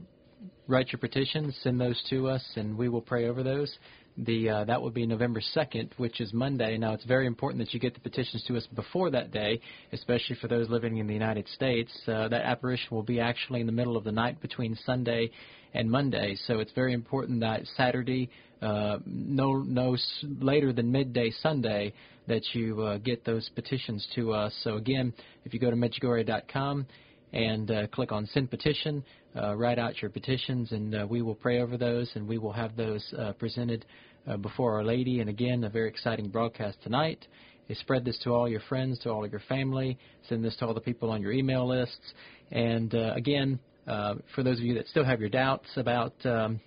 write 0.67 0.91
your 0.91 0.99
petitions, 0.99 1.57
send 1.63 1.79
those 1.79 2.01
to 2.09 2.27
us, 2.27 2.43
and 2.55 2.77
we 2.77 2.89
will 2.89 3.01
pray 3.01 3.27
over 3.27 3.43
those. 3.43 3.75
The 4.17 4.49
uh, 4.49 4.63
that 4.65 4.81
will 4.81 4.91
be 4.91 5.05
November 5.05 5.41
2nd, 5.55 5.89
which 5.97 6.21
is 6.21 6.33
Monday. 6.33 6.77
Now 6.77 6.93
it's 6.93 7.05
very 7.05 7.27
important 7.27 7.63
that 7.63 7.73
you 7.73 7.79
get 7.79 7.93
the 7.93 7.99
petitions 7.99 8.43
to 8.47 8.57
us 8.57 8.67
before 8.75 9.09
that 9.11 9.31
day, 9.31 9.59
especially 9.91 10.35
for 10.41 10.47
those 10.47 10.69
living 10.69 10.97
in 10.97 11.07
the 11.07 11.13
United 11.13 11.47
States. 11.49 11.91
Uh, 12.07 12.27
that 12.27 12.41
apparition 12.41 12.87
will 12.91 13.03
be 13.03 13.19
actually 13.19 13.61
in 13.61 13.65
the 13.65 13.71
middle 13.71 13.97
of 13.97 14.03
the 14.03 14.11
night 14.11 14.41
between 14.41 14.77
Sunday 14.85 15.31
and 15.73 15.89
Monday, 15.89 16.35
so 16.47 16.59
it's 16.59 16.73
very 16.73 16.93
important 16.93 17.39
that 17.39 17.61
Saturday, 17.77 18.29
uh, 18.61 18.97
no 19.05 19.59
no 19.59 19.95
later 20.39 20.73
than 20.73 20.91
midday 20.91 21.31
Sunday, 21.41 21.93
that 22.27 22.43
you 22.53 22.81
uh, 22.81 22.97
get 22.97 23.23
those 23.25 23.49
petitions 23.55 24.05
to 24.15 24.33
us. 24.33 24.53
So 24.63 24.75
again, 24.75 25.13
if 25.45 25.53
you 25.53 25.59
go 25.59 25.69
to 25.69 25.77
medjugorje.com 25.77 26.85
and 27.33 27.71
uh, 27.71 27.87
click 27.87 28.11
on 28.11 28.25
Send 28.27 28.49
Petition, 28.49 29.03
uh, 29.35 29.55
write 29.55 29.79
out 29.79 30.01
your 30.01 30.11
petitions, 30.11 30.71
and 30.71 30.95
uh, 30.95 31.07
we 31.09 31.21
will 31.21 31.35
pray 31.35 31.61
over 31.61 31.77
those, 31.77 32.11
and 32.15 32.27
we 32.27 32.37
will 32.37 32.51
have 32.51 32.75
those 32.75 33.03
uh, 33.17 33.33
presented 33.33 33.85
uh, 34.27 34.37
before 34.37 34.75
Our 34.75 34.83
Lady. 34.83 35.19
And 35.19 35.29
again, 35.29 35.63
a 35.63 35.69
very 35.69 35.89
exciting 35.89 36.29
broadcast 36.29 36.77
tonight. 36.83 37.25
You 37.67 37.75
spread 37.75 38.03
this 38.03 38.19
to 38.23 38.33
all 38.33 38.49
your 38.49 38.59
friends, 38.67 38.99
to 38.99 39.09
all 39.09 39.23
of 39.23 39.31
your 39.31 39.41
family. 39.47 39.97
Send 40.27 40.43
this 40.43 40.55
to 40.57 40.65
all 40.65 40.73
the 40.73 40.81
people 40.81 41.09
on 41.09 41.21
your 41.21 41.31
email 41.31 41.67
lists. 41.67 42.13
And 42.51 42.93
uh, 42.93 43.13
again, 43.15 43.59
for 43.85 44.43
those 44.43 44.57
of 44.57 44.63
you 44.65 44.75
that 44.75 44.87
still 44.87 45.05
have 45.05 45.19
your 45.19 45.29
doubts 45.29 45.69
about 45.75 46.13
um, 46.25 46.59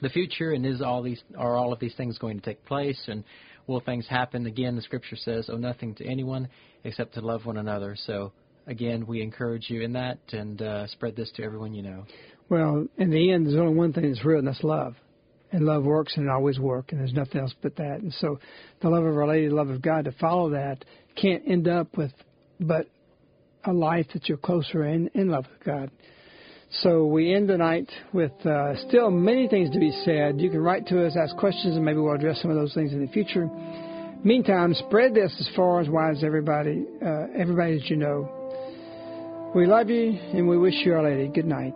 the 0.00 0.08
future 0.08 0.52
and 0.52 0.66
is 0.66 0.82
all 0.82 1.02
these 1.02 1.22
are 1.38 1.56
all 1.56 1.72
of 1.72 1.78
these 1.78 1.94
things 1.94 2.18
going 2.18 2.38
to 2.38 2.44
take 2.44 2.64
place 2.64 3.00
and 3.06 3.24
will 3.66 3.80
things 3.80 4.06
happen? 4.08 4.46
Again, 4.46 4.76
the 4.76 4.82
Scripture 4.82 5.16
says, 5.16 5.48
"Owe 5.50 5.56
nothing 5.56 5.94
to 5.96 6.06
anyone 6.06 6.48
except 6.84 7.14
to 7.14 7.20
love 7.20 7.46
one 7.46 7.56
another." 7.56 7.96
So 8.06 8.32
again, 8.66 9.06
we 9.06 9.22
encourage 9.22 9.68
you 9.68 9.82
in 9.82 9.92
that 9.94 10.18
and 10.32 10.60
uh, 10.62 10.86
spread 10.88 11.16
this 11.16 11.30
to 11.36 11.42
everyone 11.42 11.74
you 11.74 11.82
know. 11.82 12.04
Well, 12.48 12.86
in 12.98 13.10
the 13.10 13.32
end, 13.32 13.46
there's 13.46 13.56
only 13.56 13.74
one 13.74 13.92
thing 13.92 14.08
that's 14.08 14.24
real, 14.24 14.38
and 14.38 14.46
that's 14.46 14.62
love. 14.62 14.94
And 15.52 15.66
love 15.66 15.84
works 15.84 16.14
and 16.16 16.26
it 16.26 16.30
always 16.30 16.58
works, 16.58 16.92
and 16.92 17.00
there's 17.00 17.12
nothing 17.12 17.40
else 17.40 17.54
but 17.60 17.76
that. 17.76 18.00
And 18.00 18.12
so 18.14 18.38
the 18.80 18.88
love 18.88 19.04
of 19.04 19.16
our 19.16 19.26
lady 19.26 19.48
the 19.48 19.54
love 19.54 19.68
of 19.68 19.82
god 19.82 20.06
to 20.06 20.12
follow 20.12 20.50
that 20.50 20.82
can't 21.14 21.42
end 21.46 21.68
up 21.68 21.94
with 21.96 22.10
but 22.58 22.86
a 23.64 23.72
life 23.72 24.06
that 24.14 24.30
you're 24.30 24.38
closer 24.38 24.86
in 24.86 25.10
in 25.12 25.28
love 25.28 25.44
with 25.50 25.62
god. 25.62 25.90
So 26.80 27.04
we 27.04 27.34
end 27.34 27.50
the 27.50 27.58
night 27.58 27.90
with 28.14 28.32
uh, 28.46 28.76
still 28.88 29.10
many 29.10 29.46
things 29.46 29.70
to 29.72 29.78
be 29.78 29.90
said. 30.06 30.40
You 30.40 30.48
can 30.48 30.60
write 30.60 30.86
to 30.86 31.06
us 31.06 31.14
ask 31.22 31.36
questions 31.36 31.76
and 31.76 31.84
maybe 31.84 31.98
we'll 31.98 32.14
address 32.14 32.40
some 32.40 32.50
of 32.50 32.56
those 32.56 32.72
things 32.72 32.94
in 32.94 33.04
the 33.04 33.12
future. 33.12 33.46
Meantime 34.24 34.72
spread 34.72 35.12
this 35.14 35.36
as 35.38 35.50
far 35.54 35.82
as 35.82 35.88
wide 35.90 36.16
as 36.16 36.24
everybody 36.24 36.86
uh, 37.04 37.26
everybody 37.36 37.78
that 37.78 37.90
you 37.90 37.96
know 37.96 38.41
we 39.54 39.66
love 39.66 39.90
you 39.90 40.18
and 40.32 40.48
we 40.48 40.56
wish 40.56 40.74
you 40.82 40.94
our 40.94 41.02
lady 41.02 41.28
good 41.28 41.44
night 41.44 41.74